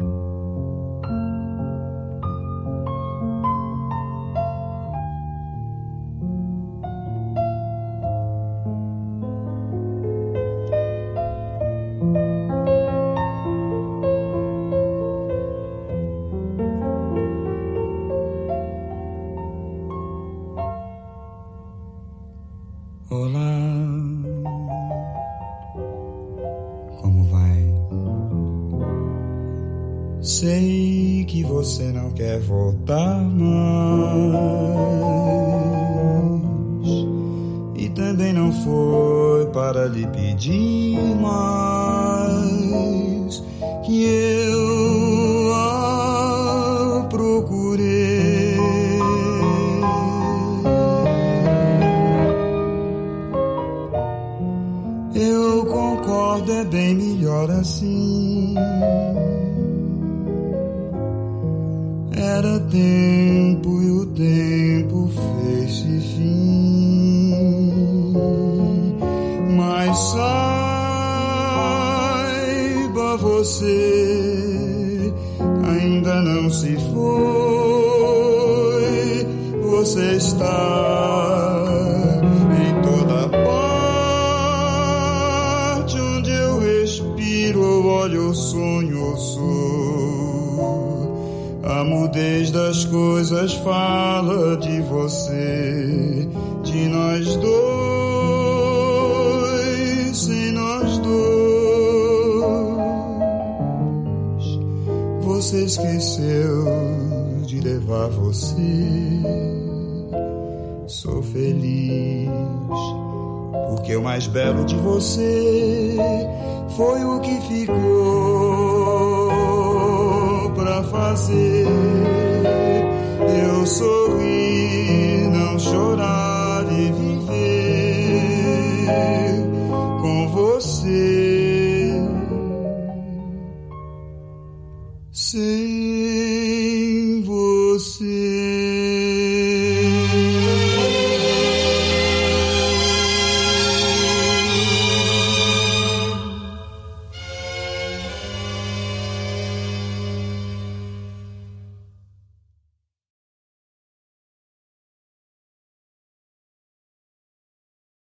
Quer 32.15 32.39
voltar 32.41 33.21
mais. 33.21 34.00